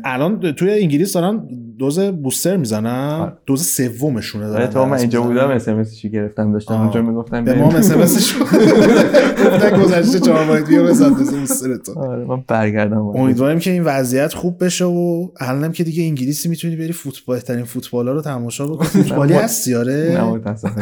الان 0.03 0.51
توی 0.51 0.69
انگلیس 0.69 1.13
دارن 1.13 1.47
دوز 1.79 1.99
بوستر 1.99 2.57
می‌زنم؟ 2.57 3.19
آره. 3.21 3.33
دوز 3.45 3.67
سومشونه 3.67 4.47
دارن 4.49 4.67
تو 4.67 4.85
من 4.85 4.97
اینجا. 4.97 5.21
بودم 5.21 5.49
اسمسش 5.49 6.05
گرفتم 6.05 6.51
داشتم. 6.53 6.73
اونجا 6.73 7.01
می‌گفتم 7.01 7.43
به 7.45 7.55
ما 7.55 7.69
مسمسش 7.69 8.35
گفتن 9.45 9.81
گذشته 9.83 10.19
چهار 10.19 10.45
ماه 10.45 10.61
بیا 10.61 10.83
بزن 10.83 11.09
دوز 11.13 11.33
بوستر 11.35 11.75
تو. 11.75 11.99
آره 11.99 12.25
من 12.25 12.43
برگردم 12.47 12.97
امیدواریم 12.97 13.59
که 13.59 13.71
این 13.71 13.83
وضعیت 13.83 14.33
خوب 14.33 14.63
بشه 14.63 14.85
و 14.85 15.27
الانم 15.39 15.71
که 15.71 15.83
دیگه 15.83 16.03
انگلیسی 16.03 16.49
می‌تونی 16.49 16.75
بری 16.75 16.91
فوتبال 16.93 17.35
بهترین 17.37 17.63
فوتبال 17.65 18.07
رو 18.07 18.21
تماشا 18.21 18.67
بکنی. 18.67 18.87
فوتبالی 19.03 19.33
نه، 19.33 19.39
هستی 19.39 19.75
آره؟ 19.75 20.11
نه 20.17 20.23
متاسفم 20.23 20.81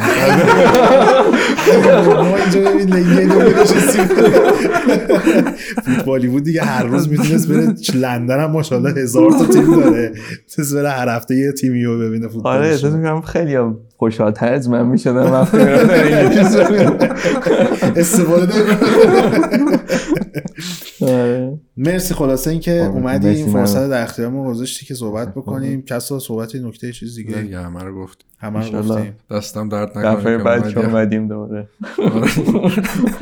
ما 2.30 2.36
اینجا 2.36 2.60
ببین 2.60 3.28
فوتبالی 5.84 6.28
بود 6.28 6.44
دیگه 6.44 6.62
هر 6.62 6.84
روز 6.84 7.08
می‌تونست 7.08 7.48
بره. 7.48 7.74
لندن 7.94 8.40
هم 8.40 8.50
ماشاءالله 8.50 9.02
هزار 9.02 9.30
تا 9.30 9.44
تیم 9.46 9.80
داره. 9.80 10.12
بره 10.84 10.92
هر 10.92 11.08
هفته 11.08 11.34
یه 11.34 11.52
تیمی 11.52 11.84
رو 11.84 11.98
ببینه 11.98 12.28
فوتبال 12.28 12.56
آره 12.56 12.66
احساس 12.66 12.92
می‌کنم 12.92 13.20
خیلی 13.20 13.58
خوشحالتر 13.96 14.52
از 14.52 14.68
من 14.68 14.86
می‌شدم 14.86 15.32
وقتی. 15.32 15.58
استفاده. 18.00 18.52
مرسی 21.76 22.14
خلاصه 22.14 22.50
اینکه 22.50 22.72
آره، 22.72 22.90
اومدی 22.90 23.28
این 23.28 23.46
فرصت. 23.52 23.90
در 23.90 24.02
اختیار 24.02 24.28
ما 24.28 24.44
گذاشتی 24.44 24.86
که 24.86 24.94
صحبت 24.94 25.34
بکنیم. 25.34 25.82
کسا 25.82 26.18
صحبت 26.18 26.56
نکته 26.56 26.92
چیز 26.92 27.16
دیگه؟ 27.16 27.42
دیگه 27.42 27.60
همه 27.60 27.82
رو 27.82 28.02
گفت. 28.02 28.24
همه 28.38 28.70
رو. 28.70 28.82
گفتیم. 28.82 29.16
دستم 29.30 29.68
درد 29.68 29.88
دفعه 29.90 30.10
نکنه 30.12 30.36
که 30.38 30.44
بعد. 30.44 30.68
که 30.68 30.80
اومدیم 30.86 31.28
دوباره. 31.28 31.68
آره. 31.98 32.30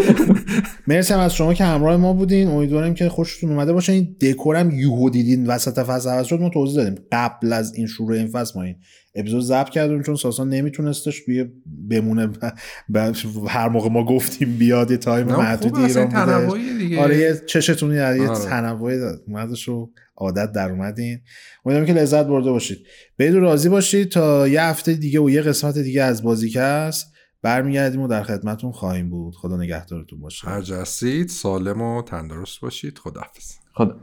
مرسی 0.86 1.14
هم 1.14 1.20
از 1.20 1.34
شما 1.34 1.54
که 1.54 1.64
همراه 1.64 1.96
ما 1.96 2.12
بودین. 2.12 2.48
امیدوارم 2.48 2.94
که 2.94 3.08
خوشتون 3.08 3.50
اومده 3.50 3.72
باشه. 3.72 3.92
این 3.92 4.16
دکورم 4.20 4.70
یوهو 4.70 5.10
دیدین 5.10 5.46
وسط 5.46 5.78
فصل 5.78 6.08
عوض 6.10 6.26
شد. 6.26 6.40
ما 6.40 6.48
توضیح 6.48 6.76
دادیم. 6.76 6.94
قبل 7.12 7.52
از 7.52 7.74
این 7.74 7.86
شروع 7.86 8.12
این 8.16 8.26
فصل 8.26 8.52
ما 8.58 8.62
این 8.64 8.76
اپیزود 9.14 9.42
ضبط 9.42 9.68
کردیم 9.70 10.02
چون 10.02 10.14
ساسان 10.14 10.48
نمیتونستش 10.48 11.22
بیه 11.22 11.52
بمونه. 11.90 12.26
ب- 12.26 12.52
ب- 12.94 13.12
هر 13.48 13.68
موقع 13.68 13.88
ما 13.88 14.04
گفتیم 14.04 14.56
بیاد 14.58 14.90
یه 14.90 14.96
تایم 14.96 15.26
محدودی 15.26 15.80
ایران. 15.84 16.14
آره 16.98 17.16
یه 17.18 17.34
چشتونی 17.46 17.96
در 17.96 18.16
یه 18.16 18.28
آره. 18.42 18.50
تنوعی 18.50 18.98
اومدش 19.26 19.68
و 19.68 19.90
عادت 20.16 20.52
در 20.52 20.70
اومدین. 20.70 21.20
امیدوارم 21.64 21.86
که 21.86 21.92
لذت 21.92 22.26
برده 22.26 22.50
باشید. 22.50 22.86
بید 23.16 23.34
راضی 23.34 23.68
باشید 23.68 24.08
تا 24.08 24.48
یه 24.48 24.62
هفته 24.62 24.94
دیگه 24.94 25.20
و 25.20 25.30
یه 25.30 25.42
قسمت 25.42 25.78
دیگه 25.78 26.02
از 26.02 26.22
بازیکست 26.22 27.12
برمیگردیم 27.42 28.00
و 28.00 28.08
در 28.08 28.22
خدمتون 28.22 28.72
خواهیم 28.72 29.10
بود. 29.10 29.34
خدا 29.34 29.56
نگهدارتون 29.56 30.20
باشه. 30.20 30.48
هر 30.48 30.62
جا 30.62 30.80
هستید 30.80 31.28
سالم 31.28 31.82
و 31.82 32.02
تندرست 32.02 32.60
باشید. 32.60 32.98
خداحافظ. 32.98 33.52
خدا 33.74 33.96